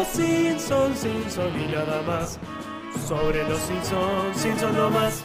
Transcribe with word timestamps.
los 0.00 0.08
Simpsons, 0.08 0.98
Simpsons 0.98 1.62
y 1.62 1.72
nada 1.72 2.00
más. 2.00 2.38
Sobre 3.06 3.44
los 3.46 3.60
Simpsons, 3.60 4.40
Simpsons 4.40 4.74
no 4.74 4.88
más. 4.88 5.22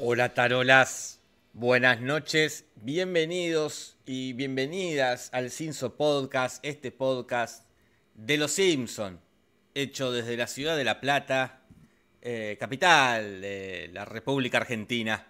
Hola 0.00 0.34
tarolas, 0.34 1.20
buenas 1.52 2.00
noches, 2.00 2.64
bienvenidos 2.74 3.96
y 4.04 4.32
bienvenidas 4.32 5.30
al 5.32 5.52
Simpson 5.52 5.92
Podcast, 5.96 6.58
este 6.64 6.90
podcast 6.90 7.68
de 8.14 8.36
los 8.36 8.50
Simpson, 8.50 9.20
hecho 9.74 10.10
desde 10.10 10.36
la 10.36 10.48
ciudad 10.48 10.76
de 10.76 10.82
La 10.82 11.00
Plata, 11.00 11.60
eh, 12.20 12.56
capital 12.58 13.40
de 13.40 13.90
la 13.92 14.04
República 14.04 14.58
Argentina. 14.58 15.28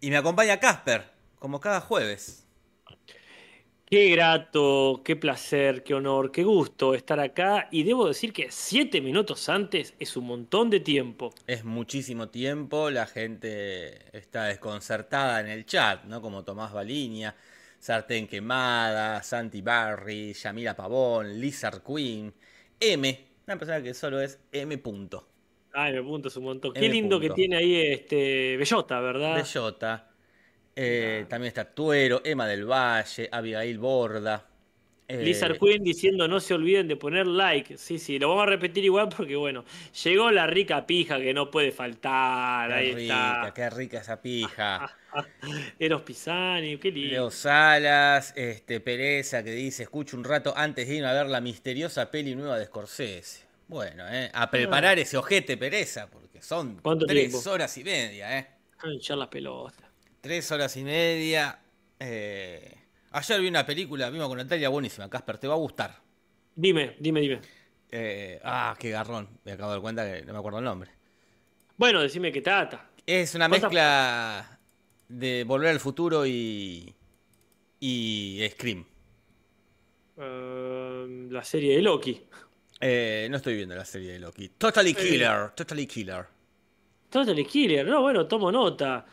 Y 0.00 0.10
me 0.10 0.16
acompaña 0.16 0.58
Casper, 0.58 1.04
como 1.38 1.60
cada 1.60 1.80
jueves. 1.80 2.43
Qué 3.94 4.08
grato, 4.08 5.02
qué 5.04 5.14
placer, 5.14 5.84
qué 5.84 5.94
honor, 5.94 6.32
qué 6.32 6.42
gusto 6.42 6.94
estar 6.94 7.20
acá. 7.20 7.68
Y 7.70 7.84
debo 7.84 8.08
decir 8.08 8.32
que 8.32 8.48
siete 8.50 9.00
minutos 9.00 9.48
antes 9.48 9.94
es 10.00 10.16
un 10.16 10.26
montón 10.26 10.68
de 10.68 10.80
tiempo. 10.80 11.32
Es 11.46 11.64
muchísimo 11.64 12.28
tiempo, 12.28 12.90
la 12.90 13.06
gente 13.06 14.00
está 14.12 14.46
desconcertada 14.46 15.38
en 15.38 15.46
el 15.46 15.64
chat, 15.64 16.02
¿no? 16.06 16.20
Como 16.20 16.42
Tomás 16.42 16.72
Baliña, 16.72 17.36
Sartén 17.78 18.26
Quemada, 18.26 19.22
Santi 19.22 19.62
Barry, 19.62 20.32
Yamila 20.32 20.74
Pavón, 20.74 21.40
Lizard 21.40 21.84
Queen, 21.84 22.34
M, 22.80 23.26
una 23.46 23.56
persona 23.56 23.80
que 23.80 23.94
solo 23.94 24.20
es 24.20 24.40
M. 24.50 24.76
Punto. 24.78 25.28
Ay, 25.72 25.92
me 25.92 26.02
punto 26.02 26.26
es 26.26 26.36
un 26.36 26.42
montón. 26.42 26.72
M 26.74 26.80
Qué 26.84 26.92
lindo 26.92 27.20
que 27.20 27.30
tiene 27.30 27.58
ahí 27.58 27.76
este 27.76 28.56
Bellota, 28.56 28.98
¿verdad? 28.98 29.36
Bellota. 29.36 30.13
Eh, 30.76 31.26
también 31.28 31.48
está 31.48 31.64
Tuero, 31.74 32.20
Emma 32.24 32.46
del 32.46 32.64
Valle, 32.66 33.28
Abigail 33.32 33.78
Borda. 33.78 34.46
eh, 35.08 35.18
Lizard 35.18 35.58
Queen 35.58 35.82
diciendo 35.84 36.26
no 36.28 36.40
se 36.40 36.54
olviden 36.54 36.88
de 36.88 36.96
poner 36.96 37.26
like. 37.26 37.78
Sí, 37.78 37.98
sí, 37.98 38.18
lo 38.18 38.28
vamos 38.28 38.44
a 38.44 38.46
repetir 38.46 38.84
igual 38.84 39.08
porque 39.08 39.36
bueno, 39.36 39.64
llegó 40.04 40.30
la 40.30 40.46
rica 40.46 40.86
pija 40.86 41.18
que 41.18 41.32
no 41.34 41.50
puede 41.50 41.72
faltar. 41.72 42.70
Qué 42.70 42.72
Ahí 42.72 42.92
rica, 42.92 43.52
está. 43.52 43.54
qué 43.54 43.70
rica 43.70 43.98
esa 44.00 44.20
pija. 44.20 44.86
Eros 45.78 46.02
Pisani, 46.02 46.78
qué 46.78 46.90
lindo. 46.90 47.16
Leo 47.16 47.30
Salas, 47.30 48.32
este, 48.36 48.80
Pereza 48.80 49.42
que 49.42 49.50
dice, 49.52 49.82
escucho 49.84 50.16
un 50.16 50.24
rato 50.24 50.54
antes 50.56 50.88
de 50.88 50.94
irme 50.96 51.08
a 51.08 51.12
ver 51.12 51.26
la 51.26 51.40
misteriosa 51.40 52.10
peli 52.10 52.34
nueva 52.34 52.58
de 52.58 52.66
Scorsese. 52.66 53.44
Bueno, 53.68 54.04
eh, 54.08 54.30
a 54.32 54.50
preparar 54.50 54.98
ese 54.98 55.16
ojete 55.18 55.56
Pereza, 55.56 56.08
porque 56.10 56.40
son 56.42 56.82
¿Cuánto 56.82 57.04
tres 57.04 57.10
tiempo? 57.10 57.44
horas 57.50 57.76
y 57.78 57.84
media, 57.84 58.38
¿eh? 58.38 58.46
A 58.78 58.88
hinchar 58.88 59.18
las 59.18 59.26
pelotas. 59.28 59.83
Tres 60.24 60.50
horas 60.52 60.74
y 60.78 60.84
media. 60.84 61.58
eh, 62.00 62.78
Ayer 63.10 63.40
vi 63.42 63.48
una 63.48 63.66
película, 63.66 64.08
vimos 64.08 64.26
con 64.26 64.38
Natalia, 64.38 64.70
buenísima, 64.70 65.10
Casper, 65.10 65.36
te 65.36 65.46
va 65.46 65.52
a 65.52 65.58
gustar. 65.58 66.00
Dime, 66.56 66.96
dime, 66.98 67.20
dime. 67.20 67.40
Eh, 67.90 68.40
ah, 68.42 68.74
qué 68.78 68.88
garrón, 68.88 69.28
me 69.44 69.52
acabo 69.52 69.68
de 69.68 69.74
dar 69.74 69.82
cuenta 69.82 70.10
que 70.10 70.24
no 70.24 70.32
me 70.32 70.38
acuerdo 70.38 70.60
el 70.60 70.64
nombre. 70.64 70.90
Bueno, 71.76 72.00
decime 72.00 72.32
qué 72.32 72.40
trata. 72.40 72.88
Es 73.06 73.34
una 73.34 73.48
mezcla 73.48 74.58
de 75.08 75.44
Volver 75.44 75.68
al 75.68 75.78
Futuro 75.80 76.24
y, 76.26 76.94
y 77.80 78.48
Scream. 78.52 78.82
Eh, 80.16 81.26
la 81.30 81.44
serie 81.44 81.76
de 81.76 81.82
Loki. 81.82 82.18
Eh, 82.80 83.28
no 83.30 83.36
estoy 83.36 83.56
viendo 83.56 83.74
la 83.76 83.84
serie 83.84 84.12
de 84.12 84.20
Loki. 84.20 84.48
Totally 84.56 84.94
Killer, 84.94 85.50
Totally 85.50 85.86
Killer. 85.86 86.24
Totally 87.10 87.44
Killer, 87.44 87.86
no, 87.86 88.00
bueno, 88.00 88.26
tomo 88.26 88.50
nota. 88.50 89.04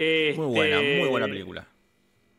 Este, 0.00 0.32
Muy 0.40 0.46
buena, 0.46 0.80
muy 0.80 1.08
buena 1.08 1.26
película. 1.26 1.66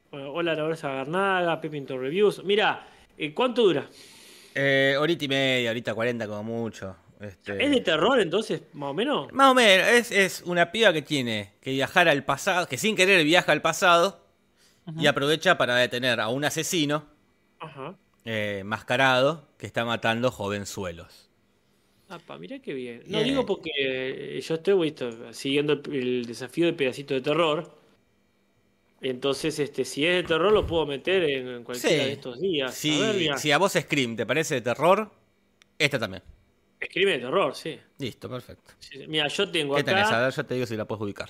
Bueno, 0.10 0.32
hola, 0.34 0.56
Laura 0.56 0.76
Garnaga, 0.76 1.62
Pepinto 1.62 1.96
Reviews. 1.96 2.44
Mira, 2.44 2.88
eh, 3.16 3.36
¿cuánto 3.36 3.62
dura? 3.62 3.88
Eh, 4.56 4.96
horita 4.98 5.26
y 5.26 5.28
media, 5.28 5.70
horita 5.70 5.94
cuarenta 5.94 6.26
como 6.26 6.42
mucho. 6.42 6.96
Este, 7.20 7.64
¿Es 7.64 7.70
de 7.70 7.82
terror 7.82 8.20
entonces, 8.20 8.64
más 8.74 8.90
o 8.90 8.94
menos? 8.96 9.32
Más 9.32 9.52
o 9.52 9.54
menos, 9.54 9.88
es, 9.90 10.12
es 10.12 10.42
una 10.44 10.72
piba 10.72 10.92
que 10.92 11.04
tiene 11.04 11.54
que 11.62 11.70
viajar 11.70 12.10
al 12.10 12.26
pasado, 12.26 12.68
que 12.68 12.80
sin 12.80 12.96
querer 12.96 13.24
viaja 13.24 13.52
al 13.52 13.62
pasado 13.62 14.26
y 14.98 15.06
aprovecha 15.06 15.60
para 15.60 15.76
detener 15.76 16.20
a 16.20 16.30
un 16.30 16.44
asesino 16.44 17.06
Ajá. 17.60 17.94
eh, 18.26 18.64
mascarado 18.66 19.48
que 19.60 19.68
está 19.68 19.86
matando 19.86 20.32
jovenzuelos. 20.32 21.30
Apa, 22.16 22.38
mirá 22.38 22.60
qué 22.60 22.74
bien. 22.74 23.04
No 23.08 23.20
Bien. 23.20 23.30
digo 23.30 23.46
porque 23.46 23.72
eh, 24.38 24.42
yo 24.42 24.56
estoy 24.56 24.74
visto, 24.84 25.34
siguiendo 25.34 25.74
el, 25.74 25.82
el 25.96 26.26
desafío 26.26 26.66
de 26.68 26.74
pedacito 26.74 27.14
de 27.14 27.22
terror. 27.22 27.58
Entonces, 29.02 29.58
este, 29.60 29.84
si 29.84 30.06
es 30.06 30.16
de 30.18 30.24
terror, 30.24 30.52
lo 30.52 30.66
puedo 30.68 30.86
meter 30.86 31.24
en, 31.24 31.48
en 31.48 31.64
cualquiera 31.64 32.04
Sí. 32.04 32.10
de 32.10 32.12
estos 32.14 32.40
días. 32.40 32.74
Si, 32.76 32.94
A 33.02 33.12
ver, 33.14 33.40
si 33.40 33.52
a 33.52 33.58
vos 33.58 33.74
Scream 33.74 34.16
te 34.16 34.26
parece 34.26 34.56
de 34.56 34.62
terror, 34.62 35.10
esta 35.80 35.98
también. 36.00 36.24
Escribe 36.80 37.12
de 37.14 37.20
terror, 37.20 37.56
sí. 37.56 37.80
Listo, 37.98 38.30
perfecto. 38.30 38.74
Sí, 38.80 38.98
sí. 39.00 39.08
Mira, 39.08 39.28
yo 39.28 39.50
tengo 39.50 39.76
¿Qué 39.76 39.82
acá. 39.82 39.92
tenés? 39.92 40.12
A 40.12 40.22
ver, 40.22 40.34
yo 40.34 40.46
te 40.46 40.54
digo 40.56 40.66
si 40.66 40.76
la 40.78 40.86
puedes 40.86 41.02
ubicar. 41.02 41.30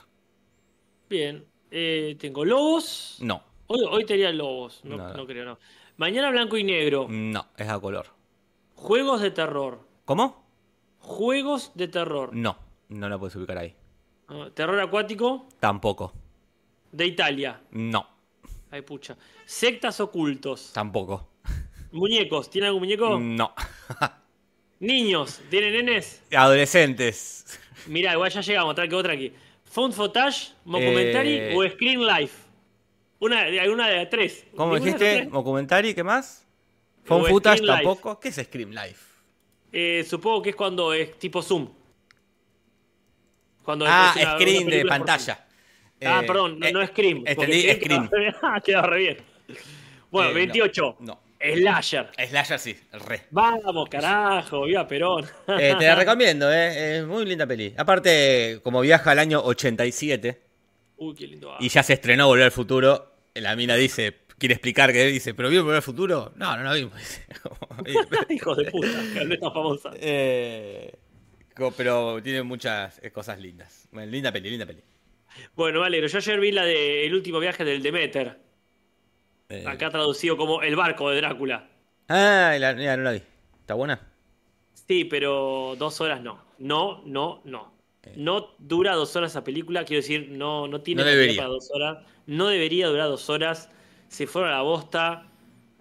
Bien. 1.09 1.45
eh, 1.69 2.15
tengo 2.19 2.43
Lobos. 2.45 3.17
No, 3.21 3.43
Hoy, 3.67 3.79
hoy 3.89 4.05
te 4.05 4.13
haría 4.13 4.31
Lobos. 4.31 4.81
No, 4.83 4.97
No, 4.97 5.07
no. 5.09 5.13
no 5.13 5.25
creo, 5.27 5.45
no. 5.45 5.59
Mañana 5.97 6.29
Blanco 6.31 6.57
y 6.57 6.63
Negro. 6.63 7.07
no, 7.09 7.47
es 7.57 7.69
a 7.69 7.79
color. 7.79 8.07
Juegos 8.75 9.21
de 9.21 9.31
terror. 9.31 9.79
¿Cómo? 10.05 10.50
Juegos 11.01 11.71
de 11.75 11.87
terror. 11.87 12.29
No, 12.33 12.57
no 12.89 13.09
la 13.09 13.17
puedes 13.19 13.35
ubicar 13.35 13.57
ahí. 13.57 13.75
Ah, 14.27 14.49
Terror 14.53 14.79
acuático 14.79 15.47
Tampoco. 15.59 16.13
de 16.91 17.05
Italia. 17.07 17.61
No, 17.71 18.07
Ay, 18.69 18.81
pucha. 18.83 19.17
Sectas 19.45 19.99
ocultos. 19.99 20.71
tampoco. 20.73 21.27
Muñecos. 21.91 22.49
¿Tiene 22.49 22.67
algún 22.67 22.83
muñeco? 22.83 23.19
No. 23.19 23.53
Niños. 24.79 25.41
¿Tienen 25.49 25.73
nenes? 25.85 26.23
Adolescentes. 26.35 27.59
Mirá, 27.87 28.13
igual 28.13 28.31
ya 28.31 28.41
llegamos. 28.41 28.71
Otra 28.71 28.87
que 28.87 28.95
otra 28.95 29.13
aquí. 29.13 29.33
Found 29.65 29.93
Footage, 29.93 30.53
Mockumentary 30.65 31.33
Eh. 31.35 31.53
o 31.55 31.69
Screen 31.69 32.05
Life. 32.05 32.37
Una, 33.19 33.43
de- 33.43 33.59
alguna 33.59 33.87
de 33.89 33.97
las 33.97 34.09
tres. 34.09 34.45
¿Cómo 34.55 34.73
¿Ninguna 34.75 34.91
de 34.97 34.99
las 35.05 35.09
dijiste? 35.11 35.29
¿Documentary? 35.31 35.93
¿Qué 35.93 36.03
más? 36.03 36.47
¿Phone 37.03 37.23
O 37.23 37.25
footage 37.25 37.57
Screen 37.57 37.75
tampoco? 37.75 38.19
¿Qué 38.19 38.29
es 38.29 38.35
Scream 38.35 38.71
Life? 38.71 39.10
Eh, 39.71 40.05
supongo 40.07 40.41
que 40.41 40.49
es 40.51 40.55
cuando 40.55 40.93
es 40.93 41.17
tipo 41.17 41.41
Zoom. 41.41 41.69
Cuando 43.63 43.85
Ah, 43.87 44.13
es 44.17 44.27
screen 44.33 44.67
de 44.67 44.85
pantalla. 44.85 45.45
Ah, 46.03 46.23
perdón, 46.25 46.59
no, 46.59 46.71
no 46.71 46.79
porque 46.93 47.09
Entendí, 47.25 47.61
Scream. 47.73 48.09
quedaba- 48.09 48.61
Quedaba 48.61 48.87
re 48.87 48.97
bien. 48.99 49.17
Bueno, 50.09 50.29
Eh, 50.29 50.33
no, 50.33 50.37
28. 50.37 50.95
No. 50.99 51.19
Slasher. 51.39 52.09
Slasher 52.27 52.59
sí, 52.59 52.77
re. 52.91 53.23
Vamos, 53.31 53.87
carajo, 53.89 54.63
viva 54.65 54.87
Perón. 54.87 55.25
Eh, 55.47 55.75
te 55.77 55.85
la 55.87 55.95
recomiendo, 56.05 56.51
eh. 56.51 56.97
Es 56.99 57.05
muy 57.05 57.25
linda 57.25 57.45
peli. 57.47 57.73
Aparte, 57.77 58.59
como 58.63 58.81
viaja 58.81 59.11
al 59.11 59.19
año 59.19 59.41
87 59.43 60.41
Uy, 60.97 61.15
qué 61.15 61.27
lindo. 61.27 61.55
y 61.59 61.69
ya 61.69 61.81
se 61.83 61.93
estrenó 61.93 62.27
Volver 62.27 62.45
al 62.45 62.51
Futuro, 62.51 63.13
la 63.35 63.55
mina 63.55 63.75
dice, 63.75 64.11
quiere 64.41 64.55
explicar 64.55 64.91
que 64.91 65.05
dice, 65.05 65.35
¿pero 65.35 65.49
Volver 65.49 65.75
al 65.75 65.81
Futuro? 65.83 66.33
No, 66.35 66.57
no 66.57 66.63
la 66.63 66.73
vimos. 66.73 66.93
dice. 66.97 67.25
Hijo 68.33 68.55
de 68.55 68.71
puta, 68.71 68.87
no 69.23 69.33
es 69.35 69.39
tan 69.39 69.53
famosa. 69.53 69.91
Eh, 69.95 70.91
pero 71.77 72.21
tiene 72.23 72.41
muchas 72.41 72.99
eh, 73.03 73.11
cosas 73.11 73.39
lindas. 73.39 73.87
Bueno, 73.91 74.11
linda 74.11 74.31
peli, 74.31 74.49
linda 74.49 74.65
peli. 74.65 74.81
Bueno, 75.55 75.81
me 75.81 75.85
alegro. 75.85 76.07
Yo 76.07 76.17
ayer 76.17 76.39
vi 76.39 76.51
la 76.51 76.65
de 76.65 77.05
El 77.05 77.13
último 77.13 77.39
viaje 77.39 77.63
del 77.63 77.83
Demeter. 77.83 78.39
Eh, 79.49 79.63
Acá 79.67 79.91
traducido 79.91 80.35
como 80.37 80.63
El 80.63 80.75
barco 80.75 81.11
de 81.11 81.17
Drácula. 81.17 81.69
Ah, 82.09 82.55
la, 82.59 82.73
mira, 82.73 82.97
no 82.97 83.03
la 83.03 83.11
vi. 83.11 83.21
¿Está 83.59 83.75
buena? 83.75 84.01
Sí, 84.73 85.05
pero 85.05 85.75
dos 85.77 86.01
horas 86.01 86.21
no. 86.21 86.43
No, 86.57 87.03
no, 87.05 87.41
no. 87.45 87.71
No 88.15 88.55
dura 88.57 88.95
dos 88.95 89.15
horas 89.15 89.31
esa 89.31 89.43
película, 89.43 89.85
quiero 89.85 90.01
decir, 90.01 90.29
no, 90.31 90.67
no 90.67 90.81
tiene 90.81 91.03
No 91.03 91.07
debería. 91.07 91.43
para 91.43 91.49
dos 91.49 91.69
horas. 91.71 91.99
No 92.25 92.47
debería 92.47 92.87
durar 92.87 93.07
dos 93.07 93.29
horas. 93.29 93.69
Se 94.11 94.27
fueron 94.27 94.51
a 94.51 94.55
la 94.55 94.61
bosta. 94.61 95.25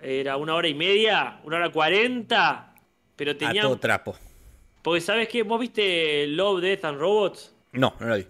Era 0.01 0.37
una 0.37 0.55
hora 0.55 0.69
y 0.69 0.75
media, 0.75 1.41
una 1.43 1.57
hora 1.57 1.71
cuarenta. 1.71 2.73
Pero 3.17 3.33
A 3.33 3.35
tenían. 3.37 3.65
todo 3.67 3.77
trapo. 3.79 4.17
Porque, 4.83 5.01
¿sabes 5.01 5.29
qué? 5.29 5.43
¿Vos 5.43 5.61
viste 5.61 6.29
Love, 6.29 6.61
Death 6.61 6.85
and 6.85 6.99
Robots? 7.01 7.53
No, 7.73 7.93
no 7.99 8.07
la 8.07 8.17
vi. 8.17 8.27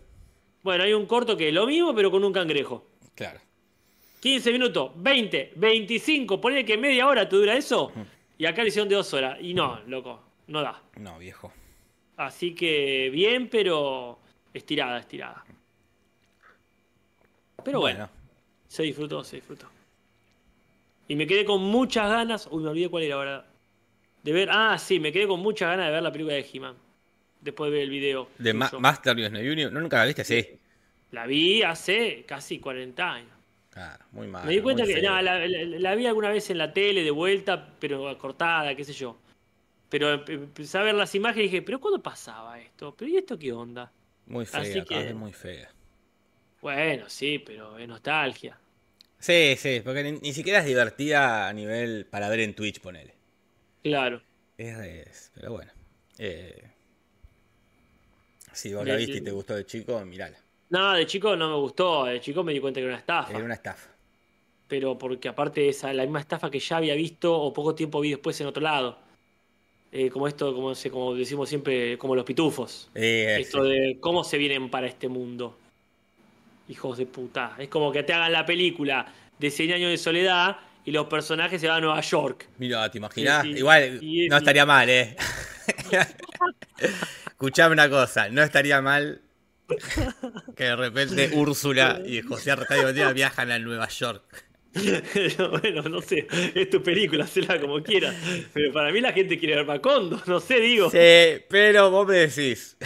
Bueno, 0.62 0.84
hay 0.84 0.94
un 0.94 1.04
corto 1.04 1.36
que 1.36 1.48
es 1.48 1.54
lo 1.54 1.66
mismo, 1.66 1.94
pero 1.94 2.10
con 2.10 2.24
un 2.24 2.32
cangrejo. 2.32 2.86
Claro. 3.14 3.40
15 4.20 4.52
minutos, 4.52 4.92
20, 4.96 5.52
25, 5.56 6.40
ponele 6.40 6.64
que 6.64 6.78
media 6.78 7.06
hora 7.06 7.28
te 7.28 7.36
dura 7.36 7.54
eso. 7.54 7.92
Y 8.38 8.46
acá 8.46 8.62
le 8.62 8.68
hicieron 8.68 8.88
de 8.88 8.94
dos 8.94 9.12
horas. 9.12 9.36
Y 9.40 9.52
no, 9.52 9.80
loco, 9.86 10.20
no 10.46 10.62
da. 10.62 10.82
No, 10.96 11.18
viejo. 11.18 11.52
Así 12.16 12.54
que 12.54 13.10
bien, 13.12 13.48
pero 13.50 14.18
estirada, 14.52 14.98
estirada. 14.98 15.44
Pero 17.62 17.80
bueno, 17.80 18.08
se 18.66 18.82
disfrutó, 18.82 19.22
se 19.22 19.36
disfrutó. 19.36 19.66
Y 21.10 21.16
me 21.16 21.26
quedé 21.26 21.44
con 21.44 21.60
muchas 21.60 22.08
ganas. 22.08 22.46
Uy, 22.52 22.62
me 22.62 22.68
olvidé 22.68 22.88
cuál 22.88 23.02
era 23.02 23.16
ahora. 23.16 23.46
De 24.22 24.32
ver. 24.32 24.48
Ah, 24.52 24.78
sí, 24.78 25.00
me 25.00 25.10
quedé 25.10 25.26
con 25.26 25.40
muchas 25.40 25.70
ganas 25.70 25.86
de 25.86 25.92
ver 25.92 26.02
la 26.04 26.12
película 26.12 26.34
de 26.36 26.46
He-Man. 26.52 26.76
Después 27.40 27.68
de 27.72 27.78
ver 27.78 27.82
el 27.84 27.90
video. 27.90 28.28
De 28.38 28.54
Ma. 28.54 28.70
Master 28.78 29.16
Union. 29.16 29.74
¿No 29.74 29.80
nunca 29.80 29.98
la 29.98 30.04
viste? 30.06 30.22
Sí. 30.24 30.46
La 31.10 31.26
vi 31.26 31.64
hace 31.64 32.22
casi 32.28 32.60
40 32.60 33.12
años. 33.12 33.30
Claro, 33.70 34.04
muy 34.12 34.28
mal. 34.28 34.46
Me 34.46 34.52
di 34.52 34.60
cuenta 34.60 34.84
que 34.84 35.02
no, 35.02 35.20
la, 35.20 35.46
la- 35.48 35.64
la 35.80 35.94
vi 35.96 36.06
alguna 36.06 36.28
vez 36.28 36.48
en 36.50 36.58
la 36.58 36.72
tele 36.72 37.02
de 37.02 37.10
vuelta, 37.10 37.74
pero 37.80 38.16
cortada, 38.16 38.76
qué 38.76 38.84
sé 38.84 38.92
yo. 38.92 39.16
Pero 39.88 40.12
empecé 40.12 40.78
a 40.78 40.82
ver 40.82 40.94
las 40.94 41.12
imágenes 41.16 41.46
y 41.46 41.50
dije, 41.50 41.62
¿pero 41.62 41.80
cuándo 41.80 42.00
pasaba 42.00 42.60
esto? 42.60 42.94
¿Pero 42.96 43.10
y 43.10 43.16
esto 43.16 43.36
qué 43.36 43.52
onda? 43.52 43.90
Muy 44.26 44.46
fea, 44.46 44.60
Así 44.60 44.84
que- 44.84 44.94
vez 44.96 45.14
muy 45.16 45.32
fea. 45.32 45.68
Bueno, 46.62 47.08
sí, 47.08 47.40
pero 47.44 47.76
es 47.78 47.88
nostalgia. 47.88 48.56
Sí, 49.20 49.54
sí, 49.56 49.80
porque 49.84 50.02
ni, 50.02 50.12
ni 50.18 50.32
siquiera 50.32 50.58
es 50.60 50.64
divertida 50.66 51.48
a 51.48 51.52
nivel 51.52 52.06
para 52.06 52.28
ver 52.28 52.40
en 52.40 52.54
Twitch, 52.54 52.80
ponele. 52.80 53.14
Claro. 53.82 54.22
Es, 54.56 54.78
es- 54.78 55.30
pero 55.34 55.52
bueno. 55.52 55.72
Eh, 56.18 56.70
si 58.52 58.72
vos 58.74 58.86
la 58.86 58.94
viste 58.96 59.18
y 59.18 59.20
te 59.22 59.32
gustó 59.32 59.54
de 59.56 59.66
chico, 59.66 60.04
mirala. 60.04 60.38
No, 60.70 60.92
de 60.94 61.06
chico 61.06 61.36
no 61.36 61.48
me 61.50 61.56
gustó. 61.56 62.04
De 62.06 62.20
chico 62.20 62.42
me 62.44 62.52
di 62.52 62.60
cuenta 62.60 62.80
que 62.80 62.84
era 62.84 62.94
una 62.94 63.00
estafa. 63.00 63.30
Era 63.34 63.44
una 63.44 63.54
estafa. 63.54 63.90
Pero 64.68 64.96
porque 64.98 65.28
aparte 65.28 65.68
es 65.68 65.82
la 65.82 66.02
misma 66.04 66.20
estafa 66.20 66.50
que 66.50 66.60
ya 66.60 66.76
había 66.76 66.94
visto 66.94 67.34
o 67.36 67.52
poco 67.52 67.74
tiempo 67.74 68.00
vi 68.00 68.10
después 68.10 68.40
en 68.40 68.46
otro 68.46 68.62
lado. 68.62 68.98
Eh, 69.92 70.10
como 70.10 70.28
esto, 70.28 70.54
como, 70.54 70.72
como 70.92 71.14
decimos 71.14 71.48
siempre, 71.48 71.98
como 71.98 72.16
los 72.16 72.24
pitufos. 72.24 72.92
Eh, 72.94 73.36
Esto 73.36 73.64
sí. 73.64 73.64
de 73.64 73.98
cómo 74.00 74.24
se 74.24 74.38
vienen 74.38 74.70
para 74.70 74.86
este 74.88 75.08
mundo. 75.08 75.59
Hijos 76.70 76.98
de 76.98 77.06
puta. 77.06 77.56
Es 77.58 77.68
como 77.68 77.90
que 77.90 78.04
te 78.04 78.12
hagan 78.12 78.32
la 78.32 78.46
película 78.46 79.04
de 79.38 79.50
100 79.50 79.72
años 79.72 79.90
de 79.90 79.98
soledad 79.98 80.56
y 80.84 80.92
los 80.92 81.06
personajes 81.06 81.60
se 81.60 81.66
van 81.66 81.78
a 81.78 81.80
Nueva 81.80 82.00
York. 82.00 82.46
Mira, 82.58 82.88
¿te 82.88 82.98
imaginas? 82.98 83.42
Sí, 83.42 83.52
sí. 83.52 83.58
Igual 83.58 84.00
no 84.28 84.36
estaría 84.36 84.64
mal, 84.64 84.88
¿eh? 84.88 85.16
Escuchame 87.26 87.72
una 87.72 87.90
cosa, 87.90 88.28
no 88.28 88.42
estaría 88.42 88.80
mal 88.80 89.20
que 90.56 90.64
de 90.64 90.76
repente 90.76 91.30
Úrsula 91.32 92.00
y 92.06 92.22
José 92.22 92.54
Botella 92.54 93.12
viajan 93.12 93.50
a 93.50 93.58
Nueva 93.58 93.88
York. 93.88 94.46
bueno, 94.72 95.82
no 95.88 96.00
sé, 96.00 96.28
es 96.54 96.70
tu 96.70 96.80
película, 96.84 97.24
hacela 97.24 97.60
como 97.60 97.82
quieras. 97.82 98.14
Pero 98.52 98.72
para 98.72 98.92
mí 98.92 99.00
la 99.00 99.12
gente 99.12 99.38
quiere 99.40 99.56
ver 99.56 99.66
Macondo, 99.66 100.22
no 100.26 100.38
sé, 100.38 100.60
digo. 100.60 100.88
Sí, 100.88 101.42
pero 101.48 101.90
vos 101.90 102.06
me 102.06 102.14
decís 102.14 102.76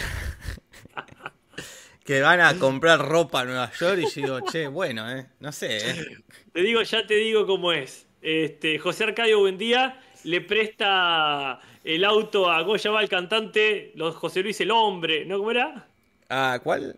que 2.05 2.21
van 2.21 2.39
a 2.39 2.57
comprar 2.59 2.99
ropa 2.99 3.41
a 3.41 3.45
Nueva 3.45 3.71
York 3.77 3.99
y 3.99 4.09
yo 4.21 4.21
digo, 4.21 4.39
che, 4.51 4.67
bueno, 4.67 5.09
¿eh? 5.11 5.25
No 5.39 5.51
sé, 5.51 5.77
¿eh? 5.77 6.05
Te 6.53 6.61
digo, 6.61 6.81
ya 6.83 7.05
te 7.05 7.15
digo 7.15 7.45
cómo 7.45 7.71
es. 7.73 8.07
Este, 8.21 8.79
José 8.79 9.03
Arcadio 9.05 9.39
Buendía 9.39 9.99
le 10.23 10.41
presta 10.41 11.59
el 11.83 12.03
auto 12.05 12.49
a 12.49 12.63
¿cómo 12.63 12.77
se 12.77 12.87
llama 12.89 13.01
el 13.01 13.09
cantante? 13.09 13.91
Los 13.95 14.15
José 14.15 14.41
Luis 14.43 14.61
el 14.61 14.71
hombre, 14.71 15.25
¿no? 15.25 15.37
¿Cómo 15.39 15.51
era? 15.51 15.87
Ah, 16.29 16.59
¿cuál? 16.63 16.97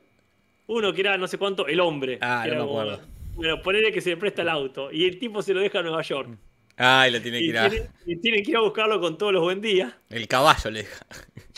Uno 0.68 0.92
que 0.94 1.02
era 1.02 1.18
no 1.18 1.28
sé 1.28 1.38
cuánto, 1.38 1.68
el 1.68 1.80
hombre. 1.80 2.18
Ah, 2.22 2.46
no 2.48 2.54
me 2.54 2.60
como- 2.60 2.80
acuerdo. 2.82 3.02
Bueno, 3.36 3.62
ponele 3.62 3.92
que 3.92 4.02
se 4.02 4.10
le 4.12 4.18
presta 4.18 4.42
el 4.42 4.50
auto 4.50 4.92
y 4.92 5.06
el 5.06 5.20
tipo 5.20 5.42
se 5.42 5.54
lo 5.54 5.60
deja 5.62 5.80
a 5.80 5.84
Nueva 5.84 6.02
York. 6.02 6.38
Ay, 6.76 7.12
lo 7.12 7.22
tiene 7.22 7.40
que 7.40 7.46
Y 7.46 7.50
ir 7.50 7.58
a... 7.58 7.70
tiene, 7.70 7.88
y 8.06 8.16
tiene 8.18 8.44
que 8.44 8.52
ir 8.52 8.58
a 8.58 8.62
buscarlo 8.62 9.00
con 9.00 9.18
todos 9.18 9.32
los 9.34 9.42
buen 9.42 9.62
días. 9.62 9.94
El 10.10 10.28
caballo 10.28 10.70
le 10.72 10.84
deja. 10.84 11.06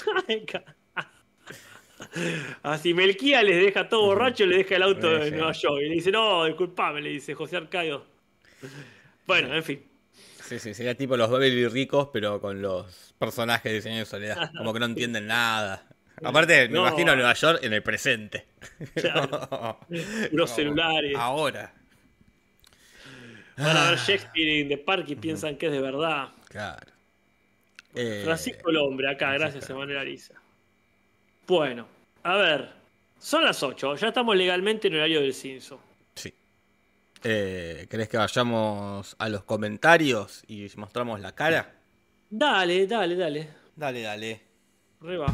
Así 2.63 2.93
Melquía 2.93 3.43
les 3.43 3.63
deja 3.63 3.89
todo 3.89 4.05
borracho, 4.07 4.45
le 4.45 4.57
deja 4.57 4.75
el 4.77 4.83
auto 4.83 5.21
en 5.23 5.35
Nueva 5.35 5.51
York. 5.51 5.81
Y 5.83 5.89
le 5.89 5.95
dice, 5.95 6.11
no, 6.11 6.45
disculpame, 6.45 7.01
le 7.01 7.09
dice 7.09 7.33
José 7.33 7.57
Arcadio. 7.57 8.05
Bueno, 9.27 9.53
en 9.53 9.63
fin. 9.63 9.83
Sí, 10.43 10.59
sí, 10.59 10.73
sería 10.73 10.95
tipo 10.95 11.15
los 11.15 11.29
Beverly 11.29 11.67
ricos, 11.67 12.09
pero 12.11 12.41
con 12.41 12.61
los 12.61 13.13
personajes 13.19 13.71
de 13.71 13.81
Señor 13.81 13.99
de 13.99 14.05
Soledad. 14.05 14.51
Como 14.57 14.73
que 14.73 14.79
no 14.79 14.85
entienden 14.85 15.27
nada. 15.27 15.85
Aparte, 16.23 16.67
me 16.67 16.73
No. 16.75 16.87
imagino 16.87 17.11
a 17.11 17.15
Nueva 17.15 17.33
York 17.33 17.59
en 17.63 17.73
el 17.73 17.83
presente. 17.83 18.47
Claro. 18.95 19.79
Los 20.31 20.49
celulares. 20.51 21.15
Ahora. 21.17 21.73
Van 23.57 23.77
a 23.77 23.89
ver 23.91 23.99
Ah. 23.99 24.03
Shakespeare 24.05 24.59
in 24.61 24.69
the 24.69 24.77
Park 24.77 25.05
y 25.09 25.15
piensan 25.15 25.57
que 25.57 25.67
es 25.67 25.71
de 25.71 25.81
verdad. 25.81 26.29
Claro. 26.49 26.87
Eh, 27.95 28.21
Francisco 28.23 28.69
el 28.69 28.77
hombre, 28.77 29.09
acá, 29.09 29.33
gracias 29.33 29.69
Emanuel 29.69 29.97
Ariza. 29.97 30.38
Bueno, 31.49 31.87
a 32.21 32.35
ver. 32.35 32.69
Son 33.17 33.43
las 33.43 33.63
8, 33.63 33.95
ya 33.95 34.09
estamos 34.09 34.35
legalmente 34.35 34.87
en 34.87 34.93
horario 34.93 35.19
del 35.19 35.33
Cinso. 35.33 35.79
Sí. 36.13 36.31
Eh, 37.23 37.87
¿Querés 37.89 38.07
que 38.07 38.17
vayamos 38.17 39.15
a 39.17 39.29
los 39.29 39.43
comentarios 39.45 40.43
y 40.47 40.67
mostramos 40.77 41.19
la 41.19 41.33
cara? 41.33 41.73
Dale, 42.29 42.85
dale, 42.85 43.15
dale. 43.15 43.49
Dale, 43.75 44.01
dale. 44.03 44.41
Re 45.01 45.17
va. 45.17 45.33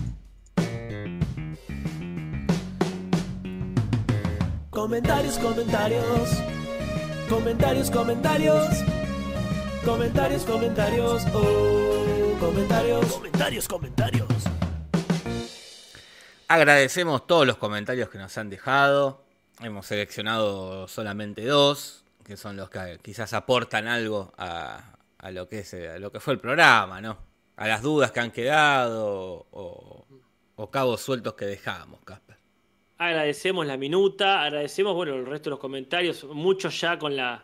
Comentarios, 4.70 5.38
comentarios. 5.38 6.30
Comentarios, 7.28 7.92
comentarios. 7.92 8.70
Comentarios, 9.84 10.44
comentarios. 10.46 11.26
Oh, 11.34 12.38
comentarios. 12.40 13.06
Comentarios, 13.06 13.68
comentarios. 13.68 14.65
Agradecemos 16.48 17.26
todos 17.26 17.48
los 17.48 17.58
comentarios 17.58 18.10
que 18.10 18.18
nos 18.18 18.38
han 18.38 18.50
dejado. 18.50 19.24
Hemos 19.62 19.88
seleccionado 19.88 20.88
solamente 20.88 21.46
dos, 21.46 22.04
que 22.24 22.38
son 22.38 22.58
los 22.58 22.70
que 22.70 23.00
quizás 23.02 23.34
aportan 23.34 23.88
algo 23.88 24.34
a, 24.38 24.96
a 25.18 25.32
lo 25.32 25.48
que 25.50 25.60
es 25.60 25.74
a 25.74 25.98
lo 25.98 26.12
que 26.12 26.20
fue 26.20 26.34
el 26.34 26.40
programa, 26.40 27.02
¿no? 27.02 27.18
A 27.58 27.68
las 27.68 27.82
dudas 27.82 28.12
que 28.12 28.20
han 28.20 28.32
quedado 28.32 29.48
o, 29.52 30.06
o 30.56 30.72
cabos 30.72 31.02
sueltos 31.02 31.34
que 31.34 31.46
dejamos, 31.46 32.02
Casper. 32.04 32.36
Agradecemos 32.98 33.66
la 33.66 33.78
minuta, 33.78 34.44
agradecemos, 34.44 34.94
bueno, 34.94 35.16
el 35.16 35.26
resto 35.26 35.46
de 35.50 35.52
los 35.52 35.60
comentarios, 35.60 36.24
muchos 36.26 36.80
ya 36.80 36.98
con 37.00 37.16
la, 37.16 37.44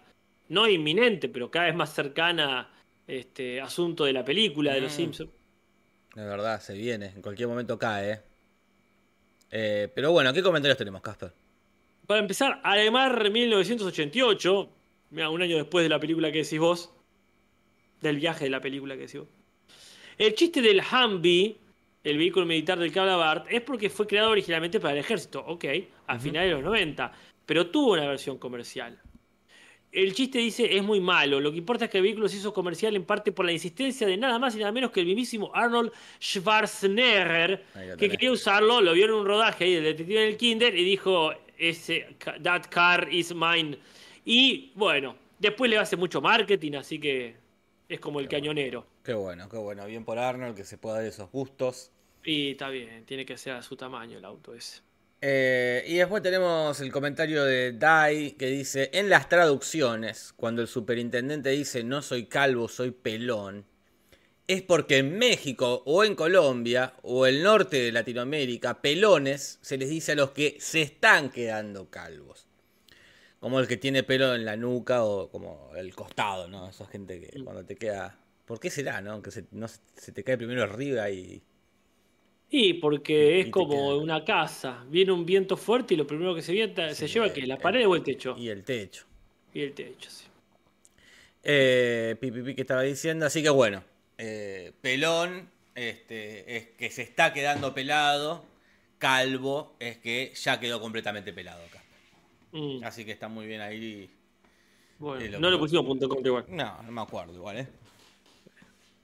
no 0.50 0.68
inminente, 0.68 1.28
pero 1.28 1.50
cada 1.50 1.66
vez 1.66 1.76
más 1.76 1.94
cercana, 1.94 2.70
este 3.08 3.60
asunto 3.60 4.06
de 4.06 4.14
la 4.14 4.24
película 4.24 4.74
de 4.74 4.82
los 4.82 4.94
Mm. 4.94 4.96
Simpsons. 4.96 5.32
De 6.16 6.24
verdad, 6.24 6.60
se 6.62 6.74
viene, 6.74 7.08
en 7.08 7.22
cualquier 7.22 7.48
momento 7.48 7.80
cae, 7.80 8.12
¿eh? 8.12 8.22
Eh, 9.52 9.92
pero 9.94 10.12
bueno, 10.12 10.34
¿qué 10.34 10.42
comentarios 10.42 10.78
tenemos, 10.78 11.02
Casper? 11.02 11.34
Para 12.08 12.22
empezar, 12.22 12.62
Ademar 12.64 13.30
1988, 13.30 14.70
mira, 15.12 15.30
un 15.30 15.42
año 15.42 15.58
después 15.58 15.84
de 15.84 15.90
la 15.90 16.00
película 16.00 16.32
que 16.32 16.40
decís 16.40 16.60
vos, 16.60 16.94
del 18.00 18.18
viaje 18.18 18.46
de 18.46 18.50
la 18.50 18.62
película 18.62 18.96
que 18.96 19.02
decís 19.02 19.20
vos. 19.20 19.30
El 20.18 20.34
chiste 20.36 20.62
del 20.62 20.82
Humvee, 20.82 21.58
el 22.04 22.18
vehículo 22.18 22.46
militar 22.46 22.80
del 22.80 22.92
que 22.92 23.00
habla 23.00 23.16
Bart, 23.16 23.46
es 23.50 23.62
porque 23.62 23.90
fue 23.90 24.08
creado 24.08 24.32
originalmente 24.32 24.80
para 24.80 24.94
el 24.94 25.00
ejército, 25.00 25.44
ok, 25.46 25.66
a 26.08 26.20
finales 26.20 26.50
de 26.50 26.56
los 26.56 26.64
90, 26.64 27.12
pero 27.46 27.68
tuvo 27.68 27.94
una 27.94 28.08
versión 28.08 28.38
comercial. 28.38 29.00
El 29.92 30.14
chiste 30.14 30.40
dice 30.40 30.78
es 30.78 30.84
muy 30.84 31.02
malo, 31.02 31.42
lo 31.42 31.52
que 31.52 31.58
importa 31.58 31.86
es 31.86 31.92
que 31.92 31.98
el 31.98 32.04
vehículo 32.04 32.30
se 32.30 32.38
hizo 32.38 32.54
comercial 32.54 32.96
en 32.96 33.04
parte 33.04 33.34
por 33.34 33.46
la 33.46 33.52
insistencia 33.52 34.08
de 34.08 34.16
nada 34.16 34.40
más 34.40 34.56
y 34.56 34.60
nada 34.60 34.72
menos 34.72 34.92
que 34.92 35.02
el 35.02 35.06
mismísimo 35.06 35.52
Arnold 35.54 35.92
Schwarzenegger, 36.22 37.66
que 37.98 38.10
quería 38.10 38.32
usarlo, 38.32 38.80
lo 38.80 38.94
vio 38.94 39.06
en 39.06 39.12
un 39.12 39.26
rodaje 39.26 39.66
ahí 39.66 39.74
del 39.76 39.84
detective 39.84 40.22
del 40.22 40.38
Kinder 40.38 40.74
y 40.78 40.86
dijo, 40.86 41.34
ese, 41.58 42.16
that 42.42 42.68
car 42.70 43.08
is 43.12 43.36
mine. 43.36 43.78
Y 44.24 44.72
bueno, 44.76 45.18
después 45.40 45.70
le 45.70 45.78
hace 45.78 45.98
mucho 45.98 46.22
marketing, 46.22 46.74
así 46.74 46.98
que 46.98 47.36
es 47.90 48.00
como 48.00 48.22
el 48.22 48.30
cañonero. 48.30 48.86
Qué 49.04 49.14
bueno, 49.14 49.50
qué 49.50 49.58
bueno. 49.58 49.86
Bien 49.86 50.06
por 50.06 50.18
Arnold 50.18 50.56
que 50.56 50.64
se 50.64 50.78
pueda 50.78 50.98
dar 50.98 51.06
esos 51.06 51.30
gustos. 51.32 51.92
Y 52.24 52.52
está 52.52 52.70
bien, 52.70 53.04
tiene 53.06 53.26
que 53.26 53.38
ser 53.38 53.54
a 53.54 53.62
su 53.62 53.76
tamaño 53.76 54.18
el 54.18 54.26
auto 54.26 54.54
ese. 54.54 54.82
Eh, 55.24 55.84
y 55.88 55.98
después 55.98 56.24
tenemos 56.24 56.80
el 56.82 56.92
comentario 56.92 57.44
de 57.46 57.74
Dai 57.74 58.32
que 58.32 58.48
dice, 58.48 58.90
en 58.94 59.10
las 59.10 59.30
traducciones, 59.30 60.34
cuando 60.36 60.62
el 60.64 60.68
superintendente 60.68 61.50
dice 61.52 61.84
no 61.84 62.02
soy 62.02 62.26
calvo, 62.26 62.68
soy 62.68 62.90
pelón, 62.92 63.66
es 64.48 64.64
porque 64.64 64.98
en 64.98 65.18
México 65.18 65.84
o 65.86 66.04
en 66.04 66.16
Colombia 66.16 66.94
o 67.04 67.28
el 67.28 67.44
norte 67.44 67.78
de 67.78 67.92
Latinoamérica, 67.92 68.82
pelones 68.82 69.60
se 69.62 69.78
les 69.78 69.90
dice 69.90 70.14
a 70.14 70.16
los 70.16 70.32
que 70.32 70.58
se 70.60 70.82
están 70.82 71.30
quedando 71.30 71.90
calvos. 71.90 72.48
Como 73.40 73.60
el 73.60 73.68
que 73.68 73.78
tiene 73.78 74.04
pelo 74.04 74.36
en 74.36 74.46
la 74.46 74.56
nuca 74.58 75.04
o 75.04 75.30
como 75.30 75.72
el 75.76 75.96
costado, 75.96 76.48
¿no? 76.48 76.70
Esa 76.70 76.86
gente 76.88 77.20
que 77.20 77.44
cuando 77.44 77.66
te 77.66 77.76
queda... 77.76 78.18
¿Por 78.46 78.60
qué 78.60 78.70
será, 78.70 79.02
no? 79.02 79.22
Que 79.22 79.32
se, 79.32 79.46
no 79.52 79.68
se- 79.68 79.80
se 79.96 80.12
te 80.12 80.24
cae 80.24 80.38
primero 80.38 80.64
arriba 80.64 81.10
y... 81.10 81.42
Y 82.54 82.74
porque 82.76 83.40
es 83.40 83.48
como 83.48 83.70
queda. 83.92 83.96
una 83.96 84.26
casa. 84.26 84.84
Viene 84.90 85.14
un 85.14 85.26
viento 85.26 85.56
fuerte 85.56 85.94
y 85.94 85.98
lo 85.98 86.06
primero 86.06 86.36
que 86.36 86.42
se, 86.42 86.52
vienta, 86.52 86.94
se 86.94 87.08
lleva 87.08 87.32
que 87.32 87.48
la 87.48 87.58
pared 87.58 87.88
o 87.88 87.96
el 87.96 88.04
techo. 88.04 88.36
Y 88.38 88.50
el 88.50 88.64
techo. 88.66 89.06
Y 89.54 89.62
el 89.62 89.74
techo, 89.74 90.10
sí. 90.10 90.26
Eh, 91.44 92.16
pi, 92.20 92.30
pi, 92.30 92.42
pi, 92.42 92.54
que 92.54 92.62
estaba 92.62 92.82
diciendo. 92.82 93.26
Así 93.26 93.42
que 93.42 93.50
bueno, 93.50 93.82
eh, 94.18 94.74
pelón 94.82 95.50
este, 95.76 96.58
es 96.58 96.68
que 96.78 96.90
se 96.92 97.04
está 97.04 97.34
quedando 97.34 97.74
pelado. 97.74 98.44
Calvo 98.98 99.76
es 99.80 99.98
que 99.98 100.32
ya 100.36 100.60
quedó 100.60 100.80
completamente 100.80 101.34
pelado 101.34 101.64
acá. 101.66 101.82
Mm, 102.52 102.84
Así 102.84 103.04
que 103.06 103.14
está 103.14 103.30
muy 103.30 103.48
bien 103.48 103.62
ahí. 103.62 104.10
bueno, 105.00 105.26
lo 105.26 105.40
no 105.40 105.48
que- 105.48 105.52
le 105.54 105.58
pusimos 105.58 105.86
punto 105.86 106.08
contra 106.10 106.28
igual. 106.28 106.46
No, 106.50 106.84
no 106.84 106.92
me 106.92 107.02
acuerdo 107.02 107.34
igual, 107.34 107.58
¿eh? 107.60 107.68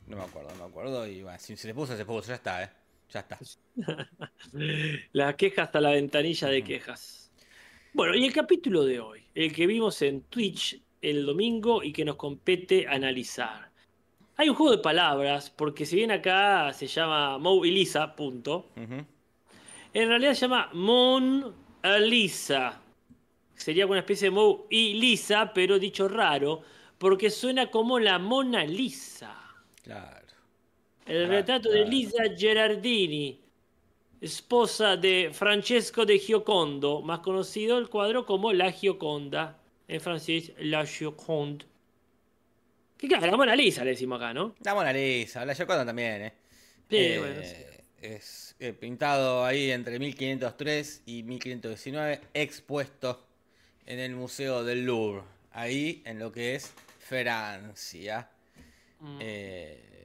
No 0.07 0.17
me 0.17 0.23
acuerdo, 0.23 0.49
no 0.51 0.57
me 0.65 0.69
acuerdo. 0.69 1.07
Y 1.07 1.23
bueno, 1.23 1.39
si 1.39 1.55
se 1.57 1.67
le 1.67 1.73
puso, 1.73 1.97
se 1.97 2.05
puso, 2.05 2.27
ya 2.27 2.35
está, 2.35 2.63
¿eh? 2.63 2.69
Ya 3.09 3.19
está. 3.21 3.39
La 5.13 5.35
queja 5.35 5.63
hasta 5.63 5.79
la 5.79 5.91
ventanilla 5.91 6.47
de 6.49 6.63
quejas. 6.63 7.31
Bueno, 7.93 8.15
y 8.15 8.25
el 8.25 8.33
capítulo 8.33 8.83
de 8.83 8.99
hoy, 8.99 9.23
el 9.33 9.53
que 9.53 9.65
vimos 9.65 10.01
en 10.01 10.21
Twitch 10.23 10.81
el 11.01 11.25
domingo 11.25 11.83
y 11.83 11.93
que 11.93 12.05
nos 12.05 12.15
compete 12.15 12.87
analizar. 12.87 13.71
Hay 14.35 14.49
un 14.49 14.55
juego 14.55 14.75
de 14.75 14.83
palabras, 14.83 15.49
porque 15.49 15.85
si 15.85 15.95
bien 15.95 16.11
acá 16.11 16.71
se 16.73 16.87
llama 16.87 17.37
Mo 17.37 17.65
y 17.65 17.71
Lisa, 17.71 18.15
punto, 18.15 18.67
en 18.75 20.07
realidad 20.07 20.33
se 20.33 20.41
llama 20.41 20.69
Mon 20.73 21.55
Lisa. 22.01 22.81
Sería 23.55 23.87
una 23.87 23.99
especie 23.99 24.27
de 24.27 24.31
Mo 24.31 24.67
y 24.69 24.93
Lisa, 24.93 25.51
pero 25.53 25.79
dicho 25.79 26.07
raro, 26.07 26.61
porque 26.97 27.29
suena 27.31 27.71
como 27.71 27.97
la 27.97 28.19
Mona 28.19 28.63
Lisa. 28.63 29.35
Claro. 29.81 30.26
El 31.07 31.27
retrato 31.27 31.69
de. 31.69 31.85
Lisa 31.85 32.23
Gerardini, 32.37 33.39
esposa 34.19 34.97
de 34.97 35.31
Francesco 35.33 36.05
de 36.05 36.19
Giocondo, 36.19 37.01
más 37.01 37.19
conocido 37.19 37.77
el 37.77 37.89
cuadro 37.89 38.25
como 38.25 38.51
La 38.51 38.71
Gioconda, 38.71 39.57
en 39.87 40.01
francés 40.01 40.51
La 40.59 40.85
Gioconde. 40.85 41.65
Que 42.97 43.07
claro, 43.07 43.27
la 43.27 43.37
Mona 43.37 43.55
Lisa 43.55 43.83
le 43.83 43.91
decimos 43.91 44.17
acá, 44.17 44.33
¿no? 44.33 44.55
La 44.63 44.73
Mona 44.73 44.91
Lisa, 44.91 45.45
la 45.45 45.53
Gioconda 45.53 45.85
también, 45.85 46.21
¿eh? 46.23 46.33
Sí, 46.89 46.97
Eh, 46.97 47.19
bueno, 47.19 47.41
sí. 47.43 47.55
Es 48.01 48.55
eh, 48.59 48.73
pintado 48.73 49.43
ahí 49.43 49.71
entre 49.71 49.97
1503 49.97 51.03
y 51.05 51.23
1519, 51.23 52.21
expuesto 52.33 53.23
en 53.85 53.99
el 53.99 54.15
Museo 54.15 54.63
del 54.63 54.85
Louvre, 54.85 55.23
ahí 55.51 56.01
en 56.05 56.19
lo 56.19 56.31
que 56.31 56.55
es 56.55 56.73
Francia. 56.99 58.29
Mm. 58.99 59.17
Eh, 59.21 59.96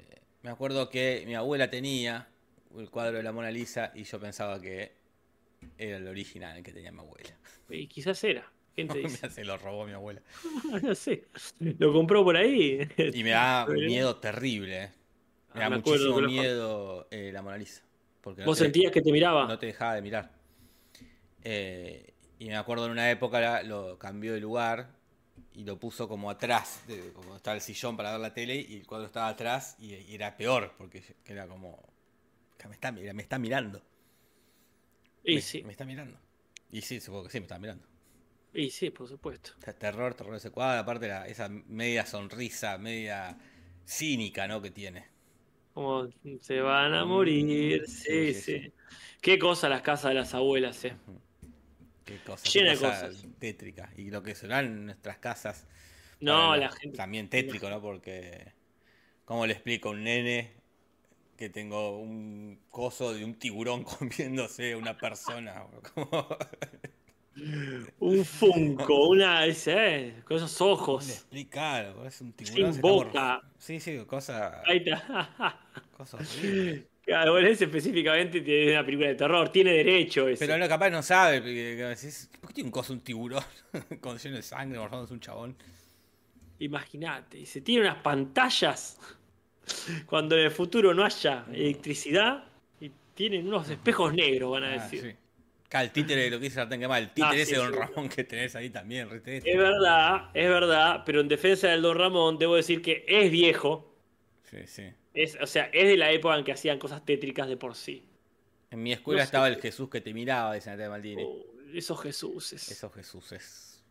me 0.42 0.50
acuerdo 0.50 0.88
que 0.88 1.25
mi 1.26 1.34
abuela 1.34 1.70
tenía 1.70 2.28
el 2.76 2.90
cuadro 2.90 3.18
de 3.18 3.22
la 3.22 3.32
Mona 3.32 3.50
Lisa 3.50 3.92
y 3.94 4.04
yo 4.04 4.18
pensaba 4.20 4.61
que 4.61 4.92
era 5.78 5.96
el 5.99 6.08
original 6.08 6.56
el 6.58 6.62
que 6.62 6.72
tenía 6.72 6.92
mi 6.92 7.00
abuela. 7.00 7.30
Y 7.70 7.87
quizás 7.87 8.22
era. 8.25 8.50
¿Quién 8.75 8.88
te 8.88 8.99
dice? 9.00 9.28
Se 9.30 9.44
lo 9.44 9.56
robó 9.58 9.87
mi 9.87 9.92
abuela. 9.92 10.22
no 10.82 10.94
sé. 10.94 11.25
Lo 11.61 11.92
compró 11.92 12.25
por 12.25 12.37
ahí. 12.37 12.88
Y 12.96 13.22
me 13.22 13.30
da 13.30 13.66
miedo 13.66 14.16
terrible, 14.16 14.84
¿eh? 14.84 14.90
Me 15.54 15.61
Ah, 15.61 15.64
da 15.64 15.70
me 15.70 15.76
muchísimo 15.76 16.18
miedo 16.20 17.08
eh, 17.11 17.30
la 17.32 17.42
Mona 17.42 17.58
Lisa. 17.58 17.82
Porque 18.22 18.40
no 18.42 18.49
¿Vos 18.49 18.58
te- 18.58 18.64
sentías 18.64 18.92
que 18.92 19.02
te 19.02 19.12
miraba? 19.12 19.46
no 19.46 19.58
te 19.58 19.66
dejaba 19.66 19.94
de 19.96 20.02
mirar. 20.02 20.30
Eh, 21.44 22.14
y 22.38 22.46
me 22.46 22.56
acuerdo 22.56 22.87
en 22.87 22.92
una 22.92 23.11
época 23.11 23.40
la- 23.40 23.62
lo 23.62 23.99
cambió 23.99 24.32
de 24.32 24.40
lugar 24.40 24.88
y 25.54 25.64
lo 25.64 25.78
puso 25.78 26.09
como 26.09 26.30
atrás, 26.30 26.82
de, 26.87 27.12
como 27.12 27.37
estaba 27.37 27.54
el 27.56 27.62
sillón 27.62 27.97
para 27.97 28.12
ver 28.12 28.21
la 28.21 28.35
tele 28.35 28.56
y 28.56 28.76
el 28.80 28.87
cuadro 28.87 29.06
estaba 29.06 29.28
atrás 29.28 29.76
y, 29.78 29.94
y 29.94 30.14
era 30.14 30.37
peor 30.37 30.75
porque 30.78 31.02
que 31.25 31.32
era 31.32 31.47
como 31.49 31.82
que 32.59 32.68
me 32.68 32.75
está, 32.75 32.92
me 32.92 33.23
está 33.23 33.38
mirando. 33.38 33.82
y 35.25 35.38
me, 35.38 35.42
sí, 35.42 35.64
me 35.64 35.73
está 35.73 35.85
mirando. 35.85 36.18
Y 36.71 36.82
sí, 36.82 37.00
supongo 37.00 37.25
que 37.25 37.30
sí, 37.30 37.40
me 37.40 37.44
está 37.44 37.59
mirando. 37.59 37.87
y 38.54 38.71
sí, 38.71 38.90
por 38.90 39.09
supuesto. 39.09 39.52
Terror, 39.82 40.14
terror 40.14 40.35
ese 40.37 40.50
cuadro, 40.50 40.80
aparte 40.82 41.09
la- 41.09 41.26
esa 41.26 41.49
media 41.49 42.04
sonrisa, 42.06 42.76
media 42.78 43.38
cínica, 43.87 44.47
¿no? 44.49 44.61
que 44.62 44.71
tiene. 44.71 45.06
Como 45.75 46.09
se 46.40 46.61
van 46.61 46.94
a 46.94 47.04
morir. 47.04 47.82
Mm, 48.09 48.09
Sí, 48.09 48.26
sí, 48.26 48.42
sí. 48.42 48.42
sí, 48.42 48.73
Qué 49.21 49.38
cosa 49.38 49.68
las 49.68 49.82
casas 49.82 50.11
de 50.11 50.14
las 50.14 50.35
abuelas, 50.35 50.85
eh. 50.85 50.97
Qué 52.04 52.18
cosa, 52.25 52.49
Llena 52.49 52.71
qué 52.73 52.76
de 52.76 52.82
cosa 52.82 53.06
cosas. 53.09 53.26
tétrica. 53.38 53.90
Y 53.97 54.11
lo 54.11 54.23
que 54.23 54.35
serán 54.35 54.87
nuestras 54.87 55.18
casas. 55.18 55.66
No, 56.21 56.56
la 56.56 56.71
gente. 56.71 56.97
También 56.97 57.28
tétrico, 57.28 57.68
¿no? 57.71 57.80
Porque. 57.80 58.52
¿Cómo 59.25 59.47
le 59.47 59.52
explico 59.52 59.88
a 59.88 59.92
un 59.92 60.04
nene 60.04 60.52
que 61.37 61.49
tengo 61.49 61.99
un 61.99 62.61
coso 62.71 63.14
de 63.14 63.25
un 63.25 63.35
tiburón 63.37 63.85
comiéndose 63.85 64.73
a 64.73 64.76
una 64.76 64.97
persona? 64.99 65.64
Como- 65.94 66.26
Un 68.00 68.25
funko, 68.26 69.09
una. 69.09 69.47
eh, 69.47 70.23
con 70.26 70.37
esos 70.37 70.56
¿Cómo 70.59 70.71
le 70.71 70.75
ojos. 70.75 71.09
explicar? 71.09 71.94
Es 72.06 72.21
un 72.21 72.32
tiburón. 72.35 72.73
Sin 72.75 72.82
boca. 72.82 73.40
Sí, 73.59 73.80
sí, 73.80 74.04
cosa. 74.06 74.61
Ahí 74.66 74.78
está. 74.85 75.59
cosa 75.97 76.18
horrible. 76.18 76.88
Claro, 77.04 77.32
bueno, 77.32 77.49
ese 77.49 77.64
específicamente 77.64 78.40
tiene 78.42 78.73
una 78.73 78.85
película 78.85 79.09
de 79.09 79.14
terror, 79.16 79.49
tiene 79.49 79.73
derecho 79.73 80.28
ese. 80.28 80.47
Pero 80.47 80.56
no, 80.59 80.68
capaz 80.68 80.90
no 80.90 81.02
sabe. 81.02 81.40
¿Por 81.40 81.50
qué 82.49 82.54
tiene 82.54 82.68
un 82.68 82.71
coso 82.71 82.92
un 82.92 83.00
tiburón 83.00 83.42
con 84.00 84.18
lleno 84.18 84.37
de 84.37 84.42
sangre 84.42 84.78
mordándose 84.78 85.12
un 85.12 85.21
chabón? 85.21 85.56
Imagínate, 86.61 87.44
se 87.44 87.61
tiene 87.61 87.82
unas 87.82 87.97
pantallas 88.02 88.99
cuando 90.06 90.37
en 90.37 90.44
el 90.44 90.50
futuro 90.50 90.94
no 90.94 91.04
haya 91.04 91.44
electricidad 91.52 92.44
y 92.80 92.90
tienen 93.14 93.49
unos 93.49 93.68
espejos 93.68 94.14
negros, 94.14 94.52
van 94.52 94.64
a 94.64 94.68
Ah, 94.68 94.73
decir. 94.75 95.00
sí. 95.00 95.16
Acá 95.66 95.82
el 95.82 95.90
títere, 95.90 96.30
lo 96.30 96.38
que 96.38 96.44
dice 96.44 96.56
Sartén 96.56 96.80
Quemal, 96.80 97.02
el 97.04 97.11
títere 97.11 97.40
Ah, 97.40 97.42
ese 97.42 97.47
sí, 97.47 97.54
Don 97.56 97.73
sí. 97.73 97.78
Ramón 97.78 98.09
que 98.09 98.25
tenés 98.25 98.54
ahí 98.56 98.71
también, 98.71 99.09
tétrico. 99.23 99.47
Es 99.49 99.56
verdad, 99.59 100.30
es 100.35 100.49
verdad, 100.49 101.02
pero 101.06 101.21
en 101.21 101.28
defensa 101.28 101.68
del 101.68 101.82
Don 101.82 101.97
Ramón 101.99 102.38
debo 102.38 102.56
decir 102.56 102.82
que 102.82 103.04
es 103.09 103.30
viejo, 103.30 103.88
Sí, 104.44 104.66
sí. 104.66 104.85
Es, 105.14 105.37
o 105.40 105.47
sea, 105.47 105.64
es 105.73 105.88
de 105.88 105.97
la 105.97 106.11
época 106.11 106.37
en 106.38 106.45
que 106.45 106.52
hacían 106.52 106.78
cosas 106.78 107.04
tétricas 107.04 107.49
de 107.49 107.57
por 107.57 107.75
sí. 107.75 108.04
En 108.71 108.83
mi 108.83 108.92
escuela 108.92 109.21
No 109.21 109.25
sé. 109.25 109.26
estaba 109.26 109.49
el 109.49 109.57
Jesús 109.61 109.88
que 109.90 110.00
te 110.00 110.14
miraba, 110.14 110.54
dice 110.54 110.71
Natalia 110.71 110.90
Maldini. 110.90 111.23
Oh, 111.26 111.45
esos 111.75 112.00
Jesuses. 112.00 112.71
Esos 112.71 112.92
Jesuses. 112.95 113.83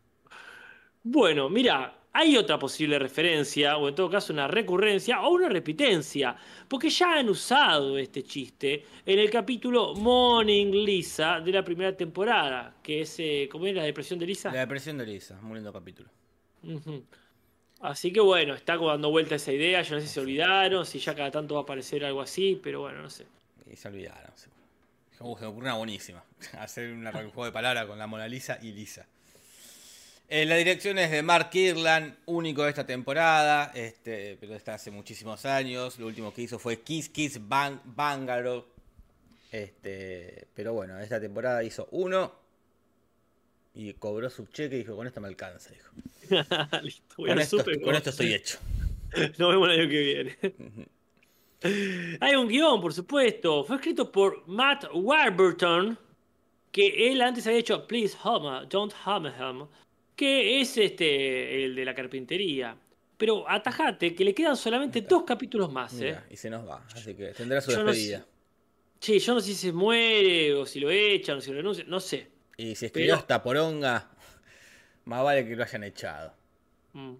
Bueno, 1.03 1.49
mira, 1.49 2.01
hay 2.13 2.37
otra 2.37 2.59
posible 2.59 2.99
referencia, 2.99 3.77
o 3.77 3.87
en 3.89 3.95
todo 3.95 4.09
caso 4.09 4.33
una 4.33 4.47
recurrencia, 4.47 5.21
o 5.21 5.29
una 5.29 5.49
repitencia, 5.49 6.35
porque 6.67 6.89
ya 6.89 7.17
han 7.17 7.29
usado 7.29 7.97
este 7.97 8.23
chiste 8.23 8.85
en 9.05 9.17
el 9.19 9.29
capítulo 9.29 9.95
Morning 9.95 10.71
Lisa 10.71 11.39
de 11.39 11.51
la 11.51 11.63
primera 11.63 11.95
temporada, 11.95 12.75
que 12.83 13.01
es, 13.01 13.15
eh, 13.19 13.49
¿cómo 13.51 13.65
es 13.65 13.73
la 13.75 13.83
depresión 13.83 14.19
de 14.19 14.27
Lisa? 14.27 14.51
La 14.51 14.59
depresión 14.59 14.97
de 14.97 15.05
Lisa, 15.07 15.39
muy 15.41 15.55
lindo 15.55 15.73
capítulo. 15.73 16.09
Así 17.81 18.13
que 18.13 18.19
bueno, 18.19 18.53
está 18.53 18.77
dando 18.77 19.09
vuelta 19.09 19.35
esa 19.35 19.51
idea, 19.51 19.81
yo 19.81 19.95
no 19.95 20.01
sé 20.01 20.07
si 20.07 20.13
se 20.13 20.19
olvidaron, 20.19 20.85
si 20.85 20.99
ya 20.99 21.15
cada 21.15 21.31
tanto 21.31 21.55
va 21.55 21.61
a 21.61 21.63
aparecer 21.63 22.05
algo 22.05 22.21
así, 22.21 22.59
pero 22.61 22.81
bueno, 22.81 23.01
no 23.01 23.09
sé. 23.09 23.25
Y 23.71 23.75
se 23.75 23.87
olvidaron. 23.87 24.31
Uh, 25.19 25.35
se 25.35 25.41
me 25.41 25.47
ocurrió 25.47 25.51
una 25.69 25.73
buenísima. 25.75 26.23
Hacer 26.59 26.91
una- 26.91 27.11
un 27.11 27.29
juego 27.31 27.45
de 27.45 27.51
palabras 27.51 27.85
con 27.85 27.97
la 27.97 28.07
Mona 28.07 28.27
Lisa 28.27 28.59
y 28.61 28.71
Lisa. 28.71 29.05
Eh, 30.29 30.45
la 30.45 30.55
dirección 30.55 30.97
es 30.97 31.11
de 31.11 31.21
Mark 31.23 31.49
Kirlan, 31.49 32.17
único 32.25 32.63
de 32.63 32.69
esta 32.69 32.85
temporada, 32.85 33.71
este, 33.75 34.37
pero 34.39 34.55
está 34.55 34.75
hace 34.75 34.89
muchísimos 34.89 35.45
años. 35.45 35.99
Lo 35.99 36.07
último 36.07 36.33
que 36.33 36.43
hizo 36.43 36.57
fue 36.57 36.79
Kiss 36.81 37.09
Kiss 37.09 37.39
Bang. 37.47 37.79
Este, 39.51 40.47
pero 40.55 40.73
bueno, 40.73 40.97
esta 40.99 41.19
temporada 41.19 41.61
hizo 41.63 41.87
uno 41.91 42.33
y 43.73 43.93
cobró 43.93 44.29
su 44.29 44.45
cheque 44.47 44.75
y 44.75 44.79
dijo, 44.79 44.95
con 44.95 45.07
esto 45.07 45.21
me 45.21 45.27
alcanza, 45.27 45.71
dijo. 45.73 45.89
Listo, 46.83 47.15
Con 47.15 47.39
esto, 47.39 47.59
súper, 47.59 47.81
con 47.81 47.95
esto 47.95 48.09
estoy 48.09 48.33
hecho. 48.33 48.57
Nos 49.37 49.49
vemos 49.49 49.69
el 49.69 49.79
año 49.79 49.89
que 49.89 50.01
viene. 50.01 50.37
Hay 52.19 52.35
un 52.35 52.47
guion, 52.47 52.81
por 52.81 52.93
supuesto. 52.93 53.63
Fue 53.63 53.75
escrito 53.75 54.11
por 54.11 54.47
Matt 54.47 54.85
Warburton, 54.93 55.97
que 56.71 57.11
él 57.11 57.21
antes 57.21 57.45
había 57.47 57.59
hecho 57.59 57.87
Please 57.87 58.17
Homer, 58.23 58.67
Don't 58.67 58.93
Hammer 59.05 59.33
Him, 59.39 59.67
que 60.15 60.61
es 60.61 60.75
este 60.77 61.65
el 61.65 61.75
de 61.75 61.85
la 61.85 61.93
carpintería. 61.93 62.75
Pero 63.17 63.47
atajate 63.47 64.15
que 64.15 64.23
le 64.23 64.33
quedan 64.33 64.57
solamente 64.57 65.01
dos 65.01 65.23
capítulos 65.23 65.71
más, 65.71 65.99
¿eh? 66.01 66.17
Y 66.31 66.37
se 66.37 66.49
nos 66.49 66.67
va, 66.67 66.83
así 66.91 67.13
que 67.13 67.27
tendrá 67.27 67.61
su 67.61 67.71
Yo 67.71 67.83
no 67.83 67.91
despedida. 67.91 68.19
sé. 68.19 68.25
Che, 68.99 69.19
yo 69.19 69.33
no 69.35 69.39
sé 69.41 69.47
si 69.47 69.55
se 69.55 69.71
muere 69.71 70.53
o 70.55 70.65
si 70.65 70.79
lo 70.79 70.89
echan 70.89 71.37
o 71.37 71.41
si 71.41 71.51
renuncia, 71.51 71.83
no 71.87 71.99
sé. 71.99 72.27
Y 72.61 72.75
si 72.75 72.85
escribió 72.85 73.13
Pero- 73.13 73.21
esta 73.21 73.41
poronga, 73.43 74.09
más 75.05 75.23
vale 75.23 75.47
que 75.47 75.55
lo 75.55 75.63
hayan 75.63 75.83
echado. 75.83 76.33
Mm. 76.93 77.13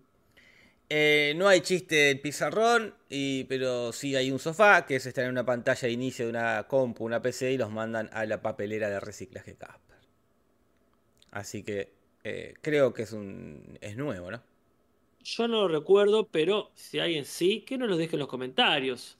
Eh, 0.93 1.33
no 1.37 1.47
hay 1.47 1.61
chiste 1.61 1.95
del 1.95 2.19
pizarrón, 2.19 2.93
y, 3.09 3.45
pero 3.45 3.93
sí 3.93 4.13
hay 4.15 4.29
un 4.29 4.39
sofá 4.39 4.85
que 4.85 4.97
es 4.97 5.05
estar 5.05 5.23
en 5.23 5.31
una 5.31 5.45
pantalla 5.45 5.87
de 5.87 5.91
inicio 5.93 6.25
de 6.25 6.31
una 6.31 6.63
compu, 6.67 7.05
una 7.05 7.21
PC 7.21 7.53
y 7.53 7.57
los 7.57 7.71
mandan 7.71 8.09
a 8.11 8.25
la 8.25 8.41
papelera 8.41 8.89
de 8.89 8.99
reciclaje 8.99 9.55
Casper. 9.55 9.97
Así 11.31 11.63
que 11.63 11.93
eh, 12.25 12.53
creo 12.61 12.93
que 12.93 13.03
es 13.03 13.13
un 13.13 13.77
es 13.81 13.95
nuevo, 13.95 14.29
¿no? 14.31 14.43
Yo 15.23 15.47
no 15.47 15.61
lo 15.61 15.67
recuerdo, 15.69 16.27
pero 16.27 16.71
si 16.75 16.99
alguien 16.99 17.23
sí, 17.25 17.61
que 17.61 17.77
nos 17.77 17.87
lo 17.89 17.95
deje 17.95 18.15
en 18.17 18.19
los 18.19 18.27
comentarios. 18.27 19.17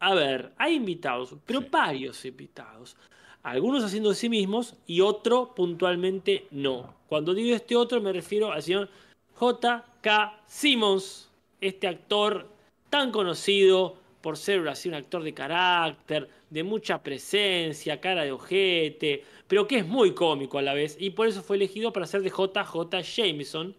A 0.00 0.14
ver, 0.14 0.52
hay 0.56 0.74
invitados, 0.74 1.36
pero 1.46 1.60
Sí. 1.60 1.68
varios 1.70 2.24
invitados. 2.24 2.96
Algunos 3.42 3.82
haciendo 3.84 4.10
de 4.10 4.16
sí 4.16 4.28
mismos 4.28 4.74
y 4.86 5.00
otro 5.00 5.54
puntualmente 5.54 6.46
no. 6.50 6.94
Cuando 7.08 7.32
digo 7.32 7.56
este 7.56 7.74
otro 7.74 8.00
me 8.00 8.12
refiero 8.12 8.52
al 8.52 8.62
señor 8.62 8.90
J.K. 9.34 10.40
Simmons, 10.46 11.30
este 11.60 11.86
actor 11.88 12.46
tan 12.90 13.10
conocido 13.10 13.96
por 14.20 14.36
ser 14.36 14.60
un 14.60 14.94
actor 14.94 15.22
de 15.22 15.32
carácter, 15.32 16.28
de 16.50 16.62
mucha 16.62 17.02
presencia, 17.02 18.00
cara 18.00 18.24
de 18.24 18.32
ojete, 18.32 19.24
pero 19.48 19.66
que 19.66 19.78
es 19.78 19.86
muy 19.86 20.12
cómico 20.12 20.58
a 20.58 20.62
la 20.62 20.74
vez 20.74 20.96
y 21.00 21.10
por 21.10 21.26
eso 21.26 21.42
fue 21.42 21.56
elegido 21.56 21.92
para 21.92 22.06
ser 22.06 22.22
de 22.22 22.30
J.J. 22.30 23.00
Jameson, 23.00 23.74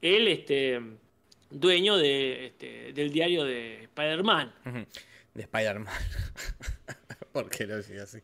el 0.00 0.28
este, 0.28 0.80
dueño 1.50 1.96
de, 1.98 2.46
este, 2.46 2.92
del 2.94 3.12
diario 3.12 3.44
de 3.44 3.84
Spider-Man. 3.84 4.54
De 5.34 5.42
Spider-Man. 5.42 5.92
¿Por 7.42 7.50
qué 7.50 7.66
lo 7.66 7.76
así? 7.76 8.18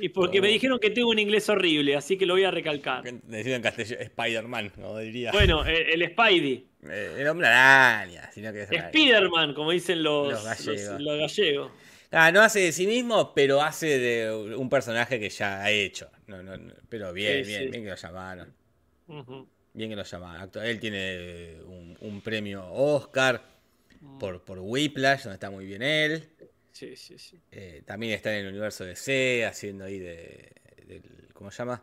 Y 0.00 0.08
porque 0.10 0.40
me 0.40 0.48
No. 0.48 0.52
dijeron 0.52 0.78
que 0.78 0.90
tengo 0.90 1.10
un 1.10 1.18
inglés 1.18 1.48
horrible, 1.48 1.96
así 1.96 2.16
que 2.18 2.26
lo 2.26 2.34
voy 2.34 2.44
a 2.44 2.50
recalcar. 2.50 3.02
Decía 3.04 3.56
en 3.56 3.62
castellano 3.62 4.00
Spider-Man, 4.02 4.70
como 4.74 4.98
diría. 4.98 5.32
Bueno, 5.32 5.64
el, 5.64 6.02
el 6.02 6.10
Spidey. 6.10 6.66
Eh, 6.88 7.16
el 7.18 7.28
hombre 7.28 7.48
araña, 7.48 8.30
sino 8.32 8.52
que 8.52 8.62
es 8.62 8.68
araña. 8.70 8.88
Spiderman, 8.88 9.54
como 9.54 9.70
dicen 9.72 10.02
los, 10.02 10.32
Los 10.32 10.44
gallegos. 10.44 10.90
los- 10.92 11.00
los 11.02 11.18
gallegos. 11.18 11.72
Ah, 12.10 12.32
no 12.32 12.40
hace 12.40 12.60
de 12.60 12.72
sí 12.72 12.86
mismo, 12.86 13.34
pero 13.34 13.60
hace 13.62 13.98
de 13.98 14.32
un 14.56 14.68
personaje 14.70 15.20
que 15.20 15.28
ya 15.28 15.62
ha 15.62 15.70
hecho. 15.70 16.10
No, 16.26 16.42
no, 16.42 16.52
pero 16.88 17.12
bien, 17.12 17.44
Sí, 17.44 17.50
bien, 17.50 17.64
sí. 17.64 17.68
bien 17.70 17.84
que 17.84 17.90
lo 17.90 17.96
llamaron. 17.96 18.54
Bien 19.74 19.90
que 19.90 19.96
lo 19.96 20.04
llamaron. 20.04 20.50
Él 20.64 20.80
tiene 20.80 21.56
un, 21.66 21.96
un 22.00 22.20
premio 22.22 22.66
Oscar 22.72 23.42
por, 24.18 24.42
por 24.44 24.58
Whiplash, 24.60 25.24
donde 25.24 25.34
está 25.34 25.50
muy 25.50 25.66
bien 25.66 25.82
él. 25.82 26.28
Sí, 26.78 26.94
sí, 26.94 27.18
sí. 27.18 27.40
Eh, 27.50 27.82
también 27.84 28.12
está 28.12 28.30
en 28.32 28.44
el 28.44 28.50
universo 28.52 28.84
de 28.84 28.94
C, 28.94 29.44
haciendo 29.44 29.84
ahí 29.84 29.98
de, 29.98 30.52
del, 30.86 31.02
¿cómo 31.32 31.50
se 31.50 31.58
llama? 31.58 31.82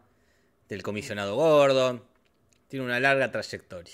Del 0.69 0.81
comisionado 0.83 1.35
Gordon. 1.35 2.01
Tiene 2.69 2.85
una 2.85 2.97
larga 3.01 3.29
trayectoria. 3.29 3.93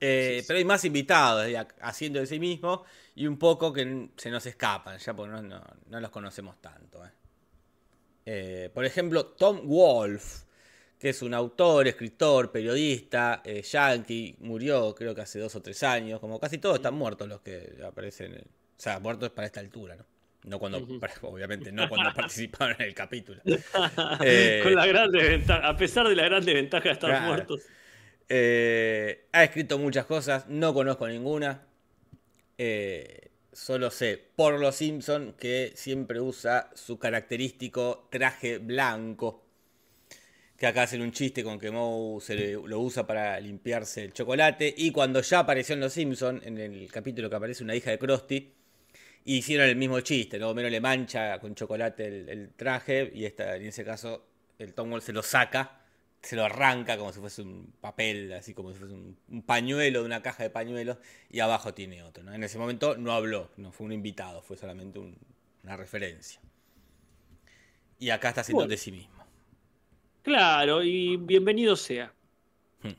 Eh, 0.00 0.32
Sí, 0.36 0.40
sí. 0.40 0.44
Pero 0.46 0.58
hay 0.58 0.64
más 0.64 0.82
invitados 0.86 1.46
eh, 1.46 1.58
ac- 1.58 1.74
haciendo 1.82 2.20
de 2.20 2.26
sí 2.26 2.38
mismo 2.40 2.84
y 3.16 3.26
un 3.26 3.38
poco 3.38 3.70
que 3.70 4.08
se 4.16 4.30
nos 4.30 4.46
escapan, 4.46 4.96
ya 4.98 5.14
porque 5.14 5.32
no, 5.32 5.42
no- 5.42 5.64
no 5.88 6.00
los 6.00 6.10
conocemos 6.10 6.58
tanto. 6.62 7.02
por 8.72 8.84
ejemplo, 8.86 9.26
Tom 9.26 9.60
Wolfe, 9.68 10.46
que 10.98 11.10
es 11.10 11.20
un 11.20 11.34
autor, 11.34 11.86
escritor, 11.86 12.50
periodista, 12.50 13.42
yankee, 13.44 14.36
murió 14.40 14.94
creo 14.94 15.14
que 15.14 15.20
hace 15.20 15.38
dos 15.38 15.54
o 15.54 15.60
tres 15.60 15.82
años, 15.82 16.18
como 16.18 16.40
casi 16.40 16.56
todos 16.56 16.76
están 16.76 16.94
muertos 16.94 17.28
los 17.28 17.42
que 17.42 17.78
aparecen, 17.84 18.34
en- 18.34 18.57
o 18.78 18.80
sea, 18.80 19.00
muertos 19.00 19.30
para 19.30 19.46
esta 19.46 19.60
altura, 19.60 19.96
¿no? 19.96 20.06
No 20.44 20.58
cuando, 20.58 20.78
obviamente, 21.22 21.72
no 21.72 21.88
cuando 21.88 22.10
participaron 22.14 22.76
en 22.80 22.88
el 22.88 22.94
capítulo. 22.94 23.42
Eh, 24.24 24.60
Con 24.62 24.74
la 24.74 24.86
gran 24.86 25.10
desventaja, 25.10 25.68
a 25.68 25.76
pesar 25.76 26.08
de 26.08 26.14
la 26.16 26.24
gran 26.24 26.44
desventaja 26.44 26.84
de 26.88 26.92
estar 26.92 27.10
Claro. 27.10 27.26
muertos. 27.26 27.62
Eh, 28.28 29.26
ha 29.32 29.44
escrito 29.44 29.78
muchas 29.78 30.06
cosas, 30.06 30.46
no 30.48 30.72
conozco 30.74 31.08
ninguna. 31.08 31.66
Eh, 32.56 33.30
solo 33.52 33.90
sé 33.90 34.22
por 34.36 34.58
los 34.60 34.76
Simpson 34.76 35.34
que 35.38 35.72
siempre 35.74 36.20
usa 36.20 36.70
su 36.74 36.98
característico 36.98 38.08
traje 38.10 38.58
blanco. 38.58 39.44
Que 40.56 40.66
acá 40.66 40.82
hacen 40.82 41.02
un 41.02 41.12
chiste 41.12 41.44
con 41.44 41.58
que 41.58 41.70
Moe 41.70 42.20
se 42.20 42.34
le- 42.34 42.52
lo 42.54 42.80
usa 42.80 43.06
para 43.06 43.38
limpiarse 43.40 44.04
el 44.04 44.12
chocolate. 44.12 44.74
Y 44.76 44.90
cuando 44.90 45.20
ya 45.22 45.40
apareció 45.40 45.74
en 45.74 45.80
Los 45.80 45.92
Simpson, 45.92 46.40
en 46.44 46.58
el 46.58 46.90
capítulo 46.90 47.30
que 47.30 47.36
aparece 47.36 47.62
una 47.62 47.76
hija 47.76 47.90
de 47.92 47.98
Krusty, 47.98 48.52
hicieron 49.24 49.68
el 49.68 49.76
mismo 49.76 50.00
chiste, 50.00 50.38
¿no? 50.38 50.50
Homero 50.50 50.68
le 50.70 50.80
mancha 50.80 51.38
con 51.40 51.54
chocolate 51.54 52.06
el, 52.06 52.28
el 52.28 52.50
traje 52.54 53.10
y 53.14 53.24
esta, 53.24 53.56
en 53.56 53.66
ese 53.66 53.84
caso 53.84 54.24
el 54.58 54.74
Tom 54.74 54.90
Wolfe 54.90 55.06
se 55.06 55.12
lo 55.12 55.22
saca, 55.22 55.80
se 56.22 56.34
lo 56.34 56.44
arranca 56.44 56.96
como 56.96 57.12
si 57.12 57.20
fuese 57.20 57.42
un 57.42 57.72
papel, 57.80 58.32
así 58.32 58.54
como 58.54 58.72
si 58.72 58.78
fuese 58.78 58.94
un, 58.94 59.16
un 59.28 59.42
pañuelo 59.42 60.00
de 60.00 60.06
una 60.06 60.22
caja 60.22 60.42
de 60.42 60.50
pañuelos 60.50 60.98
y 61.30 61.40
abajo 61.40 61.74
tiene 61.74 62.02
otro, 62.02 62.22
¿no? 62.24 62.32
En 62.34 62.42
ese 62.42 62.58
momento 62.58 62.96
no 62.96 63.12
habló, 63.12 63.50
no 63.56 63.70
fue 63.72 63.86
un 63.86 63.92
invitado, 63.92 64.42
fue 64.42 64.56
solamente 64.56 64.98
un- 64.98 65.16
una 65.62 65.76
referencia. 65.76 66.40
Y 67.98 68.10
acá 68.10 68.28
está 68.30 68.40
haciendo 68.42 68.60
Bueno. 68.60 68.70
de 68.70 68.76
sí 68.76 68.92
mismo. 68.92 69.14
Claro, 70.22 70.82
y 70.82 71.16
bienvenido 71.16 71.74
sea. 71.76 72.12
Hmm. 72.82 72.92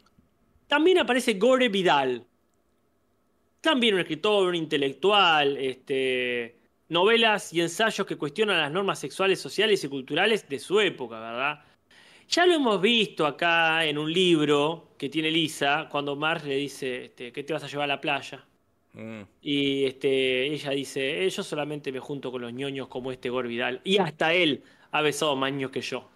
También 0.67 0.99
aparece 0.99 1.33
Gore 1.33 1.69
Vidal. 1.69 2.25
También 3.61 3.95
un 3.95 3.99
escritor, 4.01 4.47
un 4.47 4.55
intelectual, 4.55 5.57
este, 5.57 6.55
novelas 6.89 7.53
y 7.53 7.61
ensayos 7.61 8.07
que 8.07 8.15
cuestionan 8.17 8.57
las 8.57 8.71
normas 8.71 8.99
sexuales, 8.99 9.39
sociales 9.39 9.83
y 9.83 9.87
culturales 9.89 10.47
de 10.47 10.59
su 10.59 10.79
época, 10.79 11.19
¿verdad? 11.19 11.63
Ya 12.29 12.45
lo 12.45 12.53
hemos 12.53 12.81
visto 12.81 13.25
acá 13.25 13.85
en 13.85 13.97
un 13.97 14.11
libro 14.13 14.93
que 14.97 15.09
tiene 15.09 15.31
Lisa, 15.31 15.87
cuando 15.91 16.15
Marge 16.15 16.47
le 16.49 16.55
dice, 16.55 17.05
este, 17.05 17.31
¿qué 17.31 17.43
te 17.43 17.53
vas 17.53 17.63
a 17.63 17.67
llevar 17.67 17.85
a 17.85 17.95
la 17.95 18.01
playa? 18.01 18.45
Mm, 18.93 19.21
Y 19.41 19.85
este, 19.85 20.45
ella 20.47 20.71
dice, 20.71 21.25
"Eh, 21.25 21.29
yo 21.29 21.43
solamente 21.43 21.91
me 21.91 21.99
junto 21.99 22.31
con 22.31 22.41
los 22.41 22.53
ñoños 22.53 22.87
como 22.87 23.11
este 23.11 23.29
Gore 23.29 23.47
Vidal. 23.49 23.81
Y 23.83 23.97
hasta 23.97 24.33
él 24.33 24.63
ha 24.91 25.01
besado 25.01 25.35
más 25.35 25.51
ños 25.53 25.71
que 25.71 25.81
yo. 25.81 26.09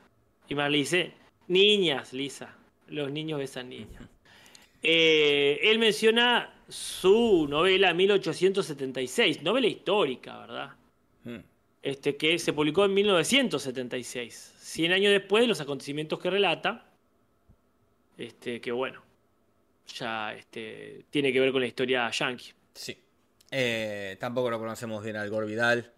Y 0.47 0.55
más 0.55 0.71
le 0.71 0.77
dice, 0.79 1.13
niñas, 1.47 2.13
Lisa. 2.13 2.55
Los 2.87 3.11
niños 3.11 3.39
besan 3.39 3.69
niñas. 3.69 4.03
Eh, 4.81 5.59
él 5.63 5.79
menciona 5.79 6.53
su 6.73 7.47
novela 7.47 7.93
1876, 7.93 9.43
novela 9.43 9.67
histórica, 9.67 10.39
¿verdad? 10.39 10.71
mm. 11.23 11.37
Este, 11.81 12.15
que 12.15 12.39
se 12.39 12.53
publicó 12.53 12.85
en 12.85 12.93
1976, 12.93 14.53
100 14.57 14.91
años 14.93 15.11
después 15.11 15.41
de 15.41 15.47
los 15.47 15.59
acontecimientos 15.59 16.17
que 16.17 16.29
relata, 16.29 16.85
este, 18.17 18.61
que 18.61 18.71
bueno, 18.71 19.03
ya 19.93 20.33
este, 20.33 21.05
tiene 21.09 21.33
que 21.33 21.39
ver 21.41 21.51
con 21.51 21.61
la 21.61 21.67
historia 21.67 22.09
yankee. 22.09 22.53
Sí. 22.73 22.97
Eh, 23.51 24.15
tampoco 24.19 24.49
lo 24.49 24.57
conocemos 24.59 25.03
bien 25.03 25.17
al 25.17 25.29
Gore 25.29 25.45
Vidal. 25.45 25.91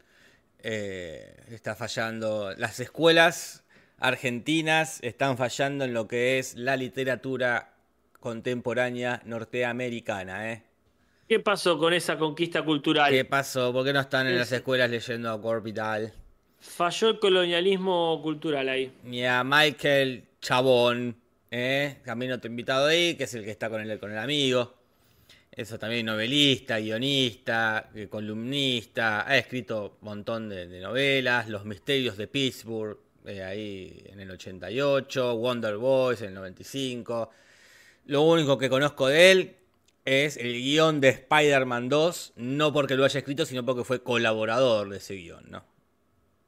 Eh, 0.59 1.43
está 1.51 1.75
fallando. 1.75 2.53
Las 2.57 2.79
escuelas 2.79 3.63
argentinas 3.99 4.99
están 5.03 5.37
fallando 5.37 5.85
en 5.85 5.93
lo 5.93 6.07
que 6.07 6.39
es 6.39 6.55
la 6.55 6.75
literatura 6.75 7.74
contemporánea 8.29 9.21
norteamericana. 9.25 10.51
¿eh? 10.51 10.63
¿Qué 11.29 11.39
pasó 11.39 11.77
con 11.77 11.93
esa 11.93 12.17
conquista 12.17 12.63
cultural? 12.63 13.11
¿Qué 13.11 13.23
pasó? 13.23 13.71
¿Por 13.71 13.85
qué 13.85 13.93
no 13.93 13.99
están 13.99 14.25
en 14.25 14.35
las 14.35 14.49
Sí. 14.49 14.55
escuelas 14.55 14.89
leyendo 14.89 15.29
a? 15.29 16.11
Falló 16.59 17.09
el 17.09 17.19
colonialismo 17.19 18.19
cultural 18.23 18.67
ahí. 18.67 18.91
Ni 19.03 19.23
a 19.27 19.43
Michael 19.43 20.23
Chabón. 20.41 21.15
¿eh? 21.51 21.97
También 22.03 22.31
otro 22.31 22.49
invitado 22.49 22.87
ahí, 22.87 23.13
que 23.13 23.25
es 23.25 23.33
el 23.35 23.45
que 23.45 23.51
está 23.51 23.69
con 23.69 23.79
el, 23.81 23.99
con 23.99 24.11
el 24.11 24.17
amigo. 24.17 24.73
Eso 25.51 25.77
también 25.77 26.07
novelista, 26.07 26.79
guionista, 26.79 27.91
eh, 27.93 28.07
columnista, 28.07 29.29
ha 29.29 29.37
escrito 29.37 29.97
un 30.01 30.05
montón 30.05 30.49
de, 30.49 30.65
de 30.67 30.79
novelas, 30.81 31.47
Los 31.47 31.63
Misterios 31.63 32.17
de 32.17 32.27
Pittsburgh, 32.27 32.97
eh, 33.27 33.43
ahí 33.43 34.03
en 34.07 34.19
el 34.19 34.31
88, 34.31 35.37
Wonder 35.37 35.77
Boys 35.77 36.21
en 36.23 36.29
el 36.29 36.33
95. 36.33 37.29
Lo 38.05 38.21
único 38.21 38.57
que 38.57 38.69
conozco 38.69 39.07
de 39.07 39.31
él 39.31 39.55
es 40.05 40.37
el 40.37 40.53
guion 40.53 41.01
de 41.01 41.09
Spider-Man 41.09 41.89
2, 41.89 42.33
no 42.35 42.71
porque 42.71 42.95
lo 42.95 43.03
haya 43.03 43.19
escrito, 43.19 43.45
sino 43.45 43.65
porque 43.65 43.83
fue 43.83 44.03
colaborador 44.03 44.89
de 44.89 44.97
ese 44.97 45.15
guion, 45.15 45.49
¿no? 45.49 45.65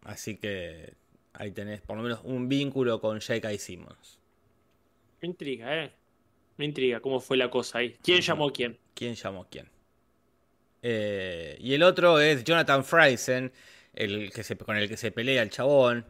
Así 0.03 0.37
que 0.37 0.93
ahí 1.33 1.51
tenés 1.51 1.81
por 1.81 1.97
lo 1.97 2.03
menos 2.03 2.21
un 2.23 2.47
vínculo 2.47 3.01
con 3.01 3.19
J.K. 3.19 3.57
Simmons. 3.57 4.19
Me 5.21 5.27
intriga, 5.27 5.83
¿eh? 5.83 5.91
Me 6.57 6.65
intriga 6.65 6.99
cómo 6.99 7.19
fue 7.19 7.37
la 7.37 7.49
cosa 7.49 7.79
ahí. 7.79 7.97
¿Quién 8.03 8.21
llamó 8.21 8.47
a 8.47 8.53
quién? 8.53 8.77
¿Quién 8.93 9.15
llamó 9.15 9.41
a 9.41 9.49
quién? 9.49 9.69
Eh, 10.81 11.57
y 11.59 11.73
el 11.73 11.83
otro 11.83 12.19
es 12.19 12.43
Jonathan 12.43 12.83
Friesen, 12.83 13.51
el 13.93 14.31
que 14.31 14.43
se, 14.43 14.55
con 14.55 14.77
el 14.77 14.87
que 14.87 14.97
se 14.97 15.11
pelea 15.11 15.41
el 15.41 15.49
chabón. 15.49 16.05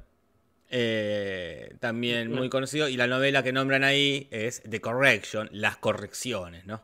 Eh, 0.69 1.75
también 1.80 2.32
muy 2.32 2.49
conocido. 2.49 2.89
Y 2.89 2.97
la 2.97 3.08
novela 3.08 3.43
que 3.43 3.53
nombran 3.53 3.84
ahí 3.84 4.27
es 4.32 4.62
The 4.69 4.82
Correction, 4.82 5.49
Las 5.51 5.77
Correcciones, 5.77 6.65
¿no? 6.65 6.82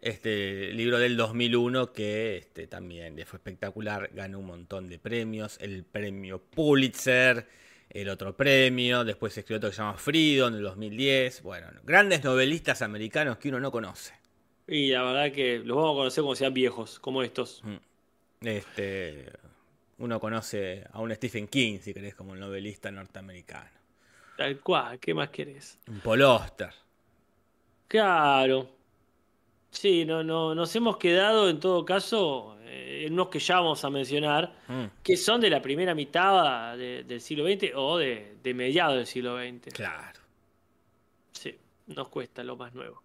Este 0.00 0.72
libro 0.72 0.98
del 0.98 1.16
2001 1.16 1.92
que 1.92 2.38
este, 2.38 2.66
también 2.66 3.16
fue 3.26 3.36
espectacular, 3.36 4.10
ganó 4.14 4.38
un 4.38 4.46
montón 4.46 4.88
de 4.88 4.98
premios, 4.98 5.58
el 5.60 5.84
premio 5.84 6.38
Pulitzer, 6.38 7.46
el 7.90 8.08
otro 8.08 8.34
premio, 8.34 9.04
después 9.04 9.36
escribió 9.36 9.58
otro 9.58 9.68
que 9.68 9.76
se 9.76 9.82
llama 9.82 9.98
Freedom 9.98 10.54
del 10.54 10.62
2010, 10.62 11.42
bueno, 11.42 11.66
grandes 11.84 12.24
novelistas 12.24 12.80
americanos 12.80 13.36
que 13.36 13.50
uno 13.50 13.60
no 13.60 13.70
conoce. 13.70 14.14
Y 14.66 14.90
la 14.90 15.02
verdad 15.02 15.32
que 15.32 15.58
los 15.58 15.76
vamos 15.76 15.92
a 15.92 15.96
conocer 15.96 16.22
como 16.22 16.34
sean 16.34 16.54
viejos, 16.54 16.98
como 16.98 17.22
estos. 17.22 17.62
Este, 18.40 19.26
uno 20.00 20.18
conoce 20.20 20.84
a 20.92 21.00
un 21.00 21.14
Stephen 21.14 21.46
King, 21.48 21.78
si 21.80 21.94
querés, 21.94 22.14
como 22.14 22.34
el 22.34 22.40
novelista 22.40 22.90
norteamericano. 22.90 23.70
Tal 24.36 24.58
cual, 24.60 24.98
¿qué 24.98 25.14
más 25.14 25.30
querés? 25.30 25.78
Un 25.88 26.00
Paul 26.00 26.22
Auster. 26.22 26.70
Claro. 27.88 28.68
Sí, 29.70 30.04
no, 30.04 30.24
no, 30.24 30.54
nos 30.54 30.74
hemos 30.74 30.96
quedado 30.96 31.48
en 31.48 31.60
todo 31.60 31.84
caso 31.84 32.56
eh, 32.62 33.04
en 33.06 33.12
unos 33.12 33.28
que 33.28 33.38
ya 33.38 33.56
vamos 33.56 33.84
a 33.84 33.90
mencionar, 33.90 34.52
Mm, 34.68 34.84
que 35.02 35.16
son 35.16 35.40
de 35.40 35.50
la 35.50 35.62
primera 35.62 35.94
mitad 35.94 36.76
de- 36.76 37.04
del 37.04 37.20
siglo 37.20 37.44
XX 37.44 37.72
o 37.76 37.96
de, 37.98 38.36
de 38.42 38.54
mediados 38.54 38.96
del 38.96 39.06
siglo 39.06 39.36
XX. 39.38 39.72
claro. 39.72 40.18
Sí, 41.32 41.56
nos 41.86 42.08
cuesta 42.08 42.42
lo 42.42 42.56
más 42.56 42.74
nuevo. 42.74 43.02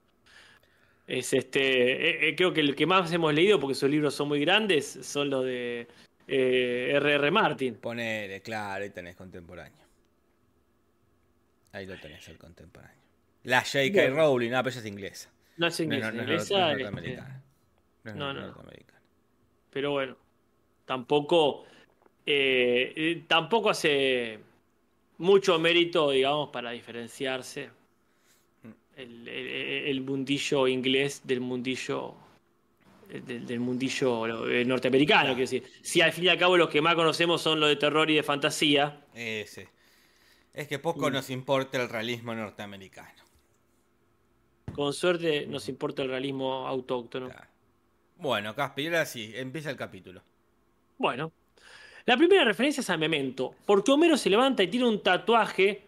Es 1.08 1.34
este, 1.34 1.60
eh, 1.60 2.29
eh, 2.29 2.36
creo 2.36 2.51
que 2.51 2.62
el 2.62 2.75
que 2.75 2.88
más 2.88 3.12
hemos 3.13 3.31
leído, 3.34 3.60
porque 3.60 3.75
sus 3.75 3.89
libros 3.89 4.15
son 4.15 4.27
muy 4.27 4.39
grandes, 4.39 4.99
son 5.03 5.29
los 5.29 5.45
de 5.45 5.88
eh, 6.27 6.91
R.R. 6.95 7.31
Martin. 7.31 7.75
Ponele, 7.75 8.41
claro, 8.41 8.83
ahí 8.83 8.89
tenés 8.89 9.15
contemporáneo. 9.15 9.85
Ahí 11.71 11.85
lo 11.85 11.97
tenés, 11.99 12.27
el 12.29 12.38
contemporáneo. 12.38 12.97
La 13.43 13.61
J.K. 13.61 13.91
Bueno. 13.93 14.15
Rowling, 14.15 14.49
no, 14.51 14.63
pero 14.63 14.69
ella 14.71 14.79
es 14.79 14.85
inglesa. 14.85 15.31
No 15.57 15.67
es 15.67 15.79
inglesa, 15.79 16.11
no, 16.11 16.11
no, 16.11 16.17
no, 16.17 16.23
inglesa, 16.23 16.53
no 16.59 16.65
es 16.65 16.71
norteamericana. 16.71 17.43
No 18.03 18.11
es 18.11 18.17
no, 18.17 18.33
no. 18.33 18.41
norteamericana. 18.47 18.99
pero 19.71 19.91
bueno, 19.91 20.17
tampoco 20.85 21.65
eh, 22.25 22.93
eh, 22.95 23.23
tampoco 23.27 23.69
hace 23.69 24.39
mucho 25.17 25.59
mérito, 25.59 26.11
digamos, 26.11 26.49
para 26.49 26.71
diferenciarse 26.71 27.69
el, 28.95 29.27
el- 29.27 29.88
el 29.88 30.01
mundillo 30.01 30.67
inglés 30.67 31.21
del 31.25 31.41
mundillo 31.41 32.15
del, 33.21 33.45
del 33.45 33.60
mundillo 33.60 34.47
eh, 34.47 34.65
norteamericano, 34.65 35.21
Claro. 35.34 35.36
quiero 35.36 35.49
decir. 35.51 35.63
Si 35.82 36.01
al 36.01 36.12
fin 36.12 36.25
y 36.25 36.28
al 36.30 36.38
cabo 36.38 36.58
los 36.58 36.69
que 36.69 36.82
más 36.82 36.95
conocemos 36.95 37.41
son 37.41 37.60
los 37.60 37.69
de 37.69 37.75
terror 37.75 38.10
y 38.10 38.15
de 38.15 38.23
fantasía, 38.23 39.01
Ese. 39.13 39.69
Es 40.54 40.67
que 40.67 40.80
poco 40.80 41.10
Mm. 41.10 41.13
nos 41.13 41.30
importa 41.30 41.82
el 41.82 41.89
realismo 41.89 42.34
norteamericano. 42.34 43.23
con 44.73 44.91
suerte 44.93 45.45
nos 45.47 45.69
importa 45.69 46.01
el 46.04 46.10
realismo 46.10 46.67
autóctono. 46.67 47.28
Claro. 47.30 47.47
Bueno, 48.17 48.54
Caspi, 48.56 48.86
ahora 48.88 49.06
sí, 49.06 49.32
empieza 49.36 49.69
el 49.69 49.78
capítulo. 49.78 50.21
Bueno, 50.97 51.32
la 52.06 52.17
primera 52.17 52.43
referencia 52.43 52.82
es 52.82 52.89
a 52.89 52.97
Memento, 52.97 53.56
porque 53.65 53.91
Homero 53.91 54.17
se 54.17 54.30
levanta 54.30 54.63
y 54.63 54.67
tiene 54.67 54.88
un 54.88 55.01
tatuaje 55.01 55.84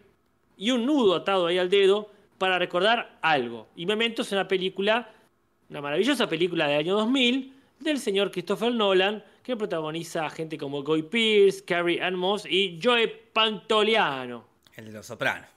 y 0.56 0.70
un 0.70 0.86
nudo 0.86 1.16
atado 1.16 1.46
ahí 1.46 1.58
al 1.58 1.68
dedo 1.70 2.10
para 2.38 2.58
recordar 2.58 3.18
algo. 3.20 3.68
Y 3.76 3.84
Memento 3.86 4.22
es 4.22 4.32
una 4.32 4.46
película, 4.48 5.10
una 5.70 5.80
maravillosa 5.80 6.28
película 6.28 6.66
del 6.68 6.78
año 6.80 6.94
2000 6.96 7.54
del 7.80 7.98
señor 7.98 8.30
Christopher 8.32 8.72
Nolan, 8.72 9.22
que 9.42 9.56
protagoniza 9.56 10.26
a 10.26 10.30
gente 10.30 10.58
como 10.58 10.82
Guy 10.82 11.02
Pearce, 11.04 11.64
Carrie 11.64 12.02
Ann 12.02 12.16
Moss 12.16 12.44
y 12.48 12.80
Joe 12.82 13.06
Pantoliano, 13.08 14.46
El 14.74 14.86
de 14.86 14.92
los 14.92 15.06
sopranos. 15.06 15.48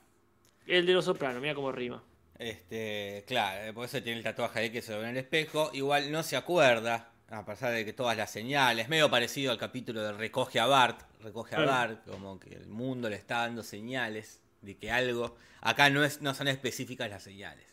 el 0.66 0.86
de 0.86 0.92
Los 0.92 1.04
Sopranos, 1.06 1.40
mira 1.42 1.54
cómo 1.54 1.72
rima. 1.72 2.02
Este, 2.38 3.24
claro, 3.26 3.64
eh, 3.68 3.72
por 3.72 3.84
eso 3.84 4.02
tiene 4.02 4.18
el 4.18 4.24
tatuaje 4.24 4.60
ahí 4.60 4.70
que 4.70 4.82
se 4.82 4.94
ve 4.96 5.02
en 5.04 5.10
el 5.10 5.16
espejo. 5.18 5.70
Igual 5.74 6.10
no 6.10 6.22
se 6.22 6.36
acuerda, 6.36 7.10
a 7.28 7.44
pesar 7.44 7.72
de 7.72 7.84
que 7.84 7.92
todas 7.92 8.16
las 8.16 8.30
señales, 8.30 8.88
medio 8.88 9.10
parecido 9.10 9.52
al 9.52 9.58
capítulo 9.58 10.02
de 10.02 10.12
Recoge 10.12 10.58
a 10.60 10.66
Bart, 10.66 11.00
Recoge 11.20 11.54
a 11.54 11.58
Claro. 11.58 11.70
Bart, 11.70 12.08
como 12.08 12.38
que 12.40 12.54
el 12.54 12.66
mundo 12.66 13.08
le 13.10 13.16
está 13.16 13.38
dando 13.38 13.62
señales 13.62 14.40
de 14.60 14.76
que 14.76 14.90
algo. 14.90 15.36
Acá 15.60 15.90
no, 15.90 16.02
es, 16.04 16.20
no 16.20 16.34
son 16.34 16.48
específicas 16.48 17.08
las 17.10 17.22
señales, 17.22 17.71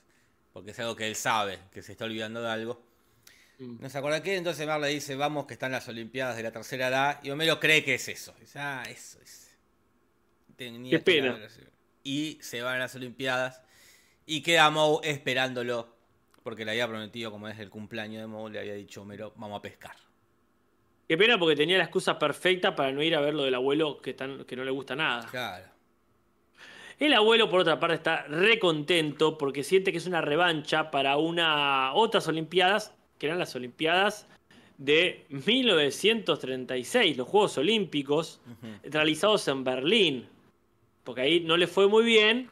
porque 0.53 0.71
es 0.71 0.79
algo 0.79 0.95
que 0.95 1.07
él 1.07 1.15
sabe, 1.15 1.59
que 1.71 1.81
se 1.81 1.91
está 1.93 2.05
olvidando 2.05 2.41
de 2.41 2.49
algo. 2.49 2.81
Mm. 3.59 3.81
No 3.81 3.89
se 3.89 3.97
acuerda 3.97 4.23
qué, 4.23 4.35
entonces 4.37 4.65
Bart 4.65 4.81
le 4.81 4.87
dice, 4.89 5.15
vamos 5.15 5.45
que 5.45 5.53
están 5.53 5.71
las 5.71 5.87
Olimpiadas 5.87 6.37
de 6.37 6.43
la 6.43 6.51
tercera 6.51 6.87
edad, 6.87 7.19
y 7.23 7.29
Homero 7.29 7.59
cree 7.59 7.83
que 7.83 7.95
es 7.95 8.07
eso. 8.07 8.33
Dice, 8.39 8.59
ah, 8.59 8.83
eso 8.87 9.19
es. 9.21 9.57
Tenía 10.55 10.91
Qué 10.91 10.99
pena. 10.99 11.39
Y 12.03 12.37
se 12.41 12.61
van 12.61 12.75
a 12.75 12.79
las 12.79 12.95
Olimpiadas. 12.95 13.61
Y 14.25 14.41
queda 14.41 14.69
Moe 14.69 14.99
esperándolo. 15.03 15.97
Porque 16.43 16.63
le 16.63 16.71
había 16.71 16.87
prometido, 16.87 17.31
como 17.31 17.47
es 17.49 17.59
el 17.59 17.69
cumpleaños 17.69 18.21
de 18.21 18.27
Moe, 18.27 18.49
le 18.49 18.59
había 18.59 18.73
dicho 18.73 19.01
Homero, 19.01 19.33
vamos 19.35 19.59
a 19.59 19.61
pescar. 19.61 19.95
Qué 21.07 21.17
pena 21.17 21.37
porque 21.37 21.55
tenía 21.55 21.77
la 21.77 21.83
excusa 21.83 22.17
perfecta 22.17 22.75
para 22.75 22.91
no 22.91 23.01
ir 23.03 23.15
a 23.15 23.19
ver 23.19 23.33
lo 23.33 23.43
del 23.43 23.55
abuelo 23.55 24.01
que, 24.01 24.13
tan- 24.13 24.45
que 24.45 24.55
no 24.55 24.63
le 24.63 24.71
gusta 24.71 24.95
nada. 24.95 25.27
Claro. 25.29 25.65
El 26.99 27.13
abuelo, 27.13 27.49
por 27.49 27.61
otra 27.61 27.79
parte, 27.79 27.95
está 27.95 28.23
re 28.23 28.59
contento 28.59 29.37
porque 29.37 29.63
siente 29.63 29.91
que 29.91 29.99
es 29.99 30.05
una 30.05 30.19
revancha 30.19 30.91
para 30.91 31.17
una 31.17 31.93
otras 31.93 32.27
Olimpiadas, 32.27 32.93
que 33.17 33.27
eran 33.27 33.39
las 33.39 33.55
Olimpiadas 33.55 34.27
de 34.77 35.25
1936, 35.29 37.15
los 37.15 37.27
Juegos 37.27 37.57
Olímpicos, 37.57 38.41
realizados 38.83 39.47
en 39.47 39.63
Berlín. 39.63 40.27
Porque 41.05 41.21
ahí 41.21 41.39
no 41.39 41.55
le 41.55 41.67
fue 41.67 41.87
muy 41.87 42.03
bien. 42.03 42.49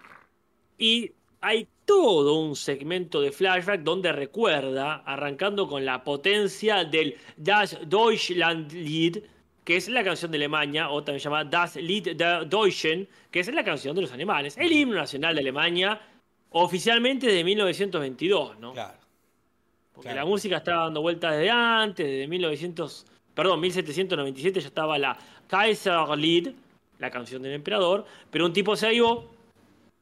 Y 0.78 1.12
hay 1.42 1.68
todo 1.84 2.40
un 2.40 2.56
segmento 2.56 3.20
de 3.20 3.34
flashback 3.34 3.82
donde 3.82 4.14
recuerda, 4.14 5.04
arrancando 5.06 5.68
con 5.68 5.84
la 5.84 6.04
potencia 6.04 6.86
del 6.86 7.16
Das 7.36 7.78
Deutschlandlied, 7.86 9.24
que 9.68 9.76
es 9.76 9.90
la 9.90 10.02
canción 10.02 10.32
de 10.32 10.38
Alemania, 10.38 10.90
o 10.90 11.04
también 11.04 11.22
llamada 11.22 11.44
Das 11.44 11.76
Lied 11.76 12.16
der 12.16 12.48
Deutschen, 12.48 13.06
que 13.30 13.42
es 13.42 13.54
la 13.54 13.66
canción 13.66 13.94
de 13.94 14.02
los 14.02 14.14
alemanes, 14.14 14.56
el 14.56 14.72
himno 14.72 14.96
nacional 14.96 15.36
de 15.36 15.42
Alemania, 15.42 16.00
oficialmente 16.52 17.26
desde 17.26 17.44
1922, 17.44 18.60
¿no? 18.60 18.72
Claro. 18.72 18.98
Porque 19.92 20.08
claro. 20.08 20.22
la 20.22 20.26
música 20.26 20.56
estaba 20.56 20.84
dando 20.86 21.02
vueltas 21.02 21.34
desde 21.34 21.50
antes, 21.50 22.08
desde 22.08 22.30
1900, 22.30 23.08
perdón, 23.36 23.60
1797 23.60 24.62
ya 24.62 24.68
estaba 24.70 24.98
la 24.98 25.18
Kaiserlied, 25.50 26.54
la 27.00 27.12
canción 27.12 27.42
del 27.42 27.52
emperador, 27.52 28.06
pero 28.32 28.46
un 28.46 28.54
tipo 28.54 28.74
se 28.78 28.88
avivó, 28.88 29.30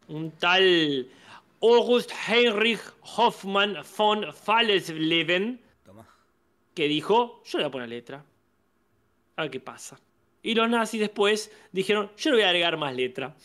un 0.10 0.30
tal 0.30 1.08
August 1.64 2.12
Heinrich 2.28 2.82
Hoffmann 3.18 3.80
von 3.98 4.32
Fallesleben, 4.32 5.60
que 6.76 6.88
dijo, 6.88 7.42
yo 7.46 7.58
le 7.58 7.64
voy 7.64 7.70
a 7.70 7.72
poner 7.72 7.90
letra. 7.90 8.24
A 9.36 9.44
ver 9.44 9.52
qué 9.52 9.60
pasa. 9.60 10.00
Y 10.42 10.54
los 10.54 10.70
nazis 10.70 11.00
después 11.00 11.52
dijeron, 11.72 12.12
yo 12.18 12.30
le 12.32 12.38
voy 12.38 12.44
a 12.44 12.50
agregar 12.50 12.78
más 12.78 12.96
letra. 12.96 13.36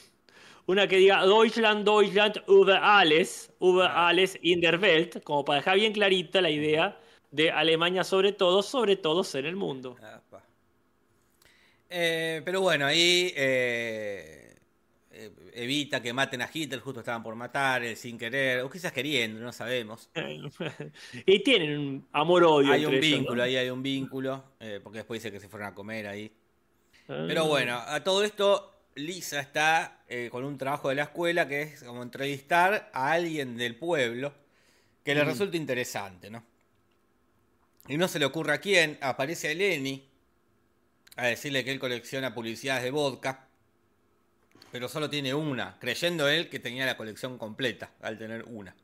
Una 0.66 0.86
que 0.86 0.98
diga 0.98 1.24
Deutschland, 1.24 1.84
Deutschland, 1.84 2.42
über 2.46 2.76
alles, 2.76 3.50
über 3.60 3.90
alles 3.90 4.38
in 4.42 4.60
der 4.60 4.80
Welt, 4.80 5.22
como 5.24 5.44
para 5.44 5.60
dejar 5.60 5.76
bien 5.76 5.92
clarita 5.92 6.40
la 6.40 6.50
idea 6.50 6.96
de 7.30 7.50
Alemania 7.50 8.04
sobre 8.04 8.32
todo, 8.32 8.62
sobre 8.62 8.96
todos 8.96 9.34
en 9.34 9.46
el 9.46 9.56
mundo. 9.56 9.96
Eh, 11.88 12.42
pero 12.44 12.60
bueno, 12.60 12.86
ahí 12.86 13.32
eh, 13.34 14.49
evita 15.12 16.00
que 16.00 16.12
maten 16.12 16.42
a 16.42 16.50
Hitler, 16.52 16.80
justo 16.80 17.00
estaban 17.00 17.22
por 17.22 17.34
matar, 17.34 17.82
él 17.82 17.96
sin 17.96 18.16
querer, 18.16 18.60
o 18.62 18.70
quizás 18.70 18.92
queriendo, 18.92 19.40
no 19.40 19.52
sabemos. 19.52 20.08
y 21.26 21.40
tienen 21.40 21.78
un 21.78 22.08
amor-odio. 22.12 22.72
Hay 22.72 22.84
un 22.86 22.94
ellos, 22.94 23.00
vínculo, 23.04 23.36
¿no? 23.36 23.42
ahí 23.42 23.56
hay 23.56 23.70
un 23.70 23.82
vínculo, 23.82 24.44
eh, 24.60 24.80
porque 24.82 24.98
después 24.98 25.20
dice 25.22 25.32
que 25.32 25.40
se 25.40 25.48
fueron 25.48 25.68
a 25.68 25.74
comer 25.74 26.06
ahí. 26.06 26.30
Ah. 27.08 27.24
Pero 27.26 27.46
bueno, 27.46 27.76
a 27.76 28.02
todo 28.04 28.22
esto, 28.22 28.72
Lisa 28.94 29.40
está 29.40 30.02
eh, 30.08 30.28
con 30.30 30.44
un 30.44 30.56
trabajo 30.58 30.88
de 30.90 30.94
la 30.94 31.02
escuela 31.04 31.48
que 31.48 31.62
es 31.62 31.82
como 31.82 32.02
entrevistar 32.02 32.90
a 32.92 33.12
alguien 33.12 33.56
del 33.56 33.74
pueblo 33.76 34.32
que 35.04 35.14
le 35.14 35.24
Mm. 35.24 35.26
resulta 35.26 35.56
interesante, 35.56 36.30
¿no? 36.30 36.44
Y 37.88 37.96
no 37.96 38.06
se 38.06 38.18
le 38.20 38.26
ocurre 38.26 38.52
a 38.52 38.58
quién, 38.58 38.98
aparece 39.00 39.50
a 39.50 39.54
Lenny 39.54 40.06
a 41.16 41.26
decirle 41.26 41.64
que 41.64 41.72
él 41.72 41.80
colecciona 41.80 42.32
publicidades 42.34 42.84
de 42.84 42.90
vodka, 42.92 43.48
pero 44.70 44.88
solo 44.88 45.10
tiene 45.10 45.34
una, 45.34 45.78
creyendo 45.78 46.28
él 46.28 46.48
que 46.48 46.58
tenía 46.58 46.86
la 46.86 46.96
colección 46.96 47.38
completa 47.38 47.90
al 48.00 48.18
tener 48.18 48.44
una. 48.44 48.74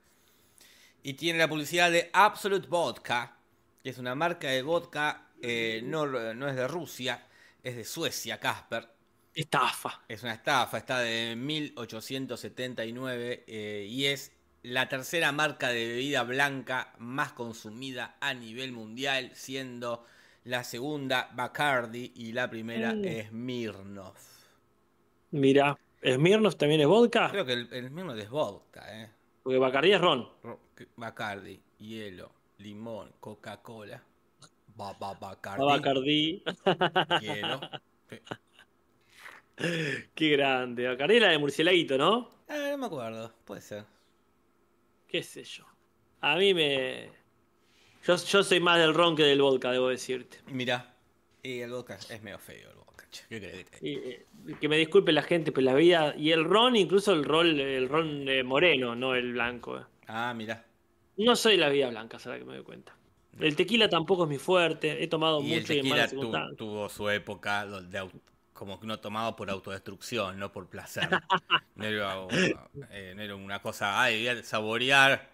Y 1.03 1.15
tiene 1.15 1.39
la 1.39 1.49
publicidad 1.49 1.91
de 1.91 2.11
Absolute 2.13 2.67
Vodka, 2.67 3.37
que 3.83 3.91
es 3.91 3.99
una 3.99 4.15
marca 4.15 4.49
de 4.49 4.63
vodka, 4.63 5.29
eh, 5.41 5.81
no, 5.85 6.07
no 6.07 6.49
es 6.49 6.57
de 6.57 6.67
Rusia, 6.67 7.25
es 7.63 7.77
de 7.77 7.85
Suecia, 7.85 8.41
Casper. 8.41 8.89
Estafa. 9.35 10.03
Es 10.09 10.23
una 10.23 10.33
estafa, 10.33 10.79
está 10.79 11.01
de 11.01 11.37
1879 11.37 13.45
eh, 13.47 13.87
y 13.89 14.07
es 14.07 14.33
la 14.63 14.89
tercera 14.89 15.31
marca 15.31 15.69
de 15.69 15.87
bebida 15.87 16.25
blanca 16.25 16.95
más 16.99 17.33
consumida 17.33 18.17
a 18.21 18.35
nivel 18.35 18.73
mundial, 18.73 19.31
siendo 19.35 20.05
la 20.45 20.65
segunda 20.65 21.31
Bacardi 21.35 22.13
y 22.17 22.33
la 22.33 22.51
primera. 22.51 22.95
Smirnoff. 23.29 24.36
Mira, 25.31 25.77
Smirnoff 26.03 26.57
también 26.57 26.81
es 26.81 26.87
vodka, 26.87 27.31
Creo 27.31 27.45
que 27.45 27.53
el, 27.53 27.69
el 27.73 27.89
Smirnoff 27.89 28.19
es 28.19 28.31
vodka, 28.31 29.03
¿eh? 29.03 29.11
porque 29.43 29.59
Bacardi 29.59 29.93
es 29.93 30.01
ron. 30.01 30.29
Ro- 30.43 30.61
Bacardi, 30.97 31.61
hielo, 31.79 32.31
limón, 32.59 33.13
Coca-Cola. 33.21 34.03
Ba, 34.77 34.93
ba- 34.99 35.15
Bacardi, 35.15 35.65
Bacardi. 35.65 36.45
hielo. 37.21 37.61
Sí. 38.11 38.19
Qué 40.15 40.31
grande. 40.31 40.87
Bacardi 40.89 41.17
es 41.17 41.23
la 41.23 41.29
de 41.31 41.39
murcielaguito, 41.39 41.97
¿no? 41.97 42.31
Ah, 42.49 42.69
no 42.73 42.79
me 42.79 42.87
acuerdo, 42.87 43.33
puede 43.45 43.61
ser. 43.63 43.85
qué 45.09 45.23
sé 45.23 45.45
yo. 45.45 45.65
A 46.21 46.37
mí 46.37 46.53
me... 46.55 47.11
Yo, 48.05 48.17
yo 48.17 48.43
soy 48.45 48.61
más 48.61 48.79
del 48.79 48.95
ron 48.95 49.17
que 49.17 49.23
del 49.25 49.41
vodka, 49.43 49.71
debo 49.73 49.89
decirte. 49.89 50.39
Mira, 50.47 50.95
y 51.43 51.61
el 51.61 51.71
vodka 51.71 51.95
es 51.97 52.23
medio 52.23 52.39
feo 52.39 52.71
el 52.71 52.77
vodka. 52.77 52.86
Che. 53.17 53.25
¿Qué 53.29 53.41
querés 53.41 53.65
que 53.65 53.79
te 53.79 53.85
diga? 53.87 54.01
Y, 54.03 54.11
eh, 54.11 54.27
que 54.61 54.69
me 54.69 54.77
disculpe 54.79 55.13
la 55.13 55.23
gente, 55.23 55.53
pero 55.53 55.65
la 55.65 55.75
vida... 55.75 56.15
Y 56.17 56.33
el 56.33 56.45
ron, 56.45 56.77
incluso 56.77 57.13
el, 57.13 57.25
rol, 57.25 57.59
el 57.61 57.89
ron 57.89 58.29
eh, 58.29 58.43
moreno, 58.43 58.95
no 58.95 59.15
el 59.15 59.33
blanco. 59.33 59.79
eh. 59.79 59.83
Ah, 60.09 60.33
mira. 60.35 60.65
No 61.17 61.35
soy 61.35 61.57
la 61.57 61.69
vida 61.69 61.89
blanca, 61.89 62.19
ahora 62.25 62.39
que 62.39 62.45
me 62.45 62.55
doy 62.57 62.65
cuenta. 62.65 62.95
El 63.41 63.55
tequila 63.57 63.89
tampoco 63.89 64.25
es 64.25 64.31
mi 64.31 64.39
fuerte. 64.39 65.03
He 65.03 65.09
tomado 65.09 65.41
Y 65.41 65.55
el 65.55 65.61
mucho 65.61 65.73
y 65.73 65.77
en 65.79 65.83
tequila 65.83 65.97
malas 65.97 66.11
tu- 66.51 66.57
tuvo 66.57 66.89
su 66.89 67.09
época 67.11 67.67
como 68.53 68.81
que 68.81 68.87
no 68.87 68.99
tomado 68.99 69.37
por 69.37 69.51
autodestrucción, 69.51 70.39
no 70.39 70.51
por 70.53 70.69
placer. 70.69 71.09
No 71.77 71.85
era, 71.85 72.17
eh, 72.91 73.13
no 73.15 73.23
era 73.23 73.37
una 73.37 73.61
cosa, 73.61 74.01
ay, 74.01 74.27
saborear. 74.43 75.29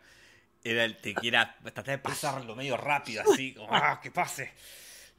Era 0.64 0.84
el 0.84 0.96
tequila, 0.96 1.56
tratar 1.62 1.84
de 1.84 1.98
pasarlo 1.98 2.56
medio 2.56 2.76
rápido, 2.76 3.22
así, 3.22 3.54
como, 3.54 3.68
ah, 3.72 4.00
que 4.02 4.10
pase. 4.10 4.52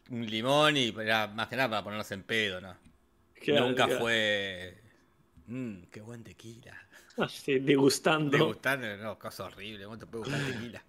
Un 0.10 0.26
limón 0.26 0.78
y 0.78 0.94
era 1.00 1.28
más 1.28 1.48
que 1.48 1.56
nada 1.56 1.70
para 1.70 1.84
ponernos 1.84 2.12
en 2.12 2.24
pedo, 2.24 2.62
¿no? 2.62 2.76
Claro, 3.42 3.68
Nunca 3.68 3.86
claro. 3.86 4.02
fue. 4.02 4.78
Mmm, 5.48 5.84
qué 5.92 6.02
buen 6.02 6.24
tequila. 6.24 6.78
Sí, 7.30 7.60
degustando. 7.60 8.38
¿Te 8.38 8.44
gustan? 8.44 9.02
No, 9.02 9.20
cosa 9.20 9.46
horrible. 9.46 9.84
¿Cómo 9.86 9.98
te 10.00 10.06
puede 10.08 10.24
gustar 10.24 10.42
tequila? 10.52 10.84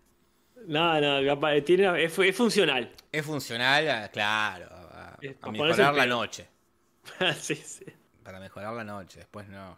No, 0.66 1.00
no, 1.00 1.26
capaz, 1.26 1.60
tiene, 1.60 2.02
es, 2.04 2.18
es 2.18 2.36
funcional. 2.36 2.90
Es 3.12 3.24
funcional, 3.26 3.88
ah, 3.90 4.08
claro, 4.10 4.66
a, 4.70 5.18
mejorar 5.20 5.52
ponerse 5.54 5.82
la 5.92 6.06
noche. 6.06 6.48
sí, 7.38 7.54
sí. 7.56 7.84
Para 8.22 8.40
mejorar 8.40 8.72
la 8.72 8.84
noche, 8.84 9.18
después 9.18 9.46
no. 9.48 9.76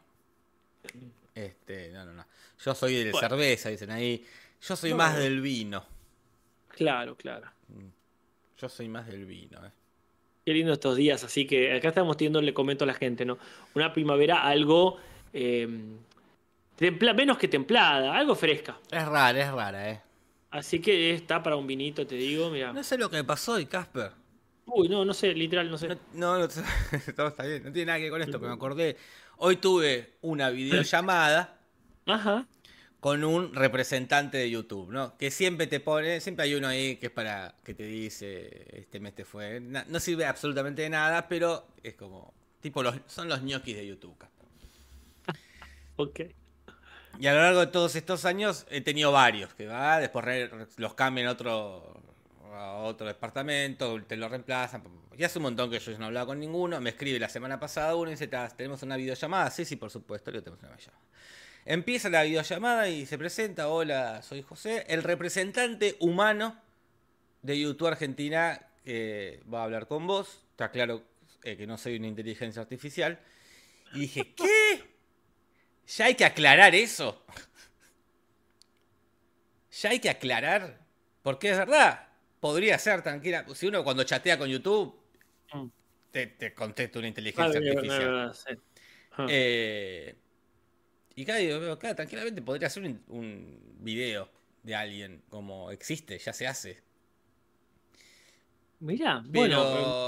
Este, 1.34 1.90
no, 1.90 2.04
no, 2.04 2.12
no. 2.12 2.26
Yo 2.64 2.74
soy 2.74 2.94
de 3.02 3.10
Bueno. 3.10 3.28
cerveza, 3.28 3.68
dicen 3.70 3.90
ahí. 3.90 4.24
Yo 4.60 4.76
soy 4.76 4.90
No. 4.90 4.96
más 4.98 5.16
del 5.16 5.40
vino. 5.40 5.84
Claro, 6.68 7.16
claro. 7.16 7.50
Yo 8.58 8.68
soy 8.68 8.88
más 8.88 9.06
del 9.06 9.26
vino, 9.26 9.64
eh. 9.64 9.70
Qué 10.44 10.52
lindo 10.52 10.72
estos 10.72 10.96
días, 10.96 11.24
así 11.24 11.46
que 11.46 11.74
acá 11.74 11.88
estamos 11.88 12.16
teniendo, 12.16 12.40
le 12.40 12.54
comento 12.54 12.84
a 12.84 12.86
la 12.86 12.94
gente, 12.94 13.24
¿no? 13.24 13.36
Una 13.74 13.92
primavera 13.92 14.44
algo 14.44 14.96
eh, 15.32 15.68
templa- 16.78 17.14
menos 17.14 17.36
que 17.36 17.48
templada, 17.48 18.16
algo 18.16 18.34
fresca. 18.34 18.78
Es 18.90 19.04
rara, 19.06 19.40
es 19.40 19.50
rara, 19.50 19.90
eh. 19.90 20.00
Así 20.50 20.80
que 20.80 21.12
está 21.14 21.42
para 21.42 21.56
un 21.56 21.66
vinito, 21.66 22.06
te 22.06 22.14
digo, 22.14 22.48
mira. 22.50 22.72
No 22.72 22.82
sé 22.84 22.96
lo 22.96 23.10
que 23.10 23.16
me 23.16 23.24
pasó 23.24 23.54
hoy, 23.54 23.66
Casper. 23.66 24.12
Uy, 24.66 24.88
no, 24.88 25.04
no 25.04 25.12
sé, 25.12 25.34
literal, 25.34 25.70
no 25.70 25.78
sé. 25.78 25.88
No, 25.88 26.38
no, 26.38 26.38
no, 26.38 26.48
todo 27.16 27.28
está 27.28 27.44
bien. 27.44 27.64
No 27.64 27.72
tiene 27.72 27.86
nada 27.86 27.98
que 27.98 28.04
ver 28.04 28.12
con 28.12 28.22
esto, 28.22 28.38
pero 28.38 28.50
me 28.50 28.56
acordé. 28.56 28.96
Hoy 29.38 29.56
tuve 29.56 30.14
una 30.22 30.50
videollamada 30.50 31.58
Ajá. 32.06 32.46
Con 33.00 33.24
un 33.24 33.54
representante 33.54 34.38
de 34.38 34.50
YouTube, 34.50 34.90
¿no? 34.92 35.16
Que 35.18 35.30
siempre 35.30 35.66
te 35.66 35.80
pone, 35.80 36.20
siempre 36.20 36.44
hay 36.44 36.54
uno 36.54 36.68
ahí 36.68 36.96
que 36.96 37.06
es 37.06 37.12
para 37.12 37.54
que 37.64 37.74
te 37.74 37.84
dice, 37.84 38.66
este 38.80 39.00
mes 39.00 39.14
te 39.14 39.24
fue. 39.24 39.60
No 39.60 40.00
sirve 40.00 40.26
absolutamente 40.26 40.82
de 40.82 40.90
nada, 40.90 41.28
pero 41.28 41.66
es 41.82 41.94
como, 41.94 42.34
tipo, 42.60 42.82
los, 42.82 42.96
son 43.06 43.28
los 43.28 43.42
ñoquis 43.42 43.76
de 43.76 43.86
YouTube. 43.86 44.16
Ok. 45.96 46.20
Y 47.18 47.26
a 47.28 47.34
lo 47.34 47.40
largo 47.40 47.60
de 47.60 47.66
todos 47.68 47.96
estos 47.96 48.24
años 48.26 48.66
he 48.70 48.80
tenido 48.82 49.10
varios, 49.12 49.54
que 49.54 49.66
va, 49.66 49.98
después 50.00 50.24
re- 50.24 50.50
los 50.76 50.94
cambian 50.94 51.28
a 51.28 51.32
otro, 51.32 52.02
a 52.52 52.74
otro 52.76 53.06
departamento, 53.06 54.02
te 54.04 54.16
lo 54.16 54.28
reemplazan. 54.28 54.82
Y 55.16 55.24
hace 55.24 55.38
un 55.38 55.44
montón 55.44 55.70
que 55.70 55.78
yo 55.78 55.98
no 55.98 56.06
hablaba 56.06 56.26
con 56.26 56.38
ninguno. 56.40 56.78
Me 56.80 56.90
escribe 56.90 57.18
la 57.18 57.28
semana 57.30 57.58
pasada 57.58 57.94
uno 57.96 58.10
y 58.10 58.14
dice, 58.14 58.28
"Tas, 58.28 58.54
¿tenemos 58.56 58.82
una 58.82 58.96
videollamada? 58.96 59.50
Sí, 59.50 59.64
sí, 59.64 59.76
por 59.76 59.90
supuesto, 59.90 60.30
le 60.30 60.42
tenemos 60.42 60.60
una 60.62 60.72
videollamada. 60.72 61.02
Empieza 61.66 62.08
la 62.08 62.22
videollamada 62.22 62.88
y 62.88 63.06
se 63.06 63.18
presenta, 63.18 63.68
hola, 63.68 64.22
soy 64.22 64.40
José, 64.42 64.84
el 64.88 65.02
representante 65.02 65.96
humano 65.98 66.56
de 67.42 67.58
YouTube 67.60 67.88
Argentina 67.88 68.68
que 68.84 69.42
va 69.52 69.60
a 69.60 69.64
hablar 69.64 69.88
con 69.88 70.06
vos. 70.06 70.44
Está 70.52 70.70
claro 70.70 71.02
eh, 71.42 71.56
que 71.56 71.66
no 71.66 71.76
soy 71.76 71.96
una 71.96 72.06
inteligencia 72.06 72.62
artificial. 72.62 73.18
Y 73.92 74.00
dije, 74.00 74.32
¿qué? 74.36 74.84
Ya 75.88 76.04
hay 76.06 76.14
que 76.14 76.24
aclarar 76.24 76.74
eso. 76.74 77.24
Ya 79.82 79.90
hay 79.90 79.98
que 79.98 80.08
aclarar. 80.08 80.80
Porque 81.22 81.50
es 81.50 81.58
verdad. 81.58 82.08
Podría 82.40 82.78
ser 82.78 83.02
tranquila. 83.02 83.44
Si 83.54 83.66
uno 83.66 83.84
cuando 83.84 84.04
chatea 84.04 84.38
con 84.38 84.48
YouTube, 84.48 84.98
Mm. 85.52 85.66
te, 86.10 86.26
te 86.28 86.54
contesta 86.54 86.98
una 86.98 87.08
inteligencia 87.08 87.60
artificial. 87.60 88.32
Ah. 89.12 89.26
Eh, 89.28 90.16
y 91.16 91.24
claro, 91.24 91.78
claro, 91.78 91.96
tranquilamente 91.96 92.42
podría 92.42 92.70
ser 92.70 92.84
un, 92.84 93.02
un 93.08 93.76
video 93.80 94.30
de 94.62 94.74
alguien 94.76 95.22
como 95.28 95.70
existe, 95.70 96.18
ya 96.18 96.32
se 96.32 96.46
hace. 96.46 96.82
Mirá, 98.80 99.22
Pero 99.30 99.60
bueno, 99.60 99.98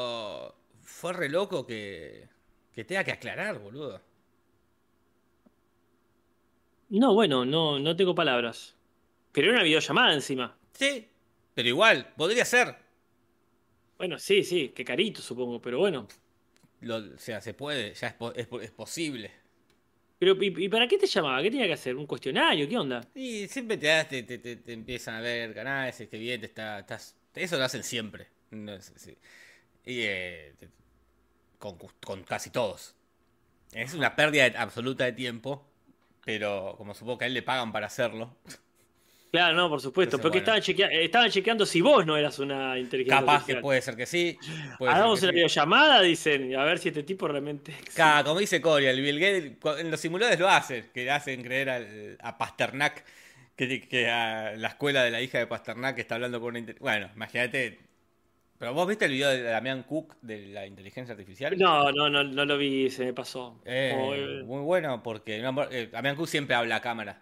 fue 0.82 1.12
re 1.12 1.28
loco 1.28 1.66
que, 1.66 2.28
que 2.72 2.84
tenga 2.84 3.04
que 3.04 3.12
aclarar, 3.12 3.58
boludo. 3.58 4.00
no, 6.90 7.14
bueno, 7.14 7.44
no, 7.44 7.78
no 7.78 7.96
tengo 7.96 8.14
palabras. 8.14 8.76
Pero 9.32 9.48
era 9.48 9.56
una 9.56 9.64
videollamada 9.64 10.14
encima. 10.14 10.58
Sí, 10.72 11.08
pero 11.54 11.68
igual, 11.68 12.14
podría 12.16 12.44
ser. 12.44 12.76
Bueno, 13.98 14.18
sí, 14.18 14.42
sí, 14.44 14.70
qué 14.74 14.84
carito 14.84 15.20
supongo, 15.22 15.60
pero 15.60 15.78
bueno. 15.78 16.08
Lo- 16.80 16.96
o 17.14 17.18
sea, 17.18 17.40
se 17.40 17.54
puede, 17.54 17.94
ya 17.94 18.16
es 18.36 18.70
posible. 18.72 19.30
Pero, 20.18 20.36
¿y, 20.40 20.68
para 20.68 20.88
qué 20.88 20.98
te 20.98 21.06
llamaba? 21.06 21.42
¿Qué 21.42 21.50
tenía 21.50 21.66
que 21.66 21.72
hacer? 21.74 21.96
¿Un 21.96 22.06
cuestionario? 22.06 22.68
¿Qué 22.68 22.76
onda? 22.78 23.00
Y 23.14 23.48
siempre 23.48 23.76
te, 23.76 23.86
das- 23.88 24.08
te, 24.08 24.22
te- 24.22 24.38
te- 24.38 24.72
empiezan 24.72 25.16
a 25.16 25.20
ver 25.20 25.54
canales, 25.54 25.96
que 25.96 26.18
bien, 26.18 26.40
te 26.40 26.46
está, 26.46 26.78
estás, 26.80 27.16
eso 27.34 27.58
lo 27.58 27.64
hacen 27.64 27.82
siempre. 27.84 28.28
Y 29.84 30.02
eh, 30.02 30.54
con, 31.58 31.76
con 32.04 32.22
casi 32.24 32.50
todos. 32.50 32.94
Es 33.72 33.94
una 33.94 34.16
pérdida 34.16 34.46
absoluta 34.62 35.04
de 35.06 35.12
tiempo, 35.12 35.66
pero 36.24 36.74
como 36.78 36.94
supongo 36.94 37.18
que 37.18 37.24
a 37.26 37.28
él 37.28 37.34
le 37.34 37.42
pagan 37.42 37.72
para 37.72 37.86
hacerlo, 37.88 38.36
Claro, 39.30 39.54
no, 39.56 39.68
por 39.68 39.80
supuesto. 39.80 40.16
Entonces, 40.16 40.22
porque 40.22 40.38
bueno. 40.38 40.58
estaban, 40.58 40.90
chequea- 40.90 41.04
estaban 41.04 41.30
chequeando 41.30 41.66
si 41.66 41.80
vos 41.82 42.06
no 42.06 42.16
eras 42.16 42.38
una 42.38 42.78
inteligencia 42.78 43.20
capaz 43.20 43.44
que 43.44 43.56
puede 43.56 43.82
ser 43.82 43.94
que 43.96 44.06
sí. 44.06 44.38
Hagamos 44.80 45.20
una 45.20 45.30
sí. 45.30 45.34
videollamada, 45.34 46.00
dicen, 46.00 46.56
a 46.56 46.64
ver 46.64 46.78
si 46.78 46.88
este 46.88 47.02
tipo 47.02 47.28
realmente. 47.28 47.74
Ca- 47.94 48.24
como 48.24 48.40
dice 48.40 48.60
Coria, 48.62 48.90
el 48.90 49.00
Bill 49.02 49.20
Gates, 49.20 49.80
en 49.80 49.90
los 49.90 50.00
simuladores 50.00 50.40
lo 50.40 50.48
hace, 50.48 50.86
que 50.94 51.04
le 51.04 51.10
hacen 51.10 51.42
creer 51.42 51.68
al- 51.68 52.16
a 52.22 52.38
Pasternak 52.38 53.04
que, 53.54 53.86
que 53.88 54.08
a 54.08 54.52
la 54.56 54.68
escuela 54.68 55.02
de 55.02 55.10
la 55.10 55.20
hija 55.20 55.38
de 55.38 55.46
Pasternak 55.46 55.98
está 55.98 56.14
hablando 56.14 56.40
con 56.40 56.50
una 56.50 56.60
inte- 56.60 56.76
Bueno, 56.80 57.10
imagínate. 57.14 57.80
Pero 58.58 58.72
vos 58.74 58.88
viste 58.88 59.04
el 59.04 59.12
video 59.12 59.28
de 59.28 59.42
Damián 59.42 59.84
Cook 59.84 60.16
de 60.20 60.46
la 60.46 60.66
inteligencia 60.66 61.12
artificial? 61.12 61.56
No, 61.58 61.92
no, 61.92 62.08
no, 62.10 62.24
no 62.24 62.44
lo 62.44 62.56
vi, 62.58 62.90
se 62.90 63.04
me 63.04 63.12
pasó. 63.12 63.60
Eh, 63.64 63.92
eh, 63.94 64.42
muy 64.44 64.62
bueno 64.62 65.00
porque 65.02 65.38
no, 65.40 65.54
eh, 65.70 65.88
Damián 65.92 66.16
Cook 66.16 66.26
siempre 66.28 66.56
habla 66.56 66.76
a 66.76 66.80
cámara. 66.80 67.20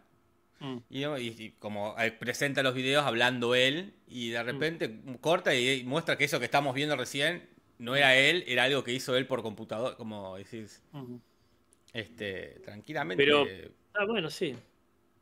Mm. 0.60 0.76
Y, 0.90 1.04
y- 1.04 1.34
y 1.38 1.50
como 1.58 1.94
eh, 1.98 2.10
presenta 2.12 2.62
los 2.62 2.74
videos 2.74 3.04
hablando 3.04 3.54
él 3.54 3.94
y 4.08 4.30
de 4.30 4.42
repente 4.42 5.00
corta 5.20 5.54
y, 5.54 5.68
y 5.80 5.84
muestra 5.84 6.16
que 6.16 6.24
eso 6.24 6.38
que 6.38 6.44
estamos 6.46 6.74
viendo 6.74 6.96
recién 6.96 7.48
no 7.78 7.94
era 7.96 8.16
él, 8.16 8.44
era 8.46 8.64
algo 8.64 8.82
que 8.84 8.92
hizo 8.92 9.16
él 9.16 9.26
por 9.26 9.42
computador, 9.42 9.96
como 9.96 10.36
decís, 10.36 10.82
este, 11.92 12.60
tranquilamente 12.64 13.22
Pero- 13.22 13.46
Ah, 13.98 14.04
bueno, 14.06 14.28
sí. 14.30 14.54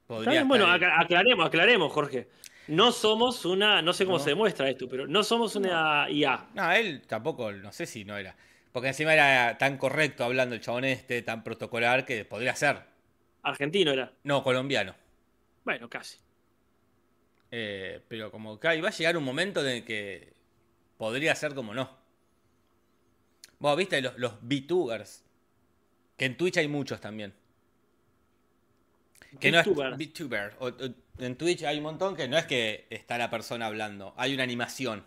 Podría 0.07 0.43
bueno, 0.45 0.65
estar- 0.75 1.01
aclaremos, 1.01 1.47
aclaremos, 1.47 1.93
Jorge. 1.93 2.29
No 2.67 2.91
somos 2.93 3.45
una, 3.45 3.83
no 3.83 3.93
sé 3.93 4.05
cómo 4.05 4.19
No. 4.19 4.25
se 4.25 4.31
demuestra 4.31 4.69
esto, 4.69 4.89
pero 4.89 5.07
no 5.07 5.23
somos 5.23 5.55
una 5.55 6.09
IA. 6.11 6.49
No, 6.55 6.73
él 6.73 7.03
tampoco, 7.07 7.53
no 7.53 7.71
sé 7.73 7.87
si 7.87 8.05
no 8.05 8.17
era. 8.17 8.35
Porque 8.73 8.89
encima 8.89 9.15
era 9.15 9.57
tan 9.59 9.79
correcto 9.79 10.25
hablando 10.25 10.55
el 10.57 10.61
chabón 10.61 10.85
este, 10.85 11.23
tan 11.23 11.45
protocolar, 11.45 12.05
que 12.05 12.25
podría 12.25 12.57
ser. 12.57 12.79
Argentino 13.43 13.93
era. 13.93 14.11
No, 14.25 14.43
colombiano. 14.43 14.95
Bueno, 15.65 15.89
casi. 15.89 16.19
Eh, 17.51 18.03
pero 18.09 18.31
como 18.31 18.59
que 18.59 18.77
iba 18.77 18.89
a 18.89 18.93
llegar 18.93 19.17
un 19.17 19.25
momento 19.25 19.61
en 19.61 19.67
el 19.69 19.85
que 19.85 20.33
podría 20.97 21.35
ser 21.35 21.55
como 21.55 21.73
no. 21.75 21.91
Vos 23.59 23.77
viste 23.77 24.01
los, 24.03 24.19
los 24.19 24.35
VTubers. 24.43 25.23
Que 26.17 26.27
en 26.27 26.37
Twitch 26.37 26.59
hay 26.59 26.69
muchos 26.69 27.01
también. 27.01 27.35
Que 29.41 29.51
no 29.51 29.59
es 29.61 29.67
VTuber. 29.67 29.97
VTuber. 29.97 30.57
O- 30.61 30.69
o- 30.69 30.95
en 31.19 31.37
Twitch 31.37 31.63
hay 31.65 31.79
un 31.79 31.85
montón 31.85 32.15
que 32.17 32.29
no 32.29 32.37
es 32.37 32.45
que 32.47 32.87
está 32.91 33.19
la 33.19 33.31
persona 33.31 33.67
hablando. 33.67 34.15
Hay 34.17 34.35
una 34.35 34.43
animación. 34.43 35.05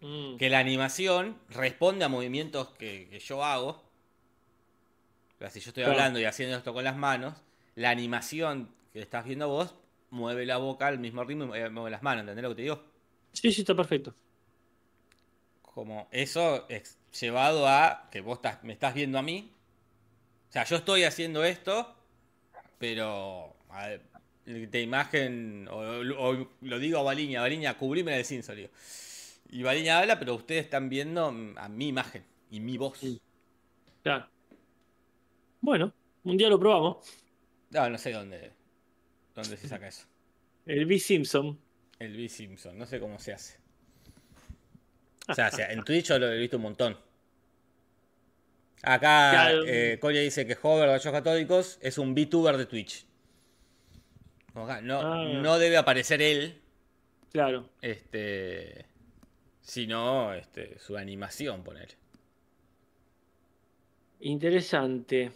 Mm. 0.00 0.36
que 0.36 0.50
la 0.50 0.58
animación 0.58 1.38
responde 1.48 2.04
a 2.04 2.08
movimientos 2.10 2.68
que, 2.70 3.08
que 3.08 3.20
yo 3.20 3.42
hago. 3.42 3.68
O 3.70 5.38
sea, 5.38 5.48
si 5.48 5.60
yo 5.60 5.70
estoy 5.70 5.84
Claro. 5.84 5.92
hablando 5.98 6.18
y 6.20 6.24
haciendo 6.26 6.56
esto 6.58 6.74
con 6.74 6.84
las 6.84 6.96
manos, 6.96 7.34
la 7.74 7.88
animación 7.88 8.68
que 8.94 9.00
estás 9.02 9.24
viendo 9.24 9.48
vos 9.48 9.74
mueve 10.10 10.46
la 10.46 10.56
boca 10.56 10.86
al 10.86 10.98
mismo 11.00 11.24
ritmo 11.24 11.44
y 11.44 11.68
mueve- 11.68 11.90
las 11.90 12.02
manos, 12.02 12.20
¿entendés 12.22 12.44
lo 12.44 12.50
que 12.50 12.54
te 12.54 12.62
digo? 12.62 12.80
Sí, 13.32 13.52
sí, 13.52 13.62
está 13.62 13.74
perfecto. 13.74 14.14
Como 15.62 16.06
eso 16.12 16.66
es 16.68 16.96
llevado 17.20 17.66
a 17.66 18.08
que 18.12 18.20
vos 18.20 18.36
estás- 18.38 18.62
me 18.62 18.72
estás 18.72 18.94
viendo 18.94 19.18
a 19.18 19.22
mí. 19.22 19.50
O 20.48 20.52
sea, 20.52 20.64
yo 20.64 20.76
estoy 20.76 21.02
haciendo 21.02 21.42
esto, 21.42 21.96
pero 22.78 23.56
a 23.70 23.88
ver, 23.88 24.02
de 24.46 24.80
imagen, 24.80 25.66
o, 25.68 25.78
o 25.78 26.48
lo 26.60 26.78
digo 26.78 26.98
a 26.98 27.02
Baliña, 27.02 27.40
Baliña, 27.40 27.76
cubrime 27.76 28.12
del 28.12 28.24
Simpson, 28.24 28.54
digo. 28.56 28.70
Y 29.50 29.64
Baliña 29.64 29.98
habla, 29.98 30.18
pero 30.20 30.34
ustedes 30.36 30.64
están 30.64 30.88
viendo 30.88 31.26
a 31.56 31.68
mi 31.68 31.88
imagen 31.88 32.24
y 32.50 32.60
mi 32.60 32.78
voz. 32.78 32.98
Sí. 32.98 33.20
Claro. 34.04 34.28
Bueno, 35.60 35.92
un 36.22 36.36
día 36.36 36.48
lo 36.48 36.60
probamos. 36.60 36.98
No, 37.70 37.90
no 37.90 37.98
sé 37.98 38.12
dónde, 38.12 38.52
dónde 39.34 39.56
se 39.56 39.68
saca 39.68 39.88
eso. 39.88 40.06
El 40.66 40.86
B. 40.86 40.98
Simpson. 40.98 41.58
El 41.98 42.16
B 42.16 42.28
Simpson, 42.28 42.78
no 42.78 42.86
sé 42.86 42.98
cómo 43.00 43.18
se 43.18 43.32
hace. 43.32 43.58
O 45.28 45.34
sea, 45.34 45.48
o 45.48 45.50
sea, 45.52 45.72
en 45.72 45.82
Twitch 45.84 46.06
yo 46.08 46.18
lo 46.18 46.30
he 46.30 46.38
visto 46.38 46.56
un 46.56 46.62
montón. 46.64 46.98
Acá 48.82 49.30
Claro. 49.30 49.64
eh, 49.66 49.98
Coria 50.00 50.20
dice 50.20 50.46
que 50.46 50.56
Hover 50.60 51.00
de 51.00 51.10
Católicos 51.10 51.78
es 51.80 51.96
un 51.98 52.14
VTuber 52.14 52.56
de 52.58 52.66
Twitch. 52.66 53.06
Acá, 54.54 54.80
no, 54.82 55.00
Ah. 55.00 55.24
no 55.40 55.58
debe 55.58 55.76
aparecer 55.76 56.20
él, 56.22 56.60
Claro. 57.32 57.68
este, 57.80 58.84
sino 59.62 60.34
este, 60.34 60.78
su 60.78 60.96
animación, 60.96 61.64
poner. 61.64 61.96
Interesante. 64.20 65.32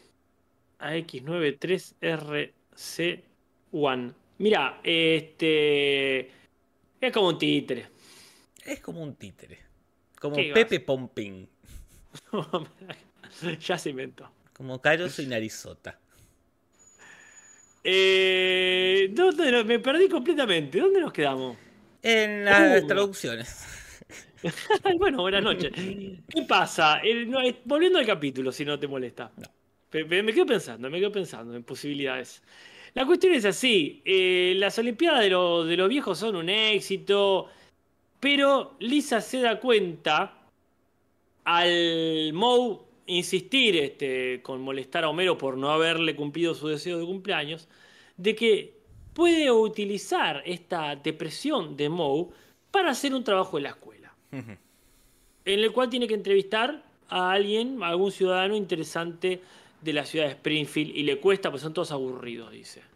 AX93RC1. 3.72 4.14
Mira, 4.38 4.80
este. 4.84 6.30
Es 7.00 7.12
como 7.12 7.28
un 7.28 7.38
títere. 7.38 7.88
Es 8.64 8.80
como 8.80 9.02
un 9.02 9.14
títere. 9.16 9.58
Como 10.20 10.36
¿Qué 10.36 10.50
Pepe 10.52 10.80
Pompín. 10.80 11.48
ya 13.60 13.78
se 13.78 13.90
inventó. 13.90 14.30
Como 14.52 14.80
Caroso 14.80 15.22
y 15.22 15.26
Narizota. 15.26 15.98
Eh, 17.84 19.08
¿dónde 19.12 19.52
no- 19.52 19.64
me 19.64 19.78
perdí 19.78 20.08
completamente. 20.08 20.78
¿Dónde 20.80 21.00
nos 21.00 21.12
quedamos? 21.12 21.56
En 22.02 22.44
las 22.44 22.82
Uh. 22.82 22.86
traducciones. 22.86 23.64
bueno, 24.98 25.18
buenas 25.22 25.42
noches. 25.42 25.72
¿Qué 25.74 26.42
pasa? 26.46 26.98
El- 26.98 27.30
no, 27.30 27.38
volviendo 27.64 27.98
al 27.98 28.06
capítulo, 28.06 28.52
si 28.52 28.64
no 28.64 28.78
te 28.78 28.86
molesta. 28.88 29.30
Pe- 29.90 30.04
Me 30.04 30.32
quedo 30.32 30.46
pensando, 30.46 30.90
me 30.90 30.98
quedo 30.98 31.12
pensando 31.12 31.54
en 31.54 31.62
posibilidades. 31.64 32.42
La 32.98 33.06
cuestión 33.06 33.32
es 33.32 33.44
así: 33.44 34.02
eh, 34.04 34.54
las 34.56 34.76
Olimpiadas 34.76 35.20
de, 35.20 35.30
lo- 35.30 35.64
de 35.64 35.76
los 35.76 35.88
viejos 35.88 36.18
son 36.18 36.34
un 36.34 36.48
éxito, 36.48 37.46
pero 38.18 38.74
Lisa 38.80 39.20
se 39.20 39.40
da 39.40 39.60
cuenta 39.60 40.36
al 41.44 42.32
Moe 42.32 42.80
insistir 43.06 43.76
este, 43.76 44.42
con 44.42 44.60
molestar 44.62 45.04
a 45.04 45.10
Homero 45.10 45.38
por 45.38 45.56
no 45.56 45.70
haberle 45.70 46.16
cumplido 46.16 46.54
su 46.56 46.66
deseo 46.66 46.98
de 46.98 47.06
cumpleaños, 47.06 47.68
de 48.16 48.34
que 48.34 48.74
puede 49.14 49.48
utilizar 49.48 50.42
esta 50.44 50.96
depresión 50.96 51.76
de 51.76 51.88
Moe 51.88 52.26
para 52.72 52.90
hacer 52.90 53.14
un 53.14 53.22
trabajo 53.22 53.58
en 53.58 53.62
la 53.62 53.70
escuela, 53.70 54.12
en 54.32 54.58
el 55.44 55.70
cual 55.70 55.88
tiene 55.88 56.08
que 56.08 56.14
entrevistar 56.14 56.82
a 57.08 57.30
alguien, 57.30 57.80
a 57.80 57.90
algún 57.90 58.10
ciudadano 58.10 58.56
interesante 58.56 59.40
de 59.80 59.92
la 59.92 60.04
ciudad 60.04 60.24
de 60.24 60.32
Springfield, 60.32 60.96
y 60.96 61.04
le 61.04 61.20
cuesta, 61.20 61.48
pues 61.48 61.62
son 61.62 61.72
todos 61.72 61.92
aburridos, 61.92 62.50
dice. 62.50 62.87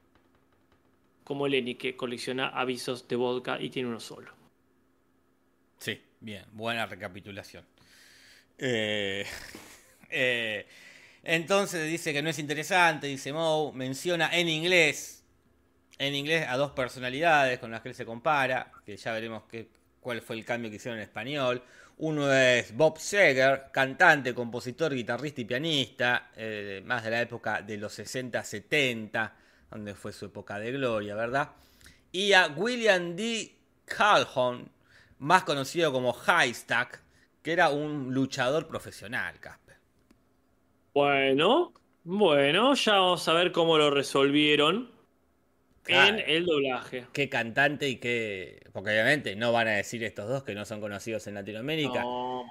Como 1.24 1.46
Lenny, 1.46 1.76
que 1.76 1.96
colecciona 1.96 2.48
avisos 2.48 3.06
de 3.08 3.16
vodka 3.16 3.60
y 3.60 3.70
tiene 3.70 3.88
uno 3.88 4.00
solo. 4.00 4.32
Sí, 5.78 6.00
bien, 6.20 6.44
buena 6.52 6.86
recapitulación. 6.86 7.64
Eh, 8.58 9.24
eh, 10.10 10.66
entonces 11.24 11.88
dice 11.88 12.12
que 12.12 12.22
no 12.22 12.30
es 12.30 12.38
interesante, 12.38 13.06
dice 13.06 13.32
Moe, 13.32 13.72
menciona 13.72 14.30
en 14.36 14.48
inglés, 14.48 15.24
en 15.98 16.14
inglés 16.14 16.46
a 16.48 16.56
dos 16.56 16.72
personalidades 16.72 17.58
con 17.58 17.70
las 17.70 17.80
que 17.80 17.90
él 17.90 17.94
se 17.94 18.04
compara, 18.04 18.72
que 18.84 18.96
ya 18.96 19.12
veremos 19.12 19.44
qué, 19.50 19.68
cuál 20.00 20.20
fue 20.20 20.36
el 20.36 20.44
cambio 20.44 20.68
que 20.68 20.76
hicieron 20.76 20.98
en 20.98 21.04
español. 21.04 21.62
Uno 21.98 22.32
es 22.32 22.74
Bob 22.76 22.98
Seger, 22.98 23.66
cantante, 23.72 24.34
compositor, 24.34 24.92
guitarrista 24.92 25.40
y 25.40 25.44
pianista, 25.44 26.30
eh, 26.36 26.82
más 26.84 27.04
de 27.04 27.10
la 27.10 27.20
época 27.20 27.62
de 27.62 27.76
los 27.76 27.96
60-70, 27.98 29.32
donde 29.72 29.94
fue 29.94 30.12
su 30.12 30.26
época 30.26 30.58
de 30.58 30.72
gloria, 30.72 31.14
¿verdad? 31.14 31.50
Y 32.12 32.32
a 32.34 32.48
William 32.48 33.16
D. 33.16 33.56
Calhoun, 33.86 34.70
más 35.18 35.44
conocido 35.44 35.92
como 35.92 36.14
Haystack, 36.26 37.02
que 37.42 37.52
era 37.52 37.70
un 37.70 38.14
luchador 38.14 38.66
profesional, 38.68 39.38
Casper. 39.40 39.76
Bueno, 40.94 41.72
bueno, 42.04 42.74
ya 42.74 42.94
vamos 42.94 43.26
a 43.28 43.32
ver 43.34 43.52
cómo 43.52 43.78
lo 43.78 43.90
resolvieron 43.90 44.90
Claro. 45.82 46.18
en 46.18 46.30
el 46.30 46.46
doblaje. 46.46 47.06
Qué 47.12 47.28
cantante 47.28 47.88
y 47.88 47.96
qué... 47.96 48.62
Porque 48.72 48.90
obviamente 48.90 49.34
no 49.36 49.52
van 49.52 49.68
a 49.68 49.72
decir 49.72 50.02
estos 50.04 50.28
dos 50.28 50.44
que 50.44 50.54
no 50.54 50.64
son 50.64 50.80
conocidos 50.80 51.26
en 51.26 51.34
Latinoamérica. 51.34 52.02
No, 52.02 52.44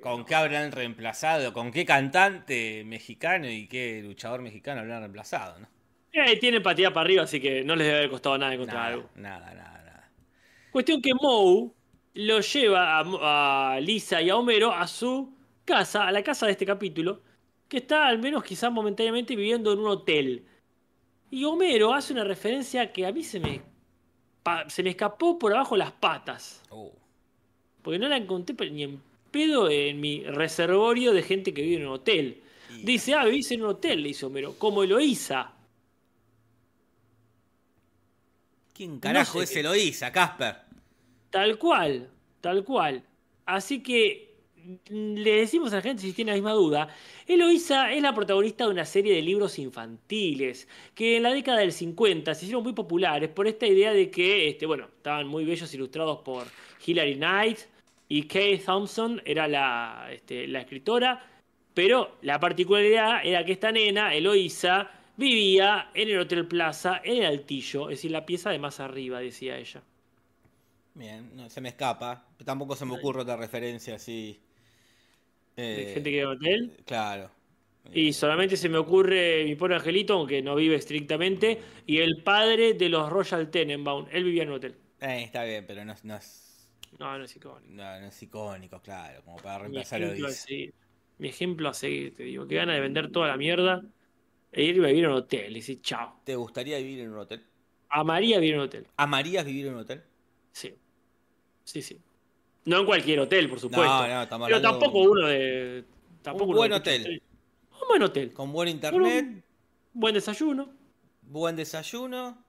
¿Con 0.00 0.24
qué 0.24 0.34
habrán 0.36 0.72
reemplazado? 0.72 1.52
¿Con 1.52 1.72
qué 1.72 1.84
cantante 1.84 2.84
mexicano 2.84 3.48
y 3.50 3.66
qué 3.68 4.02
luchador 4.02 4.40
mexicano 4.42 4.82
habrán 4.82 5.00
reemplazado? 5.00 5.58
¿no? 5.58 5.68
Eh, 6.18 6.36
tienen 6.38 6.62
patía 6.62 6.92
para 6.92 7.04
arriba, 7.04 7.22
así 7.24 7.40
que 7.40 7.62
no 7.62 7.76
les 7.76 7.86
debe 7.86 7.98
haber 7.98 8.10
costado 8.10 8.38
nada 8.38 8.54
encontrar 8.54 8.76
Nada, 8.78 8.94
algo. 8.94 9.10
nada, 9.16 9.54
nada, 9.54 9.82
nada. 9.84 10.10
Cuestión 10.70 11.02
que 11.02 11.12
Moe 11.14 11.70
lo 12.14 12.40
lleva 12.40 13.00
a, 13.00 13.78
Lisa 13.80 14.22
y 14.22 14.30
a 14.30 14.36
Homero 14.36 14.72
a 14.72 14.86
su 14.86 15.34
casa, 15.66 16.06
a 16.06 16.12
la 16.12 16.22
casa 16.22 16.46
de 16.46 16.52
este 16.52 16.64
capítulo, 16.64 17.20
que 17.68 17.78
está 17.78 18.06
al 18.06 18.18
menos 18.18 18.42
quizás 18.44 18.72
momentáneamente 18.72 19.36
viviendo 19.36 19.72
en 19.72 19.80
un 19.80 19.88
hotel. 19.88 20.46
Y 21.30 21.44
Homero 21.44 21.92
hace 21.92 22.14
una 22.14 22.24
referencia 22.24 22.92
que 22.92 23.04
a 23.04 23.12
mí 23.12 23.22
se 23.22 23.38
me, 23.40 23.60
pa- 24.42 24.68
se 24.70 24.82
me 24.82 24.90
escapó 24.90 25.38
por 25.38 25.52
abajo 25.52 25.76
las 25.76 25.92
patas. 25.92 26.62
Uh, 26.70 26.90
Porque 27.82 27.98
no 27.98 28.08
la 28.08 28.16
encontré 28.16 28.70
ni 28.70 28.84
en 28.84 29.02
pedo 29.30 29.68
en 29.68 30.00
mi 30.00 30.22
reservorio 30.24 31.12
de 31.12 31.22
gente 31.22 31.52
que 31.52 31.60
vive 31.60 31.76
en 31.76 31.86
un 31.88 31.92
hotel. 31.94 32.40
Dice, 32.82 33.14
ah, 33.14 33.24
vivís 33.24 33.50
en 33.52 33.62
un 33.62 33.70
hotel, 33.70 34.02
le 34.02 34.08
dice 34.08 34.24
Homero, 34.24 34.54
como 34.58 34.82
Eloísa. 34.82 35.52
¿Quién 38.76 39.00
carajo 39.00 39.38
sé 39.38 39.44
es 39.44 39.56
Eloísa, 39.56 40.12
Casper? 40.12 40.56
Tal 41.30 41.56
cual, 41.56 42.10
tal 42.42 42.62
cual. 42.62 43.02
Así 43.46 43.82
que 43.82 44.34
mm, 44.90 45.14
le 45.14 45.36
decimos 45.36 45.72
a 45.72 45.76
la 45.76 45.82
gente 45.82 46.02
si 46.02 46.12
tiene 46.12 46.32
la 46.32 46.36
misma 46.36 46.52
duda. 46.52 46.88
Eloísa 47.26 47.90
es 47.90 48.02
la 48.02 48.14
protagonista 48.14 48.64
de 48.64 48.70
una 48.72 48.84
serie 48.84 49.14
de 49.14 49.22
libros 49.22 49.58
infantiles 49.58 50.68
que 50.94 51.16
en 51.16 51.22
la 51.22 51.32
década 51.32 51.60
del 51.60 51.72
50 51.72 52.34
se 52.34 52.44
hicieron 52.44 52.62
muy 52.62 52.74
populares 52.74 53.30
por 53.30 53.46
esta 53.46 53.66
idea 53.66 53.94
de 53.94 54.10
que, 54.10 54.48
este, 54.48 54.66
bueno, 54.66 54.88
estaban 54.94 55.26
muy 55.26 55.46
bellos 55.46 55.72
ilustrados 55.72 56.18
por 56.18 56.46
Hilary 56.84 57.14
Knight 57.14 57.60
y 58.08 58.24
Kay 58.24 58.58
Thompson 58.58 59.22
era 59.24 59.48
la, 59.48 60.08
este, 60.12 60.46
la 60.48 60.60
escritora, 60.60 61.26
pero 61.72 62.18
la 62.20 62.38
particularidad 62.38 63.24
era 63.24 63.42
que 63.42 63.52
esta 63.52 63.72
nena, 63.72 64.14
Eloísa, 64.14 64.90
vivía 65.16 65.90
en 65.94 66.08
el 66.10 66.18
Hotel 66.20 66.46
Plaza, 66.48 67.00
en 67.04 67.18
el 67.18 67.26
Altillo, 67.26 67.90
es 67.90 67.98
decir, 67.98 68.10
la 68.10 68.26
pieza 68.26 68.50
de 68.50 68.58
más 68.58 68.80
arriba, 68.80 69.20
decía 69.20 69.58
ella. 69.58 69.82
Bien, 70.94 71.30
no, 71.36 71.48
se 71.50 71.60
me 71.60 71.68
escapa. 71.68 72.34
Tampoco 72.44 72.74
se 72.74 72.84
me 72.86 72.94
ocurre 72.94 73.20
otra 73.22 73.36
referencia 73.36 73.94
así. 73.96 74.40
De 75.70 75.84
Eh, 75.84 75.86
gente 75.86 76.10
que 76.10 76.16
vive 76.16 76.22
en 76.22 76.30
el 76.30 76.36
hotel. 76.36 76.84
Claro. 76.84 77.30
Y 77.92 78.12
solamente 78.12 78.56
se 78.56 78.68
me 78.68 78.78
ocurre 78.78 79.44
mi 79.44 79.54
pobre 79.56 79.76
angelito, 79.76 80.14
aunque 80.14 80.42
no 80.42 80.54
vive 80.56 80.74
estrictamente, 80.76 81.62
y 81.86 81.98
el 81.98 82.22
padre 82.22 82.74
de 82.74 82.88
los 82.88 83.08
Royal 83.10 83.50
Tenenbaum. 83.50 84.06
Él 84.10 84.24
vivía 84.24 84.42
en 84.42 84.50
un 84.50 84.56
hotel. 84.56 84.76
Eh, 85.00 85.22
está 85.24 85.44
bien, 85.44 85.66
pero 85.66 85.84
no, 85.84 85.92
es- 85.92 86.04
no 86.04 86.16
es, 86.16 86.68
No, 86.98 87.16
no 87.18 87.24
es 87.24 87.36
icónico. 87.36 87.74
no, 87.74 88.00
no 88.00 88.06
es 88.06 88.22
icónico, 88.22 88.80
claro, 88.82 89.22
como 89.24 89.40
para 89.42 89.58
Mi 89.58 89.62
reemplazar 89.64 90.02
a 90.02 90.14
ejemplo, 90.14 90.28
a 90.28 90.30
seguir. 90.32 90.74
Mi 91.18 91.28
ejemplo 91.28 91.68
a 91.68 91.74
seguir, 91.74 92.14
te 92.14 92.24
digo. 92.24 92.46
Qué 92.46 92.56
gana 92.56 92.74
de 92.74 92.80
vender 92.80 93.10
toda 93.12 93.28
la 93.28 93.36
mierda 93.36 93.82
e 94.56 94.62
ir 94.64 94.82
a 94.82 94.88
vivir 94.88 95.04
en 95.04 95.10
un 95.10 95.16
hotel. 95.18 95.52
Y 95.52 95.60
decir, 95.60 95.80
chao. 95.82 96.20
¿Te 96.24 96.34
gustaría 96.34 96.78
vivir 96.78 97.00
en 97.00 97.12
un 97.12 97.18
hotel? 97.18 97.44
Amaría 97.90 98.38
vivir 98.38 98.54
en 98.54 98.60
un 98.60 98.66
hotel. 98.66 98.86
¿Amarías 98.96 99.44
vivir 99.44 99.66
en 99.66 99.74
un 99.74 99.80
hotel? 99.80 100.02
Sí. 100.52 100.74
Sí, 101.64 101.82
sí. 101.82 102.00
No 102.64 102.80
en 102.80 102.86
cualquier 102.86 103.20
hotel, 103.20 103.48
por 103.48 103.60
supuesto. 103.60 103.84
No, 103.84 104.08
no, 104.08 104.22
estamos 104.22 104.46
Pero 104.48 104.58
de 104.58 104.62
tampoco 104.62 104.98
un- 105.02 105.10
uno 105.18 105.26
de. 105.28 105.84
Tampoco 106.22 106.44
un 106.46 106.50
uno 106.50 106.58
buen 106.58 106.70
de- 106.70 106.76
hotel. 106.76 107.22
Un 107.82 107.88
buen 107.88 108.02
hotel. 108.02 108.32
Con 108.32 108.52
buen 108.52 108.68
internet, 108.68 109.24
un 109.26 109.42
buen 110.00 110.14
desayuno. 110.14 110.70
buen 111.22 111.54
desayuno, 111.54 112.42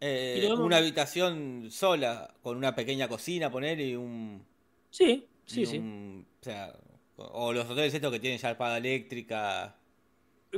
eh, 0.00 0.48
una 0.58 0.76
habitación 0.76 1.68
sola, 1.70 2.32
con 2.42 2.56
una 2.56 2.74
pequeña 2.76 3.08
cocina, 3.08 3.50
poner 3.50 3.80
y 3.80 3.96
un. 3.96 4.44
Sí, 4.90 5.26
sí, 5.44 5.66
sí. 5.66 5.78
o 5.78 6.44
sea, 6.44 6.72
o 7.16 7.52
los 7.52 7.64
hoteles 7.68 7.94
estos 7.94 8.12
que 8.12 8.20
tienen 8.20 8.38
ya 8.38 8.50
espada 8.52 8.76
eléctrica. 8.78 9.76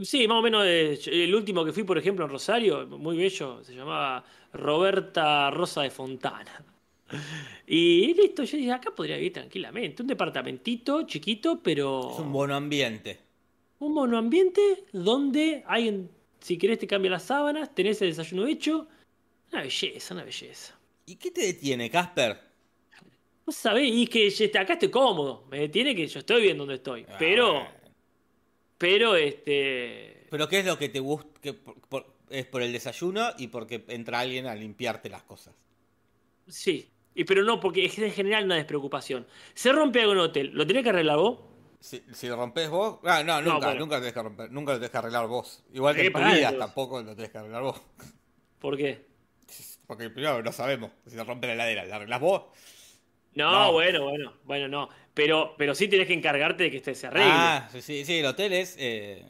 Sí, 0.02 0.28
más 0.28 0.38
o 0.38 0.42
menos 0.42 0.64
eh, 0.66 0.98
el 1.06 1.34
último 1.34 1.64
que 1.64 1.72
fui, 1.72 1.84
por 1.84 1.98
ejemplo, 1.98 2.24
en 2.24 2.30
Rosario, 2.30 2.86
muy 2.86 3.16
bello, 3.16 3.62
se 3.64 3.74
llamaba 3.74 4.24
Roberta 4.52 5.50
Rosa 5.50 5.82
de 5.82 5.90
Fontana. 5.90 6.64
Y 7.66 8.14
listo, 8.14 8.44
yo 8.44 8.56
dije, 8.56 8.72
acá 8.72 8.90
podría 8.94 9.16
vivir 9.16 9.32
tranquilamente. 9.32 10.02
Un 10.02 10.08
departamentito 10.08 11.02
chiquito, 11.02 11.60
pero 11.62 12.12
Es 12.12 12.18
un 12.18 12.32
buen 12.32 12.50
ambiente. 12.50 13.18
un 13.80 13.92
monoambiente 13.94 14.84
donde 14.92 15.62
alguien, 15.66 16.10
si 16.40 16.56
querés, 16.56 16.78
te 16.78 16.86
cambia 16.86 17.10
las 17.10 17.24
sábanas, 17.24 17.74
tenés 17.74 18.00
el 18.02 18.08
desayuno 18.08 18.46
hecho. 18.46 18.86
Una 19.52 19.62
belleza, 19.62 20.14
una 20.14 20.24
belleza. 20.24 20.78
¿Y 21.06 21.16
qué 21.16 21.30
te 21.30 21.42
detiene, 21.46 21.90
Casper? 21.90 22.38
Vos 23.46 23.56
sabés, 23.56 23.90
y 23.90 24.06
que 24.06 24.28
acá 24.58 24.74
estoy 24.74 24.90
cómodo. 24.90 25.44
Me 25.50 25.60
detiene 25.60 25.94
que 25.94 26.06
yo 26.06 26.18
estoy 26.18 26.42
bien 26.42 26.58
donde 26.58 26.74
estoy. 26.74 27.06
Ah, 27.08 27.16
pero, 27.18 27.66
este. 28.86 30.26
Pero 30.30 30.48
¿qué 30.48 30.60
es 30.60 30.66
lo 30.66 30.78
que 30.78 30.88
te 30.88 31.00
gusta? 31.00 31.40
Que 31.40 31.54
por- 31.54 31.80
por- 31.88 32.06
es 32.30 32.44
por 32.46 32.62
el 32.62 32.72
desayuno 32.72 33.30
y 33.38 33.48
porque 33.48 33.84
entra 33.88 34.20
alguien 34.20 34.46
a 34.46 34.54
limpiarte 34.54 35.08
las 35.08 35.22
cosas. 35.22 35.54
Sí, 36.46 36.90
y 37.14 37.24
pero 37.24 37.42
no, 37.44 37.58
porque 37.60 37.84
es 37.84 37.98
en 37.98 38.10
general 38.12 38.44
una 38.44 38.56
despreocupación. 38.56 39.26
Se 39.54 39.72
rompe 39.72 40.00
algo 40.00 40.12
en 40.12 40.18
un 40.18 40.24
hotel, 40.26 40.50
¿lo 40.54 40.66
tenés 40.66 40.82
que 40.82 40.90
arreglar 40.90 41.16
vos? 41.16 41.38
Si, 41.80 42.02
si 42.12 42.26
lo 42.26 42.36
rompes 42.36 42.68
vos. 42.68 42.98
Ah, 43.04 43.22
no, 43.22 43.40
No, 43.40 43.54
nunca, 43.54 43.66
bueno. 43.68 43.80
nunca 43.80 43.94
lo 43.96 44.00
tenés 44.02 44.14
que 44.14 44.22
romper, 44.22 44.50
nunca 44.50 44.72
lo 44.72 44.78
tenés 44.78 44.90
que 44.90 44.98
arreglar 44.98 45.26
vos. 45.26 45.64
Igual 45.72 45.94
que 45.94 46.10
Tenés 46.10 46.16
en 46.22 46.28
tu 46.30 46.36
vida 46.36 46.58
tampoco 46.58 47.02
lo 47.02 47.14
tenés 47.14 47.30
que 47.30 47.38
arreglar 47.38 47.62
vos. 47.62 47.80
¿Por 48.58 48.76
qué? 48.76 49.06
Porque 49.86 50.10
primero 50.10 50.42
no 50.42 50.52
sabemos 50.52 50.90
si 51.06 51.10
se 51.16 51.24
rompe 51.24 51.46
la 51.46 51.54
heladera. 51.54 51.84
¿La 51.86 51.96
arreglás 51.96 52.20
vos? 52.20 52.42
No, 53.34 53.50
No. 53.52 53.72
bueno, 53.72 54.02
bueno, 54.04 54.32
bueno, 54.44 54.68
no. 54.68 54.88
Pero, 55.18 55.54
pero 55.58 55.74
sí 55.74 55.88
tenés 55.88 56.06
que 56.08 56.14
encargarte 56.14 56.64
de 56.64 56.70
que 56.70 56.78
este 56.78 56.94
se 56.94 57.06
arregle. 57.08 57.40
Ah, 57.40 57.68
sí, 57.72 58.04
sí, 58.04 58.18
el 58.18 58.26
hotel 58.26 58.52
es. 58.52 58.76
eh, 58.78 59.24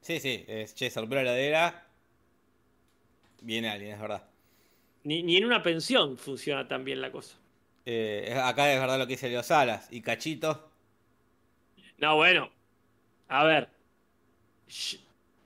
Sí, 0.00 0.18
sí, 0.20 0.44
es. 0.48 0.74
Che, 0.74 0.90
se 0.90 0.98
rompió 1.00 1.16
la 1.16 1.22
heladera. 1.22 1.84
Viene 3.40 3.68
alguien, 3.68 3.94
es 3.94 4.00
verdad. 4.00 4.22
Ni, 5.02 5.16
ni 5.24 5.36
en 5.38 5.44
una 5.46 5.60
pensión 5.64 6.16
funciona 6.16 6.68
tan 6.68 6.84
bien 6.84 7.00
la 7.00 7.10
cosa. 7.10 7.36
Eh, 7.86 8.34
acá 8.40 8.72
es 8.72 8.78
verdad 8.80 8.98
lo 8.98 9.06
que 9.06 9.14
dice 9.14 9.28
Leo 9.28 9.42
Salas. 9.42 9.88
Y 9.90 10.02
Cachito. 10.02 10.70
No, 11.98 12.16
bueno, 12.16 12.50
A 13.28 13.44
ver. 13.44 13.70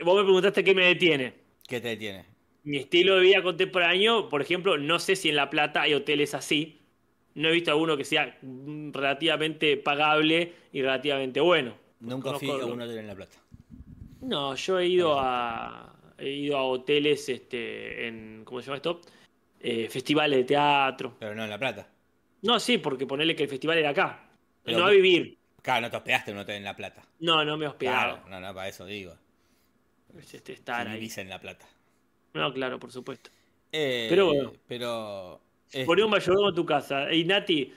Vos 0.05 0.16
me 0.16 0.25
preguntaste 0.25 0.64
qué 0.64 0.75
me 0.75 0.85
detiene. 0.87 1.35
¿Qué 1.68 1.81
te 1.81 1.89
detiene? 1.89 2.27
Mi 2.64 2.79
estilo 2.79 3.16
de 3.16 3.23
vida 3.23 3.43
contemporáneo, 3.43 4.29
por 4.29 4.43
ejemplo, 4.43 4.79
no 4.79 4.99
sé 4.99 5.16
si 5.16 5.29
en 5.29 5.37
La 5.37 5.51
Plata 5.51 5.83
hay 5.83 5.95
hoteles 5.95 6.35
así. 6.35 6.82
No 7.35 7.49
he 7.49 7.53
visto 7.53 7.70
alguno 7.70 7.97
que 7.97 8.05
sea 8.05 8.39
relativamente 8.43 9.76
pagable 9.76 10.53
y 10.72 10.83
relativamente 10.83 11.41
bueno. 11.41 11.74
Nunca 12.01 12.35
fui 12.35 12.51
a 12.51 12.66
un 12.66 12.80
hotel 12.80 12.99
en 12.99 13.07
La 13.07 13.14
Plata. 13.14 13.39
No, 14.20 14.55
yo 14.55 14.78
he 14.78 14.87
ido 14.87 15.18
a 15.18 15.95
he 16.18 16.30
ido 16.30 16.57
a 16.57 16.64
hoteles 16.64 17.28
este 17.28 18.07
en 18.07 18.43
¿cómo 18.45 18.61
se 18.61 18.66
llama 18.66 18.76
esto? 18.76 19.01
Eh, 19.61 19.89
festivales 19.89 20.39
de 20.39 20.45
teatro. 20.45 21.16
Pero 21.18 21.35
no 21.35 21.45
en 21.45 21.51
La 21.51 21.59
Plata. 21.59 21.89
No, 22.43 22.59
sí, 22.59 22.78
porque 22.78 23.07
ponerle 23.07 23.37
que 23.37 23.45
el 23.45 23.49
festival 23.49 23.78
era 23.78 23.91
acá. 23.91 24.28
Pero 24.64 24.78
no 24.78 24.87
a 24.87 24.91
vivir. 24.91 25.39
Claro, 25.62 25.83
no 25.83 25.91
te 25.91 25.97
hospedaste 25.97 26.30
en 26.33 26.37
un 26.37 26.43
hotel 26.43 26.57
en 26.57 26.64
La 26.64 26.74
Plata. 26.74 27.03
No, 27.20 27.45
no 27.45 27.57
me 27.57 27.64
he 27.64 27.68
hospedado. 27.68 28.16
Claro, 28.16 28.28
no, 28.28 28.41
no, 28.41 28.55
para 28.55 28.68
eso 28.68 28.85
digo. 28.85 29.14
Este, 30.18 30.53
estar 30.53 30.89
ahí. 30.89 31.11
en 31.16 31.28
La 31.28 31.41
Plata. 31.41 31.66
No, 32.35 32.53
claro, 32.53 32.78
por 32.78 32.91
supuesto. 32.91 33.30
Eh, 33.70 34.07
Pero 34.11 34.26
bueno. 34.26 34.53
Pero. 34.66 35.41
Es- 35.73 35.87
Poné 35.87 36.05
un 36.05 36.11
mayordomo 36.11 36.49
en 36.51 36.55
tu 36.55 36.64
casa. 36.66 37.12
Y 37.12 37.25
Nati, 37.25 37.73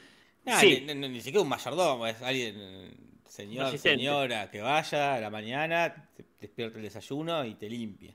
Nah, 0.45 0.59
sí. 0.61 0.81
ni, 0.85 0.93
ni- 0.95 1.09
ni 1.09 1.21
siquiera 1.21 1.41
un 1.41 1.49
mayordomo, 1.49 2.05
es 2.07 2.21
alguien, 2.21 2.93
señor, 3.27 3.77
señora, 3.77 4.49
que 4.51 4.61
vaya 4.61 5.15
a 5.15 5.19
la 5.19 5.29
mañana, 5.29 6.09
te 6.15 6.25
despierta 6.39 6.77
el 6.77 6.83
desayuno 6.83 7.43
y 7.45 7.55
te 7.55 7.67
limpia. 7.69 8.13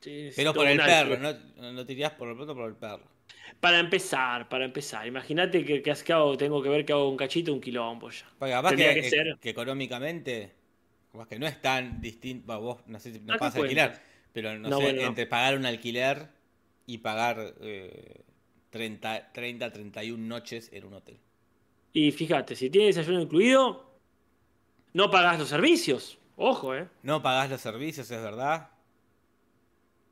Sí, 0.00 0.30
Pero 0.34 0.52
por 0.52 0.66
el 0.66 0.76
perro, 0.78 1.16
no, 1.16 1.72
no 1.72 1.86
te 1.86 1.92
irías 1.92 2.12
por 2.12 2.28
lo 2.28 2.34
pronto 2.34 2.54
por 2.54 2.68
el 2.68 2.76
perro. 2.76 3.08
Para 3.60 3.78
empezar, 3.80 4.48
para 4.48 4.64
empezar. 4.64 5.06
Imagínate 5.06 5.64
que, 5.64 5.82
que, 5.82 5.92
que 5.94 6.12
hago, 6.12 6.36
tengo 6.36 6.62
que 6.62 6.68
ver 6.68 6.84
que 6.84 6.92
hago 6.92 7.08
un 7.08 7.16
cachito, 7.16 7.52
un 7.52 7.60
quilombo 7.60 8.10
ya. 8.10 8.26
Porque 8.38 8.52
capaz 8.52 8.70
Tendría 8.70 8.94
que, 8.94 9.00
que 9.00 9.08
eh, 9.08 9.10
ser. 9.10 9.38
que 9.40 9.50
económicamente, 9.50 10.52
capaz 11.12 11.28
que 11.28 11.38
no 11.38 11.46
es 11.46 11.60
tan 11.60 12.00
distinto, 12.00 12.46
bah, 12.46 12.58
vos 12.58 12.78
no 12.86 12.98
sé 12.98 13.12
si 13.12 13.20
no 13.20 13.36
pagas 13.38 13.54
cuenta. 13.54 13.84
alquiler, 13.84 14.00
pero 14.32 14.58
no, 14.58 14.70
No, 14.70 14.76
sé, 14.76 14.82
bueno, 14.82 15.02
entre 15.02 15.26
pagar 15.26 15.56
un 15.56 15.66
alquiler 15.66 16.28
y 16.86 16.98
pagar 16.98 17.54
eh, 17.60 18.24
30, 18.72 19.32
30, 19.32 19.70
31 19.70 20.26
noches 20.26 20.70
en 20.72 20.86
un 20.86 20.94
hotel. 20.94 21.18
Y 21.92 22.10
fíjate, 22.10 22.56
si 22.56 22.70
tiene 22.70 22.86
desayuno 22.86 23.20
incluido, 23.20 23.84
no 24.94 25.10
pagás 25.10 25.38
los 25.38 25.48
servicios. 25.48 26.18
Ojo, 26.36 26.74
eh. 26.74 26.88
No 27.02 27.22
pagás 27.22 27.50
los 27.50 27.60
servicios, 27.60 28.10
es 28.10 28.22
verdad. 28.22 28.70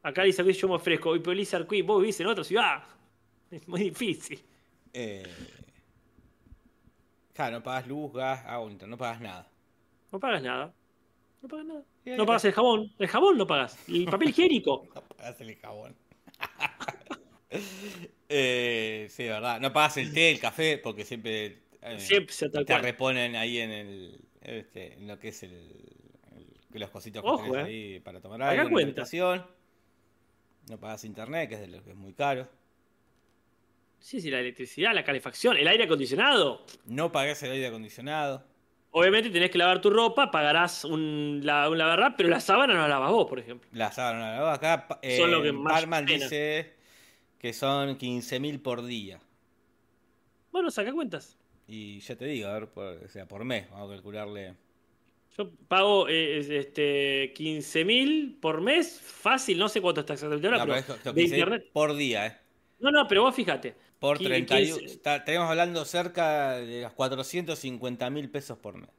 Acá 0.03 0.25
dice 0.25 0.43
Luis, 0.43 0.59
yo 0.59 0.69
me 0.69 0.75
ofrezco. 0.75 1.17
Y 1.17 1.21
pero 1.21 1.33
Lizard 1.33 1.67
Queen, 1.67 1.87
vos 1.87 2.03
vivís 2.03 2.21
en 2.21 2.27
otra 2.27 2.45
ciudad. 2.45 2.85
Es 3.51 3.67
muy 3.67 3.81
difícil. 3.81 4.41
Eh, 4.93 5.27
claro, 7.35 7.57
no 7.57 7.63
pagas 7.65 7.89
luz, 7.89 8.13
gas, 8.13 8.45
agua, 8.47 8.71
no 8.87 8.97
pagas 8.97 9.21
nada. 9.21 9.49
No 10.13 10.21
pagas 10.21 10.41
nada. 10.41 10.73
No 11.43 11.49
pagas 11.49 11.67
nada. 11.67 11.83
Y 12.05 12.11
No 12.11 12.27
pagas 12.27 12.45
el 12.45 12.53
jabón. 12.53 12.93
El 12.97 13.09
jabón 13.09 13.39
no 13.39 13.47
pagas. 13.49 13.77
El 13.89 14.05
papel 14.11 14.29
higiénico. 14.29 14.87
No 14.95 15.03
pagas 15.03 15.41
el 15.41 15.57
jabón. 15.57 15.97
eh, 18.29 19.07
sí, 19.11 19.25
verdad. 19.25 19.61
No 19.61 19.73
pagas 19.73 19.97
el 19.97 20.13
té, 20.13 20.31
el 20.31 20.41
café, 20.41 20.79
porque 20.79 21.05
siempre, 21.05 21.63
eh, 21.83 21.99
Siempre 21.99 22.33
sea 22.33 22.51
tal 22.51 22.65
te 22.65 22.79
reponen 22.79 23.37
ahí 23.37 23.59
en 23.59 23.71
el. 23.71 24.21
este, 24.41 24.95
en 24.95 25.07
lo 25.09 25.19
que 25.19 25.29
es 25.29 25.43
el. 25.43 25.53
el- 25.53 26.81
los 26.81 26.91
cositos 26.91 27.23
que 27.23 27.29
Ojo, 27.29 27.43
tenés 27.51 27.57
eh. 27.67 27.69
ahí 27.69 28.01
para 28.01 28.21
tomar 28.21 28.43
algo. 28.43 28.79
habitación. 28.79 29.45
No 30.69 30.79
pagas 30.79 31.05
internet, 31.05 31.49
que 31.49 31.57
es, 31.57 31.61
de 31.63 31.67
lo 31.69 31.83
que 31.83 31.91
es 31.91 31.97
muy 31.97 32.13
caro. 32.13 32.49
Sí, 33.99 34.21
sí, 34.21 34.31
la 34.31 34.39
electricidad, 34.41 34.95
la 34.95 35.05
calefacción, 35.05 35.57
el 35.57 35.67
aire 35.69 35.85
acondicionado. 35.85 36.65
No 36.87 37.11
pagás 37.13 37.43
el 37.43 37.51
aire 37.53 37.67
acondicionado. 37.67 38.45
Obviamente 38.93 39.31
tenés 39.31 39.51
que 39.51 39.59
lavar 39.59 39.81
tu 39.81 39.91
ropa, 39.91 40.31
pagarás 40.31 40.85
un, 40.85 41.41
la, 41.45 41.69
un 41.69 41.77
lavarrap, 41.77 42.17
pero 42.17 42.29
la 42.29 42.41
sábana 42.41 42.75
no 42.75 42.81
la 42.83 42.89
lavas 42.89 43.11
vos, 43.11 43.27
por 43.29 43.39
ejemplo. 43.39 43.69
La 43.73 43.93
sábana 43.93 44.19
no 44.19 44.25
la 44.27 44.37
lavás. 44.37 44.59
Acá 44.59 44.87
eh, 45.03 45.17
Son 45.19 45.31
lo 45.31 45.43
que 45.43 45.53
más 45.53 46.07
dice 46.07 46.73
que 47.41 47.53
son 47.53 47.97
15.000 47.99 48.61
por 48.63 48.85
día. 48.85 49.21
Bueno, 50.53 50.71
saca 50.71 50.93
cuentas. 50.93 51.37
Y 51.67 52.01
ya 52.01 52.15
te 52.17 52.27
digo, 52.27 52.49
a 52.49 52.53
ver, 52.55 52.69
por, 52.69 52.85
o 53.05 53.09
sea, 53.09 53.27
por 53.27 53.45
mes, 53.45 53.69
vamos 53.71 53.91
a 53.91 53.95
calcularle. 53.95 54.55
Yo 55.39 55.49
pago 55.69 56.09
eh, 56.09 56.39
es- 56.39 56.51
este 56.51 57.33
15 57.35 57.85
mil 57.85 58.37
por 58.41 58.61
mes, 58.61 59.01
fácil, 59.01 59.59
no 59.59 59.69
sé 59.69 59.81
cuánto 59.81 60.01
está 60.03 60.13
exactamente 60.15 60.49
ahora, 60.49 60.59
No, 60.59 60.65
pero 60.67 61.15
de 61.15 61.23
15.000 61.23 61.25
internet. 61.39 61.71
por 61.73 61.97
día, 61.97 62.27
¿eh? 62.27 62.37
No, 62.81 62.91
no, 62.91 63.07
pero 63.09 63.23
vos 63.23 63.35
fíjate. 63.35 63.75
Por 63.99 64.19
Qui- 64.19 64.25
31. 64.27 64.77
15 64.79 64.95
está- 64.95 65.17
Estaríamos 65.17 65.49
hablando 65.51 65.85
cerca 65.85 66.53
de 66.59 66.83
las 66.83 66.93
450 66.93 68.11
mil 68.11 68.29
pesos 68.31 68.59
por 68.59 68.77
mes. 68.77 68.91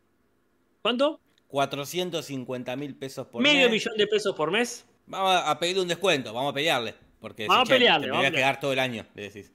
¿Cuánto? 0.82 1.20
450 1.48 2.76
mil 2.76 2.96
pesos 2.96 3.28
por 3.28 3.42
Medio 3.42 3.64
mes. 3.70 3.72
millón 3.72 3.98
de 3.98 4.08
pesos 4.08 4.36
por 4.36 4.50
mes. 4.52 4.86
Vamos 5.08 5.42
a 5.46 5.60
pedirle 5.60 5.82
un 5.82 5.88
descuento, 5.90 6.34
vamos 6.34 6.52
a 6.52 6.54
pelearle. 6.54 6.96
Porque 7.22 7.48
Vamos 7.48 7.68
si, 7.68 7.74
a 7.74 7.78
pelearle, 7.78 8.08
te 8.08 8.12
me 8.12 8.18
voy 8.18 8.26
a 8.26 8.32
quedar 8.32 8.60
todo 8.60 8.74
el 8.74 8.80
año, 8.80 9.06
le 9.16 9.24
decís. 9.24 9.52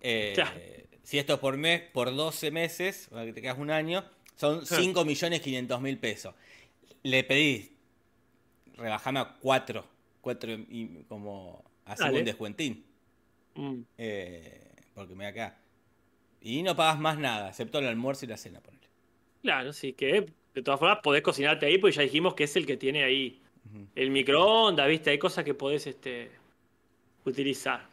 Eh. 0.00 0.34
Si 1.02 1.18
esto 1.18 1.34
es 1.34 1.38
por 1.38 1.58
mes, 1.58 1.82
por 1.92 2.14
12 2.16 2.50
meses, 2.50 3.10
que 3.12 3.32
te 3.34 3.42
quedas 3.42 3.58
un 3.58 3.70
año, 3.70 4.02
son 4.36 4.64
5 4.64 5.04
millones 5.04 5.42
500 5.42 5.80
mil 5.82 5.98
pesos. 5.98 6.34
Le 7.02 7.22
pedís, 7.24 7.70
rebajame 8.76 9.20
a 9.20 9.34
4, 9.38 9.84
4 10.22 10.52
y 10.70 11.02
como 11.06 11.62
Dale. 11.86 12.20
un 12.20 12.24
descuentín. 12.24 12.84
Mm. 13.54 13.80
Eh, 13.98 14.72
porque 14.94 15.14
me 15.14 15.24
voy 15.24 15.26
a 15.26 15.32
quedar. 15.34 15.58
Y 16.40 16.62
no 16.62 16.74
pagas 16.74 16.98
más 16.98 17.18
nada, 17.18 17.50
excepto 17.50 17.78
el 17.80 17.86
almuerzo 17.86 18.24
y 18.24 18.28
la 18.28 18.38
cena, 18.38 18.60
ponele. 18.60 18.88
Claro, 19.42 19.74
sí, 19.74 19.92
que 19.92 20.26
de 20.54 20.62
todas 20.62 20.80
formas 20.80 21.00
podés 21.02 21.22
cocinarte 21.22 21.66
ahí, 21.66 21.76
porque 21.76 21.96
ya 21.96 22.02
dijimos 22.02 22.34
que 22.34 22.44
es 22.44 22.56
el 22.56 22.64
que 22.64 22.78
tiene 22.78 23.04
ahí 23.04 23.42
el 23.94 24.10
microondas, 24.10 24.88
¿viste? 24.88 25.10
Hay 25.10 25.18
cosas 25.18 25.44
que 25.44 25.54
podés 25.54 25.86
este, 25.86 26.30
utilizar. 27.24 27.86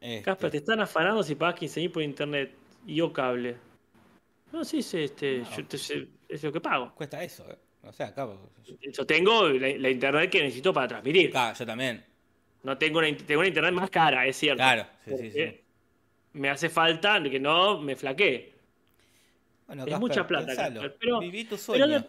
Este, 0.00 0.22
Casper, 0.22 0.50
te 0.50 0.56
están 0.58 0.80
afanando 0.80 1.22
si 1.22 1.34
pagas 1.34 1.54
15 1.58 1.80
mil 1.80 1.90
por 1.90 2.02
internet 2.02 2.52
y 2.86 3.00
o 3.00 3.12
cable. 3.12 3.56
No, 4.52 4.64
sí, 4.64 4.82
sí, 4.82 5.04
este, 5.04 5.38
No. 5.38 5.56
yo 5.56 5.66
te- 5.66 5.78
sé- 5.78 6.08
es 6.28 6.42
lo 6.42 6.52
que 6.52 6.60
pago. 6.60 6.92
Cuesta 6.94 7.22
eso, 7.22 7.48
¿eh? 7.50 7.56
O 7.84 7.92
sea, 7.92 8.08
acá. 8.08 8.28
yo- 8.64 8.76
Yo 8.90 9.06
tengo 9.06 9.48
la, 9.48 9.68
la 9.78 9.90
internet 9.90 10.30
que 10.30 10.42
necesito 10.42 10.72
para 10.72 10.88
transmitir. 10.88 11.30
Claro, 11.30 11.56
yo 11.56 11.66
también. 11.66 12.04
No 12.62 12.78
tengo 12.78 12.98
una, 12.98 13.16
tengo 13.16 13.40
una 13.40 13.48
internet 13.48 13.72
más 13.72 13.90
cara, 13.90 14.26
es 14.26 14.36
cierto. 14.36 14.58
Claro, 14.58 14.86
sí, 15.04 15.16
sí, 15.18 15.30
sí. 15.32 15.60
Me 16.34 16.48
hace 16.48 16.68
falta 16.68 17.20
que 17.22 17.40
no 17.40 17.80
me 17.80 17.96
flaquee. 17.96 18.52
Bueno, 19.66 19.82
Es 19.82 19.90
Casper, 19.90 20.00
mucha 20.00 20.26
plata, 20.26 20.46
pensalo. 20.46 20.80
Casper, 20.80 20.96
pero- 21.00 21.20
Viví 21.20 21.44
tu 21.44 21.56
sueño. 21.56 22.04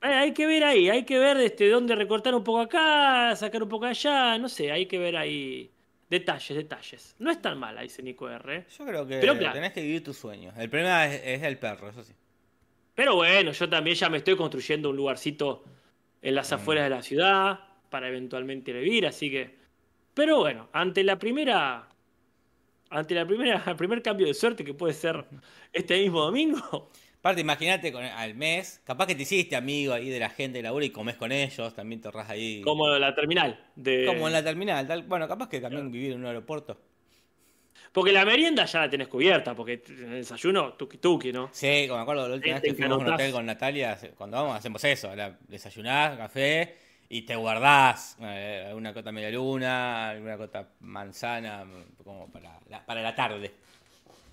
Hay 0.00 0.32
que 0.32 0.46
ver 0.46 0.64
ahí, 0.64 0.88
hay 0.88 1.04
que 1.04 1.18
ver 1.18 1.36
este, 1.38 1.68
dónde 1.68 1.94
recortar 1.94 2.34
un 2.34 2.44
poco 2.44 2.60
acá, 2.60 3.34
sacar 3.36 3.62
un 3.62 3.68
poco 3.68 3.86
allá, 3.86 4.38
no 4.38 4.48
sé, 4.48 4.70
hay 4.70 4.86
que 4.86 4.98
ver 4.98 5.16
ahí 5.16 5.70
detalles, 6.08 6.56
detalles. 6.56 7.16
No 7.18 7.30
es 7.30 7.40
tan 7.40 7.58
mala, 7.58 7.82
dice 7.82 8.02
Nico 8.02 8.28
R. 8.28 8.56
¿eh? 8.56 8.66
Yo 8.78 8.86
creo 8.86 9.06
que 9.06 9.18
Pero 9.18 9.36
claro. 9.36 9.54
tenés 9.54 9.72
que 9.72 9.82
vivir 9.82 10.02
tus 10.02 10.16
sueños. 10.16 10.54
El 10.56 10.70
problema 10.70 11.06
es, 11.06 11.20
es 11.24 11.42
el 11.42 11.58
perro, 11.58 11.88
eso 11.88 12.02
sí. 12.02 12.14
Pero 12.94 13.14
bueno, 13.16 13.52
yo 13.52 13.68
también 13.68 13.96
ya 13.96 14.08
me 14.08 14.18
estoy 14.18 14.36
construyendo 14.36 14.90
un 14.90 14.96
lugarcito 14.96 15.64
en 16.20 16.34
las 16.34 16.52
afueras 16.52 16.84
de 16.84 16.90
la 16.90 17.02
ciudad 17.02 17.60
para 17.90 18.08
eventualmente 18.08 18.72
vivir, 18.72 19.06
así 19.06 19.30
que. 19.30 19.56
Pero 20.14 20.38
bueno, 20.38 20.68
ante 20.72 21.04
la 21.04 21.18
primera. 21.18 21.88
Ante 22.90 23.14
la 23.14 23.26
primera, 23.26 23.62
el 23.66 23.76
primer 23.76 24.02
cambio 24.02 24.26
de 24.26 24.34
suerte 24.34 24.64
que 24.64 24.74
puede 24.74 24.94
ser 24.94 25.24
este 25.72 26.00
mismo 26.00 26.22
domingo. 26.22 26.90
Aparte, 27.28 27.42
imagínate 27.42 27.92
al 27.94 28.34
mes, 28.36 28.80
capaz 28.86 29.06
que 29.06 29.14
te 29.14 29.20
hiciste 29.20 29.54
amigo 29.54 29.92
ahí 29.92 30.08
de 30.08 30.18
la 30.18 30.30
gente 30.30 30.56
de 30.60 30.62
laburo 30.62 30.86
y 30.86 30.88
comes 30.88 31.14
con 31.16 31.30
ellos, 31.30 31.74
también 31.74 32.00
te 32.00 32.08
ahorras 32.08 32.30
ahí. 32.30 32.62
Como 32.62 32.88
la 32.88 33.14
terminal. 33.14 33.62
De... 33.76 34.06
Como 34.06 34.28
en 34.28 34.32
la 34.32 34.42
terminal. 34.42 34.86
tal- 34.88 35.02
bueno, 35.02 35.28
capaz 35.28 35.50
que 35.50 35.60
también 35.60 35.92
vivir 35.92 36.12
en 36.12 36.20
un 36.20 36.24
aeropuerto. 36.26 36.80
Porque 37.92 38.12
la 38.12 38.24
merienda 38.24 38.64
ya 38.64 38.80
la 38.80 38.88
tenés 38.88 39.08
cubierta, 39.08 39.54
porque 39.54 39.82
en 39.88 40.04
el 40.04 40.10
desayuno, 40.20 40.72
tuki 40.72 40.96
tuki, 40.96 41.30
¿no? 41.30 41.50
Sí, 41.52 41.84
como 41.86 41.98
me 41.98 42.02
acuerdo 42.04 42.28
la 42.30 42.34
última 42.36 42.54
vez 42.54 42.62
que 42.62 42.72
fuimos 42.74 42.98
a 42.98 43.04
un 43.04 43.12
hotel 43.12 43.30
con 43.30 43.44
Natalia, 43.44 43.98
cuando 44.16 44.38
vamos 44.38 44.56
hacemos 44.56 44.82
eso, 44.84 45.14
la- 45.14 45.36
desayunás, 45.48 46.16
café 46.16 46.76
y 47.10 47.22
te 47.22 47.36
guardás 47.36 48.16
eh, 48.22 48.64
alguna 48.68 48.94
cota 48.94 49.12
media 49.12 49.28
luna, 49.30 50.08
alguna 50.08 50.38
cota 50.38 50.66
manzana, 50.80 51.66
como 52.02 52.26
para 52.32 52.58
la, 52.70 52.86
para 52.86 53.02
la 53.02 53.14
tarde. 53.14 53.52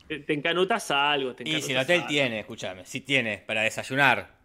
Te, 0.08 0.20
te 0.20 0.34
encanutas 0.34 0.92
algo. 0.92 1.34
Te 1.36 1.44
Y 1.44 1.62
si 1.62 1.72
el 1.74 1.80
hotel 1.80 1.98
algo. 1.98 2.08
tiene, 2.08 2.40
escúchame, 2.42 2.86
si 2.86 3.02
tiene 3.02 3.40
para 3.40 3.62
desayunar 3.64 4.36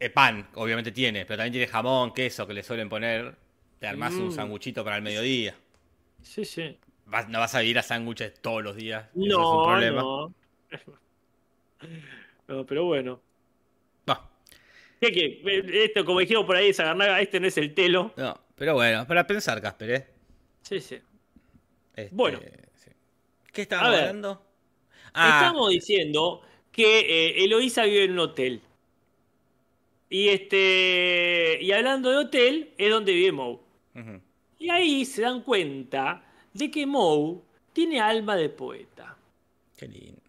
eh, 0.00 0.10
pan, 0.10 0.48
obviamente 0.54 0.92
tiene, 0.92 1.24
pero 1.26 1.38
también 1.38 1.52
tiene 1.52 1.66
jamón, 1.66 2.12
queso 2.12 2.46
que 2.46 2.54
le 2.54 2.62
suelen 2.62 2.88
poner, 2.88 3.34
te 3.80 3.86
armás 3.86 4.14
un 4.14 4.26
Mm. 4.28 4.30
sanguchito 4.32 4.84
para 4.84 4.96
el 4.96 5.02
mediodía. 5.02 5.54
Sí, 6.22 6.44
sí. 6.44 6.78
Vas- 7.06 7.28
no 7.28 7.40
vas 7.40 7.54
a 7.54 7.60
vivir 7.60 7.78
a 7.78 7.82
sándwiches 7.82 8.34
todos 8.40 8.62
los 8.62 8.76
días. 8.76 9.06
eso 9.14 9.42
es 9.42 9.48
un 9.52 9.56
No, 9.56 9.62
problema. 9.62 10.02
no. 10.02 10.34
No, 12.48 12.64
pero 12.64 12.84
bueno. 12.84 13.20
No, 14.06 14.30
¿Qué, 15.00 15.12
qué? 15.12 15.84
Esto, 15.84 16.04
como 16.04 16.20
dijimos 16.20 16.44
por 16.44 16.56
ahí, 16.56 16.72
Sagarnaga, 16.72 17.20
este 17.20 17.38
no 17.40 17.46
es 17.46 17.56
el 17.58 17.74
telo. 17.74 18.12
no, 18.16 18.40
pero 18.56 18.74
bueno, 18.74 19.06
para 19.06 19.26
pensar, 19.26 19.60
Casper, 19.60 19.90
¿eh? 19.90 20.06
Sí, 20.62 20.80
sí. 20.80 20.98
Este, 21.94 22.14
Bueno. 22.14 22.40
sí. 22.74 22.90
¿Qué 23.52 23.62
estábamos 23.62 23.94
hablando? 23.98 24.47
Ah, 25.14 25.42
Estamos 25.42 25.70
diciendo 25.70 26.42
que 26.70 27.00
eh, 27.00 27.44
Eloísa 27.44 27.84
vive 27.84 28.04
en 28.04 28.12
un 28.12 28.18
hotel. 28.20 28.60
Y 30.10 30.28
este. 30.28 31.58
Y 31.60 31.72
hablando 31.72 32.10
de 32.10 32.16
hotel, 32.16 32.70
es 32.78 32.90
donde 32.90 33.12
vive 33.12 33.32
Moe. 33.32 33.58
Y 34.58 34.70
ahí 34.70 35.04
se 35.04 35.22
dan 35.22 35.42
cuenta 35.42 36.24
de 36.52 36.70
que 36.70 36.86
Moe 36.86 37.40
tiene 37.72 38.00
alma 38.00 38.36
de 38.36 38.48
poeta. 38.48 39.16
Qué 39.76 39.86
lindo. 39.86 40.20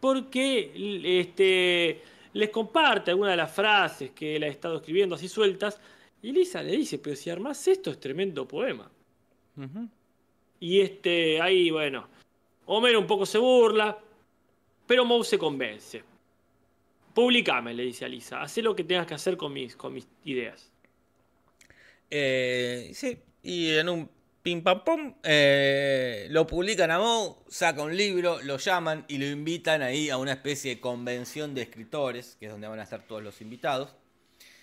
Porque 0.00 0.72
este, 1.04 2.00
les 2.32 2.50
comparte 2.50 3.10
algunas 3.10 3.32
de 3.32 3.36
las 3.38 3.52
frases 3.52 4.10
que 4.10 4.36
él 4.36 4.44
ha 4.44 4.48
estado 4.48 4.76
escribiendo 4.76 5.14
así 5.14 5.28
sueltas. 5.28 5.80
Y 6.22 6.32
Lisa 6.32 6.62
le 6.62 6.76
dice, 6.76 6.98
pero 6.98 7.16
si 7.16 7.30
armás 7.30 7.66
esto 7.68 7.90
es 7.90 7.98
tremendo 7.98 8.46
poema. 8.46 8.90
Y 10.60 10.80
este, 10.80 11.40
ahí, 11.40 11.70
bueno, 11.70 12.08
Homero 12.66 12.98
un 12.98 13.06
poco 13.06 13.24
se 13.24 13.38
burla, 13.38 13.96
pero 14.86 15.04
Moe 15.04 15.24
se 15.24 15.38
convence. 15.38 16.02
Publicame, 17.14 17.72
le 17.72 17.84
dice 17.84 18.04
a 18.04 18.08
Lisa, 18.08 18.42
haz 18.42 18.56
lo 18.58 18.76
que 18.76 18.84
tengas 18.84 19.06
que 19.06 19.14
hacer 19.14 19.36
con 19.36 19.52
mis, 19.52 19.74
con 19.74 19.94
mis 19.94 20.06
ideas. 20.24 20.70
Eh, 22.10 22.90
sí, 22.94 23.18
y 23.42 23.70
en 23.70 23.88
un 23.88 24.10
pim 24.42 24.62
pam 24.62 24.84
pum 24.84 25.14
eh, 25.24 26.28
lo 26.30 26.46
publican 26.46 26.90
a 26.90 26.98
Moe, 26.98 27.36
saca 27.48 27.82
un 27.82 27.96
libro, 27.96 28.40
lo 28.42 28.58
llaman 28.58 29.04
y 29.08 29.18
lo 29.18 29.26
invitan 29.26 29.82
ahí 29.82 30.08
a 30.10 30.18
una 30.18 30.32
especie 30.32 30.76
de 30.76 30.80
convención 30.80 31.54
de 31.54 31.62
escritores, 31.62 32.36
que 32.38 32.46
es 32.46 32.52
donde 32.52 32.68
van 32.68 32.78
a 32.78 32.84
estar 32.84 33.02
todos 33.06 33.22
los 33.22 33.40
invitados. 33.40 33.96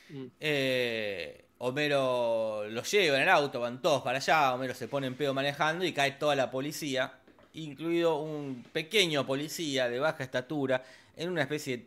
Mm. 0.09 0.25
Eh, 0.39 1.45
Homero 1.57 2.69
los 2.69 2.91
lleva 2.91 3.17
en 3.17 3.23
el 3.23 3.29
auto, 3.29 3.61
van 3.61 3.81
todos 3.81 4.03
para 4.03 4.19
allá, 4.19 4.53
Homero 4.53 4.73
se 4.73 4.87
pone 4.87 5.07
en 5.07 5.15
pedo 5.15 5.33
manejando 5.33 5.85
y 5.85 5.93
cae 5.93 6.11
toda 6.11 6.35
la 6.35 6.51
policía, 6.51 7.19
incluido 7.53 8.17
un 8.17 8.63
pequeño 8.73 9.25
policía 9.25 9.89
de 9.89 9.99
baja 9.99 10.23
estatura, 10.23 10.83
en 11.15 11.29
una 11.29 11.41
especie 11.43 11.77
de 11.77 11.85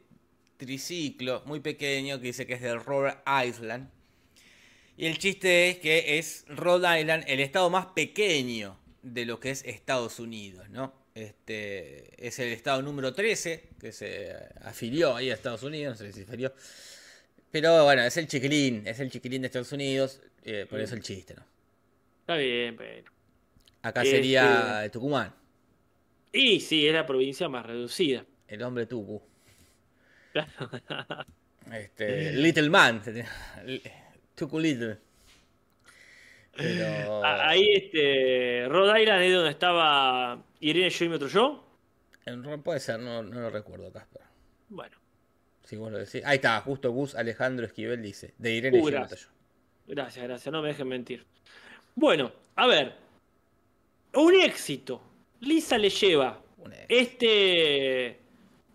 triciclo 0.57 1.43
muy 1.47 1.61
pequeño 1.61 2.19
que 2.21 2.29
dice 2.29 2.47
que 2.47 2.55
es 2.55 2.63
de 2.63 2.75
Rhode 2.77 3.17
Island. 3.47 3.89
Y 4.97 5.07
el 5.07 5.19
chiste 5.19 5.69
es 5.69 5.79
que 5.79 6.19
es 6.19 6.45
Rhode 6.49 7.01
Island 7.01 7.25
el 7.27 7.41
estado 7.41 7.69
más 7.69 7.87
pequeño 7.87 8.79
de 9.03 9.27
lo 9.27 9.39
que 9.39 9.51
es 9.51 9.65
Estados 9.65 10.19
Unidos, 10.19 10.69
¿no? 10.71 10.93
Este 11.15 12.27
es 12.27 12.39
el 12.39 12.49
estado 12.53 12.83
número 12.83 13.13
13 13.15 13.71
que 13.81 13.93
se 13.93 14.33
afilió 14.63 15.17
ahí 15.17 15.31
a 15.31 15.35
Estados 15.35 15.63
Unidos, 15.63 15.99
no 15.99 16.07
sé 16.07 16.13
si 16.13 16.21
se 16.21 16.27
afilió. 16.29 16.53
Pero 17.51 17.85
bueno, 17.85 18.03
es 18.03 18.17
el 18.17 18.27
chiquilín, 18.27 18.87
es 18.87 19.01
el 19.01 19.11
chiquilín 19.11 19.43
de 19.43 19.47
Estados 19.47 19.73
Unidos, 19.73 20.21
eh, 20.45 20.67
por 20.69 20.81
eso 20.81 20.95
el 20.95 21.03
chiste, 21.03 21.35
¿no? 21.35 21.43
Está 22.21 22.37
bien, 22.37 22.77
pero... 22.77 23.11
Acá 23.83 24.03
Este- 24.03 24.17
sería 24.17 24.89
Tucumán, 24.93 25.33
Y 26.37 26.61
sí, 26.61 26.87
es 26.87 26.93
la 26.93 27.07
provincia 27.07 27.49
más 27.49 27.65
reducida. 27.67 28.25
el 28.49 28.63
hombre 28.63 28.87
Tucu. 28.87 29.23
Este, 31.73 32.33
Little 32.33 32.71
Man, 32.71 33.03
Tucu 34.37 34.61
Little. 34.61 34.99
Pero... 36.57 37.25
Ahí, 37.25 37.69
este, 37.75 38.67
Rhode 38.69 39.03
Island 39.03 39.23
es 39.25 39.35
donde 39.35 39.51
estaba 39.51 40.45
Irene, 40.61 40.91
yo 40.91 41.05
y 41.05 41.09
mi 41.09 41.15
otro 41.17 41.27
yo. 41.29 41.67
En- 42.25 42.63
Puede 42.63 42.79
ser, 42.79 43.01
no, 43.01 43.23
no 43.23 43.41
lo 43.41 43.51
recuerdo, 43.51 43.91
Casper. 43.93 44.23
Bueno, 44.69 44.97
Si 45.65 45.77
vos 45.77 45.91
lo 45.91 45.99
decís. 45.99 46.23
Ahí 46.25 46.37
está, 46.37 46.61
justo 46.61 46.93
Gus 46.93 47.17
Alejandro 47.17 47.67
Esquivel 47.67 48.01
dice. 48.01 48.33
De 48.39 48.53
Irene 48.55 48.81
Uh, 48.81 48.85
gracias. 48.85 49.29
Montoyo. 49.29 49.39
gracias, 49.89 50.25
gracias, 50.25 50.53
no 50.53 50.63
me 50.63 50.69
dejen 50.69 50.87
mentir. 50.89 51.27
Bueno, 51.97 52.31
a 52.55 52.67
ver. 52.69 52.95
Un 54.15 54.35
éxito. 54.41 55.03
Lisa 55.47 55.79
le 55.79 55.91
lleva 55.91 56.41
este, 56.89 58.19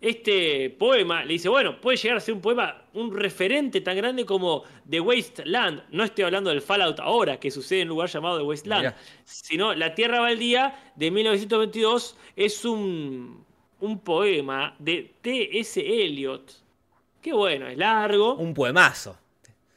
este 0.00 0.70
poema. 0.70 1.24
Le 1.24 1.34
dice, 1.34 1.48
bueno, 1.48 1.80
puede 1.80 1.96
llegar 1.96 2.16
a 2.18 2.20
ser 2.20 2.34
un 2.34 2.40
poema, 2.40 2.82
un 2.94 3.16
referente 3.16 3.80
tan 3.80 3.96
grande 3.96 4.24
como 4.26 4.64
The 4.88 5.00
Wasteland. 5.00 5.84
No 5.90 6.04
estoy 6.04 6.24
hablando 6.24 6.50
del 6.50 6.60
Fallout 6.62 6.98
ahora, 7.00 7.38
que 7.38 7.50
sucede 7.50 7.80
en 7.82 7.88
un 7.88 7.94
lugar 7.96 8.08
llamado 8.08 8.38
The 8.38 8.44
Wasteland. 8.44 8.82
Mirá. 8.84 8.96
Sino 9.24 9.74
La 9.74 9.94
Tierra 9.94 10.20
Baldía 10.20 10.92
de 10.96 11.10
1922 11.10 12.16
es 12.36 12.64
un, 12.64 13.44
un 13.80 13.98
poema 14.00 14.74
de 14.78 15.14
T.S. 15.20 15.80
Eliot. 15.80 16.52
Qué 17.20 17.32
bueno, 17.32 17.68
es 17.68 17.76
largo. 17.78 18.34
Un 18.34 18.52
poemazo. 18.54 19.16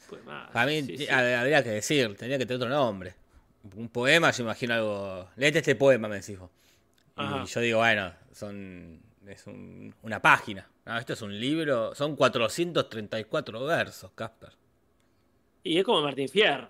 Poema, 0.10 0.50
Para 0.54 0.68
mí 0.68 0.82
sí, 0.84 0.98
sí. 1.00 1.06
hab- 1.08 1.36
habría 1.40 1.64
que 1.64 1.70
decir, 1.70 2.16
tenía 2.16 2.38
que 2.38 2.46
tener 2.46 2.58
otro 2.62 2.70
nombre. 2.70 3.14
Un 3.76 3.90
poema, 3.90 4.30
yo 4.32 4.44
imagino 4.44 4.74
algo. 4.76 5.28
Léete 5.36 5.60
este 5.60 5.76
poema, 5.76 6.08
me 6.08 6.18
decís 6.18 6.38
vos. 6.38 6.50
Y 7.18 7.46
yo 7.46 7.60
digo, 7.62 7.80
bueno, 7.80 8.14
son. 8.32 9.02
Es 9.28 9.48
un- 9.48 9.94
una 10.04 10.22
página. 10.22 10.68
No, 10.86 10.98
esto 10.98 11.14
es 11.14 11.22
un 11.22 11.40
libro. 11.40 11.96
Son 11.96 12.16
434 12.16 13.64
versos, 13.66 14.12
Casper. 14.14 14.52
Y 15.64 15.80
es 15.80 15.84
como 15.84 16.02
Martín 16.02 16.30
Fierro. 16.30 16.70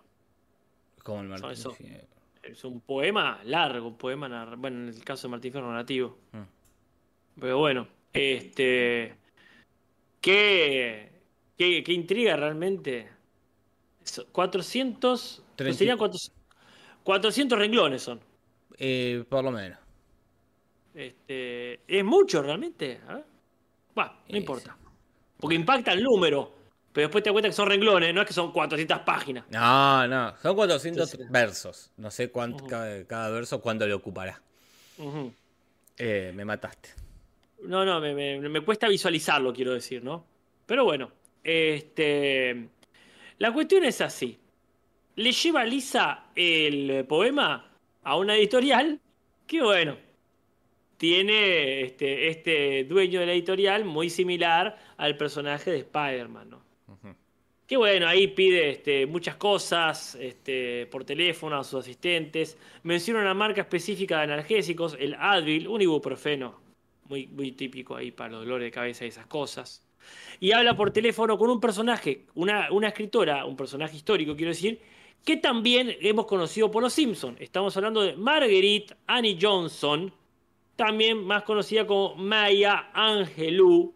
Como 1.04 1.22
el 1.22 1.28
Martín. 1.28 1.50
eso. 1.52 1.72
Fierro. 1.72 2.08
Es 2.44 2.64
un 2.64 2.80
poema 2.80 3.42
largo, 3.44 3.88
un 3.88 3.98
poema, 3.98 4.30
nar- 4.30 4.56
bueno, 4.56 4.84
en 4.84 4.88
el 4.90 5.04
caso 5.04 5.28
de 5.28 5.32
Martín 5.32 5.52
Fierro 5.52 5.68
narrativo. 5.70 6.18
Mm. 6.32 7.40
Pero 7.42 7.58
bueno, 7.58 7.88
este. 8.14 9.16
Qué, 10.22 11.12
qué, 11.58 11.84
qué 11.84 11.94
intriga 11.94 12.36
realmente. 12.36 13.10
So- 14.04 14.26
400. 14.32 15.44
Treinta 15.56 15.76
y- 15.76 15.78
serían 15.78 15.98
400, 15.98 16.40
400 17.04 17.60
renglones 17.60 18.02
son. 18.04 18.20
Eh, 18.78 19.24
por 19.30 19.44
lo 19.44 19.52
menos. 19.52 19.78
Este, 20.96 21.82
es 21.88 22.04
mucho 22.06 22.42
realmente. 22.42 23.00
Bah, 23.94 24.20
no 24.30 24.36
Eh, 24.36 24.40
importa. 24.40 24.76
Porque 25.38 25.56
impacta 25.56 25.92
el 25.92 26.02
número. 26.02 26.54
Pero 26.94 27.08
después 27.08 27.22
te 27.24 27.30
das 27.30 27.34
cuenta 27.34 27.50
que 27.50 27.54
son 27.54 27.68
renglones, 27.68 28.14
no 28.14 28.22
es 28.22 28.28
que 28.28 28.34
son 28.34 28.54
400 28.54 29.00
páginas. 29.00 29.44
No, 29.52 30.08
no. 30.08 30.34
Son 30.42 30.56
400 30.56 31.12
Entonces- 31.14 31.32
versos. 31.32 31.92
No 31.98 32.10
sé 32.10 32.32
cuánto, 32.32 32.66
cada, 32.66 33.04
cada 33.06 33.30
verso 33.32 33.60
cuánto 33.62 33.86
le 33.86 33.94
ocupará. 33.94 34.42
Eh, 35.98 36.32
me 36.34 36.46
mataste. 36.46 36.90
No, 37.64 37.84
no, 37.84 38.00
me, 38.00 38.14
me- 38.14 38.40
me 38.48 38.62
cuesta 38.62 38.88
visualizarlo, 38.88 39.54
quiero 39.54 39.74
decir, 39.74 40.04
¿no? 40.04 40.26
Pero 40.66 40.84
bueno, 40.86 41.12
este. 41.44 42.70
La 43.40 43.52
cuestión 43.52 43.84
es 43.84 44.00
así. 44.02 44.40
Le 45.16 45.32
lleva 45.34 45.66
Lisa 45.66 46.26
el 46.36 47.06
poema 47.06 47.70
a 48.04 48.16
una 48.18 48.36
editorial 48.36 49.00
que, 49.48 49.62
bueno, 49.62 49.98
tiene 50.98 51.82
este, 51.82 52.30
este 52.30 52.84
dueño 52.86 53.20
de 53.20 53.26
la 53.26 53.34
editorial 53.34 53.86
muy 53.86 54.10
similar 54.10 54.78
al 54.98 55.18
personaje 55.18 55.72
de 55.72 55.78
Spider-Man, 55.80 56.50
¿no? 56.50 56.66
Que 57.68 57.78
bueno, 57.78 58.08
ahí 58.08 58.28
pide 58.28 58.70
este, 58.70 59.08
muchas 59.08 59.38
cosas 59.38 60.14
este, 60.22 60.86
por 60.86 61.04
teléfono 61.04 61.58
a 61.58 61.64
sus 61.64 61.80
asistentes. 61.80 62.60
Menciona 62.84 63.22
una 63.22 63.34
marca 63.34 63.62
específica 63.62 64.18
de 64.18 64.24
analgésicos, 64.26 64.96
el 65.00 65.16
Advil, 65.16 65.68
un 65.68 65.82
ibuprofeno. 65.82 66.60
Muy, 67.10 67.26
muy 67.26 67.54
típico 67.54 67.96
ahí 67.96 68.12
para 68.12 68.32
los 68.32 68.42
dolores 68.42 68.68
de 68.68 68.72
cabeza 68.72 69.06
y 69.06 69.08
esas 69.08 69.26
cosas. 69.26 69.84
Y 70.40 70.52
habla 70.52 70.76
por 70.76 70.92
teléfono 70.92 71.40
con 71.40 71.50
un 71.50 71.60
personaje, 71.60 72.26
una, 72.36 72.72
una 72.72 72.90
escritora, 72.90 73.46
un 73.46 73.56
personaje 73.56 73.96
histórico, 73.96 74.36
quiero 74.36 74.52
decir, 74.52 74.80
que 75.24 75.38
también 75.38 75.96
hemos 76.02 76.28
conocido 76.28 76.70
por 76.70 76.84
los 76.84 76.94
Simpsons. 76.94 77.42
Estamos 77.42 77.76
hablando 77.78 78.02
de 78.02 78.16
Marguerite 78.16 78.96
Annie 79.08 79.40
Johnson, 79.42 80.14
también 80.76 81.24
más 81.24 81.44
conocida 81.44 81.86
como 81.88 82.16
Maya 82.16 82.90
Angelou. 82.94 83.94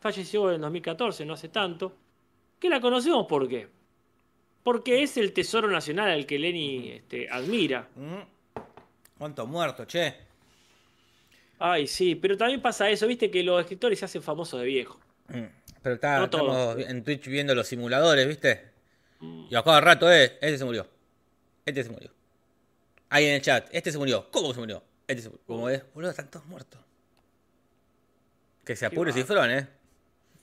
Falleció 0.00 0.50
en 0.52 0.60
2014, 0.60 1.24
no 1.24 1.34
hace 1.34 1.48
tanto. 1.48 1.94
Que 2.58 2.68
la 2.68 2.80
conocemos 2.80 3.26
por 3.26 3.48
qué. 3.48 3.68
Porque 4.62 5.02
es 5.02 5.16
el 5.16 5.32
tesoro 5.32 5.68
nacional 5.68 6.10
al 6.10 6.26
que 6.26 6.38
Lenny 6.38 6.90
este, 6.90 7.28
admira. 7.28 7.88
Mm. 7.96 8.60
¿Cuánto 9.18 9.46
muerto, 9.46 9.84
che? 9.84 10.14
Ay, 11.58 11.86
sí, 11.86 12.16
pero 12.16 12.36
también 12.36 12.60
pasa 12.60 12.90
eso, 12.90 13.06
viste 13.06 13.30
que 13.30 13.42
los 13.44 13.60
escritores 13.60 13.98
se 13.98 14.04
hacen 14.04 14.22
famosos 14.22 14.60
de 14.60 14.66
viejo. 14.66 14.98
Mm. 15.28 15.44
Pero 15.82 15.94
está, 15.94 16.18
No 16.18 16.30
todos. 16.30 16.76
estamos 16.76 16.90
en 16.90 17.04
Twitch 17.04 17.28
viendo 17.28 17.54
los 17.54 17.66
simuladores, 17.66 18.26
¿viste? 18.26 18.70
Mm. 19.20 19.46
Y 19.50 19.54
a 19.54 19.62
cada 19.62 19.80
rato, 19.80 20.10
eh, 20.10 20.38
este 20.40 20.58
se 20.58 20.64
murió. 20.64 20.86
Este 21.64 21.84
se 21.84 21.90
murió. 21.90 22.10
Ahí 23.08 23.26
en 23.26 23.34
el 23.34 23.42
chat, 23.42 23.68
este 23.72 23.92
se 23.92 23.98
murió. 23.98 24.28
¿Cómo 24.30 24.52
se 24.52 24.60
murió? 24.60 24.82
Este. 25.18 25.30
¿Cómo 25.46 25.68
es? 25.68 25.82
Boludo, 25.94 26.10
están 26.10 26.30
todos 26.30 26.46
muertos. 26.46 26.80
Que 28.64 28.76
se 28.76 28.86
apure 28.86 29.12
Cifrón, 29.12 29.50
eh. 29.50 29.68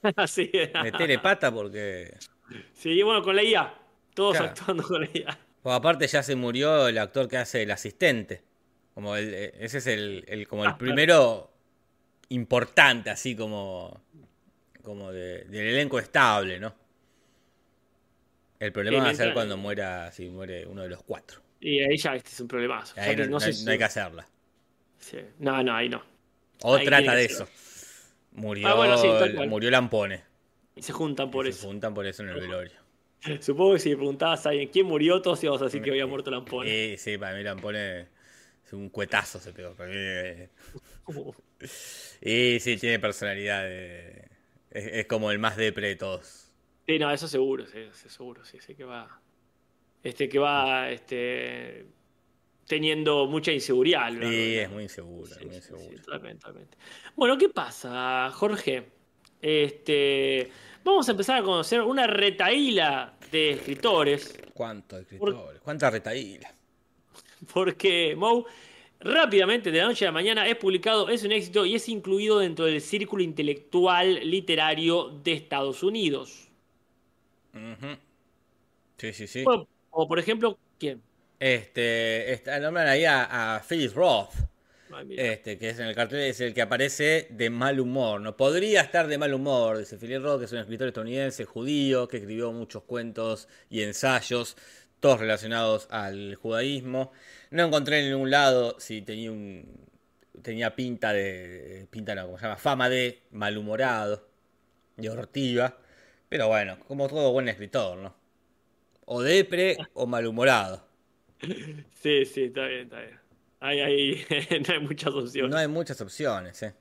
sí, 0.27 0.51
Metele 0.83 1.19
pata 1.19 1.51
porque. 1.51 2.17
sí, 2.73 3.01
bueno, 3.03 3.21
con 3.23 3.35
la 3.35 3.43
IA. 3.43 3.73
Todos 4.13 4.37
Claro. 4.37 4.51
actuando 4.51 4.83
con 4.83 5.01
la 5.01 5.09
IA. 5.13 5.39
Porque 5.61 5.75
aparte 5.75 6.07
ya 6.07 6.23
se 6.23 6.35
murió 6.35 6.87
el 6.87 6.97
actor 6.97 7.27
que 7.27 7.37
hace 7.37 7.63
el 7.63 7.71
asistente. 7.71 8.41
Como 8.93 9.15
el, 9.15 9.33
eh, 9.33 9.53
ese 9.59 9.77
es 9.79 9.87
el, 9.87 10.25
el- 10.27 10.47
como 10.47 10.63
el 10.65 10.71
Ah, 10.71 10.77
primero 10.77 11.51
importante, 12.29 13.09
así 13.09 13.35
como. 13.35 14.01
Como 14.83 15.11
de- 15.11 15.43
del 15.45 15.67
elenco 15.67 15.99
estable, 15.99 16.59
¿no? 16.59 16.73
El 18.59 18.71
problema 18.73 18.97
Sí, 18.99 19.03
va 19.05 19.09
a 19.11 19.15
ser 19.15 19.33
cuando 19.33 19.55
muera, 19.57 20.11
si 20.11 20.29
muere 20.29 20.65
uno 20.65 20.81
de 20.83 20.89
los 20.89 21.03
cuatro. 21.03 21.41
Y 21.61 21.79
ahí 21.79 21.97
ya 21.97 22.15
este 22.15 22.31
es 22.31 22.39
un 22.39 22.47
problemazo. 22.47 22.93
Ahí 22.99 23.09
Ya 23.11 23.15
que 23.15 23.21
no, 23.23 23.25
no 23.27 23.31
no 23.33 23.39
sé 23.39 23.47
hay, 23.47 23.53
si- 23.53 23.65
no 23.65 23.71
hay 23.71 23.77
que 23.77 23.83
hacerla. 23.83 24.27
Sí. 24.99 25.17
No, 25.39 25.61
no, 25.63 25.73
ahí 25.75 25.89
no. 25.89 26.03
O 26.61 26.75
Ahí 26.75 26.85
trata 26.85 27.15
de 27.15 27.25
eso. 27.25 27.47
Murió, 28.31 28.67
Ah, 28.67 28.75
bueno, 28.75 28.97
sí, 28.97 29.07
murió 29.47 29.71
Lampone. 29.71 30.23
Y 30.75 30.81
se 30.81 30.93
juntan 30.93 31.31
por 31.31 31.45
se 31.45 31.51
eso. 31.51 31.67
juntan 31.67 31.93
por 31.93 32.05
eso 32.05 32.23
en 32.23 32.29
el 32.29 32.39
velorio. 32.39 32.77
Supongo 33.41 33.73
que 33.73 33.79
si 33.79 33.89
le 33.89 33.95
preguntabas 33.97 34.45
a 34.45 34.49
alguien 34.49 34.69
quién 34.69 34.85
murió, 34.85 35.21
todos 35.21 35.43
íbamos 35.43 35.61
a 35.61 35.65
decir 35.65 35.81
que 35.81 35.89
había 35.89 36.05
muerto 36.05 36.29
Lampone. 36.31 36.93
Eh, 36.93 36.97
sí, 36.97 37.17
para 37.17 37.35
mí 37.35 37.43
Lampone 37.43 38.07
es 38.65 38.73
un 38.73 38.89
cuetazo 38.89 39.39
se 39.39 39.51
pegó. 39.51 39.73
para 39.73 39.89
mí, 39.89 39.95
eh. 39.97 40.49
Y 42.21 42.59
sí, 42.59 42.77
tiene 42.77 42.99
personalidad. 42.99 43.69
es, 43.69 44.29
es 44.71 45.05
como 45.07 45.31
el 45.31 45.39
más 45.39 45.57
depre 45.57 45.87
de 45.87 45.95
todos. 45.95 46.51
Sí, 46.87 46.97
no, 46.99 47.11
eso 47.11 47.27
seguro, 47.27 47.65
sí, 47.67 47.87
sí, 47.93 48.09
seguro, 48.09 48.43
sí, 48.45 48.57
sí 48.65 48.75
que 48.75 48.83
va. 48.83 49.21
Este, 50.03 50.29
que 50.29 50.39
va 50.39 50.89
este, 50.89 51.85
teniendo 52.69 53.25
mucha 53.25 53.51
inseguridad. 53.51 54.11
Sí, 54.11 54.57
es 54.59 54.69
muy 54.69 54.83
inseguro, 54.83 55.25
Sí, 55.25 55.43
muy 55.43 55.59
sí, 55.59 55.71
totalmente, 56.05 56.41
totalmente. 56.41 56.77
Bueno, 57.15 57.35
¿qué 57.35 57.49
pasa, 57.49 58.29
Jorge? 58.31 58.91
Este, 59.41 60.51
vamos 60.83 61.07
a 61.07 61.11
empezar 61.11 61.39
a 61.39 61.43
conocer 61.43 61.81
una 61.81 62.05
retaíla 62.05 63.17
de 63.31 63.51
escritores, 63.53 64.39
¿Cuántos 64.53 65.01
escritores? 65.01 65.59
¿Cuánta 65.61 65.89
retaíla? 65.89 66.53
porque 67.51 68.15
Moe 68.15 68.43
rápidamente, 68.99 69.71
de 69.71 69.79
la 69.79 69.85
noche 69.85 70.05
a 70.05 70.09
la 70.09 70.11
mañana, 70.11 70.47
es 70.47 70.55
publicado, 70.55 71.09
es 71.09 71.23
un 71.23 71.31
éxito 71.31 71.65
y 71.65 71.73
es 71.73 71.89
incluido 71.89 72.37
dentro 72.37 72.65
del 72.65 72.81
círculo 72.81 73.23
intelectual 73.23 74.29
literario 74.29 75.09
de 75.23 75.33
Estados 75.33 75.81
Unidos. 75.81 76.49
Sí, 78.97 79.13
sí, 79.13 79.25
sí. 79.25 79.43
O 79.89 80.07
por 80.07 80.19
ejemplo, 80.19 80.59
¿quién? 80.77 81.01
Este, 81.39 82.41
nombran 82.61 82.87
ahí 82.87 83.05
a, 83.05 83.55
a 83.55 83.59
Phyllis 83.61 83.93
Roth. 83.93 84.33
Ay. 84.91 85.15
Este, 85.17 85.57
que 85.57 85.69
es 85.69 85.79
en 85.79 85.85
el 85.85 85.95
cartel, 85.95 86.19
es 86.21 86.41
el 86.41 86.53
que 86.53 86.61
aparece 86.61 87.27
de 87.29 87.49
mal 87.49 87.79
humor. 87.79 88.21
No 88.21 88.35
podría 88.35 88.81
estar 88.81 89.07
de 89.07 89.17
mal 89.17 89.33
humor, 89.33 89.77
dice 89.77 89.97
Philip 89.97 90.21
Roth, 90.21 90.39
que 90.39 90.45
es 90.45 90.51
un 90.51 90.57
escritor 90.59 90.87
estadounidense 90.87 91.45
judío 91.45 92.07
que 92.07 92.17
escribió 92.17 92.51
muchos 92.51 92.83
cuentos 92.83 93.47
y 93.69 93.83
ensayos, 93.83 94.57
todos 94.99 95.19
relacionados 95.19 95.87
al 95.91 96.35
judaísmo. 96.35 97.11
No 97.51 97.65
encontré 97.65 97.99
en 97.99 98.11
ningún 98.11 98.31
lado 98.31 98.79
si 98.79 99.01
tenía 99.01 99.31
un 99.31 99.87
tenía 100.41 100.75
pinta 100.75 101.11
de 101.13 101.87
pinta 101.91 102.15
no, 102.15 102.25
como 102.25 102.37
se 102.37 102.43
llama, 102.43 102.57
fama 102.57 102.89
de 102.89 103.23
malhumorado, 103.31 104.27
de 104.95 105.09
hortiva, 105.09 105.77
pero 106.29 106.47
bueno, 106.47 106.77
como 106.87 107.07
todo 107.07 107.31
buen 107.31 107.49
escritor, 107.49 107.97
¿no? 107.97 108.15
O 109.05 109.21
depre 109.21 109.77
o 109.93 110.05
malhumorado. 110.05 110.88
Sí, 111.93 112.25
sí, 112.25 112.43
está 112.43 112.65
bien, 112.67 112.81
está 112.83 112.99
bien. 113.01 113.19
Ahí, 113.61 113.79
ahí 113.79 114.25
no 114.67 114.73
hay 114.73 114.79
muchas 114.79 115.13
opciones. 115.13 115.51
No 115.51 115.57
hay 115.57 115.67
muchas 115.67 115.99
opciones, 116.01 116.63
¿eh? 116.63 116.73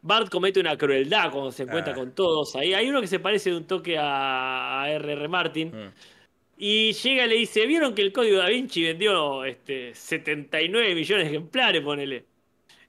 Bart 0.00 0.30
comete 0.30 0.60
una 0.60 0.76
crueldad 0.78 1.30
cuando 1.30 1.50
se 1.52 1.64
encuentra 1.64 1.92
Ah. 1.92 1.96
con 1.96 2.14
todos. 2.14 2.56
Ahí 2.56 2.74
hay 2.74 2.88
uno 2.88 3.00
que 3.00 3.06
se 3.06 3.18
parece 3.18 3.50
de 3.50 3.56
un 3.56 3.66
toque 3.66 3.98
a 3.98 4.82
a 4.82 4.90
R.R. 4.90 5.28
Martin. 5.28 5.68
Mm. 5.68 5.92
Y 6.56 6.92
llega 6.92 7.26
y 7.26 7.28
le 7.28 7.34
dice: 7.36 7.66
¿Vieron 7.66 7.94
que 7.94 8.02
el 8.02 8.12
código 8.12 8.38
da 8.38 8.48
Vinci 8.48 8.82
vendió 8.82 9.44
este, 9.44 9.94
79 9.94 10.94
millones 10.94 11.24
de 11.26 11.30
ejemplares? 11.36 11.82
Ponele. 11.82 12.24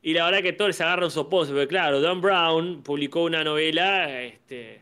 Y 0.01 0.13
la 0.13 0.25
verdad 0.25 0.41
que 0.41 0.53
todos 0.53 0.69
les 0.69 0.81
agarran 0.81 1.11
soposo, 1.11 1.51
porque 1.51 1.67
claro, 1.67 1.99
Don 1.99 2.21
Brown 2.21 2.81
publicó 2.83 3.23
una 3.23 3.43
novela 3.43 4.21
este, 4.21 4.81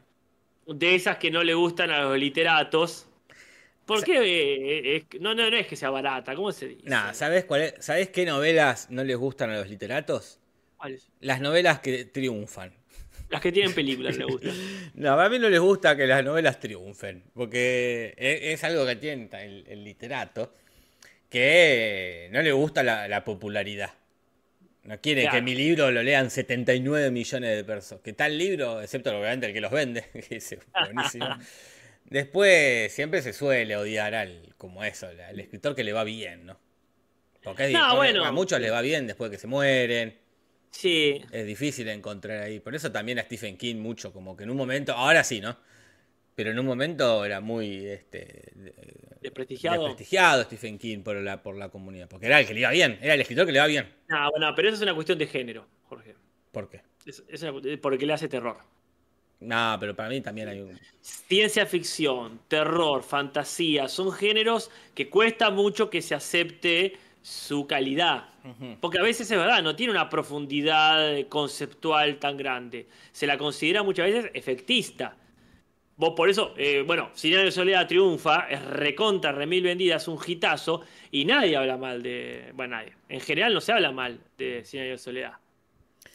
de 0.67 0.95
esas 0.95 1.17
que 1.17 1.31
no 1.31 1.43
le 1.43 1.55
gustan 1.55 1.89
a 1.89 2.03
los 2.03 2.17
literatos. 2.17 3.06
¿Por 3.87 4.03
qué? 4.03 4.17
eh, 4.19 4.95
es- 4.97 5.19
no, 5.21 5.33
no, 5.33 5.49
no 5.49 5.57
es 5.57 5.65
que 5.65 5.75
sea 5.75 5.89
barata, 5.89 6.35
¿cómo 6.35 6.51
se 6.51 6.67
dice? 6.67 6.81
Nah, 6.87 7.13
¿sabes 7.13 7.45
cuál 7.45 7.61
es? 7.61 7.73
¿Sabes 7.79 8.09
qué 8.09 8.25
novelas 8.25 8.91
no 8.91 9.03
les 9.03 9.17
gustan 9.17 9.49
a 9.49 9.57
los 9.57 9.69
literatos? 9.69 10.39
¿Cuáles? 10.77 11.09
Las 11.21 11.41
novelas 11.41 11.79
que 11.79 12.05
triunfan. 12.05 12.71
Las 13.29 13.41
que 13.41 13.51
tienen 13.51 13.73
películas 13.73 14.15
le 14.17 14.25
gustan. 14.25 14.51
No, 14.93 15.19
a 15.19 15.29
mí 15.29 15.37
no 15.39 15.49
les 15.49 15.59
gusta 15.59 15.95
que 15.95 16.07
las 16.07 16.23
novelas 16.23 16.59
triunfen, 16.59 17.23
porque 17.33 18.13
e- 18.17 18.51
es, 18.53 18.63
algo 18.63 18.85
que 18.85 18.95
tiene 18.95 19.29
el, 19.33 19.65
el 19.67 19.83
literato, 19.83 20.53
que 21.29 22.29
no 22.31 22.41
le 22.41 22.51
gusta 22.51 22.83
la, 22.83 23.07
la 23.07 23.23
popularidad. 23.23 23.91
No 24.83 24.99
quiere 25.01 25.23
Claro. 25.23 25.35
que 25.35 25.41
mi 25.41 25.53
libro 25.55 25.91
lo 25.91 26.01
lean 26.01 26.31
79 26.31 27.11
millones 27.11 27.55
de 27.57 27.63
personas. 27.65 28.01
Que 28.03 28.13
tal 28.13 28.37
libro, 28.37 28.81
excepto 28.81 29.09
obviamente 29.11 29.47
el 29.47 29.53
que 29.53 29.61
los 29.61 29.71
vende, 29.71 30.03
que 30.29 30.37
es 30.37 30.57
buenísimo. 30.93 31.27
Después 32.09 32.91
siempre 32.93 33.21
se 33.21 33.33
suele 33.33 33.75
odiar 33.75 34.15
al, 34.15 34.53
como 34.57 34.83
eso, 34.83 35.07
al, 35.07 35.39
escritor 35.39 35.75
que 35.75 35.83
le 35.83 35.93
va 35.93 36.03
bien, 36.03 36.45
¿no? 36.45 36.57
Porque 37.43 37.65
es 37.65 37.73
No, 37.73 37.95
bueno. 37.95 38.23
a 38.25 38.31
muchos 38.31 38.59
les 38.59 38.71
va 38.71 38.81
bien 38.81 39.07
después 39.07 39.29
que 39.29 39.37
se 39.37 39.47
mueren. 39.47 40.17
Sí, 40.71 41.21
Es 41.31 41.45
difícil 41.45 41.87
encontrar 41.89 42.43
ahí. 42.43 42.59
Por 42.59 42.75
eso 42.75 42.91
también 42.91 43.19
a 43.19 43.23
Stephen 43.23 43.57
King 43.57 43.75
mucho, 43.77 44.11
como 44.13 44.35
que 44.37 44.43
en 44.43 44.49
un 44.49 44.57
momento, 44.57 44.93
ahora 44.93 45.23
sí, 45.23 45.39
¿no? 45.41 45.57
Pero 46.35 46.51
en 46.51 46.59
un 46.59 46.65
momento 46.65 47.25
era 47.25 47.41
muy 47.41 47.85
este, 47.87 48.51
de- 48.53 48.73
desprestigiado. 49.21 49.77
desprestigiado 49.81 50.43
Stephen 50.43 50.77
King 50.77 50.99
por 50.99 51.15
la, 51.17 51.41
por 51.41 51.55
la 51.57 51.69
comunidad. 51.69 52.07
Porque 52.07 52.27
era 52.27 52.39
el 52.39 52.45
que 52.45 52.53
le 52.53 52.59
iba 52.61 52.69
bien, 52.69 52.99
era 53.01 53.15
el 53.15 53.21
escritor 53.21 53.45
que 53.45 53.51
le 53.53 53.57
iba 53.57 53.67
bien. 53.67 53.87
No, 54.07 54.29
bueno, 54.31 54.53
pero 54.55 54.67
eso 54.67 54.75
es 54.75 54.81
una 54.83 54.93
cuestión 54.93 55.17
de 55.17 55.25
género, 55.27 55.67
Jorge. 55.83 56.15
¿Por 56.51 56.69
qué? 56.69 56.81
Es, 57.05 57.23
es 57.27 57.41
una 57.41 57.53
cu- 57.53 57.61
porque 57.81 58.05
le 58.05 58.13
hace 58.13 58.27
terror. 58.27 58.57
No, 59.39 59.77
pero 59.79 59.95
para 59.95 60.09
mí 60.09 60.21
también 60.21 60.47
hay 60.47 60.61
un... 60.61 60.79
Ciencia 61.01 61.65
ficción, 61.65 62.39
terror, 62.47 63.03
fantasía, 63.03 63.87
son 63.87 64.11
géneros 64.11 64.71
que 64.95 65.09
cuesta 65.09 65.51
mucho 65.51 65.89
que 65.89 66.01
se 66.01 66.15
acepte 66.15 66.97
su 67.21 67.67
calidad. 67.67 68.29
Porque 68.79 68.99
a 68.99 69.01
veces 69.03 69.29
es 69.29 69.37
verdad, 69.37 69.61
no 69.61 69.75
tiene 69.75 69.91
una 69.91 70.09
profundidad 70.09 71.27
conceptual 71.27 72.17
tan 72.17 72.37
grande. 72.37 72.87
Se 73.11 73.27
la 73.27 73.37
considera 73.37 73.83
muchas 73.83 74.05
veces 74.05 74.31
efectista. 74.33 75.17
Vos 75.97 76.13
por 76.15 76.29
eso, 76.29 76.53
eh, 76.57 76.83
bueno, 76.85 77.09
Cien 77.13 77.43
de 77.43 77.51
Soledad 77.51 77.87
triunfa, 77.87 78.47
es 78.49 78.63
recontra, 78.63 79.31
remil 79.31 79.63
vendida, 79.63 79.95
es 79.97 80.07
un 80.07 80.19
hitazo, 80.25 80.81
y 81.11 81.25
nadie 81.25 81.57
habla 81.57 81.75
mal 81.75 82.03
de. 82.03 82.51
Bueno, 82.53 82.77
nadie. 82.77 82.93
En 83.09 83.19
general 83.19 83.53
no 83.53 83.59
se 83.59 83.73
habla 83.73 83.91
mal 83.91 84.19
de 84.37 84.57
años 84.57 84.71
de 84.71 84.97
Soledad. 84.97 85.33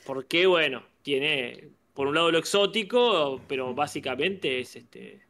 Porque, 0.07 0.47
bueno, 0.47 0.85
tiene 1.03 1.69
por 1.95 2.07
un 2.07 2.15
lado 2.15 2.31
lo 2.31 2.39
exótico, 2.39 3.41
pero 3.49 3.75
básicamente 3.75 4.61
es 4.61 4.77
este. 4.77 5.21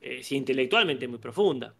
Es 0.00 0.30
intelectualmente 0.32 1.08
muy 1.08 1.18
profunda. 1.18 1.74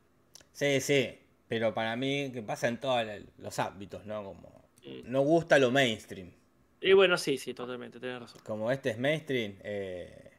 Sí, 0.53 0.81
sí, 0.81 1.09
pero 1.47 1.73
para 1.73 1.95
mí 1.97 2.31
que 2.33 2.43
pasa 2.43 2.69
en 2.69 2.81
todos 2.81 3.07
los 3.39 3.59
ámbitos, 3.59 4.05
¿no? 4.07 4.25
Como 4.25 4.69
no 5.05 5.21
gusta 5.23 5.59
lo 5.59 5.71
mainstream. 5.71 6.33
Y 6.81 6.93
bueno, 6.93 7.17
sí, 7.17 7.39
sí, 7.39 7.55
totalmente, 7.55 8.01
tenés 8.01 8.21
razón. 8.21 8.41
Como 8.45 8.71
este 8.71 8.91
es 8.91 8.99
mainstream, 8.99 9.55
eh, 9.63 10.31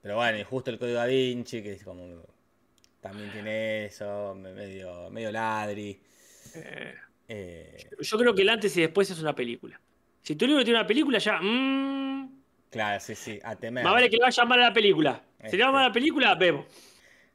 pero 0.00 0.16
bueno, 0.16 0.38
y 0.38 0.44
justo 0.44 0.70
el 0.70 0.78
código 0.78 0.96
da 0.96 1.06
Vinci, 1.06 1.62
que 1.62 1.72
es 1.72 1.84
como... 1.84 2.22
También 3.00 3.30
tiene 3.30 3.86
eso, 3.86 4.34
me- 4.34 4.52
medio, 4.52 5.08
medio 5.10 5.30
ladri. 5.30 6.00
Eh, 6.54 6.94
eh, 7.28 7.90
yo 8.00 8.18
creo 8.18 8.34
que 8.34 8.42
el 8.42 8.48
antes 8.48 8.76
y 8.76 8.80
después 8.80 9.08
es 9.10 9.20
una 9.20 9.34
película. 9.34 9.80
Si 10.22 10.34
tu 10.34 10.46
libro 10.46 10.64
tiene 10.64 10.80
una 10.80 10.86
película, 10.86 11.18
ya. 11.18 11.40
mm, 11.40 12.37
claro, 12.70 13.00
sí, 13.00 13.14
sí, 13.14 13.38
a 13.42 13.56
temer. 13.56 13.84
más 13.84 13.92
vale 13.92 14.10
que 14.10 14.16
le 14.16 14.22
vaya 14.22 14.44
mal 14.44 14.60
a 14.60 14.68
la 14.68 14.72
película. 14.72 15.22
Si 15.40 15.46
Este. 15.46 15.56
le 15.58 15.64
va 15.64 15.72
mal 15.72 15.84
a 15.84 15.88
la 15.88 15.92
película, 15.92 16.34
vemos. 16.34 16.66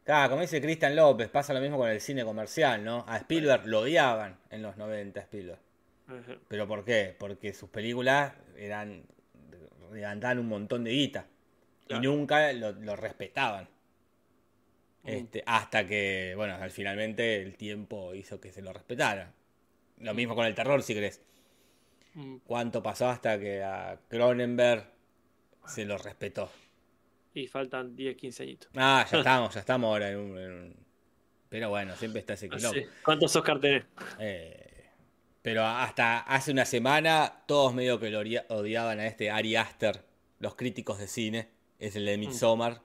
Claro, 0.04 0.32
como 0.32 0.42
dice 0.42 0.62
Cristian 0.62 0.96
López, 0.96 1.30
pasa 1.30 1.54
lo 1.54 1.62
mismo 1.62 1.78
con 1.78 1.90
el 1.90 2.02
cine 2.02 2.26
comercial, 2.26 2.84
¿no? 2.84 3.06
A 3.08 3.18
Spielberg 3.18 3.66
lo 3.68 3.82
odiaban 3.82 4.38
en 4.50 4.62
los 4.62 4.76
90, 4.76 5.20
Spielberg. 5.22 5.60
Ajá. 6.08 6.36
¿Pero 6.50 6.68
por 6.68 6.84
qué? 6.84 7.16
Porque 7.18 7.54
sus 7.54 7.70
películas 7.70 8.34
eran 8.58 9.06
levantaban 9.94 10.40
un 10.40 10.48
montón 10.48 10.84
de 10.84 10.92
guita. 10.92 11.28
Claro. 11.88 12.04
Y 12.04 12.06
nunca 12.08 12.52
lo, 12.54 12.72
lo 12.74 12.96
respetaban. 12.96 13.70
Mm. 15.04 15.10
Este, 15.10 15.44
hasta 15.46 15.86
que, 15.86 16.34
bueno, 16.36 16.56
al 16.56 16.72
finalmente 16.72 17.42
el 17.42 17.56
tiempo 17.56 18.14
hizo 18.14 18.40
que 18.40 18.52
se 18.52 18.62
lo 18.62 18.74
respetara. 18.74 19.32
Lo 20.00 20.14
mismo 20.14 20.36
con 20.36 20.46
el 20.46 20.56
terror, 20.56 20.82
si 20.82 20.96
crees. 20.96 21.22
Mm. 22.16 22.38
¿Cuánto 22.46 22.82
pasó 22.84 23.08
hasta 23.08 23.40
que 23.40 23.64
a 23.64 24.00
Cronenberg 24.10 24.93
se 25.68 25.86
lo 25.86 25.98
respetó? 25.98 26.52
Y 27.34 27.48
faltan 27.48 27.96
10, 27.96 28.16
15 28.16 28.44
añitos. 28.44 28.70
Ah, 28.76 29.06
ya 29.12 29.18
estamos, 29.20 29.54
ya 29.54 29.60
estamos 29.60 29.88
ahora 29.88 30.12
en 30.12 30.18
un... 30.18 30.38
en 30.38 30.52
un- 30.52 30.86
Pero 31.50 31.70
bueno, 31.70 31.96
siempre 31.96 32.20
está 32.20 32.34
ese 32.34 32.50
quilombo. 32.50 32.74
sé. 32.74 32.88
¿Cuántos 33.04 33.36
Oscar 33.36 33.60
tenés? 33.60 33.84
Eh, 34.20 34.86
pero 35.42 35.66
hasta 35.66 36.20
hace 36.20 36.52
una 36.52 36.66
semana 36.66 37.44
todos 37.48 37.74
medio 37.74 38.00
que 38.00 38.10
lo 38.10 38.20
odia- 38.22 38.46
odiaban 38.50 39.00
a 39.00 39.08
este 39.08 39.30
Ari 39.32 39.56
Aster, 39.56 40.04
los 40.40 40.56
críticos 40.56 41.00
de 41.00 41.08
cine, 41.08 41.50
es 41.80 41.96
el 41.96 42.06
de 42.06 42.18
Midsommar. 42.18 42.82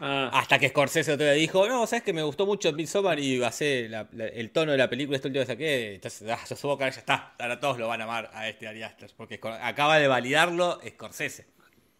Ah, 0.00 0.30
Hasta 0.32 0.58
que 0.60 0.68
Scorsese 0.68 1.12
otro 1.12 1.24
día 1.26 1.34
dijo, 1.34 1.66
no, 1.66 1.84
sabes 1.86 2.04
que 2.04 2.12
me 2.12 2.22
gustó 2.22 2.46
mucho 2.46 2.72
Midsommar 2.72 3.18
y 3.18 3.38
basé 3.38 3.88
la- 3.88 4.08
la- 4.12 4.26
el 4.28 4.50
tono 4.50 4.72
de 4.72 4.78
la 4.78 4.88
película, 4.88 5.16
este 5.16 5.28
último 5.28 5.42
que 5.44 5.46
saqué, 5.52 5.94
entonces 5.96 6.28
ah, 6.30 6.38
yo 6.48 6.70
ahora 6.70 6.88
ya 6.90 7.00
está, 7.00 7.34
ahora 7.38 7.58
todos 7.58 7.78
lo 7.78 7.88
van 7.88 8.00
a 8.00 8.04
amar 8.04 8.30
a 8.32 8.48
este 8.48 8.66
Ari 8.68 8.82
Aster, 8.84 9.10
porque 9.16 9.40
acaba 9.60 9.98
de 9.98 10.06
validarlo 10.08 10.80
Scorsese. 10.88 11.46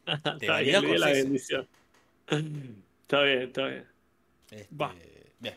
Te 0.39 0.47
la 0.47 1.11
bendición. 1.11 1.69
Está 2.27 3.23
bien, 3.23 3.43
está 3.43 3.67
bien. 3.67 3.85
Este, 4.51 4.75
Va. 4.75 4.93
bien. 4.93 5.55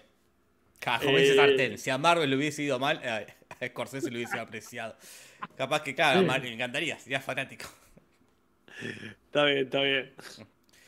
Dice 0.82 1.34
Eh, 1.34 1.36
Sartén, 1.36 1.78
si 1.78 1.89
a 1.89 1.97
Marvel 1.97 2.30
le 2.30 2.36
hubiese 2.36 2.64
ido 2.64 2.80
mal, 2.80 2.99
eh, 3.04 3.28
a 3.49 3.68
Scorsese 3.68 4.10
lo 4.10 4.18
hubiese 4.18 4.39
apreciado. 4.39 4.95
Capaz 5.56 5.84
que, 5.84 5.93
claro, 5.93 6.20
a 6.20 6.24
Marvel 6.24 6.49
me 6.49 6.56
encantaría, 6.56 6.97
sería 6.97 7.22
fanático. 7.22 7.66
Está 9.26 9.45
bien, 9.45 9.58
está 9.60 9.82
bien. 9.82 10.12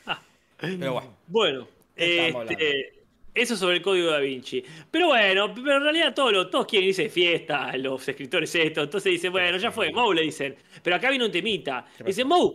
Pero 0.58 0.92
bueno. 0.94 1.16
Bueno, 1.28 1.68
¿Qué 1.94 2.26
estamos 2.26 2.50
este, 2.50 2.94
eso 3.34 3.56
sobre 3.56 3.76
el 3.76 3.82
código 3.82 4.10
da 4.10 4.18
Vinci. 4.18 4.64
Pero 4.90 5.08
bueno, 5.08 5.52
pero 5.54 5.76
en 5.76 5.82
realidad 5.82 6.14
todos, 6.14 6.32
los- 6.32 6.50
todos 6.50 6.66
quieren 6.66 6.88
irse 6.88 7.04
de 7.04 7.08
fiesta, 7.10 7.76
los 7.76 8.06
escritores 8.08 8.54
esto. 8.54 8.82
Entonces 8.82 9.12
dicen, 9.12 9.32
bueno, 9.32 9.58
ya 9.58 9.70
fue, 9.70 9.92
Moe 9.92 10.14
le 10.14 10.22
dicen. 10.22 10.56
Pero 10.82 10.96
acá 10.96 11.10
viene 11.10 11.24
un 11.26 11.32
temita. 11.32 11.84
¿Qué 11.98 12.04
Dice, 12.04 12.24
Moe, 12.24 12.52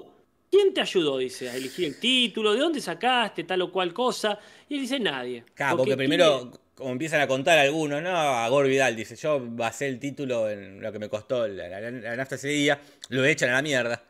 ¿quién 0.50 0.74
te 0.74 0.82
ayudó? 0.82 1.18
Dice, 1.18 1.50
a 1.50 1.56
elegir 1.56 1.86
el 1.86 2.00
título, 2.00 2.54
¿de 2.54 2.60
dónde 2.60 2.82
sacaste 2.82 3.44
tal 3.44 3.62
o 3.64 3.72
cual 3.72 3.94
cosa? 3.94 4.40
Y 4.68 4.76
él 4.76 4.82
dice, 4.82 5.00
nadie. 5.00 5.44
Claro, 5.54 5.78
porque 5.78 5.98
primero, 5.98 6.52
como 6.76 6.92
empiezan 6.92 7.22
a 7.22 7.28
contar 7.28 7.58
algunos, 7.58 8.02
¿no? 8.02 8.10
A 8.18 8.48
Gore 8.50 8.70
Vidal 8.70 8.96
dice, 8.96 9.16
yo 9.16 9.40
basé 9.42 9.88
el 9.88 10.00
título 10.00 10.50
en 10.50 10.82
lo 10.82 10.92
que 10.92 11.00
me 11.00 11.10
costó 11.10 11.48
la, 11.48 11.68
la- 11.70 11.92
la 11.92 12.16
nafta 12.16 12.36
ese 12.36 12.50
día, 12.50 12.80
lo 13.10 13.26
echan 13.26 13.50
a 13.50 13.54
la 13.54 13.62
mierda. 13.62 14.04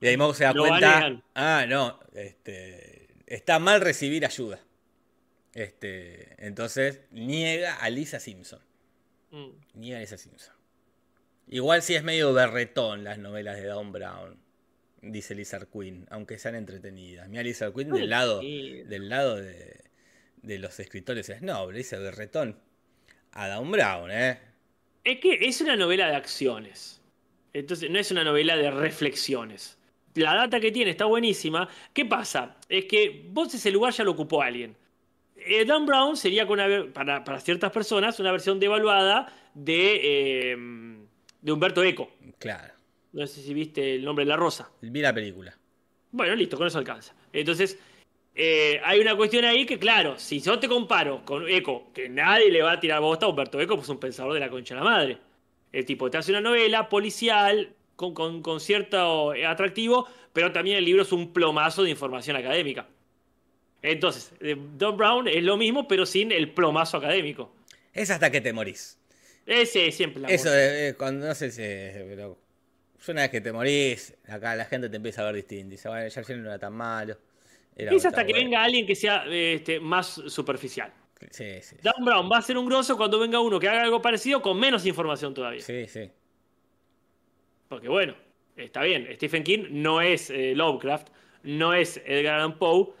Y 0.00 0.06
ahí 0.08 0.16
se 0.34 0.44
da 0.44 0.52
Lo 0.52 0.66
cuenta, 0.66 1.22
ah, 1.36 1.64
no, 1.68 2.00
este, 2.14 3.06
está 3.26 3.60
mal 3.60 3.80
recibir 3.80 4.26
ayuda. 4.26 4.58
Este, 5.54 6.34
entonces 6.44 7.00
niega 7.10 7.76
a 7.76 7.88
Lisa 7.90 8.18
Simpson. 8.18 8.58
Mm. 9.30 9.50
Niega 9.74 9.98
a 9.98 10.00
Lisa 10.00 10.16
Simpson. 10.18 10.54
Igual 11.46 11.82
sí 11.82 11.94
es 11.94 12.02
medio 12.02 12.32
berretón 12.32 13.04
las 13.04 13.18
novelas 13.18 13.56
de 13.56 13.66
Don 13.66 13.92
Brown, 13.92 14.41
dice 15.02 15.34
Lizard 15.34 15.68
Queen, 15.68 16.06
aunque 16.10 16.38
sean 16.38 16.54
entretenidas. 16.54 17.28
Mira 17.28 17.42
Lizard 17.42 17.74
Queen 17.74 17.90
del 17.90 18.08
lado, 18.08 18.40
del 18.40 19.08
lado 19.08 19.36
de, 19.36 19.80
de 20.42 20.58
los 20.58 20.78
escritores 20.80 21.28
es 21.28 21.42
noble, 21.42 21.78
dice 21.78 21.98
berretón. 21.98 22.56
A 23.32 23.48
Don 23.48 23.70
Brown, 23.70 24.10
¿eh? 24.10 24.38
Es 25.04 25.18
que 25.18 25.38
es 25.40 25.60
una 25.60 25.74
novela 25.76 26.08
de 26.08 26.16
acciones. 26.16 27.00
Entonces, 27.54 27.90
no 27.90 27.98
es 27.98 28.10
una 28.10 28.24
novela 28.24 28.56
de 28.56 28.70
reflexiones. 28.70 29.78
La 30.14 30.34
data 30.34 30.60
que 30.60 30.70
tiene 30.70 30.90
está 30.90 31.06
buenísima. 31.06 31.68
¿Qué 31.92 32.04
pasa? 32.04 32.56
Es 32.68 32.84
que 32.84 33.26
vos 33.30 33.52
ese 33.54 33.70
lugar 33.70 33.92
ya 33.94 34.04
lo 34.04 34.12
ocupó 34.12 34.42
alguien. 34.42 34.76
Eh, 35.36 35.64
Dan 35.64 35.86
Brown 35.86 36.16
sería 36.16 36.46
con 36.46 36.54
una 36.60 36.66
ver- 36.66 36.92
para, 36.92 37.24
para 37.24 37.40
ciertas 37.40 37.72
personas 37.72 38.20
una 38.20 38.30
versión 38.30 38.60
devaluada 38.60 39.34
de, 39.54 40.52
eh, 40.52 40.56
de 41.40 41.52
Humberto 41.52 41.82
Eco. 41.82 42.12
Claro. 42.38 42.74
No 43.12 43.26
sé 43.26 43.42
si 43.42 43.52
viste 43.54 43.94
el 43.96 44.04
nombre 44.04 44.24
de 44.24 44.30
la 44.30 44.36
rosa. 44.36 44.70
Vi 44.80 45.00
la 45.00 45.12
película. 45.12 45.56
Bueno, 46.10 46.34
listo, 46.34 46.56
con 46.56 46.66
eso 46.66 46.78
alcanza. 46.78 47.14
Entonces, 47.32 47.78
eh, 48.34 48.80
hay 48.84 49.00
una 49.00 49.16
cuestión 49.16 49.44
ahí 49.44 49.66
que, 49.66 49.78
claro, 49.78 50.18
si 50.18 50.40
yo 50.40 50.58
te 50.58 50.68
comparo 50.68 51.24
con 51.24 51.48
Eco, 51.48 51.90
que 51.92 52.08
nadie 52.08 52.50
le 52.50 52.62
va 52.62 52.72
a 52.72 52.80
tirar 52.80 53.00
bosta 53.00 53.26
a 53.26 53.28
Humberto 53.28 53.60
Eco, 53.60 53.74
pues 53.74 53.84
es 53.86 53.90
un 53.90 53.98
pensador 54.00 54.32
de 54.34 54.40
la 54.40 54.48
concha 54.50 54.74
de 54.74 54.80
la 54.80 54.84
madre. 54.84 55.18
El 55.72 55.84
tipo 55.84 56.10
te 56.10 56.18
hace 56.18 56.32
una 56.32 56.40
novela 56.40 56.88
policial 56.88 57.72
con, 57.96 58.14
con- 58.14 58.42
con 58.42 58.60
cierto 58.60 59.34
eh, 59.34 59.46
atractivo, 59.46 60.06
pero 60.32 60.52
también 60.52 60.76
el 60.78 60.84
libro 60.84 61.02
es 61.02 61.12
un 61.12 61.32
plomazo 61.32 61.82
de 61.82 61.90
información 61.90 62.36
académica. 62.36 62.86
Entonces, 63.82 64.32
eh, 64.40 64.56
Don 64.76 64.96
Brown 64.96 65.28
es 65.28 65.42
lo 65.42 65.56
mismo, 65.56 65.88
pero 65.88 66.06
sin 66.06 66.30
el 66.32 66.50
plomazo 66.50 66.98
académico. 66.98 67.52
Es 67.92 68.10
hasta 68.10 68.30
que 68.30 68.40
te 68.40 68.52
morís. 68.52 68.98
Ese 69.44 69.88
es 69.88 69.96
siempre 69.96 70.22
la 70.22 70.28
Eso 70.28 70.54
es 70.54 70.94
cuando, 70.94 71.26
no 71.26 71.34
sé 71.34 71.50
si, 71.50 71.60
pero 71.62 72.38
una 73.08 73.22
vez 73.22 73.30
que 73.30 73.40
te 73.40 73.52
morís, 73.52 74.14
acá 74.28 74.54
la 74.54 74.64
gente 74.64 74.88
te 74.88 74.96
empieza 74.96 75.22
a 75.22 75.26
ver 75.26 75.36
distinto. 75.36 75.70
Dice, 75.70 75.88
bueno, 75.88 76.08
film 76.24 76.42
no 76.42 76.48
era 76.48 76.58
tan 76.58 76.72
malo. 76.74 77.16
Es 77.74 78.04
hasta 78.04 78.24
que 78.24 78.32
buena". 78.32 78.44
venga 78.44 78.62
alguien 78.62 78.86
que 78.86 78.94
sea 78.94 79.24
este, 79.26 79.80
más 79.80 80.06
superficial. 80.26 80.92
Sí, 81.30 81.60
sí. 81.62 81.76
Dan 81.82 82.04
Brown 82.04 82.30
va 82.30 82.38
a 82.38 82.42
ser 82.42 82.58
un 82.58 82.66
grosso 82.66 82.96
cuando 82.96 83.18
venga 83.18 83.40
uno 83.40 83.58
que 83.60 83.68
haga 83.68 83.82
algo 83.82 84.02
parecido 84.02 84.42
con 84.42 84.58
menos 84.58 84.84
información 84.86 85.32
todavía. 85.32 85.60
Sí, 85.60 85.86
sí. 85.86 86.10
Porque 87.68 87.88
bueno, 87.88 88.14
está 88.56 88.82
bien, 88.82 89.08
Stephen 89.14 89.44
King 89.44 89.66
no 89.70 90.00
es 90.00 90.30
eh, 90.30 90.54
Lovecraft, 90.54 91.08
no 91.44 91.72
es 91.72 92.02
Edgar 92.04 92.34
Allan 92.34 92.58
Poe, 92.58 92.92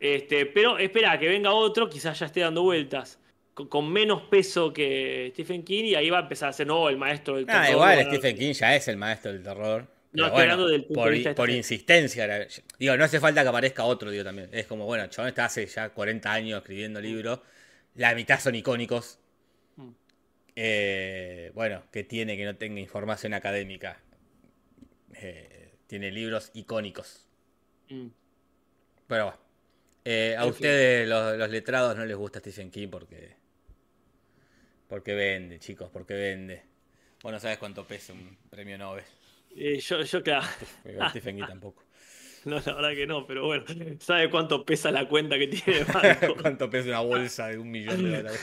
este, 0.00 0.46
pero 0.46 0.78
espera 0.78 1.18
que 1.18 1.28
venga 1.28 1.52
otro, 1.52 1.88
quizás 1.88 2.18
ya 2.18 2.26
esté 2.26 2.40
dando 2.40 2.62
vueltas, 2.62 3.19
con, 3.68 3.92
menos 3.92 4.22
peso 4.22 4.72
que 4.72 5.30
Stephen 5.32 5.62
King 5.62 5.84
y 5.84 5.94
ahí 5.94 6.10
va 6.10 6.18
a 6.18 6.22
empezar 6.22 6.48
a 6.48 6.52
ser, 6.52 6.66
no, 6.66 6.88
el 6.88 6.96
maestro 6.96 7.36
del 7.36 7.44
Ah, 7.48 7.62
terror. 7.62 7.70
igual 7.70 7.98
va 7.98 8.02
a- 8.02 8.04
Stephen 8.04 8.36
King 8.36 8.52
ya 8.52 8.74
es 8.76 8.88
el 8.88 8.96
maestro 8.96 9.32
del 9.32 9.42
terror. 9.42 9.86
Pero 10.12 10.26
estoy 10.26 10.42
hablando 10.42 10.66
del 10.66 10.84
punto 10.84 11.00
por, 11.02 11.10
de 11.10 11.14
vista 11.16 11.34
por 11.36 11.50
insistencia. 11.50 12.48
Digo, 12.78 12.96
no 12.96 13.04
hace 13.04 13.20
falta 13.20 13.42
que 13.42 13.48
aparezca 13.48 13.84
otro, 13.84 14.10
digo 14.10 14.24
también. 14.24 14.48
Es 14.52 14.66
como, 14.66 14.84
bueno, 14.84 15.06
chabón 15.06 15.28
está 15.28 15.44
hace 15.44 15.66
ya 15.66 15.90
40 15.90 16.32
años 16.32 16.58
escribiendo 16.60 17.00
libros. 17.00 17.38
La 17.94 18.12
mitad 18.16 18.40
son 18.40 18.56
icónicos. 18.56 19.20
Mm. 19.76 19.88
Eh, 20.56 21.52
bueno, 21.54 21.84
que 21.92 22.02
tiene 22.02 22.36
que 22.36 22.44
no 22.44 22.56
tenga 22.56 22.80
información 22.80 23.34
académica. 23.34 24.00
Eh, 25.14 25.74
tiene 25.86 26.10
libros 26.10 26.50
icónicos. 26.54 27.28
Mm. 27.88 28.08
Pero 29.06 29.24
bueno. 29.26 29.38
Eh, 30.04 30.34
a 30.36 30.46
ustedes, 30.46 31.06
los, 31.08 31.36
los 31.36 31.50
letrados, 31.50 31.94
no 31.96 32.04
les 32.04 32.16
gusta 32.16 32.40
Stephen 32.40 32.70
King 32.70 32.88
porque. 32.88 33.36
Porque 34.90 35.14
vende, 35.14 35.60
chicos, 35.60 35.88
porque 35.92 36.14
vende. 36.14 36.62
Vos 37.22 37.30
no 37.30 37.38
sabes 37.38 37.58
cuánto 37.58 37.86
pesa 37.86 38.12
un 38.12 38.36
premio 38.50 38.76
Nobel. 38.76 39.04
Eh, 39.56 39.78
yo, 39.78 40.02
yo, 40.02 40.20
claro, 40.20 40.46
Stephen 41.10 41.36
King 41.36 41.46
tampoco. 41.46 41.84
no, 42.44 42.56
la 42.56 42.74
verdad 42.74 42.94
que 42.94 43.06
no, 43.06 43.24
pero 43.24 43.46
bueno, 43.46 43.64
¿sabe 44.00 44.28
cuánto 44.28 44.64
pesa 44.64 44.90
la 44.90 45.06
cuenta 45.06 45.38
que 45.38 45.46
tiene 45.46 45.84
banco? 45.84 46.34
¿Cuánto 46.42 46.68
pesa 46.68 46.88
una 46.88 47.00
bolsa 47.00 47.46
de 47.48 47.58
un 47.58 47.70
millón 47.70 48.02
de 48.02 48.16
dólares? 48.16 48.40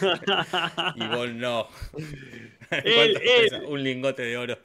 Y 0.96 1.08
vos 1.08 1.30
no. 1.34 1.68
¿Cuánto 1.92 2.88
él- 2.88 3.22
pesa 3.22 3.58
un 3.64 3.84
lingote 3.84 4.22
de 4.22 4.38
oro? 4.38 4.58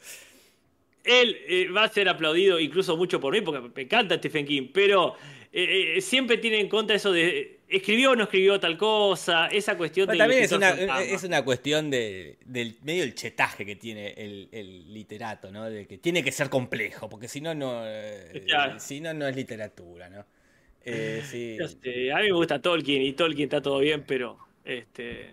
Él 1.02 1.36
eh, 1.48 1.68
va 1.68 1.82
a 1.82 1.88
ser 1.88 2.08
aplaudido 2.08 2.60
incluso 2.60 2.96
mucho 2.96 3.18
por 3.18 3.32
mí, 3.34 3.40
porque 3.40 3.72
me 3.74 3.82
encanta 3.82 4.16
Stephen 4.18 4.46
King, 4.46 4.68
pero 4.72 5.16
eh, 5.52 5.94
eh, 5.96 6.00
siempre 6.00 6.38
tiene 6.38 6.60
en 6.60 6.68
contra 6.68 6.94
eso 6.94 7.10
de 7.10 7.58
escribió 7.72 8.12
o 8.12 8.16
no 8.16 8.24
escribió 8.24 8.60
tal 8.60 8.76
cosa, 8.76 9.46
esa 9.48 9.76
cuestión 9.76 10.06
Pero 10.06 10.12
de 10.12 10.18
también 10.18 10.42
es 10.44 10.52
una, 10.52 10.70
es 11.02 11.24
una 11.24 11.44
cuestión 11.44 11.90
de, 11.90 12.38
del 12.44 12.76
medio 12.82 13.02
el 13.02 13.14
chetaje 13.14 13.64
que 13.64 13.76
tiene 13.76 14.12
el, 14.16 14.48
el 14.52 14.92
literato, 14.92 15.50
¿no? 15.50 15.68
De 15.68 15.86
que 15.86 15.98
tiene 15.98 16.22
que 16.22 16.30
ser 16.32 16.50
complejo, 16.50 17.08
porque 17.08 17.28
si 17.28 17.40
no, 17.40 17.54
no, 17.54 17.82
eh, 17.84 18.44
Claro. 18.46 18.78
si 18.78 19.00
no, 19.00 19.14
no 19.14 19.26
es 19.26 19.34
literatura, 19.34 20.08
¿no? 20.10 20.24
Eh, 20.84 21.22
sí. 21.24 21.56
A 22.10 22.18
mí 22.18 22.24
me 22.24 22.32
gusta 22.32 22.60
Tolkien 22.60 23.02
y 23.02 23.12
Tolkien 23.12 23.46
está 23.46 23.62
todo 23.62 23.78
bien, 23.78 24.04
pero 24.06 24.38
este 24.64 25.30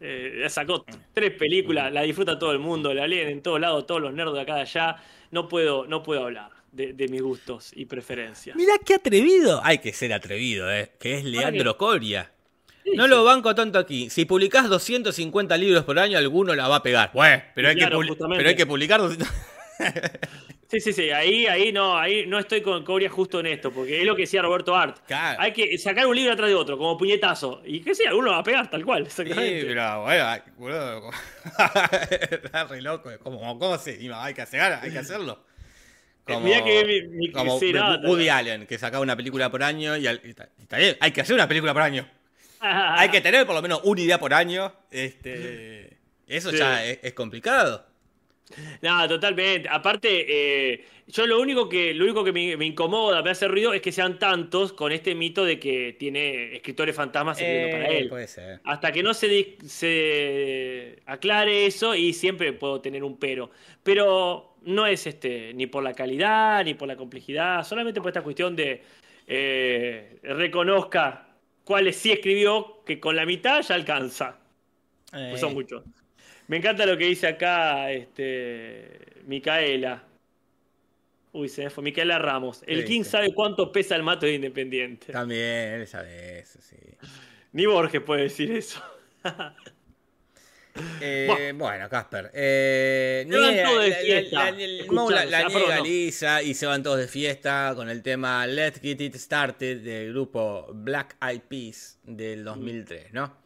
eh, 0.00 0.46
sacó 0.48 0.84
tres 1.12 1.32
películas, 1.32 1.92
la 1.92 2.02
disfruta 2.02 2.38
todo 2.38 2.52
el 2.52 2.58
mundo, 2.58 2.94
la 2.94 3.06
leen 3.06 3.28
en 3.28 3.42
todos 3.42 3.60
lados, 3.60 3.86
todos 3.86 4.00
los 4.00 4.12
nerds 4.14 4.34
de 4.34 4.40
acá 4.40 4.56
de 4.56 4.60
allá. 4.62 4.96
No 5.30 5.48
puedo, 5.48 5.86
no 5.86 6.02
puedo 6.02 6.22
hablar 6.24 6.53
de, 6.74 6.92
de 6.92 7.08
mis 7.08 7.22
gustos 7.22 7.70
y 7.74 7.86
preferencias. 7.86 8.56
Mirá 8.56 8.74
qué 8.84 8.94
atrevido. 8.94 9.60
Hay 9.64 9.78
que 9.78 9.92
ser 9.92 10.12
atrevido, 10.12 10.70
¿eh? 10.72 10.92
Que 10.98 11.18
es 11.18 11.24
Leandro? 11.24 11.76
Coria. 11.76 12.30
No 12.94 13.06
lo 13.06 13.24
banco 13.24 13.54
tanto 13.54 13.78
aquí. 13.78 14.10
Si 14.10 14.24
publicás 14.24 14.68
250 14.68 15.56
libros 15.56 15.84
por 15.84 15.98
año, 15.98 16.18
alguno 16.18 16.54
la 16.54 16.68
va 16.68 16.76
a 16.76 16.82
pegar. 16.82 17.10
Bueno, 17.14 17.42
pero 17.54 17.68
hay, 17.68 17.76
Claro, 17.76 18.00
que, 18.00 18.14
pero 18.36 18.48
hay 18.48 18.56
que 18.56 18.66
publicar 18.66 19.00
200... 19.00 19.28
Sí, 20.66 20.80
sí, 20.80 20.92
sí, 20.92 21.10
ahí, 21.10 21.46
ahí 21.46 21.72
no, 21.72 21.96
ahí 21.96 22.26
no 22.26 22.38
estoy 22.38 22.60
con 22.60 22.84
Coria 22.84 23.08
justo 23.08 23.38
en 23.38 23.46
esto, 23.46 23.70
porque 23.70 24.00
es 24.00 24.06
lo 24.06 24.16
que 24.16 24.22
decía 24.22 24.42
Roberto 24.42 24.74
Art. 24.74 24.98
Claro. 25.06 25.40
Hay 25.40 25.52
que 25.52 25.78
sacar 25.78 26.06
un 26.06 26.16
libro 26.16 26.32
atrás 26.32 26.48
de 26.48 26.54
otro, 26.56 26.76
como 26.76 26.98
puñetazo. 26.98 27.62
Y 27.64 27.80
que 27.80 27.94
sí, 27.94 28.04
alguno 28.04 28.32
va 28.32 28.38
a 28.38 28.42
pegar, 28.42 28.68
tal 28.70 28.84
cual, 28.84 29.08
Sí, 29.08 29.22
pero 29.24 30.02
bueno, 30.02 30.42
boludo. 30.56 31.10
Está 32.10 32.64
re 32.64 32.82
loco. 32.82 33.10
¿Cómo, 33.22 33.58
cómo 33.58 33.78
se 33.78 34.02
iba? 34.02 34.24
Hay 34.24 34.34
que 34.34 34.42
hacer, 34.42 34.60
hay 34.60 34.90
que 34.90 34.98
hacerlo. 34.98 35.44
Eh, 36.26 36.38
mirá 36.40 36.64
que 36.64 36.84
mi- 36.84 37.02
mi- 37.16 37.32
como 37.32 37.58
sí, 37.58 37.72
no, 37.72 37.98
Woody 38.00 38.28
Allen, 38.30 38.66
que 38.66 38.78
sacaba 38.78 39.02
una 39.02 39.16
película 39.16 39.50
por 39.50 39.62
año 39.62 39.96
y, 39.96 40.06
está, 40.06 40.48
bien, 40.78 40.96
hay 41.00 41.10
que 41.12 41.20
hacer 41.20 41.34
una 41.34 41.46
película 41.48 41.72
por 41.72 41.82
año. 41.82 42.08
Hay 42.60 43.10
que 43.10 43.20
tener 43.20 43.44
por 43.44 43.54
lo 43.54 43.60
menos 43.60 43.80
una 43.84 44.00
idea 44.00 44.18
por 44.18 44.32
año. 44.32 44.72
Este, 44.90 45.98
eso 46.26 46.50
Sí. 46.50 46.56
ya 46.56 46.82
es, 46.84 46.98
es 47.02 47.12
complicado. 47.12 47.84
No, 48.80 49.06
totalmente. 49.08 49.68
Aparte, 49.70 50.26
eh, 50.72 50.84
yo 51.08 51.26
lo 51.26 51.40
único 51.40 51.68
que, 51.68 51.92
lo 51.92 52.04
único 52.04 52.24
que 52.24 52.32
me, 52.32 52.56
me 52.56 52.64
incomoda, 52.64 53.22
me 53.22 53.30
hace 53.30 53.48
ruido, 53.48 53.74
es 53.74 53.82
que 53.82 53.92
sean 53.92 54.18
tantos 54.18 54.72
con 54.72 54.92
este 54.92 55.14
mito 55.14 55.44
de 55.44 55.58
que 55.58 55.94
tiene 55.98 56.54
escritores 56.56 56.94
fantasmas 56.96 57.38
escribiendo 57.38 57.76
para 57.76 57.90
Eh, 57.92 57.98
él. 57.98 58.08
Puede 58.08 58.28
ser. 58.28 58.60
Hasta 58.64 58.92
que 58.92 59.02
no 59.02 59.12
se, 59.12 59.56
se 59.66 60.98
aclare 61.06 61.66
eso 61.66 61.94
y 61.94 62.12
siempre 62.14 62.52
puedo 62.54 62.80
tener 62.80 63.02
un 63.04 63.18
pero. 63.18 63.50
Pero 63.82 64.53
no 64.66 64.86
es 64.86 65.06
este 65.06 65.52
ni 65.54 65.66
por 65.66 65.82
la 65.82 65.94
calidad 65.94 66.64
ni 66.64 66.74
por 66.74 66.88
la 66.88 66.96
complejidad, 66.96 67.64
solamente 67.64 68.00
por 68.00 68.10
esta 68.10 68.22
cuestión 68.22 68.56
de 68.56 68.82
eh, 69.26 70.18
reconozca 70.22 71.28
cuáles 71.64 71.96
sí 71.96 72.12
escribió, 72.12 72.82
que 72.84 73.00
con 73.00 73.16
la 73.16 73.24
mitad 73.26 73.62
ya 73.62 73.74
alcanza. 73.74 74.38
Pues 75.10 75.40
son 75.40 75.52
Eh, 75.52 75.54
muchos. 75.54 75.84
Me 76.48 76.58
encanta 76.58 76.84
lo 76.84 76.98
que 76.98 77.06
dice 77.06 77.26
acá 77.26 77.90
este, 77.90 78.98
Micaela. 79.26 80.04
Uy, 81.32 81.48
se 81.48 81.64
me 81.64 81.70
fue. 81.70 81.82
Micaela 81.82 82.18
Ramos. 82.18 82.62
El 82.66 82.84
King 82.84 83.02
sabe 83.02 83.32
cuánto 83.34 83.72
pesa 83.72 83.96
el 83.96 84.02
mato 84.02 84.26
de 84.26 84.34
Independiente. 84.34 85.12
También, 85.12 85.80
él 85.80 85.86
sabe 85.86 86.38
eso, 86.40 86.60
sí. 86.60 86.76
Ni 87.52 87.66
Borges 87.66 88.02
puede 88.02 88.24
decir 88.24 88.52
eso. 88.52 88.82
Eh, 91.00 91.52
bueno, 91.56 91.88
Casper. 91.88 92.30
Eh, 92.34 93.24
Se 93.28 93.38
van 93.38 93.54
niega- 93.54 93.68
todos 93.70 93.84
de 93.84 95.68
la-. 95.68 95.80
Lisa 95.80 96.42
y 96.42 96.54
se 96.54 96.66
van 96.66 96.82
todos 96.82 96.98
de 96.98 97.08
fiesta 97.08 97.72
con 97.76 97.88
el 97.88 98.02
tema 98.02 98.46
Let's 98.46 98.80
Get 98.80 99.00
It 99.00 99.14
Started 99.16 99.80
del 99.82 100.10
grupo 100.12 100.66
Black 100.74 101.16
Eyed 101.22 101.42
Peas 101.42 101.98
del 102.02 102.44
2003, 102.44 103.12
¿no? 103.12 103.36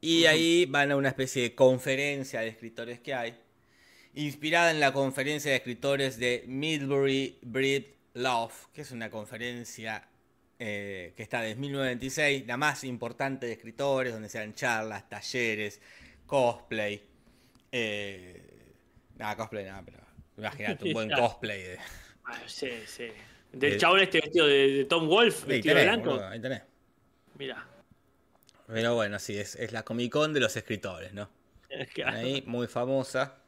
Y 0.00 0.24
ahí 0.24 0.66
van 0.66 0.90
a 0.90 0.96
una 0.96 1.08
especie 1.08 1.42
de 1.42 1.54
conferencia 1.54 2.40
de 2.40 2.48
escritores 2.48 2.98
que 2.98 3.14
hay, 3.14 3.34
inspirada 4.14 4.72
en 4.72 4.80
la 4.80 4.92
conferencia 4.92 5.52
de 5.52 5.58
escritores 5.58 6.18
de 6.18 6.42
Midbury 6.48 7.38
Breed 7.42 7.84
Love, 8.14 8.66
que 8.74 8.80
es 8.82 8.90
una 8.90 9.08
conferencia 9.10 10.08
eh, 10.58 11.12
que 11.16 11.22
está 11.22 11.40
desde 11.42 11.54
1926, 11.56 12.46
la 12.46 12.56
más 12.56 12.82
importante 12.84 13.46
de 13.46 13.52
escritores, 13.52 14.12
donde 14.12 14.28
se 14.28 14.38
dan 14.38 14.54
charlas, 14.54 15.08
talleres, 15.08 15.80
cosplay. 16.32 17.02
Eh, 17.70 18.74
nada, 19.16 19.36
cosplay 19.36 19.66
nada, 19.66 19.82
pero 19.84 19.98
imagínate 20.38 20.86
un 20.86 20.92
buen 20.94 21.10
cosplay 21.20 21.62
de. 21.62 21.78
Ah, 22.24 22.40
sí, 22.46 22.70
sí. 22.86 23.08
Del 23.52 23.78
chabón 23.78 24.00
este 24.00 24.22
vestido 24.22 24.46
de, 24.46 24.68
de 24.68 24.84
Tom 24.86 25.08
Wolf, 25.08 25.44
vestido 25.44 25.74
de 25.74 25.80
tenés, 25.82 25.94
blanco. 25.94 26.10
boludo, 26.12 26.28
ahí 26.28 26.40
tenés. 26.40 26.62
Mira. 27.36 27.68
Pero 28.66 28.94
bueno, 28.94 29.18
sí, 29.18 29.36
es, 29.38 29.56
es 29.56 29.72
la 29.72 29.82
Comic 29.82 30.10
Con 30.10 30.32
de 30.32 30.40
los 30.40 30.56
escritores, 30.56 31.12
¿no? 31.12 31.28
ahí, 32.06 32.42
muy 32.46 32.66
famosa. 32.66 33.38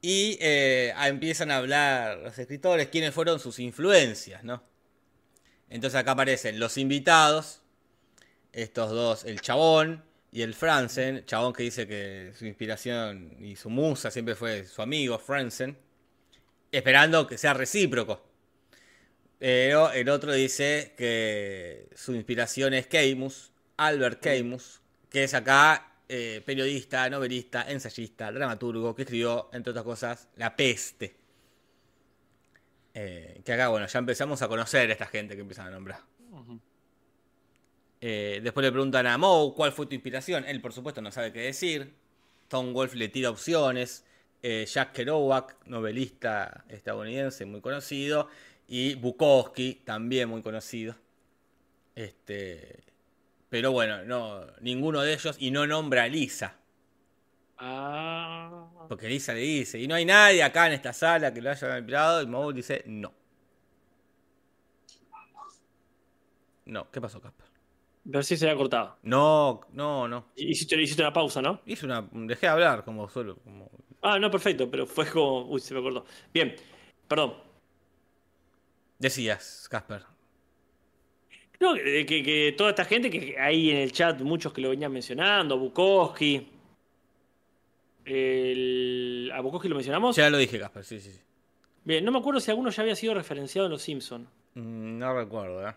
Y 0.00 0.38
eh, 0.40 0.94
ah, 0.96 1.08
empiezan 1.08 1.50
a 1.50 1.58
hablar 1.58 2.20
los 2.20 2.38
escritores 2.38 2.88
quiénes 2.88 3.12
fueron 3.12 3.38
sus 3.38 3.58
influencias, 3.58 4.44
¿no? 4.44 4.62
Entonces 5.68 6.00
acá 6.00 6.12
aparecen 6.12 6.58
los 6.58 6.78
invitados, 6.78 7.60
estos 8.52 8.90
dos, 8.92 9.24
el 9.24 9.42
chabón 9.42 10.04
y 10.34 10.42
el 10.42 10.52
Franzen, 10.52 11.24
chabón 11.26 11.52
que 11.52 11.62
dice 11.62 11.86
que 11.86 12.32
su 12.36 12.44
inspiración 12.44 13.36
y 13.38 13.54
su 13.54 13.70
musa 13.70 14.10
siempre 14.10 14.34
fue 14.34 14.64
su 14.64 14.82
amigo 14.82 15.16
Franzen, 15.16 15.78
esperando 16.72 17.24
que 17.24 17.38
sea 17.38 17.54
recíproco. 17.54 18.20
Pero 19.38 19.92
el 19.92 20.08
otro 20.08 20.32
dice 20.32 20.92
que 20.98 21.88
su 21.94 22.16
inspiración 22.16 22.74
es 22.74 22.88
Camus, 22.88 23.52
Albert 23.76 24.20
Camus, 24.20 24.80
que 25.08 25.22
es 25.22 25.34
acá 25.34 25.98
eh, 26.08 26.42
periodista, 26.44 27.08
novelista, 27.08 27.70
ensayista, 27.70 28.32
dramaturgo, 28.32 28.92
que 28.92 29.02
escribió, 29.02 29.50
entre 29.52 29.70
otras 29.70 29.84
cosas, 29.84 30.28
La 30.34 30.56
Peste. 30.56 31.14
Eh, 32.92 33.40
que 33.44 33.52
acá, 33.52 33.68
bueno, 33.68 33.86
ya 33.86 34.00
empezamos 34.00 34.42
a 34.42 34.48
conocer 34.48 34.90
a 34.90 34.94
esta 34.94 35.06
gente 35.06 35.36
que 35.36 35.42
empiezan 35.42 35.68
a 35.68 35.70
nombrar. 35.70 36.00
Eh, 38.00 38.40
después 38.42 38.64
le 38.64 38.72
preguntan 38.72 39.06
a 39.06 39.16
Moe 39.16 39.54
cuál 39.54 39.72
fue 39.72 39.86
tu 39.86 39.94
inspiración. 39.94 40.44
Él, 40.46 40.60
por 40.60 40.72
supuesto, 40.72 41.00
no 41.00 41.10
sabe 41.10 41.32
qué 41.32 41.40
decir. 41.40 41.94
Tom 42.48 42.72
Wolfe 42.72 42.96
le 42.96 43.08
tira 43.08 43.30
opciones. 43.30 44.04
Eh, 44.42 44.66
Jack 44.66 44.92
Kerouac, 44.92 45.66
novelista 45.66 46.64
estadounidense 46.68 47.46
muy 47.46 47.60
conocido. 47.60 48.28
Y 48.68 48.94
Bukowski, 48.94 49.82
también 49.84 50.28
muy 50.28 50.42
conocido. 50.42 50.96
Este, 51.94 52.82
pero 53.48 53.72
bueno, 53.72 54.04
no, 54.04 54.46
ninguno 54.60 55.00
de 55.00 55.14
ellos. 55.14 55.36
Y 55.38 55.50
no 55.50 55.66
nombra 55.66 56.04
a 56.04 56.08
Lisa. 56.08 56.58
Ah. 57.56 58.68
Porque 58.88 59.08
Lisa 59.08 59.32
le 59.32 59.40
dice, 59.40 59.78
y 59.78 59.86
no 59.86 59.94
hay 59.94 60.04
nadie 60.04 60.42
acá 60.42 60.66
en 60.66 60.74
esta 60.74 60.92
sala 60.92 61.32
que 61.32 61.40
lo 61.40 61.50
haya 61.50 61.78
inspirado. 61.78 62.22
Y 62.22 62.26
Moe 62.26 62.52
dice, 62.52 62.82
no. 62.86 63.14
No, 66.66 66.90
¿qué 66.90 67.00
pasó, 67.00 67.20
Casper? 67.20 67.43
Pero 68.10 68.22
sí 68.22 68.36
se 68.36 68.44
había 68.46 68.56
cortado. 68.58 68.96
No, 69.02 69.62
no, 69.72 70.06
no. 70.08 70.26
Hiciste, 70.36 70.80
hiciste 70.80 71.02
una 71.02 71.12
pausa, 71.12 71.40
¿no? 71.40 71.60
Hice 71.64 71.86
una. 71.86 72.06
Dejé 72.12 72.46
de 72.46 72.52
hablar 72.52 72.84
como 72.84 73.08
solo. 73.08 73.36
Como... 73.36 73.70
Ah, 74.02 74.18
no, 74.18 74.30
perfecto, 74.30 74.70
pero 74.70 74.86
fue 74.86 75.06
como. 75.10 75.46
Uy, 75.48 75.60
se 75.60 75.74
me 75.74 75.80
cortó. 75.80 76.04
Bien, 76.32 76.54
perdón. 77.08 77.34
Decías, 78.98 79.66
Casper. 79.70 80.02
No, 81.60 81.74
que, 81.74 82.04
que- 82.04 82.22
que 82.22 82.54
toda 82.56 82.70
esta 82.70 82.84
gente 82.84 83.08
que 83.10 83.38
hay 83.38 83.70
en 83.70 83.78
el 83.78 83.92
chat, 83.92 84.20
muchos 84.20 84.52
que 84.52 84.60
lo 84.60 84.68
venían 84.70 84.92
mencionando, 84.92 85.58
Bukowski. 85.58 86.48
El, 88.04 89.30
¿A 89.34 89.40
Bukowski 89.40 89.68
lo 89.68 89.76
mencionamos? 89.76 90.16
Ya 90.16 90.28
lo 90.28 90.36
dije, 90.38 90.58
Casper, 90.58 90.84
sí, 90.84 91.00
sí, 91.00 91.10
sí. 91.12 91.20
Bien, 91.84 92.04
no 92.04 92.12
me 92.12 92.18
acuerdo 92.18 92.40
si 92.40 92.50
alguno 92.50 92.70
ya 92.70 92.82
había 92.82 92.96
sido 92.96 93.14
referenciado 93.14 93.66
en 93.66 93.72
Los 93.72 93.82
Simpsons. 93.82 94.28
Mm, 94.54 94.98
No 94.98 95.14
recuerdo, 95.14 95.66
¿eh? 95.68 95.74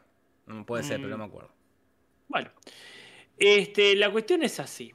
No 0.47 0.65
puede 0.65 0.83
ser, 0.83 0.99
Mm. 0.99 1.03
pero 1.03 1.17
no 1.17 1.23
me 1.23 1.25
acuerdo. 1.29 1.49
Bueno, 2.27 2.51
este, 3.37 3.95
la 3.95 4.11
cuestión 4.11 4.43
es 4.43 4.59
así. 4.59 4.93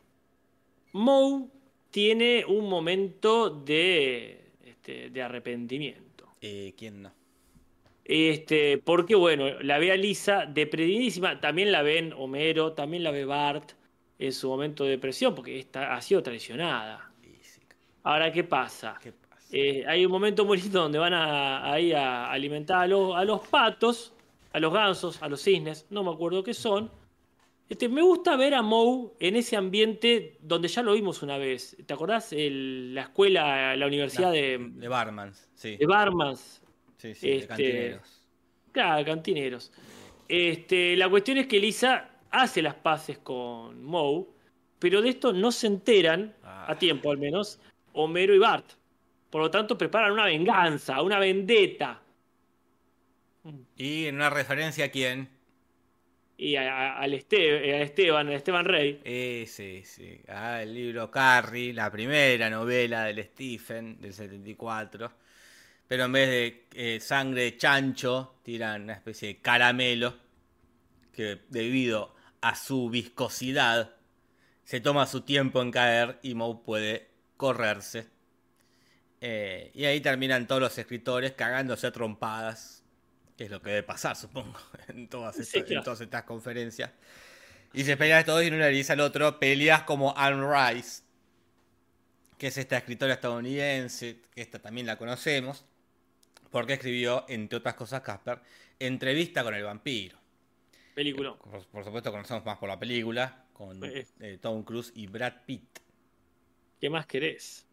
Moe 0.93 1.49
tiene 1.91 2.45
un 2.47 2.69
momento 2.69 3.51
de, 3.51 4.53
este, 4.65 5.11
de 5.11 5.23
arrepentimiento. 5.23 6.29
Eh, 6.41 6.75
¿Quién 6.77 7.03
no? 7.03 7.13
Este, 8.05 8.79
porque 8.79 9.15
bueno, 9.17 9.61
la 9.63 9.79
ve 9.79 9.93
a 9.93 9.97
Lisa 9.97 10.47
depredidísima, 10.47 11.41
también 11.41 11.73
la 11.73 11.83
ven 11.83 12.13
Homero, 12.15 12.75
también 12.75 13.05
la 13.05 13.13
ve 13.13 13.25
Bart 13.27 13.73
en 14.19 14.33
su 14.33 14.49
momento 14.49 14.85
de 14.85 14.91
depresión, 14.93 15.35
porque 15.35 15.59
está, 15.61 15.95
ha 15.95 16.03
sido 16.03 16.23
traicionada. 16.23 17.13
Ahora, 18.03 18.33
¿qué 18.33 18.45
pasa? 18.45 18.99
¿Qué 19.03 19.13
pasa? 19.13 19.47
Eh, 19.51 19.85
hay 19.87 20.05
un 20.07 20.13
momento 20.13 20.45
muy 20.45 20.59
lindo 20.61 20.81
donde 20.83 20.99
van 20.99 21.15
a, 21.15 21.59
a 21.75 22.33
alimentar 22.33 22.79
a, 22.83 22.87
los- 22.87 23.15
a 23.17 23.25
los 23.25 23.47
patos, 23.49 24.15
a 24.53 24.61
los 24.61 24.73
gansos, 24.73 25.23
a 25.23 25.29
los 25.29 25.43
cisnes, 25.43 25.87
no 25.91 26.03
me 26.05 26.11
acuerdo 26.13 26.43
qué 26.43 26.55
son. 26.55 26.91
Este, 27.73 27.89
me 27.89 28.03
gusta 28.03 28.37
ver 28.37 28.53
a 28.53 28.61
Moe 28.61 29.13
en 29.19 29.35
ese 29.35 29.57
ambiente 29.57 30.37
donde 30.43 30.69
ya 30.69 30.83
lo 30.83 30.93
vimos 30.93 31.23
una 31.23 31.39
vez. 31.39 31.75
¿Te 31.87 31.95
acordás? 31.95 32.31
El- 32.35 32.95
la 32.95 33.01
escuela, 33.05 33.75
la 33.77 33.87
universidad 33.87 34.31
de, 34.31 34.59
De 34.75 34.89
Barmans, 34.89 35.49
sí. 35.55 35.79
de 35.79 35.87
Barmans. 35.87 36.61
Sí, 36.99 37.15
sí, 37.15 37.29
de 37.29 37.37
este- 37.37 37.49
cantineros. 37.49 38.29
Claro, 38.73 39.05
cantineros. 39.07 39.73
Este, 40.29 40.97
la 40.97 41.09
cuestión 41.09 41.39
es 41.39 41.47
que 41.47 41.59
Lisa 41.61 42.11
hace 42.31 42.61
las 42.61 42.75
paces 42.75 43.17
con 43.17 43.83
Moe, 43.83 44.27
pero 44.79 45.01
de 45.01 45.09
esto 45.09 45.33
no 45.33 45.51
se 45.51 45.67
enteran, 45.69 46.35
Ah. 46.43 46.67
a 46.73 46.77
tiempo 46.79 47.11
al 47.11 47.17
menos, 47.17 47.59
Homero 47.95 48.35
y 48.35 48.39
Bart. 48.39 48.67
Por 49.31 49.41
lo 49.41 49.51
tanto, 49.51 49.79
preparan 49.79 50.13
una 50.13 50.27
venganza, 50.27 51.01
una 51.01 51.19
vendetta. 51.19 52.03
Y 53.79 54.05
en 54.05 54.17
una 54.17 54.29
referencia 54.29 54.85
a 54.85 54.89
quién. 54.91 55.31
Y 56.45 56.57
a- 56.57 56.63
a- 56.63 56.99
al, 56.99 57.05
al 57.05 57.15
Esteban, 57.15 58.27
al 58.29 58.33
Esteban 58.35 58.65
Rey. 58.65 59.01
Eh, 59.05 59.45
sí, 59.49 59.83
sí. 59.85 60.21
Ah, 60.29 60.63
el 60.63 60.75
libro 60.75 61.11
Carrie, 61.11 61.73
la 61.73 61.91
primera 61.91 62.51
novela 62.51 63.05
del 63.05 63.23
Stephen 63.25 64.01
del 64.01 64.13
74. 64.13 65.13
Pero 65.87 66.05
en 66.07 66.13
vez 66.13 66.29
de 66.31 66.67
eh, 66.97 67.01
sangre 67.01 67.43
de 67.43 67.57
chancho, 67.57 68.37
tiran 68.43 68.83
una 68.85 68.95
especie 68.95 69.29
de 69.29 69.41
caramelo 69.41 70.15
que 71.13 71.41
debido 71.49 72.15
a 72.41 72.55
su 72.57 72.91
viscosidad 72.91 73.97
se 74.65 74.81
toma 74.81 75.07
su 75.07 75.23
tiempo 75.23 75.63
en 75.63 75.71
caer 75.71 76.19
y 76.23 76.35
Moe 76.35 76.61
puede 76.65 77.09
correrse. 77.37 78.09
Eh, 79.21 79.71
y 79.75 79.85
ahí 79.85 80.01
terminan 80.01 80.47
todos 80.47 80.61
los 80.61 80.77
escritores 80.79 81.33
cagándose 81.33 81.87
a 81.87 81.93
trompadas, 81.93 82.82
que 83.43 83.47
es 83.47 83.51
lo 83.51 83.61
que 83.61 83.71
debe 83.71 83.83
pasar, 83.83 84.15
supongo, 84.15 84.57
en 84.89 85.09
todas 85.09 85.35
Sí, 85.35 85.43
estas, 85.43 85.63
en 85.63 85.65
claro. 85.67 85.83
todas 85.83 86.01
estas 86.01 86.23
conferencias. 86.23 86.93
Y 87.73 87.83
se 87.83 87.97
pelean 87.97 88.25
todos 88.25 88.45
y 88.45 88.49
uno 88.49 88.59
le 88.59 88.69
dice 88.69 88.93
al 88.93 89.01
otro, 89.01 89.41
peleas 89.41 89.83
como 89.83 90.17
Anne 90.17 90.47
Rice, 90.75 91.03
que 92.39 92.47
es 92.49 92.57
esta 92.57 92.77
escritora 92.77 93.15
estadounidense, 93.15 94.21
que 94.33 94.43
esta 94.43 94.61
también 94.61 94.87
la 94.87 94.97
conocemos, 94.97 95.65
porque 96.53 96.75
escribió, 96.75 97.25
entre 97.29 97.59
otras 97.59 97.75
cosas, 97.75 98.03
Casper, 98.03 98.41
Entrevista 98.79 99.43
con 99.43 99.55
el 99.55 99.65
vampiro. 99.65 100.19
Película. 100.95 101.35
Por, 101.37 101.67
por 101.67 101.85
supuesto 101.85 102.13
conocemos 102.13 102.45
más 102.45 102.59
por 102.59 102.69
la 102.69 102.79
película, 102.79 103.47
con 103.53 103.83
Eh. 103.85 104.07
eh, 104.21 104.39
Tom 104.41 104.63
Cruise 104.63 104.93
y 104.95 105.07
Brad 105.09 105.35
Pitt. 105.47 105.81
¿Qué 106.81 106.91
más 106.91 107.07
querés? 107.07 107.67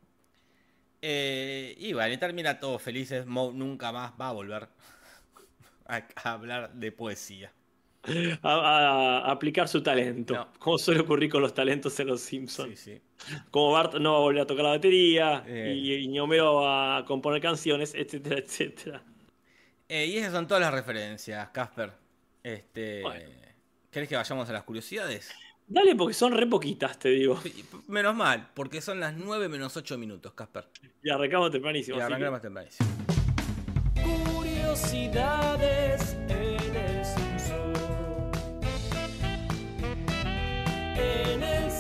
Eh, 1.01 1.75
y 1.77 1.93
bueno, 1.93 2.13
y 2.13 2.17
termina 2.17 2.59
todos 2.59 2.81
felices. 2.81 3.25
Moe 3.27 3.53
nunca 3.53 3.91
más 3.91 4.13
va 4.19 4.29
a 4.29 4.33
volver 4.33 4.67
a, 5.89 6.07
a 6.23 6.31
hablar 6.33 6.73
de 6.73 6.91
poesía. 6.91 7.51
A, 8.41 9.29
aplicar 9.29 9.67
su 9.67 9.83
talento. 9.83 10.33
No. 10.33 10.47
Como 10.57 10.77
suele 10.77 11.01
ocurrir 11.01 11.29
con 11.29 11.41
los 11.41 11.53
talentos 11.53 11.99
en 11.99 12.07
Los 12.07 12.21
Simpsons. 12.21 12.79
sí. 12.79 13.01
Como 13.51 13.71
Bart 13.73 13.95
no 13.95 14.13
va 14.13 14.17
a 14.19 14.21
volver 14.21 14.41
a 14.43 14.47
tocar 14.47 14.63
la 14.63 14.69
batería, 14.71 15.43
Eh. 15.45 15.73
y, 15.75 15.93
y 15.95 16.17
va 16.19 16.97
a 16.97 17.05
componer 17.05 17.41
canciones, 17.41 17.93
etcétera, 17.93 18.37
etcétera. 18.39 19.03
Eh, 19.89 20.05
y 20.05 20.17
esas 20.17 20.31
son 20.31 20.47
todas 20.47 20.61
las 20.61 20.73
referencias, 20.73 21.49
Casper. 21.49 21.91
Este, 22.41 23.01
Bueno. 23.01 23.29
¿Querés 23.91 24.07
que 24.07 24.15
vayamos 24.15 24.47
a 24.49 24.53
las 24.53 24.63
curiosidades? 24.63 25.31
Dale, 25.67 25.95
porque 25.95 26.13
son 26.13 26.31
re 26.33 26.47
poquitas, 26.47 26.97
te 26.97 27.09
digo. 27.09 27.39
Sí, 27.41 27.65
Menos 27.87 28.15
mal, 28.15 28.49
porque 28.53 28.81
son 28.81 28.99
las 28.99 29.15
9 29.15 29.49
menos 29.49 29.75
8 29.75 29.97
minutos, 29.97 30.31
Casper. 30.33 30.67
Y 31.03 31.09
arrancamos 31.09 31.51
tempranísimo. 31.51 31.97
Y 31.97 31.99
que- 31.99 32.03
arrancamos 32.05 32.41
tempranísimo. 32.41 32.89
Curiosidades 34.69 36.15
en 36.27 36.75
el 36.75 37.03
Simpson. 37.03 37.73
En 40.95 41.41
el. 41.41 41.71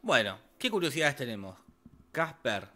Bueno, 0.00 0.38
¿qué 0.56 0.70
curiosidades 0.70 1.16
tenemos? 1.16 1.56
Casper. 2.12 2.68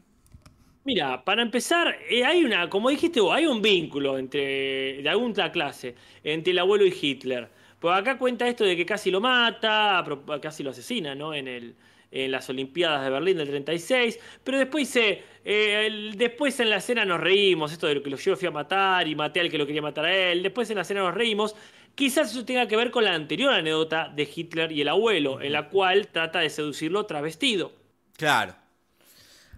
Mira, 0.82 1.24
para 1.24 1.42
empezar, 1.42 1.96
eh, 2.10 2.24
hay 2.24 2.44
una, 2.44 2.68
como 2.68 2.90
dijiste 2.90 3.20
vos, 3.20 3.32
hay 3.32 3.46
un 3.46 3.62
vínculo 3.62 4.18
entre, 4.18 5.02
de 5.02 5.08
alguna 5.08 5.52
clase, 5.52 5.94
entre 6.24 6.50
el 6.50 6.58
abuelo 6.58 6.84
y 6.84 6.92
Hitler. 7.00 7.48
Pues 7.78 7.96
acá 7.96 8.18
cuenta 8.18 8.48
esto 8.48 8.64
de 8.64 8.76
que 8.76 8.84
casi 8.84 9.12
lo 9.12 9.20
mata, 9.20 10.04
casi 10.40 10.64
lo 10.64 10.70
asesina, 10.70 11.14
¿no? 11.14 11.32
En, 11.32 11.46
el, 11.46 11.76
en 12.12 12.30
las 12.30 12.48
Olimpiadas 12.48 13.02
de 13.04 13.10
Berlín 13.10 13.36
del 13.38 13.48
36. 13.48 14.18
Pero 14.44 14.58
después 14.58 14.86
dice, 14.86 15.22
eh, 15.44 15.86
el- 15.86 16.16
después 16.16 16.60
en 16.60 16.70
la 16.70 16.76
escena 16.76 17.04
nos 17.04 17.18
reímos, 17.20 17.72
esto 17.72 17.86
de 17.88 17.96
lo 17.96 18.02
que 18.02 18.10
lo 18.10 18.16
yo 18.18 18.36
fui 18.36 18.46
a 18.46 18.50
matar 18.52 19.08
y 19.08 19.14
maté 19.16 19.40
al 19.40 19.50
que 19.50 19.58
lo 19.58 19.66
quería 19.66 19.82
matar 19.82 20.04
a 20.04 20.14
él. 20.32 20.42
Después 20.42 20.70
en 20.70 20.76
la 20.76 20.82
escena 20.82 21.00
nos 21.00 21.14
reímos. 21.14 21.56
Quizás 21.94 22.30
eso 22.30 22.44
tenga 22.44 22.68
que 22.68 22.76
ver 22.76 22.90
con 22.90 23.04
la 23.04 23.12
anterior 23.14 23.52
anécdota 23.52 24.08
de 24.14 24.28
Hitler 24.34 24.70
y 24.72 24.80
el 24.82 24.88
abuelo, 24.88 25.40
en 25.42 25.52
la 25.52 25.68
cual 25.68 26.08
trata 26.08 26.38
de 26.40 26.48
seducirlo 26.50 27.04
travestido. 27.06 27.72
Claro. 28.16 28.54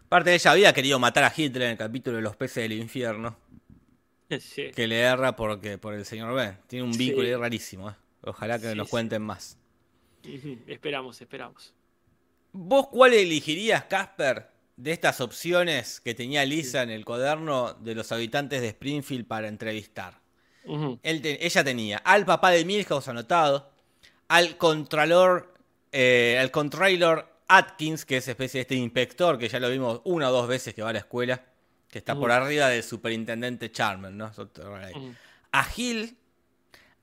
Aparte, 0.07 0.34
ella 0.34 0.50
había 0.52 0.72
querido 0.72 0.98
matar 0.98 1.24
a 1.24 1.32
Hitler 1.36 1.62
en 1.64 1.70
el 1.72 1.76
capítulo 1.78 2.16
de 2.16 2.22
los 2.22 2.36
peces 2.36 2.62
del 2.68 2.72
infierno. 2.78 3.36
Sí. 4.40 4.70
Que 4.74 4.86
le 4.88 4.98
erra 5.00 5.36
porque, 5.36 5.78
por 5.78 5.94
el 5.94 6.05
señor 6.05 6.34
B. 6.34 6.55
Tiene 6.66 6.82
un 6.84 6.92
vínculo 6.96 7.22
Sí. 7.26 7.28
ahí 7.32 7.36
rarísimo. 7.36 7.90
¿eh? 7.90 7.94
Ojalá 8.22 8.59
que 8.59 8.70
Sí, 8.70 8.74
nos 8.76 8.88
cuenten 8.88 9.22
más. 9.22 9.59
Esperamos, 10.66 11.20
esperamos. 11.20 11.72
¿Vos 12.57 12.86
cuál 12.88 13.12
elegirías, 13.14 13.84
Casper, 13.86 14.46
de 14.76 14.92
estas 14.92 15.20
opciones 15.20 16.00
que 16.00 16.14
tenía 16.14 16.44
Lisa 16.44 16.82
en 16.82 16.90
el 16.90 17.05
cuaderno 17.05 17.74
de 17.74 17.96
los 17.96 18.12
habitantes 18.12 18.61
de 18.61 18.68
Springfield 18.68 19.26
para 19.26 19.48
entrevistar? 19.48 20.20
Ujú. 20.64 21.00
Él 21.02 21.20
te- 21.20 21.44
ella 21.44 21.64
tenía 21.64 21.98
al 21.98 22.24
papá 22.24 22.50
de 22.50 22.64
Milhouse 22.64 23.09
anotado, 23.09 23.70
al 24.28 24.57
contralor, 24.57 25.52
eh, 25.90 26.38
al 26.40 26.52
contralor 26.52 27.28
Atkins, 27.48 28.05
que 28.05 28.18
es 28.18 28.28
especie 28.28 28.59
de 28.59 28.62
este 28.62 28.74
inspector, 28.76 29.36
que 29.36 29.48
ya 29.48 29.59
lo 29.59 29.68
vimos 29.68 30.00
una 30.05 30.28
o 30.30 30.32
dos 30.32 30.46
veces 30.46 30.74
que 30.74 30.82
va 30.82 30.90
a 30.90 30.92
la 30.92 31.00
escuela, 31.00 31.44
que 31.90 31.98
está 31.98 32.14
por 32.14 32.30
arriba 32.30 32.68
del 32.68 32.82
superintendente 32.84 33.72
Charmer, 33.72 34.12
¿no? 34.12 34.30
A 35.52 35.64
Gil, 35.64 36.16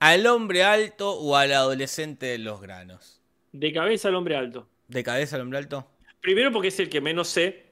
al 0.00 0.26
hombre 0.26 0.64
alto 0.64 1.12
o 1.12 1.36
al 1.36 1.52
adolescente 1.52 2.26
de 2.26 2.38
los 2.38 2.60
granos. 2.62 3.20
De 3.52 3.70
cabeza 3.72 4.08
al 4.08 4.14
hombre 4.16 4.34
alto. 4.36 4.66
¿De 4.92 5.02
cabeza 5.02 5.36
al 5.36 5.42
hombre 5.42 5.58
alto? 5.58 5.86
Primero 6.20 6.52
porque 6.52 6.68
es 6.68 6.78
el 6.80 6.88
que 6.88 7.00
menos 7.00 7.28
sé. 7.28 7.64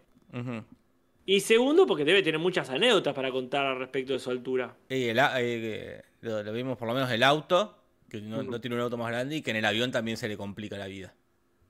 Y 1.26 1.40
segundo 1.40 1.86
porque 1.86 2.04
debe 2.04 2.22
tener 2.22 2.40
muchas 2.40 2.70
anécdotas 2.70 3.14
para 3.14 3.30
contar 3.30 3.66
al 3.66 3.78
respecto 3.78 4.14
de 4.14 4.18
su 4.18 4.30
altura. 4.30 4.74
Y 4.88 5.04
el 5.04 5.20
eh, 5.38 6.02
lo, 6.22 6.42
lo 6.42 6.52
vimos 6.52 6.78
por 6.78 6.88
lo 6.88 6.94
menos 6.94 7.10
el 7.10 7.22
auto, 7.22 7.76
que 8.08 8.20
no, 8.20 8.60
tiene 8.60 8.76
un 8.76 8.82
auto 8.82 8.96
más 8.96 9.08
grande 9.10 9.36
y 9.36 9.42
que 9.42 9.50
en 9.50 9.56
el 9.58 9.64
avión 9.64 9.92
también 9.92 10.16
se 10.16 10.28
le 10.28 10.36
complica 10.36 10.78
la 10.78 10.86
vida. 10.86 11.14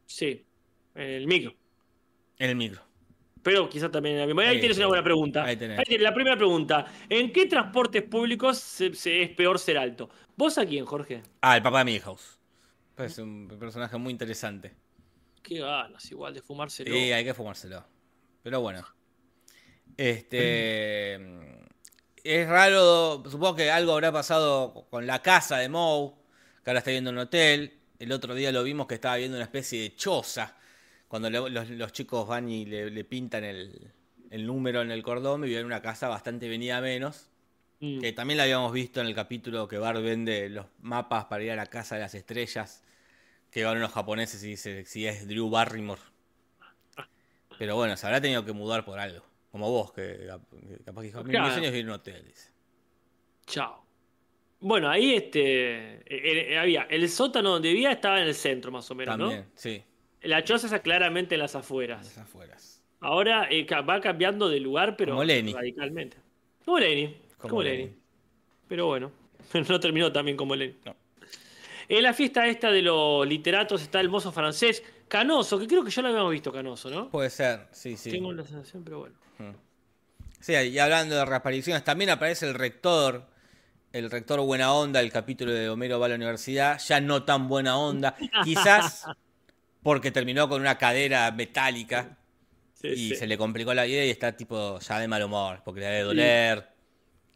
Sí, 0.06 0.46
el 0.94 1.26
micro. 1.26 1.52
En 2.38 2.50
el 2.50 2.56
micro. 2.56 2.80
Pero 3.42 3.68
quizás 3.68 3.90
también 3.90 4.16
en 4.16 4.22
el 4.22 4.30
avión. 4.30 4.38
Ahí 4.48 4.60
tienes 4.60 4.76
sí. 4.76 4.80
una 4.82 4.88
buena 4.88 5.02
pregunta. 5.04 5.44
Ahí 5.44 5.56
tenés. 5.56 5.82
tenés 5.82 6.00
La 6.00 6.14
primera 6.14 6.36
pregunta. 6.36 6.86
¿En 7.08 7.32
qué 7.32 7.46
transportes 7.46 8.02
públicos 8.02 8.58
se- 8.58 8.94
se- 8.94 9.22
es 9.22 9.30
peor 9.30 9.58
ser 9.58 9.78
alto? 9.78 10.10
¿Vos 10.36 10.58
a 10.58 10.64
quién, 10.64 10.84
Jorge? 10.84 11.22
Ah, 11.40 11.56
el 11.56 11.62
papá 11.62 11.80
de 11.80 11.86
Milhouse. 11.86 12.38
Es 12.98 13.18
un 13.18 13.48
personaje 13.58 13.96
muy 13.96 14.12
interesante. 14.12 14.72
Qué 15.42 15.58
ganas 15.60 16.10
igual 16.10 16.34
de 16.34 16.42
fumárselo. 16.42 16.92
Sí, 16.94 17.12
hay 17.12 17.24
que 17.24 17.34
fumárselo. 17.34 17.84
Pero 18.42 18.60
bueno. 18.60 18.86
Este. 19.96 21.14
Es 22.22 22.48
raro. 22.48 23.22
Supongo 23.28 23.56
que 23.56 23.70
algo 23.70 23.92
habrá 23.92 24.12
pasado 24.12 24.86
con 24.90 25.06
la 25.06 25.22
casa 25.22 25.58
de 25.58 25.68
Moe. 25.68 26.12
Que 26.64 26.70
ahora 26.70 26.78
está 26.78 26.90
viendo 26.90 27.10
un 27.10 27.18
hotel. 27.18 27.78
El 27.98 28.12
otro 28.12 28.34
día 28.34 28.52
lo 28.52 28.62
vimos 28.62 28.86
que 28.86 28.94
estaba 28.94 29.16
viendo 29.16 29.36
una 29.36 29.44
especie 29.44 29.82
de 29.82 29.94
choza. 29.96 30.56
Cuando 31.08 31.28
le- 31.30 31.50
los, 31.50 31.68
los 31.70 31.92
chicos 31.92 32.26
van 32.26 32.48
y 32.48 32.64
le, 32.66 32.90
le 32.90 33.04
pintan 33.04 33.44
el, 33.44 33.92
el 34.30 34.46
número 34.46 34.80
en 34.82 34.90
el 34.90 35.02
cordón, 35.02 35.42
vive 35.42 35.58
en 35.60 35.66
una 35.66 35.82
casa 35.82 36.08
bastante 36.08 36.48
venida 36.48 36.80
menos. 36.80 37.28
Mm. 37.80 38.00
Que 38.00 38.12
también 38.12 38.36
la 38.38 38.44
habíamos 38.44 38.72
visto 38.72 39.00
en 39.00 39.06
el 39.06 39.14
capítulo 39.14 39.66
que 39.66 39.78
Bart 39.78 40.00
vende 40.02 40.48
los 40.50 40.66
mapas 40.80 41.24
para 41.26 41.42
ir 41.42 41.50
a 41.50 41.56
la 41.56 41.66
casa 41.66 41.96
de 41.96 42.02
las 42.02 42.14
estrellas. 42.14 42.82
Que 43.50 43.64
van 43.64 43.76
unos 43.78 43.90
japoneses 43.92 44.42
y 44.44 44.48
dice 44.48 44.84
si 44.84 45.06
es 45.06 45.26
Drew 45.26 45.50
Barrymore. 45.50 46.00
Pero 47.58 47.76
bueno, 47.76 47.96
se 47.96 48.06
habrá 48.06 48.20
tenido 48.20 48.44
que 48.44 48.52
mudar 48.52 48.84
por 48.84 48.98
algo. 48.98 49.24
Como 49.50 49.70
vos, 49.70 49.92
que 49.92 50.26
cap- 50.26 50.42
que 50.50 50.82
capaz 50.84 51.00
que 51.02 51.06
dijo, 51.08 51.24
Claro. 51.24 51.46
mi 51.46 51.50
sueño 51.52 51.66
es 51.66 51.72
vivir 51.72 51.84
en 51.84 51.88
un 51.88 51.94
hotel. 51.96 52.24
Dice. 52.24 52.50
Chao. 53.46 53.84
Bueno, 54.60 54.88
ahí 54.88 55.14
este 55.14 55.94
eh, 55.96 56.52
eh, 56.52 56.58
había 56.58 56.82
el 56.82 57.08
sótano 57.08 57.50
donde 57.50 57.68
vivía 57.70 57.92
estaba 57.92 58.20
en 58.20 58.28
el 58.28 58.34
centro 58.34 58.70
más 58.70 58.90
o 58.90 58.94
menos, 58.94 59.18
También, 59.18 59.46
sí, 59.54 59.82
¿no? 60.22 60.28
La 60.28 60.44
choza 60.44 60.66
está 60.66 60.80
claramente 60.82 61.34
en 61.34 61.40
las 61.40 61.54
en 61.54 61.60
afueras. 61.60 62.04
las 62.04 62.18
afueras. 62.18 62.82
Ahora 63.00 63.48
eh, 63.50 63.66
va 63.88 64.00
cambiando 64.02 64.48
de 64.50 64.60
lugar, 64.60 64.96
pero 64.96 65.12
Como 65.16 65.24
radicalmente. 65.24 66.18
Como 66.64 66.78
Lenny. 66.78 67.16
Como, 67.38 67.48
Como 67.50 67.62
Lenny. 67.62 67.84
Lenny. 67.84 67.96
Pero 68.68 68.86
bueno, 68.86 69.10
no 69.68 69.80
terminó 69.80 70.12
también 70.12 70.36
como 70.36 70.54
Lenny. 70.54 70.76
No. 70.84 70.94
En 71.90 72.02
la 72.04 72.14
fiesta 72.14 72.46
esta 72.46 72.70
de 72.70 72.82
los 72.82 73.26
literatos 73.26 73.82
está 73.82 74.00
el 74.00 74.08
mozo 74.08 74.30
francés 74.30 74.82
Canoso, 75.08 75.58
que 75.58 75.66
creo 75.66 75.82
que 75.84 75.90
ya 75.90 76.02
lo 76.02 76.08
habíamos 76.08 76.30
visto 76.30 76.52
Canoso, 76.52 76.88
¿no? 76.88 77.10
Puede 77.10 77.30
ser, 77.30 77.66
sí, 77.72 77.96
sí. 77.96 78.12
Tengo 78.12 78.32
la 78.32 78.44
sensación, 78.44 78.84
pero 78.84 79.00
bueno. 79.00 79.16
Sí, 80.38 80.54
y 80.54 80.78
hablando 80.78 81.16
de 81.16 81.24
reapariciones, 81.24 81.82
también 81.82 82.10
aparece 82.10 82.46
el 82.46 82.54
rector, 82.54 83.26
el 83.92 84.08
rector 84.10 84.40
buena 84.40 84.72
onda, 84.72 85.00
el 85.00 85.10
capítulo 85.10 85.52
de 85.52 85.68
Homero 85.68 85.98
va 85.98 86.06
a 86.06 86.10
la 86.10 86.14
universidad, 86.14 86.78
ya 86.78 87.00
no 87.00 87.24
tan 87.24 87.48
buena 87.48 87.76
onda, 87.76 88.14
quizás 88.44 89.06
porque 89.82 90.10
terminó 90.12 90.48
con 90.48 90.60
una 90.60 90.78
cadera 90.78 91.30
metálica 91.32 92.16
Sí, 92.74 92.88
y 92.88 93.08
sí. 93.10 93.16
se 93.16 93.26
le 93.26 93.36
complicó 93.36 93.74
la 93.74 93.82
vida 93.84 94.02
y 94.04 94.10
está 94.10 94.34
tipo 94.36 94.78
ya 94.78 94.98
de 95.00 95.08
mal 95.08 95.22
humor, 95.24 95.60
porque 95.64 95.80
le 95.80 95.86
debe 95.86 96.02
doler, 96.02 96.68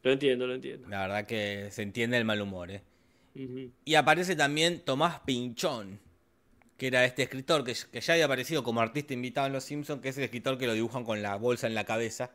Lo 0.03 0.13
entiendo, 0.13 0.47
lo 0.47 0.55
entiendo. 0.55 0.89
la 0.89 1.01
verdad 1.01 1.27
que 1.27 1.69
se 1.71 1.83
entiende 1.83 2.17
el 2.17 2.25
mal 2.25 2.41
humor. 2.41 2.71
¿eh? 2.71 2.83
Y 3.35 3.95
aparece 3.97 4.37
también 4.37 4.81
Tomás 4.81 5.21
Pinchón, 5.21 6.01
que 6.77 6.87
era 6.87 7.05
este 7.05 7.25
escritor 7.25 7.65
que, 7.65 7.75
que 7.91 8.01
ya 8.01 8.15
había 8.15 8.27
aparecido 8.27 8.63
como 8.63 8.81
artista 8.81 9.13
invitado 9.15 9.47
en 9.49 9.53
Los 9.53 9.65
Simpsons, 9.65 10.01
que 10.01 10.11
es 10.11 10.19
el 10.19 10.25
escritor 10.25 10.57
que 10.59 10.67
lo 10.67 10.73
dibujan 10.73 11.05
con 11.05 11.23
la 11.23 11.37
bolsa 11.37 11.67
en 11.67 11.75
la 11.75 11.85
cabeza, 11.85 12.31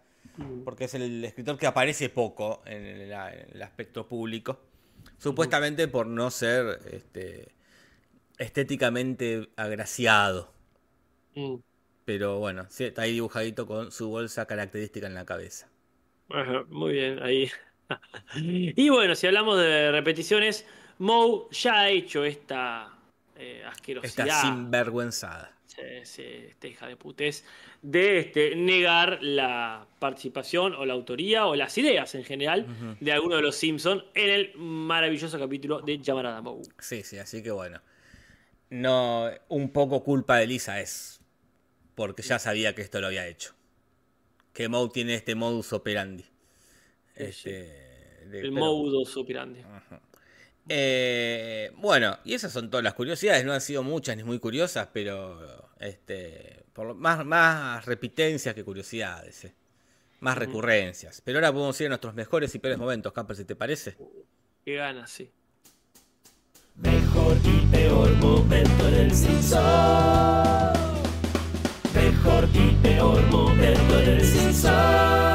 porque 0.64 0.86
es 0.86 0.94
el 0.94 1.24
escritor 1.24 1.58
que 1.58 1.68
aparece 1.68 2.10
poco 2.10 2.62
en 2.66 2.86
el, 2.86 3.12
en 3.12 3.48
el 3.54 3.62
aspecto 3.62 4.08
público, 4.08 4.60
supuestamente 5.18 5.88
por 5.88 6.08
no 6.08 6.32
ser 6.32 6.80
este, 6.92 7.54
estéticamente 8.38 9.50
agraciado. 9.56 10.54
Mm. 11.36 11.56
Pero 12.06 12.40
bueno, 12.40 12.66
sí, 12.70 12.86
está 12.86 13.04
ahí 13.04 13.14
dibujadito 13.14 13.68
con 13.68 13.92
su 13.92 14.10
bolsa 14.10 14.48
característica 14.48 15.08
en 15.08 15.14
la 15.14 15.26
cabeza. 15.26 15.70
Ajá, 16.30 16.64
muy 16.70 16.94
bien, 16.94 17.22
ahí. 17.22 17.52
y 18.36 18.90
bueno, 18.90 19.16
si 19.16 19.28
hablamos 19.28 19.58
de 19.60 19.92
repeticiones, 19.92 20.66
Moe 21.00 21.48
ya 21.52 21.82
ha 21.82 21.90
hecho 21.90 22.24
esta 22.26 22.94
eh, 23.36 23.64
asquerosidad. 23.66 24.28
Está 24.28 24.42
sinvergüenzada. 24.42 25.56
Esta 25.78 26.68
hija 26.68 26.88
de 26.88 26.98
putés, 26.98 27.46
de 27.82 28.20
este, 28.20 28.54
negar 28.58 29.20
la 29.22 29.88
participación 30.00 30.74
o 30.74 30.86
la 30.86 30.92
autoría 30.94 31.46
o 31.46 31.56
las 31.56 31.78
ideas 31.78 32.16
en 32.16 32.26
general 32.26 32.98
de 33.00 33.12
alguno 33.14 33.38
de 33.38 33.42
los 33.44 33.56
Simpsons 33.56 34.04
en 34.14 34.30
el 34.30 34.52
maravilloso 34.58 35.40
capítulo 35.40 35.80
de 35.80 35.98
Llamarada 36.00 36.42
Moe. 36.42 36.64
Sí, 36.80 37.04
sí, 37.04 37.18
así 37.18 37.42
que 37.42 37.52
bueno. 37.52 37.80
No, 38.72 39.30
un 39.48 39.70
poco 39.72 40.04
culpa 40.04 40.38
de 40.38 40.48
Lisa 40.48 40.82
es. 40.82 41.22
Porque 41.96 42.24
ya 42.24 42.40
sabía 42.40 42.76
que 42.76 42.82
esto 42.82 43.00
lo 43.00 43.08
había 43.08 43.26
hecho. 43.28 43.54
Que 44.52 44.68
Moe 44.68 44.90
tiene 44.90 45.14
este 45.16 45.34
modus 45.36 45.72
operandi. 45.72 46.26
Este, 47.16 47.52
de- 48.26 48.42
El 48.42 48.52
pero- 48.54 48.66
modus 48.66 49.16
operandi. 49.16 49.62
Eh, 50.70 51.72
bueno, 51.78 52.18
y 52.24 52.34
esas 52.36 52.52
son 52.52 52.70
todas 52.70 52.84
las 52.84 52.94
curiosidades. 52.94 53.44
No 53.44 53.54
han 53.54 53.62
sido 53.62 53.82
muchas 53.84 54.16
ni 54.16 54.24
muy 54.24 54.40
curiosas, 54.40 54.88
pero 54.94 55.70
este, 55.80 56.64
por 56.74 56.88
lo- 56.88 56.96
más, 56.96 57.26
más 57.26 57.86
repitencias 57.86 58.54
que 58.56 58.64
curiosidades. 58.64 59.46
eh. 59.46 59.54
Más 60.22 60.38
recurrencias. 60.38 61.22
Pero 61.24 61.38
ahora 61.40 61.52
podemos 61.54 61.80
ir 61.82 61.88
a 61.88 61.90
nuestros 61.90 62.14
mejores 62.14 62.54
y 62.54 62.60
peores 62.60 62.78
momentos, 62.78 63.14
Camper, 63.14 63.36
si 63.38 63.46
te 63.46 63.56
parece. 63.56 63.96
Qué 64.66 64.76
ganas, 64.76 65.10
sí. 65.10 65.32
Mejor 66.76 67.38
y 67.44 67.66
peor 67.68 68.12
momento 68.18 68.86
del 68.92 69.14
Simpson. 69.16 69.64
Mejor 71.94 72.48
y 72.54 72.72
peor 72.84 73.22
momento 73.28 73.98
del 73.98 74.22
Simpson. 74.26 75.29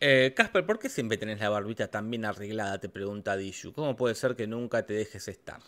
Eh, 0.00 0.32
Casper, 0.36 0.64
¿por 0.66 0.78
qué 0.78 0.88
siempre 0.88 1.18
tenés 1.18 1.38
la 1.40 1.48
barbita 1.50 1.88
tan 1.90 2.10
bien 2.10 2.24
arreglada? 2.24 2.80
Te 2.80 2.88
pregunta 2.88 3.36
Dishu. 3.36 3.72
¿Cómo 3.72 3.96
puede 3.96 4.14
ser 4.14 4.34
que 4.36 4.46
nunca 4.46 4.84
te 4.86 4.94
dejes 4.94 5.28
estar? 5.28 5.60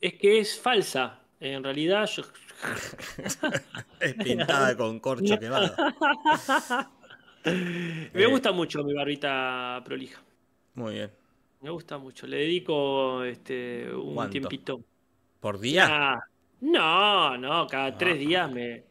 Es 0.00 0.14
que 0.14 0.38
es 0.40 0.58
falsa. 0.60 1.20
En 1.40 1.62
realidad, 1.62 2.06
yo. 2.06 2.24
Es 4.00 4.14
pintada 4.14 4.76
con 4.76 4.98
corcho 5.00 5.38
quemado. 5.38 5.80
Me 8.12 8.24
Eh. 8.24 8.26
gusta 8.26 8.52
mucho 8.52 8.82
mi 8.84 8.92
barbita 8.94 9.80
prolija. 9.84 10.22
Muy 10.74 10.94
bien. 10.94 11.10
Me 11.60 11.70
gusta 11.70 11.98
mucho. 11.98 12.26
Le 12.26 12.38
dedico 12.38 13.22
este 13.24 13.92
un 13.94 14.14
¿Cuánto? 14.14 14.30
tiempito. 14.30 14.84
¿Por 15.40 15.58
día? 15.60 15.94
Ah, 15.94 16.18
No, 16.60 17.36
no, 17.38 17.66
cada 17.68 17.96
tres 17.96 18.18
días 18.18 18.50
me. 18.50 18.84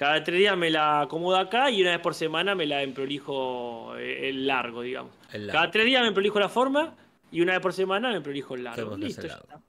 Cada 0.00 0.24
tres 0.24 0.38
días 0.38 0.56
me 0.56 0.70
la 0.70 1.02
acomodo 1.02 1.36
acá 1.36 1.70
y 1.70 1.82
una 1.82 1.90
vez 1.90 2.00
por 2.00 2.14
semana 2.14 2.54
me 2.54 2.64
la 2.64 2.82
emprolijo 2.82 3.94
eh, 3.98 4.30
el 4.30 4.46
largo, 4.46 4.80
digamos. 4.80 5.12
El 5.30 5.46
largo. 5.46 5.58
Cada 5.58 5.70
tres 5.70 5.84
días 5.84 6.00
me 6.00 6.08
emprolijo 6.08 6.40
la 6.40 6.48
forma 6.48 6.96
y 7.30 7.42
una 7.42 7.52
vez 7.52 7.60
por 7.60 7.74
semana 7.74 8.08
me 8.08 8.16
emprolijo 8.16 8.54
el 8.54 8.60
¿Qué 8.60 8.64
largo. 8.64 8.96
Listo, 8.96 9.20
ya 9.20 9.28
largo? 9.28 9.42
está. 9.44 9.60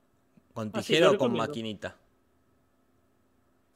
¿Con 0.54 0.72
Ah, 0.74 0.82
sí, 0.82 0.88
tijera 0.94 1.12
o 1.12 1.18
con 1.18 1.34
maquinita? 1.34 1.98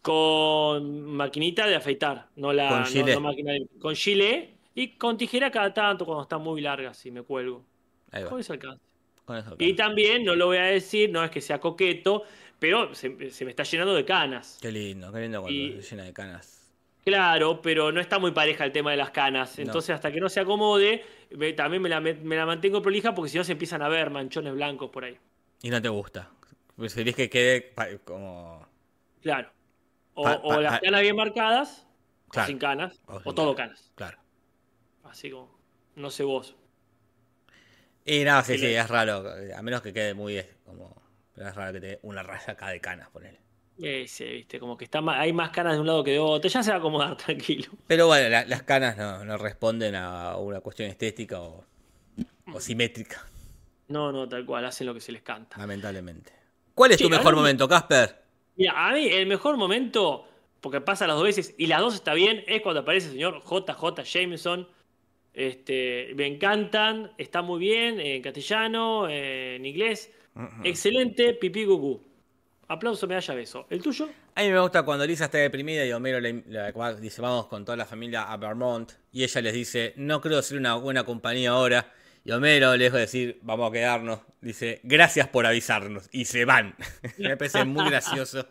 Con 0.01 1.01
maquinita 1.11 1.67
de 1.67 1.75
afeitar, 1.75 2.29
no 2.37 2.53
la 2.53 2.69
Con 2.69 3.05
no- 3.05 3.13
no 3.15 3.19
máquina 3.19 3.51
de- 3.51 3.67
con 3.81 3.93
gilet 3.93 4.55
y 4.75 4.95
con 4.97 5.17
tijera 5.17 5.51
cada 5.51 5.73
tanto 5.73 6.05
cuando 6.05 6.21
está 6.23 6.37
muy 6.37 6.61
larga, 6.61 6.93
si 6.93 7.11
me 7.11 7.21
cuelgo. 7.23 7.65
Ahí 8.11 8.23
va. 8.23 8.29
Con 8.29 8.39
eso 8.39 8.53
alcanza. 8.53 8.81
Con 9.25 9.35
eso 9.35 9.55
Y 9.59 9.73
también, 9.73 10.23
no 10.23 10.35
lo 10.35 10.45
voy 10.45 10.57
a 10.57 10.65
decir, 10.65 11.09
no 11.09 11.21
es 11.21 11.31
que 11.31 11.41
sea 11.41 11.59
coqueto, 11.59 12.23
pero 12.65 12.95
se, 12.95 13.29
se 13.29 13.45
me 13.45 13.51
está 13.51 13.61
llenando 13.63 13.93
de 13.93 14.03
canas. 14.05 14.57
Qué 14.59 14.71
lindo, 14.71 15.11
qué 15.11 15.19
lindo 15.19 15.41
cuando 15.41 15.55
Y- 15.59 15.81
se 15.83 15.91
llena 15.91 16.03
de 16.05 16.13
canas. 16.13 16.73
Claro, 17.05 17.61
pero 17.61 17.91
no 17.91 18.01
está 18.01 18.17
muy 18.17 18.31
pareja 18.31 18.65
el 18.65 18.71
tema 18.71 18.89
de 18.89 18.97
las 18.97 19.11
canas. 19.11 19.55
No. 19.59 19.65
Entonces, 19.65 19.91
hasta 19.93 20.11
que 20.11 20.19
no 20.19 20.27
se 20.27 20.39
acomode, 20.39 21.05
me- 21.29 21.53
también 21.53 21.79
me 21.83 21.89
la, 21.89 21.99
me- 22.01 22.15
me 22.15 22.35
la 22.35 22.47
mantengo 22.47 22.81
prolija 22.81 23.13
porque 23.13 23.29
si 23.29 23.37
no 23.37 23.43
se 23.43 23.51
empiezan 23.51 23.83
a 23.83 23.87
ver 23.89 24.09
manchones 24.09 24.53
blancos 24.55 24.89
por 24.89 25.03
ahí. 25.03 25.15
Y 25.61 25.69
no 25.69 25.79
te 25.79 25.89
gusta. 25.89 26.31
Preferís 26.75 27.15
que 27.15 27.29
quede 27.29 27.73
como. 28.03 28.67
Claro. 29.21 29.51
O, 30.15 30.23
Pa- 30.23 30.39
o 30.43 30.49
pa- 30.49 30.61
las 30.61 30.79
canas 30.81 31.01
bien 31.01 31.15
marcadas, 31.15 31.87
Claro. 32.29 32.45
o 32.45 32.47
sin 32.47 32.57
canas, 32.57 32.99
O 33.05 33.33
todo 33.35 33.53
canas. 33.55 33.77
canas. 33.77 33.91
Claro. 33.95 34.17
Así 35.03 35.29
como, 35.29 35.55
no 35.95 36.09
sé 36.09 36.23
vos. 36.23 36.55
Y 38.03 38.23
nada, 38.23 38.43
sí, 38.43 38.57
Sí, 38.57 38.65
es 38.67 38.87
raro. 38.89 39.23
A 39.55 39.61
menos 39.61 39.81
que 39.83 39.93
quede 39.93 40.13
muy. 40.15 40.41
como 40.65 40.95
pero 41.35 41.49
es 41.49 41.55
raro 41.55 41.73
que 41.73 41.81
te 41.81 41.87
dé 41.87 41.99
una 42.03 42.23
raya 42.23 42.53
acá 42.53 42.69
de 42.69 42.81
canas, 42.81 43.09
ponele. 43.09 43.39
Ese, 43.77 44.25
viste, 44.25 44.57
como 44.59 44.77
que 44.77 44.85
está 44.85 44.99
hay 45.19 45.33
más 45.33 45.49
canas 45.49 45.73
de 45.73 45.81
un 45.81 45.87
lado 45.87 46.03
que 46.03 46.11
de 46.11 46.19
otro. 46.19 46.49
Ya 46.49 46.63
se 46.63 46.69
va 46.69 46.77
a 46.77 46.79
acomodar, 46.79 47.17
tranquilo. 47.25 47.71
Pero 47.87 48.07
bueno, 48.07 48.29
la- 48.29 48.45
las 48.45 48.63
canas 48.63 48.95
no, 48.97 49.25
no 49.25 49.37
responden 49.37 49.95
a 49.95 50.37
una 50.37 50.61
cuestión 50.61 50.89
estética 50.89 51.41
o, 51.41 51.65
o 52.53 52.59
simétrica, 52.61 53.25
No, 53.89 54.11
no, 54.11 54.27
tal 54.29 54.45
cual, 54.45 54.65
hacen 54.65 54.87
lo 54.87 54.93
que 54.93 55.01
se 55.01 55.11
les 55.11 55.21
canta. 55.21 55.57
lamentablemente. 55.57 56.31
¿Cuál 56.73 56.91
es 56.91 56.97
tu 56.97 57.09
mejor 57.09 57.35
momento, 57.35 57.67
Casper? 57.67 58.23
Mira, 58.55 58.87
a 58.87 58.93
mí 58.93 59.07
el 59.07 59.27
mejor 59.27 59.57
momento, 59.57 60.25
porque 60.61 60.79
pasa 60.81 61.05
las 61.07 61.15
dos 61.17 61.25
veces 61.25 61.53
y 61.57 61.67
las 61.67 61.81
dos 61.81 61.95
está 61.95 62.13
bien, 62.13 62.43
es 62.47 62.61
cuando 62.61 62.81
aparece 62.81 63.07
el 63.07 63.13
señor 63.13 63.41
JJ 63.43 64.03
Jameson. 64.03 64.67
Este, 65.33 66.13
me 66.15 66.27
encantan, 66.27 67.11
está 67.17 67.41
muy 67.41 67.59
bien 67.59 67.99
en 67.99 68.21
castellano, 68.21 69.09
en 69.09 69.65
inglés. 69.65 70.11
Excelente, 70.63 71.33
pipí 71.33 71.65
cucú. 71.65 72.01
Aplauso, 72.67 73.07
medalla, 73.07 73.33
beso. 73.35 73.67
¿El 73.69 73.81
tuyo? 73.81 74.09
A 74.33 74.41
mí 74.41 74.49
me 74.49 74.59
gusta 74.59 74.83
cuando 74.83 75.05
Lisa 75.05 75.25
está 75.25 75.37
deprimida 75.37 75.85
y 75.85 75.91
Homero 75.93 76.19
le, 76.19 76.43
le- 76.47 76.71
va- 76.71 76.93
dice 76.95 77.21
vamos 77.21 77.45
con 77.47 77.63
toda 77.63 77.77
la 77.77 77.85
familia 77.85 78.23
a 78.23 78.37
Vermont 78.37 78.91
y 79.11 79.23
ella 79.23 79.41
les 79.41 79.53
dice 79.53 79.93
no 79.97 80.19
creo 80.19 80.41
ser 80.41 80.57
una 80.57 80.73
buena 80.75 81.03
compañía 81.03 81.51
ahora 81.51 81.93
y 82.25 82.31
Homero 82.31 82.75
lejos 82.75 82.95
de 82.95 83.01
decir 83.01 83.39
vamos 83.43 83.69
a 83.69 83.71
quedarnos 83.73 84.19
dice 84.41 84.81
gracias 84.83 85.27
por 85.27 85.45
avisarnos 85.45 86.09
y 86.11 86.25
se 86.25 86.43
van. 86.43 86.75
me 87.19 87.37
parece 87.37 87.63
muy 87.65 87.85
gracioso. 87.89 88.47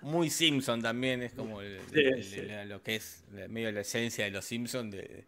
Muy 0.00 0.30
Simpson 0.30 0.80
también 0.82 1.22
es 1.22 1.32
como 1.34 1.60
el- 1.60 1.78
lo 2.68 2.82
que 2.82 2.96
es 2.96 3.24
medio 3.48 3.70
la 3.72 3.80
esencia 3.82 4.24
de 4.24 4.30
los 4.30 4.44
Simpson 4.46 4.90
de, 4.90 5.26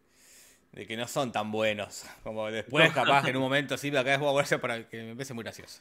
de 0.75 0.87
que 0.87 0.97
no 0.97 1.07
son 1.07 1.33
tan 1.33 1.51
buenos. 1.51 2.05
Como 2.23 2.51
después 2.51 2.93
capaz 2.93 3.25
que 3.25 3.31
en 3.31 3.37
un 3.37 3.43
momento 3.43 3.77
sí, 3.77 3.95
acá 3.97 4.15
es 4.15 4.21
gracias 4.21 4.61
para 4.61 4.89
que 4.89 5.03
me 5.03 5.15
parece 5.15 5.35
muy 5.35 5.45
gracioso. 5.45 5.81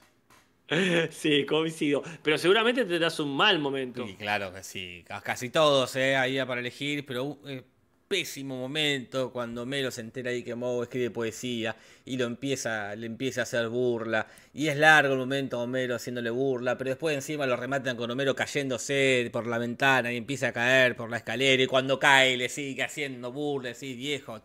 Sí, 1.11 1.45
coincido. 1.45 2.01
Pero 2.23 2.37
seguramente 2.37 2.85
tendrás 2.85 3.19
un 3.19 3.35
mal 3.35 3.59
momento. 3.59 4.07
Y 4.07 4.15
claro 4.15 4.53
que 4.53 4.63
sí, 4.63 5.03
ca- 5.05 5.21
casi 5.21 5.49
todos, 5.49 5.95
¿eh? 5.97 6.15
Ahí 6.15 6.37
para 6.45 6.61
elegir, 6.61 7.05
pero 7.05 7.25
un 7.25 7.39
eh, 7.49 7.63
pésimo 8.07 8.57
momento 8.57 9.31
cuando 9.31 9.65
Melo 9.65 9.91
se 9.91 10.01
entera 10.01 10.31
ahí 10.31 10.41
que 10.41 10.55
Moe 10.55 10.83
escribe 10.83 11.11
poesía 11.11 11.75
y 12.05 12.17
lo 12.17 12.25
empieza, 12.25 12.95
le 12.95 13.07
empieza 13.07 13.41
a 13.41 13.43
hacer 13.43 13.67
burla. 13.67 14.27
Y 14.53 14.67
es 14.67 14.77
largo 14.77 15.13
el 15.13 15.19
momento 15.19 15.59
Homero 15.59 15.95
haciéndole 15.95 16.29
burla, 16.29 16.77
pero 16.77 16.91
después 16.91 17.13
encima 17.15 17.45
lo 17.45 17.55
rematan 17.57 17.97
con 17.97 18.09
Homero 18.09 18.33
cayéndose 18.35 19.29
por 19.33 19.47
la 19.47 19.57
ventana 19.57 20.13
y 20.13 20.17
empieza 20.17 20.47
a 20.47 20.53
caer 20.53 20.95
por 20.95 21.09
la 21.09 21.17
escalera 21.17 21.61
y 21.61 21.67
cuando 21.67 21.99
cae 21.99 22.37
le 22.37 22.49
sigue 22.49 22.83
haciendo 22.83 23.31
burla, 23.31 23.71
así 23.71 23.95
viejo. 23.95 24.41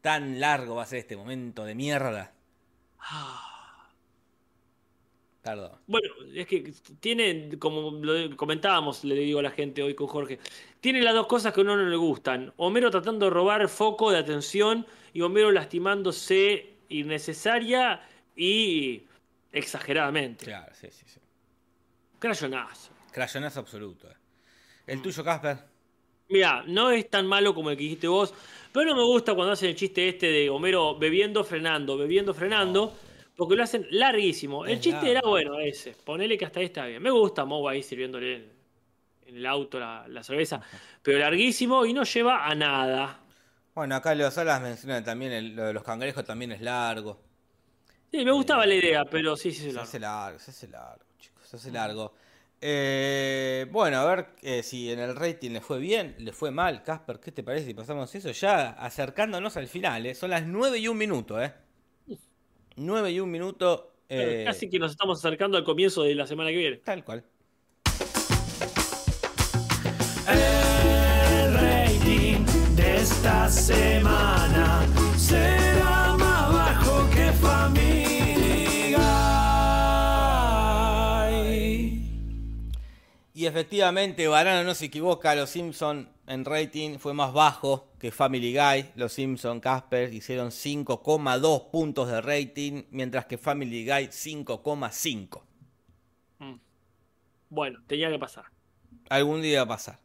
Tan 0.00 0.38
largo 0.40 0.76
va 0.76 0.82
a 0.82 0.86
ser 0.86 1.00
este 1.00 1.16
momento 1.16 1.64
de 1.64 1.74
mierda. 1.74 2.32
Perdón. 5.42 5.72
Bueno, 5.86 6.08
es 6.34 6.46
que 6.46 6.72
tiene, 7.00 7.58
como 7.58 7.90
lo 7.92 8.36
comentábamos, 8.36 9.04
le 9.04 9.14
digo 9.14 9.38
a 9.38 9.42
la 9.42 9.50
gente 9.50 9.82
hoy 9.82 9.94
con 9.94 10.06
Jorge, 10.06 10.38
tiene 10.80 11.00
las 11.00 11.14
dos 11.14 11.26
cosas 11.26 11.54
que 11.54 11.60
a 11.60 11.64
uno 11.64 11.76
no 11.76 11.84
le 11.88 11.96
gustan. 11.96 12.52
Homero 12.56 12.90
tratando 12.90 13.26
de 13.26 13.30
robar 13.30 13.66
foco 13.68 14.10
de 14.10 14.18
atención 14.18 14.86
y 15.12 15.22
Homero 15.22 15.50
lastimándose 15.50 16.74
innecesaria 16.88 18.02
y 18.36 19.04
exageradamente. 19.52 20.44
Claro, 20.44 20.74
sí, 20.74 20.88
sí, 20.90 21.04
sí. 21.06 21.20
Crayonazo. 22.18 22.92
Crayonazo 23.12 23.60
absoluto. 23.60 24.10
eh. 24.10 24.14
¿El 24.86 25.00
tuyo, 25.02 25.24
Casper? 25.24 25.64
Mira, 26.28 26.62
no 26.66 26.90
es 26.90 27.08
tan 27.08 27.26
malo 27.26 27.54
como 27.54 27.70
el 27.70 27.76
que 27.76 27.84
dijiste 27.84 28.08
vos, 28.08 28.34
pero 28.72 28.90
no 28.90 28.96
me 28.96 29.02
gusta 29.04 29.34
cuando 29.34 29.52
hacen 29.52 29.70
el 29.70 29.76
chiste 29.76 30.08
este 30.08 30.26
de 30.26 30.50
Homero 30.50 30.98
bebiendo, 30.98 31.42
frenando, 31.44 31.96
bebiendo, 31.96 32.34
frenando, 32.34 32.94
porque 33.36 33.56
lo 33.56 33.62
hacen 33.62 33.86
larguísimo. 33.90 34.66
El 34.66 34.74
Es 34.74 34.80
chiste 34.80 35.06
largo. 35.06 35.10
era 35.10 35.20
bueno 35.24 35.58
ese, 35.60 35.92
ponele 36.04 36.36
que 36.36 36.44
hasta 36.44 36.60
ahí 36.60 36.66
está 36.66 36.86
bien. 36.86 37.02
Me 37.02 37.10
gusta 37.10 37.44
Moe 37.46 37.72
ahí 37.72 37.82
sirviéndole 37.82 38.36
en, 38.36 38.52
en 39.28 39.36
el 39.38 39.46
auto 39.46 39.78
la, 39.80 40.06
la 40.08 40.22
cerveza, 40.22 40.60
pero 41.02 41.18
larguísimo 41.18 41.86
y 41.86 41.92
no 41.94 42.04
lleva 42.04 42.46
a 42.46 42.54
nada. 42.54 43.20
Bueno, 43.74 43.94
acá 43.96 44.14
Leo 44.14 44.30
Salas 44.30 44.60
menciona 44.60 45.02
también 45.02 45.32
el- 45.32 45.54
lo 45.56 45.64
de 45.64 45.72
los 45.72 45.82
cangrejos 45.82 46.22
también 46.24 46.52
es 46.52 46.60
largo. 46.60 47.18
Sí, 48.10 48.24
me 48.24 48.32
gustaba 48.32 48.66
la 48.66 48.74
idea, 48.74 49.04
pero 49.04 49.36
sí, 49.36 49.52
sí. 49.52 49.72
Se 49.72 49.72
largo. 49.72 49.82
hace 49.82 49.98
largo, 50.00 50.38
se 50.38 50.50
hace 50.50 50.68
largo, 50.68 51.04
chicos, 51.18 51.46
se 51.46 51.56
hace 51.56 51.70
largo. 51.70 52.14
Eh, 52.60 53.66
bueno, 53.70 53.98
a 53.98 54.04
ver 54.04 54.26
eh, 54.42 54.62
si 54.64 54.90
en 54.90 54.98
el 54.98 55.14
rating 55.14 55.50
le 55.52 55.60
fue 55.60 55.78
bien, 55.78 56.14
le 56.18 56.32
fue 56.32 56.50
mal. 56.50 56.82
Casper, 56.82 57.20
¿qué 57.20 57.30
te 57.30 57.42
parece 57.42 57.66
si 57.66 57.74
pasamos 57.74 58.12
eso? 58.14 58.30
Ya 58.32 58.70
acercándonos 58.70 59.56
al 59.56 59.68
final, 59.68 60.06
¿eh? 60.06 60.14
Son 60.14 60.30
las 60.30 60.44
9 60.46 60.78
y 60.78 60.88
un 60.88 60.98
minuto, 60.98 61.40
¿eh? 61.42 61.52
9 62.76 63.10
y 63.12 63.20
un 63.20 63.30
minuto. 63.30 63.92
eh, 64.08 64.42
Casi 64.46 64.68
que 64.68 64.78
nos 64.78 64.92
estamos 64.92 65.18
acercando 65.18 65.56
al 65.56 65.64
comienzo 65.64 66.02
de 66.02 66.14
la 66.14 66.26
semana 66.26 66.50
que 66.50 66.56
viene. 66.56 66.76
Tal 66.78 67.04
cual. 67.04 67.24
El 70.28 71.54
rating 71.54 72.44
de 72.76 72.96
esta 72.96 73.48
semana 73.48 74.37
efectivamente, 83.48 84.28
Barano 84.28 84.64
no 84.64 84.74
se 84.74 84.86
equivoca, 84.86 85.34
Los 85.34 85.50
Simpson 85.50 86.08
en 86.26 86.44
rating 86.44 86.98
fue 86.98 87.14
más 87.14 87.32
bajo 87.32 87.88
que 87.98 88.10
Family 88.10 88.54
Guy. 88.54 88.90
Los 88.94 89.12
Simpson, 89.14 89.60
Casper, 89.60 90.12
hicieron 90.12 90.50
5,2 90.50 91.70
puntos 91.70 92.08
de 92.08 92.20
rating, 92.20 92.84
mientras 92.90 93.26
que 93.26 93.38
Family 93.38 93.84
Guy 93.84 94.08
5,5. 94.08 95.42
Bueno, 97.50 97.80
tenía 97.86 98.10
que 98.10 98.18
pasar. 98.18 98.44
Algún 99.08 99.40
día 99.40 99.60
va 99.60 99.64
a 99.64 99.76
pasar. 99.76 99.98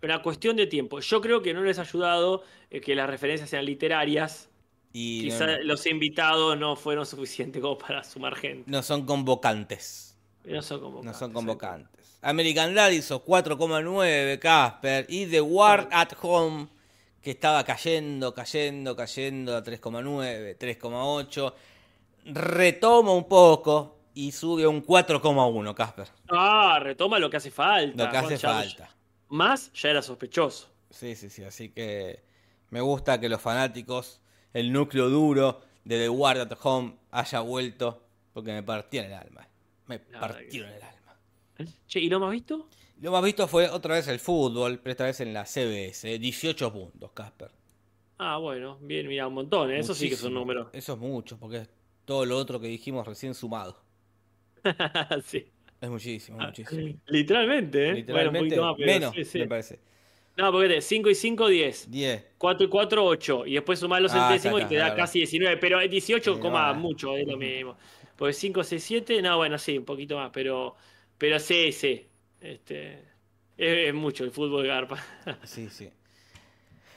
Pero 0.00 0.22
cuestión 0.22 0.56
de 0.56 0.66
tiempo. 0.66 1.00
Yo 1.00 1.20
creo 1.20 1.42
que 1.42 1.52
no 1.52 1.62
les 1.62 1.78
ha 1.78 1.82
ayudado 1.82 2.42
eh, 2.70 2.80
que 2.80 2.94
las 2.94 3.08
referencias 3.10 3.50
sean 3.50 3.64
literarias. 3.64 4.48
Y 4.92 5.22
Quizá 5.24 5.46
no, 5.46 5.58
los 5.64 5.86
invitados 5.86 6.58
no 6.58 6.76
fueron 6.76 7.04
suficientes 7.04 7.60
como 7.60 7.76
para 7.76 8.02
sumar 8.04 8.34
gente. 8.36 8.70
no 8.70 8.82
son 8.82 9.04
convocantes. 9.04 10.16
No 10.44 10.62
son 10.62 10.80
convocantes. 10.80 11.12
No 11.12 11.18
son 11.18 11.32
convocantes. 11.32 11.97
American 12.22 12.74
Dad 12.74 12.90
hizo 12.90 13.24
4,9 13.24 14.38
Casper. 14.38 15.06
Y 15.08 15.26
The 15.26 15.40
War 15.40 15.88
at 15.92 16.12
Home, 16.22 16.68
que 17.22 17.30
estaba 17.32 17.64
cayendo, 17.64 18.34
cayendo, 18.34 18.96
cayendo 18.96 19.56
a 19.56 19.62
3,9, 19.62 20.56
3,8. 20.58 21.54
Retoma 22.26 23.12
un 23.12 23.28
poco 23.28 23.98
y 24.14 24.32
sube 24.32 24.64
a 24.64 24.68
un 24.68 24.84
4,1 24.84 25.74
Casper. 25.74 26.08
Ah, 26.28 26.80
retoma 26.82 27.18
lo 27.18 27.30
que 27.30 27.36
hace 27.36 27.50
falta. 27.50 28.04
Lo 28.04 28.10
que 28.10 28.16
hace 28.16 28.38
falta. 28.38 28.90
Más 29.28 29.72
ya 29.72 29.90
era 29.90 30.02
sospechoso. 30.02 30.68
Sí, 30.90 31.14
sí, 31.14 31.30
sí. 31.30 31.44
Así 31.44 31.68
que 31.68 32.22
me 32.70 32.80
gusta 32.80 33.20
que 33.20 33.28
los 33.28 33.40
fanáticos, 33.40 34.20
el 34.52 34.72
núcleo 34.72 35.08
duro 35.08 35.60
de 35.84 35.98
The 35.98 36.08
War 36.08 36.38
at 36.38 36.52
Home 36.62 36.96
haya 37.10 37.40
vuelto. 37.40 38.02
Porque 38.32 38.52
me 38.52 38.62
partieron 38.62 39.10
el 39.10 39.18
alma. 39.18 39.48
Me 39.86 40.00
que 40.00 40.18
partieron 40.18 40.70
el 40.70 40.82
alma. 40.82 40.97
Che, 41.86 42.00
¿y 42.00 42.08
lo 42.08 42.20
más 42.20 42.30
visto? 42.32 42.68
Lo 43.00 43.12
más 43.12 43.22
visto 43.24 43.46
fue 43.48 43.68
otra 43.68 43.94
vez 43.94 44.08
el 44.08 44.18
fútbol, 44.20 44.78
pero 44.80 44.90
esta 44.92 45.04
vez 45.04 45.20
en 45.20 45.32
la 45.32 45.44
CBS. 45.44 46.18
18 46.18 46.72
puntos, 46.72 47.12
Casper. 47.12 47.50
Ah, 48.18 48.36
bueno, 48.38 48.78
bien, 48.80 49.06
mira, 49.08 49.28
un 49.28 49.34
montón. 49.34 49.70
¿eh? 49.70 49.78
Eso 49.78 49.94
sí 49.94 50.08
que 50.08 50.14
es 50.14 50.22
un 50.24 50.32
Muchísimo. 50.34 50.40
número. 50.40 50.70
Eso 50.72 50.92
es 50.94 50.98
mucho, 50.98 51.38
porque 51.38 51.58
es 51.58 51.70
todo 52.04 52.24
lo 52.24 52.36
otro 52.36 52.58
que 52.60 52.66
dijimos 52.68 53.06
recién 53.06 53.34
sumado. 53.34 53.80
sí. 55.24 55.46
Es 55.80 55.88
muchísimo, 55.90 56.38
muchísimo. 56.38 56.82
Literalmente, 57.06 57.90
¿eh? 57.90 57.94
Literalmente, 57.94 58.56
bueno, 58.58 58.72
un 58.72 58.76
poquito 58.76 58.86
más, 58.86 59.00
pero 59.00 59.10
menos, 59.10 59.14
sí, 59.14 59.24
sí. 59.24 59.38
me 59.38 59.46
parece. 59.46 59.80
No, 60.36 60.52
porque 60.52 60.80
5 60.80 61.10
y 61.10 61.14
5, 61.14 61.48
10. 61.48 61.90
10. 61.90 62.26
4 62.38 62.66
y 62.66 62.68
4, 62.68 63.04
8. 63.04 63.46
Y 63.46 63.54
después 63.54 63.78
sumás 63.80 64.00
los 64.00 64.12
Ah, 64.14 64.28
centésimos 64.28 64.62
y 64.62 64.66
te 64.66 64.76
da 64.76 64.94
casi 64.94 65.18
19. 65.20 65.56
Pero 65.58 65.80
18, 65.80 66.34
Sí, 66.34 66.40
coma 66.40 66.72
no, 66.72 66.80
mucho, 66.80 67.16
es 67.16 67.26
lo 67.26 67.36
mismo. 67.36 67.76
Porque 68.16 68.32
5, 68.32 68.62
6, 68.64 68.82
7, 68.84 69.22
no, 69.22 69.36
bueno, 69.36 69.58
sí, 69.58 69.78
un 69.78 69.84
poquito 69.84 70.16
más. 70.16 70.30
Pero, 70.32 70.76
pero 71.18 71.38
sí, 71.40 71.72
sí. 71.72 72.06
Este, 72.40 72.94
es, 73.56 73.88
es 73.88 73.94
mucho 73.94 74.24
el 74.24 74.30
fútbol 74.30 74.66
Garpa. 74.66 75.02
Sí, 75.44 75.68
sí. 75.70 75.90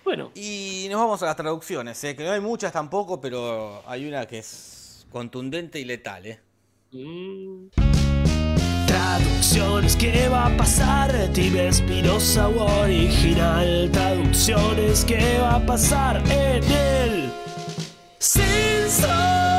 bueno, 0.04 0.32
Y 0.36 0.88
nos 0.90 1.00
vamos 1.00 1.22
a 1.24 1.26
las 1.26 1.36
traducciones, 1.36 2.04
¿eh? 2.04 2.16
que 2.16 2.24
no 2.24 2.32
hay 2.32 2.40
muchas 2.40 2.72
tampoco, 2.72 3.20
pero 3.20 3.84
hay 3.88 4.08
una 4.08 4.26
que 4.28 4.40
es 4.40 5.06
contundente 5.12 5.80
y 5.80 5.86
letal. 5.86 6.26
¿eh? 6.28 6.40
mm, 6.92 7.68
Traducciones, 8.88 9.96
¿qué 9.96 10.28
va 10.30 10.48
a 10.48 10.58
pasar? 10.58 11.12
Tibia 11.34 11.70
Espinosa 11.70 12.48
o 12.50 12.82
original. 12.82 13.90
Traducciones, 13.92 15.06
¿qué 15.06 15.40
va 15.40 15.56
a 15.56 15.66
pasar 15.66 16.22
en 16.30 16.64
el 16.64 17.32
Censo? 18.20 19.51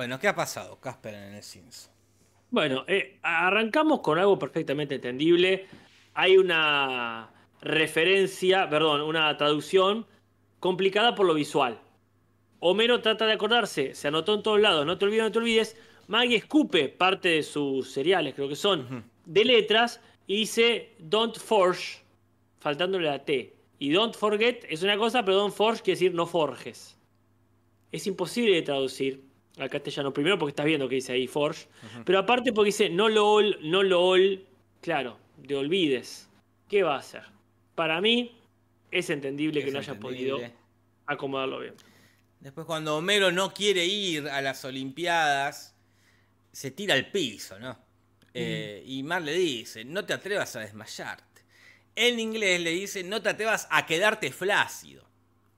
Bueno, 0.00 0.18
¿qué 0.18 0.28
ha 0.28 0.34
pasado, 0.34 0.80
Casper, 0.80 1.12
en 1.12 1.34
el 1.34 1.42
Simpson? 1.42 1.92
bueno 2.50 2.86
eh, 2.88 3.18
arrancamos 3.20 4.00
con 4.00 4.18
algo 4.18 4.38
perfectamente 4.38 4.94
entendible. 4.94 5.66
Hay 6.14 6.38
una 6.38 7.28
referencia, 7.60 8.66
perdón, 8.70 9.02
una 9.02 9.36
traducción 9.36 10.06
complicada 10.58 11.14
por 11.14 11.26
lo 11.26 11.34
visual. 11.34 11.78
Homero 12.60 13.02
trata 13.02 13.26
de 13.26 13.34
acordarse, 13.34 13.94
se 13.94 14.08
anotó 14.08 14.32
en 14.32 14.42
todos 14.42 14.58
lados, 14.58 14.86
no 14.86 14.96
te 14.96 15.04
olvides, 15.04 15.22
no 15.24 15.32
te 15.32 15.38
olvides. 15.38 15.76
Maggie 16.08 16.36
escupe 16.36 16.88
parte 16.88 17.28
de 17.28 17.42
sus 17.42 17.92
cereales, 17.92 18.34
creo 18.34 18.48
que 18.48 18.56
son, 18.56 19.04
de 19.26 19.44
letras, 19.44 20.00
y 20.26 20.38
dice 20.38 20.94
Don't 20.98 21.36
forge, 21.36 21.98
faltándole 22.58 23.06
la 23.06 23.22
T. 23.22 23.54
Y 23.78 23.90
Don't 23.90 24.16
forget 24.16 24.64
es 24.70 24.82
una 24.82 24.96
cosa, 24.96 25.22
pero 25.26 25.36
Don't 25.36 25.54
forge 25.54 25.82
quiere 25.82 26.00
decir 26.00 26.14
no 26.14 26.24
forjes. 26.24 26.96
Es 27.92 28.06
imposible 28.06 28.54
de 28.54 28.62
traducir 28.62 29.29
al 29.62 29.70
castellano, 29.70 30.12
primero 30.12 30.38
porque 30.38 30.50
estás 30.50 30.66
viendo 30.66 30.88
que 30.88 30.96
dice 30.96 31.12
ahí 31.12 31.26
forge, 31.26 31.66
pero 32.04 32.18
aparte 32.18 32.52
porque 32.52 32.68
dice 32.68 32.88
no 32.88 33.08
lo 33.08 33.30
ol, 33.30 33.58
no 33.62 33.82
lo 33.82 34.02
ol, 34.02 34.44
claro, 34.80 35.18
de 35.36 35.56
olvides. 35.56 36.28
¿Qué 36.68 36.82
va 36.82 36.96
a 36.96 36.98
hacer? 36.98 37.22
Para 37.74 38.00
mí 38.00 38.38
es 38.90 39.10
entendible 39.10 39.64
que 39.64 39.70
no 39.70 39.78
haya 39.78 39.98
podido 39.98 40.40
acomodarlo 41.06 41.60
bien. 41.60 41.74
Después, 42.40 42.66
cuando 42.66 42.96
Homero 42.96 43.30
no 43.30 43.52
quiere 43.52 43.84
ir 43.84 44.28
a 44.28 44.40
las 44.40 44.64
Olimpiadas, 44.64 45.74
se 46.52 46.70
tira 46.70 46.94
al 46.94 47.10
piso, 47.10 47.58
¿no? 47.58 47.78
Eh, 48.32 48.82
y 48.86 49.02
Mar 49.02 49.22
le 49.22 49.32
dice, 49.34 49.84
no 49.84 50.04
te 50.04 50.12
atrevas 50.12 50.54
a 50.56 50.60
desmayarte. 50.60 51.42
En 51.96 52.18
inglés 52.18 52.60
le 52.60 52.70
dice, 52.70 53.02
no 53.02 53.20
te 53.20 53.28
atrevas 53.28 53.66
a 53.70 53.84
quedarte 53.84 54.30
flácido. 54.30 55.04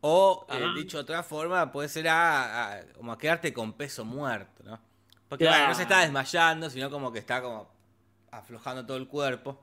O, 0.04 0.44
eh, 0.50 0.60
dicho 0.76 0.96
de 0.98 1.02
otra 1.04 1.22
forma, 1.22 1.70
puede 1.72 1.88
ser 1.88 2.08
a, 2.08 2.72
a- 2.74 2.82
como 2.96 3.12
a 3.12 3.18
quedarte 3.18 3.52
con 3.52 3.72
peso 3.74 4.04
muerto, 4.04 4.62
¿no? 4.64 4.78
Porque 5.28 5.44
Claro. 5.44 5.58
bueno, 5.58 5.68
no 5.70 5.74
se 5.76 5.82
está 5.82 6.00
desmayando, 6.00 6.68
sino 6.68 6.90
como 6.90 7.12
que 7.12 7.20
está 7.20 7.40
como 7.40 7.70
aflojando 8.30 8.84
todo 8.84 8.96
el 8.96 9.06
cuerpo. 9.06 9.60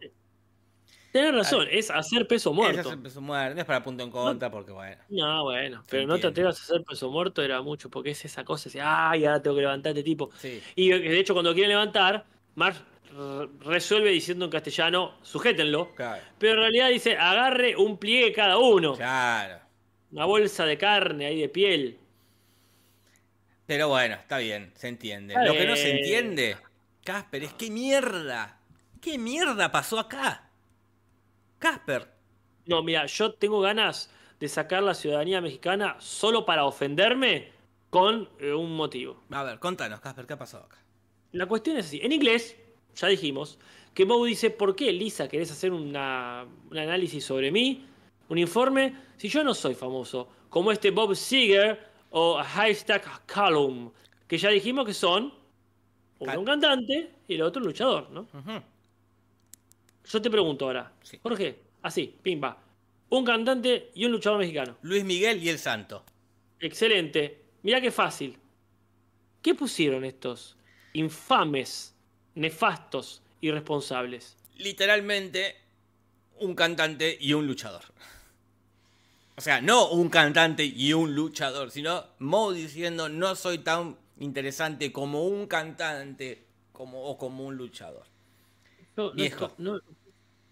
Tenés 1.11 1.33
razón, 1.33 1.67
es 1.71 1.89
hacer 1.89 2.27
peso 2.27 2.53
muerto. 2.53 2.81
es 2.81 2.85
el 2.93 2.99
peso 3.01 3.19
muerto, 3.19 3.55
no 3.55 3.61
es 3.61 3.65
para 3.65 3.83
punto 3.83 4.03
en 4.03 4.11
contra, 4.11 4.49
porque 4.51 4.71
bueno. 4.71 5.01
No, 5.09 5.43
bueno, 5.43 5.83
pero 5.89 6.05
no 6.07 6.19
te 6.19 6.27
atrevas 6.27 6.59
a 6.59 6.63
hacer 6.63 6.83
peso 6.83 7.09
muerto 7.09 7.41
era 7.41 7.61
mucho, 7.63 7.89
porque 7.89 8.11
es 8.11 8.23
esa 8.25 8.43
cosa, 8.43 8.69
así, 8.69 8.77
ay, 8.81 9.25
ahora 9.25 9.41
tengo 9.41 9.55
que 9.55 9.63
levantar 9.63 9.89
este 9.91 10.03
tipo. 10.03 10.29
Sí. 10.37 10.61
Y 10.75 10.89
de 10.89 11.19
hecho, 11.19 11.33
cuando 11.33 11.51
quieren 11.53 11.69
levantar, 11.71 12.25
Mark 12.55 12.75
r- 13.11 13.49
resuelve 13.61 14.11
diciendo 14.11 14.45
en 14.45 14.51
castellano, 14.51 15.15
sujétenlo. 15.23 15.93
Claro. 15.95 16.21
Pero 16.37 16.53
en 16.53 16.59
realidad 16.59 16.89
dice, 16.89 17.17
agarre 17.17 17.75
un 17.75 17.97
pliegue 17.97 18.31
cada 18.31 18.57
uno. 18.59 18.93
Claro. 18.95 19.59
Una 20.11 20.25
bolsa 20.25 20.65
de 20.65 20.77
carne 20.77 21.25
ahí 21.27 21.41
de 21.41 21.49
piel. 21.49 21.97
Pero 23.65 23.87
bueno, 23.89 24.15
está 24.15 24.39
bien, 24.39 24.71
se 24.75 24.87
entiende. 24.87 25.33
Está 25.35 25.45
Lo 25.45 25.53
que 25.53 25.65
no 25.67 25.75
se 25.75 25.91
entiende, 25.91 26.57
Casper, 27.03 27.43
es 27.43 27.53
qué 27.53 27.69
mierda. 27.69 28.57
¿Qué 28.99 29.17
mierda 29.17 29.71
pasó 29.71 29.99
acá? 29.99 30.49
Casper. 31.59 32.07
No, 32.65 32.81
mira, 32.83 33.05
yo 33.05 33.33
tengo 33.33 33.61
ganas 33.61 34.09
de 34.39 34.47
sacar 34.47 34.81
la 34.83 34.93
ciudadanía 34.93 35.41
mexicana 35.41 35.95
solo 35.99 36.45
para 36.45 36.65
ofenderme 36.65 37.51
con 37.89 38.29
eh, 38.39 38.53
un 38.53 38.75
motivo. 38.75 39.23
A 39.31 39.43
ver, 39.43 39.59
contanos, 39.59 39.99
Casper, 39.99 40.25
¿qué 40.25 40.33
ha 40.33 40.37
pasado 40.39 40.65
acá? 40.65 40.77
La 41.31 41.45
cuestión 41.45 41.77
es 41.77 41.85
así. 41.87 41.99
En 42.01 42.11
inglés, 42.11 42.55
ya 42.95 43.07
dijimos, 43.07 43.59
que 43.93 44.05
Moe 44.05 44.27
dice, 44.27 44.49
¿por 44.49 44.75
qué, 44.75 44.91
Lisa, 44.91 45.27
querés 45.27 45.51
hacer 45.51 45.71
una- 45.71 46.45
un 46.69 46.77
análisis 46.77 47.23
sobre 47.23 47.51
mí? 47.51 47.85
Un 48.29 48.37
informe, 48.37 48.95
si 49.17 49.27
yo 49.27 49.43
no 49.43 49.53
soy 49.53 49.75
famoso, 49.75 50.29
como 50.49 50.71
este 50.71 50.91
Bob 50.91 51.15
Seger 51.15 51.87
o 52.11 52.41
Hashtag 52.43 53.25
Callum, 53.25 53.91
que 54.27 54.37
ya 54.37 54.49
dijimos 54.49 54.85
que 54.85 54.93
son 54.93 55.33
uno 56.19 56.39
un 56.39 56.45
cantante 56.45 57.11
y 57.27 57.35
el 57.35 57.41
otro 57.41 57.61
un 57.61 57.67
luchador, 57.67 58.09
¿no? 58.11 58.27
Yo 60.05 60.21
te 60.21 60.29
pregunto 60.29 60.65
ahora, 60.65 60.91
Sí. 61.03 61.19
Jorge, 61.21 61.59
así, 61.81 62.15
pimba, 62.21 62.57
un 63.09 63.25
cantante 63.25 63.91
y 63.95 64.05
un 64.05 64.11
luchador 64.11 64.39
mexicano. 64.39 64.77
Luis 64.81 65.03
Miguel 65.03 65.41
y 65.43 65.49
el 65.49 65.57
Santo. 65.59 66.03
Excelente. 66.59 67.41
Mirá 67.63 67.81
qué 67.81 67.91
fácil. 67.91 68.37
¿Qué 69.41 69.55
pusieron 69.55 70.03
estos 70.03 70.57
infames, 70.93 71.95
nefastos, 72.35 73.21
irresponsables? 73.41 74.35
Literalmente, 74.57 75.55
un 76.39 76.53
cantante 76.55 77.17
y 77.19 77.33
un 77.33 77.47
luchador. 77.47 77.83
O 79.39 79.41
sea, 79.41 79.61
no 79.61 79.87
un 79.91 80.09
cantante 80.09 80.65
y 80.65 80.91
un 80.91 81.15
luchador, 81.15 81.71
sino 81.71 82.03
Moe 82.19 82.53
diciendo 82.53 83.07
no 83.07 83.35
soy 83.35 83.59
tan 83.59 83.95
interesante 84.17 84.91
como 84.91 85.23
un 85.23 85.47
cantante 85.47 86.43
como, 86.73 87.05
o 87.05 87.17
como 87.17 87.45
un 87.45 87.55
luchador. 87.55 88.05
No, 88.97 89.05
no, 89.05 89.13
Viejo. 89.13 89.53
No, 89.57 89.79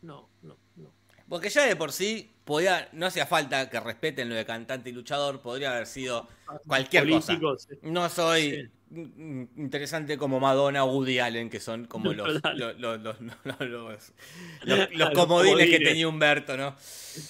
no, 0.04 0.30
no, 0.42 0.58
no. 0.78 0.94
Porque 1.28 1.50
ya 1.50 1.66
de 1.66 1.76
por 1.76 1.92
sí 1.92 2.32
podía, 2.46 2.88
no 2.94 3.08
hacía 3.08 3.26
falta 3.26 3.70
que 3.70 3.78
respeten 3.82 4.30
lo 4.30 4.36
de 4.36 4.46
cantante 4.46 4.90
y 4.90 4.94
luchador, 4.94 5.42
podría 5.42 5.72
haber 5.72 5.86
sido 5.86 6.26
cualquier 6.66 7.10
cosa. 7.10 7.38
sí. 7.58 7.76
No 7.82 8.08
soy 8.08 8.72
interesante 8.90 10.18
como 10.18 10.40
Madonna 10.40 10.86
o 10.86 10.94
Woody 10.94 11.20
Allen, 11.20 11.50
que 11.50 11.60
son 11.60 11.88
como 11.88 12.14
los, 12.14 12.42
los, 12.56 12.80
los, 12.80 13.02
los, 13.04 13.18
comodines 15.14 15.70
que 15.70 15.82
tenía 15.82 16.08
Humberto, 16.08 16.56
¿no? 16.56 16.74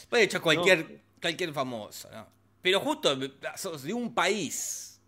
Puede 0.08 0.26
hecho 0.26 0.40
cualquier, 0.40 1.07
cualquier 1.22 1.53
famoso, 1.53 2.10
¿no? 2.11 2.27
Pero 2.61 2.80
justo 2.81 3.18
sos 3.56 3.84
de 3.84 3.94
un 3.94 4.14
país 4.14 4.99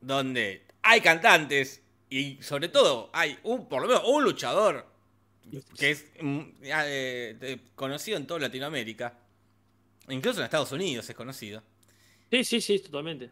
donde 0.00 0.66
hay 0.82 1.00
cantantes 1.00 1.82
y 2.10 2.38
sobre 2.42 2.68
todo 2.68 3.10
hay 3.12 3.38
un, 3.42 3.68
por 3.68 3.82
lo 3.82 3.88
menos 3.88 4.02
un 4.06 4.24
luchador 4.24 4.86
que 5.76 5.90
es 5.90 6.06
mm, 6.20 6.40
eh, 6.62 7.36
de- 7.38 7.60
conocido 7.74 8.16
en 8.16 8.26
toda 8.26 8.40
Latinoamérica, 8.40 9.18
incluso 10.08 10.40
en 10.40 10.44
Estados 10.44 10.72
Unidos 10.72 11.08
es 11.08 11.14
conocido. 11.16 11.62
Sí, 12.30 12.44
sí, 12.44 12.60
sí, 12.60 12.78
totalmente. 12.80 13.30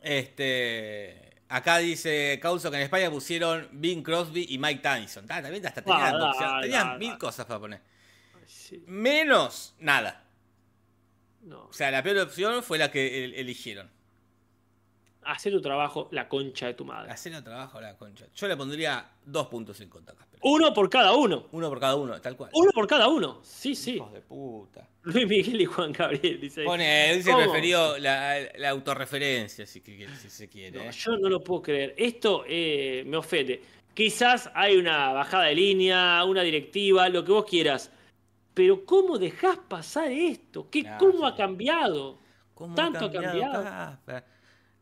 Este, 0.00 1.40
acá 1.48 1.78
dice 1.78 2.38
Causo 2.40 2.70
que 2.70 2.76
en 2.76 2.82
España 2.84 3.10
pusieron 3.10 3.68
Bing 3.72 4.02
Crosby 4.02 4.46
y 4.48 4.58
Mike 4.58 4.80
Tyson. 4.82 5.26
Ah, 5.28 5.42
también 5.42 5.66
hasta 5.66 5.82
tenían, 5.82 6.14
Ah, 6.20 6.58
tenían 6.62 6.86
dale. 6.88 6.98
mil 6.98 7.18
cosas 7.18 7.46
para 7.46 7.60
poner. 7.60 7.80
Sí, 8.46 8.82
Menos 8.86 9.74
nada. 9.78 10.24
No. 11.42 11.66
O 11.66 11.72
sea, 11.72 11.90
la 11.90 12.02
peor 12.02 12.18
opción 12.18 12.62
fue 12.62 12.78
la 12.78 12.90
que 12.90 13.24
el- 13.24 13.34
eligieron. 13.34 13.90
Hacer 15.24 15.52
tu 15.52 15.60
trabajo, 15.60 16.08
la 16.10 16.26
concha 16.26 16.66
de 16.68 16.74
tu 16.74 16.86
madre. 16.86 17.10
Hacer 17.12 17.34
el 17.34 17.44
trabajo 17.44 17.78
la 17.82 17.96
concha. 17.98 18.24
Yo 18.34 18.48
le 18.48 18.56
pondría 18.56 19.10
dos 19.26 19.48
puntos 19.48 19.78
en 19.80 19.90
contra, 19.90 20.14
Casper. 20.14 20.40
Uno 20.42 20.72
por 20.72 20.88
cada 20.88 21.12
uno. 21.14 21.48
Uno 21.52 21.68
por 21.68 21.78
cada 21.80 21.96
uno, 21.96 22.18
tal 22.20 22.34
cual. 22.34 22.50
Uno 22.54 22.70
por 22.72 22.86
cada 22.86 23.08
uno. 23.08 23.40
Sí, 23.42 23.74
sí. 23.74 23.96
Hijos 23.96 24.12
de 24.14 24.20
puta. 24.22 24.88
Luis 25.02 25.26
Miguel 25.26 25.60
y 25.60 25.64
Juan 25.66 25.92
Gabriel, 25.92 26.40
dice. 26.40 26.64
Pone, 26.64 27.14
dice 27.14 27.30
¿Cómo? 27.30 27.42
preferió 27.42 27.98
la, 27.98 28.38
la 28.56 28.70
autorreferencia, 28.70 29.66
si, 29.66 29.80
si 29.82 30.30
se 30.30 30.48
quiere. 30.48 30.78
No, 30.78 30.84
¿eh? 30.84 30.92
yo 30.92 31.16
no 31.18 31.28
lo 31.28 31.42
puedo 31.44 31.60
creer. 31.62 31.94
Esto 31.98 32.44
eh, 32.48 33.02
me 33.06 33.18
ofende. 33.18 33.60
Quizás 33.92 34.50
hay 34.54 34.76
una 34.76 35.12
bajada 35.12 35.44
de 35.46 35.54
línea, 35.56 36.24
una 36.24 36.42
directiva, 36.42 37.06
lo 37.10 37.22
que 37.22 37.32
vos 37.32 37.44
quieras. 37.44 37.90
Pero 38.58 38.84
¿cómo 38.84 39.18
dejás 39.18 39.56
pasar 39.68 40.10
esto? 40.10 40.68
¿Qué, 40.68 40.84
¿Cómo 40.98 41.20
sí. 41.20 41.24
ha 41.26 41.36
cambiado? 41.36 42.18
¿Cómo 42.54 42.74
Tanto 42.74 43.04
ha 43.04 43.12
cambiado. 43.12 43.96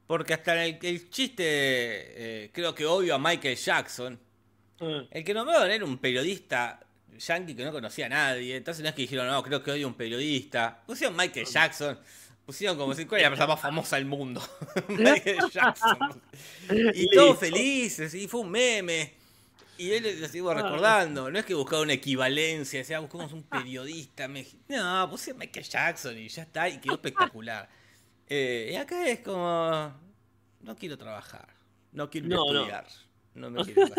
Porque 0.07 0.33
hasta 0.33 0.65
el, 0.65 0.79
el 0.81 1.11
chiste, 1.11 1.45
eh, 1.45 2.51
creo 2.55 2.75
que 2.75 2.87
obvio 2.87 3.15
a 3.15 3.19
Michael 3.19 3.55
Jackson, 3.55 4.19
Eh, 4.81 5.09
el 5.11 5.25
que 5.25 5.35
nombraron 5.35 5.71
era 5.71 5.85
un 5.85 5.99
periodista 5.99 6.81
yankee 7.19 7.55
que 7.55 7.67
no 7.67 7.71
conocía 7.71 8.07
a 8.07 8.09
nadie. 8.09 8.57
Entonces 8.57 8.83
no 8.83 8.89
es 8.89 8.95
que 8.95 9.03
dijeron, 9.03 9.27
no, 9.27 9.43
creo 9.43 9.63
que 9.63 9.73
odio 9.73 9.89
un 9.89 9.95
periodista. 9.95 10.83
Pusieron 10.87 11.15
Michael 11.15 11.45
Jackson 11.45 11.99
Pusieron 12.47 12.79
como 12.79 12.95
si 12.95 13.05
cuál 13.05 13.21
era 13.21 13.29
la 13.29 13.37
persona 13.37 13.55
más 13.55 13.61
famosa 13.61 13.97
del 13.97 14.07
mundo. 14.07 14.41
Michael 14.89 15.51
Jackson. 15.53 16.23
Y 16.95 17.11
todos 17.11 17.39
felices, 17.39 18.15
y 18.15 18.27
fue 18.27 18.41
un 18.41 18.51
meme. 18.51 19.16
Y 19.79 19.91
él 19.93 20.21
lo 20.21 20.29
sigo 20.29 20.53
recordando. 20.55 21.31
No 21.31 21.39
es 21.39 21.45
que 21.45 21.55
buscaba 21.55 21.83
una 21.83 21.93
equivalencia, 21.95 22.79
decía, 22.81 22.99
buscamos 23.01 23.33
un 23.33 23.43
periodista. 23.43 24.27
mexi- 24.29 24.59
No, 24.69 25.09
puse 25.11 25.35
Michael 25.35 25.67
Jackson 25.67 26.19
y 26.19 26.29
ya 26.29 26.43
está, 26.43 26.69
y 26.69 26.79
quedó 26.79 26.95
espectacular. 26.95 27.69
Eh, 28.29 28.71
y 28.73 28.75
acá 28.75 29.07
es 29.09 29.21
como. 29.21 29.95
No 30.63 30.75
quiero 30.75 30.99
trabajar. 30.99 31.47
No 31.93 32.11
quiero 32.11 32.27
No, 32.27 32.53
no. 32.53 32.59
estudiar. 32.63 32.87
No 33.35 33.51
me 33.51 33.65
quiero. 33.65 33.93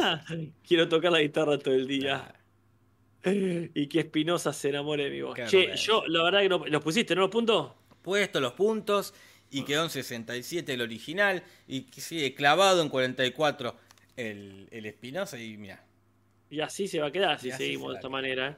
Quiero 0.68 0.90
tocar 0.90 1.14
la 1.14 1.22
guitarra 1.22 1.58
todo 1.58 1.74
el 1.74 1.88
día. 1.88 2.34
Y 3.24 3.88
que 3.88 4.00
Espinosa 4.02 4.54
se 4.54 4.70
enamore 4.70 5.06
de 5.06 5.10
mi 5.10 5.22
voz. 5.22 5.36
Qué 5.36 5.46
che, 5.46 5.76
yo, 5.78 6.06
la 6.08 6.24
verdad 6.24 6.42
que 6.42 6.50
no. 6.50 6.66
¿Los 6.66 6.82
pusiste, 6.84 7.16
no 7.16 7.22
los 7.22 7.30
puntos? 7.30 7.72
puesto 8.02 8.40
los 8.40 8.54
puntos 8.54 9.14
y 9.50 9.64
quedó 9.64 9.84
en 9.84 9.90
67 9.90 10.74
el 10.74 10.82
original 10.82 11.44
y 11.68 11.82
que 11.84 12.00
sigue 12.00 12.34
clavado 12.36 12.82
en 12.82 12.88
44 12.90 13.76
el, 14.18 14.68
el 14.72 14.86
Espinosa 14.86 15.40
y 15.40 15.56
mira. 15.58 15.84
Y 16.50 16.60
así 16.60 16.88
se 16.88 17.00
va 17.00 17.08
a 17.08 17.12
quedar 17.12 17.40
si 17.40 17.52
seguimos 17.52 17.88
se 17.88 17.92
de 17.92 17.96
esta 17.96 18.10
manera. 18.10 18.50
¿eh? 18.50 18.56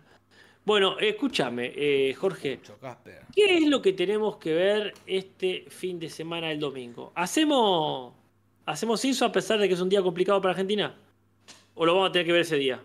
Bueno, 0.65 0.97
escúchame, 0.99 1.71
eh, 1.75 2.13
Jorge. 2.13 2.59
Casper. 2.81 3.21
¿Qué 3.33 3.57
es 3.57 3.67
lo 3.67 3.81
que 3.81 3.93
tenemos 3.93 4.37
que 4.37 4.53
ver 4.53 4.93
este 5.07 5.65
fin 5.69 5.99
de 5.99 6.09
semana 6.09 6.49
del 6.49 6.59
domingo? 6.59 7.11
¿Hacemos, 7.15 8.13
¿Hacemos 8.65 9.03
eso 9.05 9.25
a 9.25 9.31
pesar 9.31 9.59
de 9.59 9.67
que 9.67 9.73
es 9.73 9.81
un 9.81 9.89
día 9.89 10.01
complicado 10.01 10.39
para 10.41 10.51
Argentina? 10.51 10.95
¿O 11.75 11.85
lo 11.85 11.93
vamos 11.95 12.09
a 12.09 12.11
tener 12.11 12.25
que 12.27 12.33
ver 12.33 12.41
ese 12.41 12.57
día? 12.57 12.83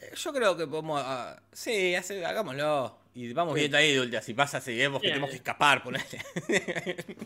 Eh, 0.00 0.10
Yo 0.16 0.32
creo 0.32 0.56
que 0.56 0.66
podemos. 0.66 1.00
ah, 1.04 1.40
sí, 1.52 1.94
hace- 1.94 2.24
hagámoslo. 2.24 2.98
Y 3.14 3.32
vamos 3.32 3.54
viendo 3.54 3.76
ahí 3.78 3.96
última. 3.98 4.20
Si 4.22 4.34
pasa, 4.34 4.60
si 4.60 4.76
vemos 4.76 5.00
que 5.00 5.08
tenemos 5.08 5.30
que 5.30 5.36
escapar, 5.36 5.82
ponele. 5.82 6.04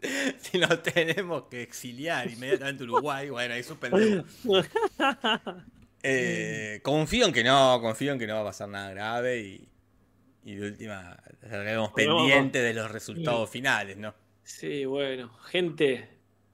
si 0.38 0.58
nos 0.58 0.82
tenemos 0.82 1.44
que 1.44 1.62
exiliar 1.62 2.30
inmediatamente 2.30 2.84
a 2.84 2.86
Uruguay, 2.86 3.30
bueno, 3.30 3.54
ahí 3.54 3.62
suspendemos. 3.62 4.24
Eh, 6.02 6.80
confío 6.82 7.26
en 7.26 7.32
que 7.32 7.42
no, 7.42 7.80
confío 7.80 8.12
en 8.12 8.18
que 8.18 8.26
no 8.26 8.34
va 8.34 8.40
a 8.42 8.44
pasar 8.44 8.68
nada 8.68 8.90
grave 8.90 9.40
y, 9.40 9.68
y 10.44 10.54
de 10.54 10.66
última 10.68 11.16
estaremos 11.42 11.92
pendientes 11.92 12.62
de 12.62 12.74
los 12.74 12.90
resultados 12.90 13.50
finales, 13.50 13.96
¿no? 13.96 14.14
Sí, 14.42 14.84
bueno, 14.84 15.32
gente. 15.50 16.08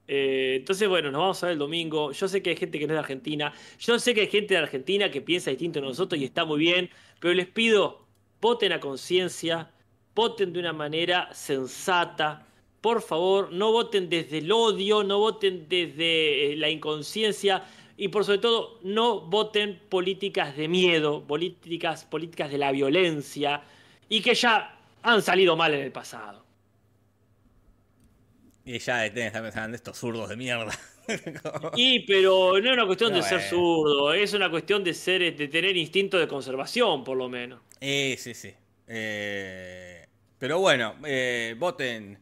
eh, 0.07 0.57
entonces, 0.59 0.89
bueno, 0.89 1.11
nos 1.11 1.21
vamos 1.21 1.43
a 1.43 1.47
ver 1.47 1.53
el 1.55 1.59
domingo. 1.59 2.13
Yo 2.13 2.29
sé 2.29 2.43
que 2.43 2.51
hay 2.51 2.57
gente 2.57 2.79
que 2.79 2.87
no 2.87 2.93
es 2.95 2.97
de 2.97 3.01
Argentina. 3.01 3.53
Yo 3.79 3.99
sé 3.99 4.15
que 4.15 4.23
hay 4.23 4.29
gente 4.29 4.55
de 4.55 4.61
Argentina 4.61 5.11
que 5.11 5.21
piensa 5.23 5.51
distinto 5.51 5.79
a 5.81 5.83
nosotros 5.83 6.21
y 6.21 6.25
está 6.25 6.45
muy 6.45 6.59
bien. 6.61 6.91
Pero 7.21 7.35
les 7.35 7.49
pido, 7.49 8.07
voten 8.41 8.73
a 8.73 8.81
conciencia, 8.81 9.73
voten 10.15 10.53
de 10.53 10.61
una 10.61 10.73
manera 10.73 11.33
sensata. 11.35 12.49
Por 12.83 13.01
favor, 13.03 13.53
no 13.53 13.73
voten 13.73 14.11
desde 14.11 14.39
el 14.39 14.53
odio, 14.53 15.05
no 15.05 15.19
voten 15.21 15.69
desde 15.69 16.53
eh, 16.55 16.57
la 16.57 16.69
inconsciencia 16.69 17.65
y 17.97 18.09
por 18.09 18.25
sobre 18.27 18.39
todo 18.39 18.81
no 18.83 19.21
voten 19.23 19.81
políticas 19.89 20.57
de 20.57 20.69
miedo, 20.69 21.27
políticas, 21.27 22.05
políticas 22.05 22.51
de 22.51 22.59
la 22.59 22.73
violencia 22.73 23.63
y 24.09 24.21
que 24.23 24.35
ya 24.35 24.81
han 25.03 25.23
salido 25.23 25.57
mal 25.57 25.75
en 25.75 25.81
el 25.83 25.93
pasado. 25.93 26.45
Y 28.65 28.79
ya 28.79 29.07
estar 29.07 29.43
pensando 29.43 29.77
estos 29.77 29.99
zurdos 29.99 30.29
de 30.29 30.37
mierda. 30.37 30.73
Y 31.75 32.01
pero 32.07 32.59
no 32.61 32.69
es 32.71 32.73
una 32.73 32.87
cuestión 32.87 33.13
No, 33.13 33.15
de 33.15 33.23
ser 33.23 33.41
bueno. 33.41 33.41
zurdo, 33.41 34.13
es 34.15 34.33
una 34.35 34.51
cuestión 34.51 34.85
de 34.85 34.95
ser, 34.95 35.37
de 35.37 35.49
tener 35.49 35.77
instinto 35.77 36.19
de 36.19 36.29
conservación, 36.29 37.05
por 37.05 37.17
lo 37.17 37.29
menos. 37.29 37.61
Eh, 37.81 38.17
sí, 38.19 38.35
sí. 38.35 38.55
Eh, 38.87 40.07
pero 40.39 40.59
bueno, 40.61 40.97
eh, 41.05 41.55
voten. 41.59 42.22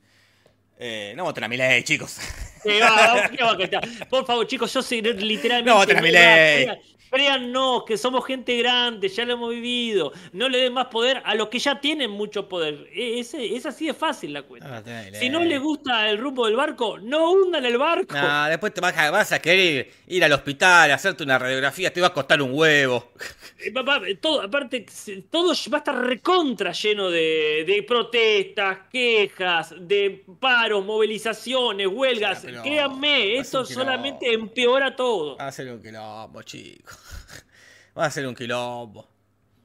Eh, 0.80 1.12
no 1.14 1.24
voten 1.24 1.44
a 1.44 1.48
mi 1.48 1.56
ley, 1.56 1.82
chicos. 1.82 2.18
Eh, 2.64 2.80
va, 2.80 3.30
¿qué 3.36 3.42
va 3.42 3.50
a 3.52 3.56
contar? 3.56 4.08
Por 4.08 4.26
favor, 4.26 4.46
chicos, 4.46 4.72
yo 4.72 4.82
soy 4.82 5.02
literalmente. 5.02 5.70
No 5.70 5.76
voten 5.76 5.98
a 5.98 6.02
Milei. 6.02 6.68
Crean- 7.10 7.30
Créannos 7.40 7.84
que 7.84 7.96
somos 7.96 8.24
gente 8.26 8.56
grande, 8.58 9.08
ya 9.08 9.24
lo 9.24 9.34
hemos 9.34 9.50
vivido. 9.50 10.12
No 10.32 10.48
le 10.48 10.58
den 10.58 10.72
más 10.72 10.86
poder 10.86 11.22
a 11.24 11.34
los 11.34 11.48
que 11.48 11.58
ya 11.58 11.80
tienen 11.80 12.10
mucho 12.10 12.48
poder. 12.48 12.88
Eh, 12.92 13.20
Es, 13.20 13.34
es 13.34 13.66
así 13.66 13.86
de 13.86 13.94
fácil 13.94 14.32
la 14.32 14.42
cuenta. 14.42 14.68
No 14.68 14.74
voten 14.76 14.94
a 14.96 15.02
Milei. 15.02 15.20
si 15.20 15.28
no 15.28 15.40
les 15.40 15.60
gusta 15.60 16.08
el 16.10 16.18
rumbo 16.18 16.46
del 16.46 16.56
barco, 16.56 16.98
no 16.98 17.30
hundan 17.32 17.64
el 17.64 17.78
barco. 17.78 18.14
No, 18.16 18.46
después 18.48 18.72
te 18.74 18.80
vas 18.80 18.96
a, 18.96 19.10
vas 19.10 19.32
a 19.32 19.40
querer 19.40 19.90
ir, 20.08 20.24
al 20.24 20.32
hospital, 20.32 20.90
hacerte 20.90 21.22
una 21.22 21.38
radiografía, 21.38 21.92
te 21.92 22.00
va 22.00 22.08
a 22.08 22.12
costar 22.12 22.40
un 22.42 22.50
huevo. 22.52 23.12
Eh, 23.58 23.70
papá, 23.72 24.00
todo, 24.20 24.42
aparte, 24.42 24.86
todo 25.30 25.52
va 25.72 25.76
a 25.76 25.80
estar 25.80 25.94
recontra 26.04 26.72
lleno 26.72 27.10
de, 27.10 27.64
de 27.66 27.82
protestas, 27.82 28.78
quejas, 28.90 29.74
de 29.78 30.24
paros, 30.40 30.84
movilizaciones, 30.84 31.86
huelgas. 31.86 32.44
Créanme, 32.62 33.38
un 33.38 33.44
solamente 33.44 34.32
empeora 34.32 34.94
todo. 34.96 35.36
Va 35.36 35.48
a 35.48 35.52
ser 35.52 35.70
un 35.72 35.82
quilombo, 35.82 36.42
chicos. 36.42 36.98
Va 37.98 38.06
a 38.06 38.10
ser 38.10 38.26
un 38.26 38.34
quilombo. 38.34 39.08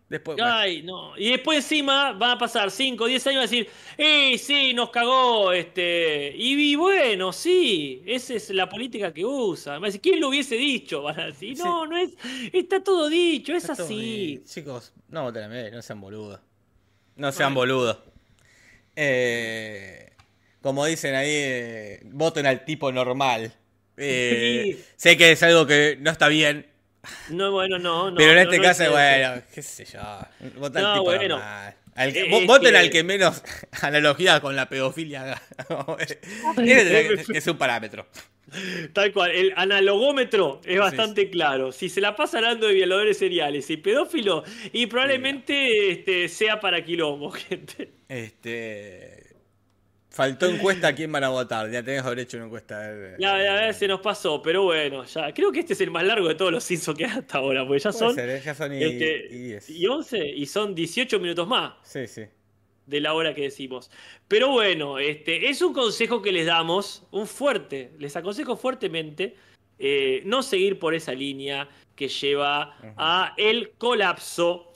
Después, 0.08 0.38
bueno, 0.38 0.54
Ay, 0.54 0.84
no. 0.84 1.18
Y 1.18 1.32
después 1.32 1.58
encima 1.58 2.14
van 2.14 2.32
a 2.32 2.38
pasar 2.38 2.70
5 2.70 3.04
o 3.04 3.08
10 3.08 3.28
años 3.28 3.34
y 3.34 3.38
van 3.38 3.48
a 3.48 3.50
decir, 3.50 3.70
¡eh, 3.98 4.38
sí, 4.38 4.74
nos 4.76 4.92
cagó! 4.92 5.52
este 5.52 6.32
Y, 6.36 6.54
y 6.72 6.76
bueno, 6.76 7.34
sí, 7.34 8.04
esa 8.06 8.36
es 8.36 8.52
la 8.52 8.70
política 8.70 9.12
que 9.12 9.26
usa. 9.26 9.80
Decir, 9.80 10.02
¿quién 10.02 10.20
lo 10.20 10.30
hubiese 10.30 10.56
dicho? 10.56 11.02
Van 11.04 11.20
a 11.20 11.26
decir, 11.28 11.58
no, 11.58 11.88
no 11.88 11.98
es, 11.98 12.12
está 12.54 12.84
todo 12.84 13.10
dicho, 13.10 13.54
es 13.54 13.68
está 13.68 13.82
así. 13.82 14.44
Chicos, 14.46 14.94
no 15.10 15.24
voten 15.24 15.52
a 15.52 15.70
no 15.72 15.82
sean 15.82 16.00
boludos. 16.00 16.40
No 17.16 17.32
sean 17.32 17.54
boludos. 17.56 17.98
Eh, 18.96 20.14
como 20.62 20.86
dicen 20.86 21.16
ahí, 21.16 21.30
eh, 21.32 22.02
voten 22.06 22.46
al 22.46 22.64
tipo 22.64 22.92
normal. 22.92 23.54
Eh, 23.98 24.76
Sí. 24.76 24.84
Sé 24.98 25.18
que 25.18 25.32
es 25.32 25.44
algo 25.44 25.66
que 25.66 25.98
no 26.00 26.12
está 26.12 26.28
bien, 26.28 26.68
No, 27.30 27.52
bueno, 27.52 27.78
no, 27.80 28.12
no. 28.12 28.18
pero 28.18 28.32
en 28.32 28.36
no, 28.38 28.42
este 28.44 28.58
no 28.58 28.64
caso, 28.64 28.84
es 28.84 28.88
eso. 28.90 28.92
bueno, 28.92 29.42
qué 29.54 29.62
sé 29.62 29.86
yo. 29.86 30.00
Voten 30.60 30.82
No, 30.82 30.88
al 30.90 30.94
tipo 31.00 31.04
bueno. 31.06 31.28
normal. 31.38 31.76
Al 31.96 32.12
que- 32.12 32.20
Eh, 32.26 32.46
voten 32.46 32.72
que- 32.74 32.78
al 32.78 32.90
que 32.90 33.04
menos 33.04 33.42
analogía 33.82 34.40
con 34.42 34.56
la 34.56 34.68
pedofilia 34.68 35.22
haga. 35.22 35.42
Ese 35.98 37.14
es- 37.14 37.30
es 37.30 37.48
un 37.48 37.58
parámetro. 37.58 38.06
Tal 38.94 39.12
cual, 39.12 39.32
el 39.32 39.54
analogómetro 39.56 40.62
es 40.66 40.80
bastante 40.80 41.30
claro. 41.30 41.72
Si 41.72 41.90
se 41.90 42.00
la 42.00 42.16
pasa 42.16 42.38
hablando 42.38 42.68
de 42.68 42.74
violadores 42.74 43.18
seriales 43.18 43.70
y 43.70 43.78
pedófilos, 43.78 44.44
y 44.72 44.86
probablemente 44.86 45.92
este, 45.92 46.30
sea 46.30 46.60
para 46.60 46.84
quilombo, 46.84 47.32
gente. 47.50 47.90
Este. 48.08 49.25
Faltó 50.16 50.46
encuesta 50.46 50.88
a 50.88 50.96
quién 50.96 51.12
van 51.12 51.26
a 51.26 51.30
votar. 51.30 51.70
Ya 51.70 51.84
tenés 51.84 52.02
haber 52.06 52.20
hecho 52.20 52.38
una 52.38 52.46
encuesta. 52.46 52.82
Ya, 53.20 53.38
ya, 53.44 53.68
ya 53.68 53.74
se 53.74 53.86
nos 53.86 54.00
pasó, 54.00 54.42
pero 54.42 54.64
bueno, 54.64 55.04
ya. 55.04 55.34
Creo 55.34 55.52
que 55.52 55.60
este 55.60 55.74
es 55.74 55.82
el 55.82 55.92
más 55.92 56.06
largo 56.06 56.30
de 56.30 56.36
todos 56.36 56.54
los 56.54 56.64
Simpsons 56.64 56.98
que 56.98 57.04
hay 57.04 57.12
hasta 57.12 57.40
ahora, 57.40 57.68
porque 57.68 57.80
ya 57.82 57.90
Puede 57.92 58.00
son 58.06 58.16
ser, 58.16 58.30
¿eh? 58.30 58.42
ya 58.46 58.56
son 58.56 58.74
y, 58.74 58.82
este, 58.82 59.28
y 59.30 59.38
10. 59.40 59.70
y 59.72 59.88
11 59.88 60.26
y 60.26 60.46
son 60.46 60.74
18 60.74 61.20
minutos 61.20 61.46
más 61.46 61.74
Sí, 61.84 62.08
sí. 62.08 62.22
de 62.86 63.02
la 63.02 63.14
hora 63.14 63.34
que 63.36 63.42
decimos. 63.42 63.92
Pero 64.30 64.52
bueno, 64.52 65.00
este 65.00 65.50
es 65.50 65.62
un 65.62 65.74
consejo 65.74 66.22
que 66.22 66.32
les 66.32 66.46
damos, 66.46 67.04
un 67.12 67.28
fuerte, 67.28 67.92
les 68.00 68.16
aconsejo 68.16 68.56
fuertemente 68.56 69.36
eh, 69.80 70.22
no 70.24 70.44
seguir 70.44 70.80
por 70.80 70.96
esa 70.96 71.12
línea 71.12 71.68
que 71.94 72.08
lleva 72.08 72.78
a 72.96 73.34
el 73.36 73.72
colapso. 73.72 74.72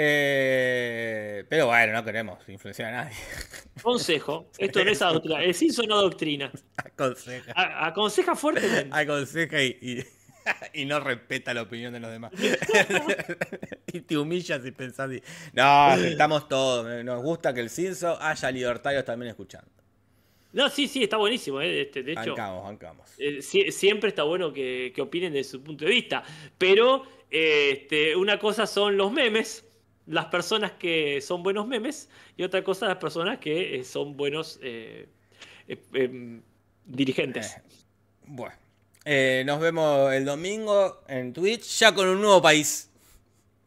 Eh, 0.00 1.44
pero 1.48 1.66
bueno, 1.66 1.92
no 1.92 2.04
queremos 2.04 2.38
influenciar 2.48 2.94
a 2.94 3.04
nadie. 3.04 3.16
Consejo, 3.82 4.48
esto 4.58 4.84
no 4.84 4.90
es 4.90 5.02
adoctrina, 5.02 5.42
el 5.42 5.54
Simpson 5.54 5.86
no 5.88 6.00
doctrina. 6.00 6.52
Aconseja. 6.76 7.52
A- 7.54 7.86
aconseja 7.88 8.34
fuertemente. 8.36 8.88
Aconseja 8.96 9.62
y, 9.62 9.76
y, 9.82 10.04
y 10.82 10.84
no 10.86 11.00
respeta 11.00 11.52
la 11.52 11.62
opinión 11.62 11.92
de 11.92 12.00
los 12.00 12.10
demás. 12.10 12.32
y 13.92 14.00
te 14.00 14.16
humillas 14.16 14.64
y 14.64 14.70
pensás. 14.70 15.10
y- 15.12 15.22
No, 15.52 15.64
aceptamos 15.86 16.48
todo. 16.48 17.02
Nos 17.02 17.22
gusta 17.22 17.52
que 17.52 17.60
el 17.60 17.70
Cinso 17.70 18.20
haya 18.20 18.50
libertarios 18.50 19.04
también 19.04 19.30
escuchando. 19.30 19.68
No, 20.52 20.68
sí, 20.70 20.88
sí, 20.88 21.02
está 21.02 21.18
buenísimo. 21.18 21.60
eh, 21.60 21.82
este, 21.82 22.02
de 22.02 22.12
hecho, 22.12 22.30
Bancamos, 22.30 22.64
bancamos. 22.64 23.10
Eh, 23.18 23.38
sie- 23.42 23.70
siempre 23.70 24.08
está 24.08 24.22
bueno 24.22 24.52
que, 24.52 24.92
que 24.94 25.02
opinen 25.02 25.32
desde 25.32 25.50
su 25.50 25.62
punto 25.62 25.84
de 25.84 25.90
vista. 25.90 26.22
Pero 26.56 27.02
este, 27.30 28.16
una 28.16 28.38
cosa 28.38 28.66
son 28.66 28.96
los 28.96 29.12
memes, 29.12 29.64
las 30.08 30.26
personas 30.26 30.72
que 30.72 31.20
son 31.20 31.42
buenos 31.42 31.66
memes, 31.66 32.08
y 32.36 32.42
otra 32.42 32.64
cosa 32.64 32.86
las 32.86 32.96
personas 32.96 33.38
que 33.38 33.76
eh, 33.76 33.84
son 33.84 34.16
buenos 34.16 34.58
eh, 34.62 35.08
eh, 35.68 35.78
em, 35.92 36.42
dirigentes. 36.84 37.56
Eh, 37.56 37.62
Bueno. 38.26 38.54
Eh, 39.04 39.42
nos 39.46 39.58
vemos 39.58 40.12
el 40.12 40.26
domingo 40.26 41.00
en 41.08 41.32
Twitch, 41.32 41.78
ya 41.78 41.94
con 41.94 42.06
un 42.08 42.20
nuevo 42.20 42.42
país. 42.42 42.90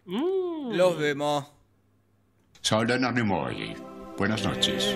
Mm. 0.05 0.73
Los 0.73 0.97
vemos. 0.97 1.45
Leonardo 2.69 3.11
Nimoy. 3.11 3.76
Buenas 4.18 4.43
noches. 4.43 4.95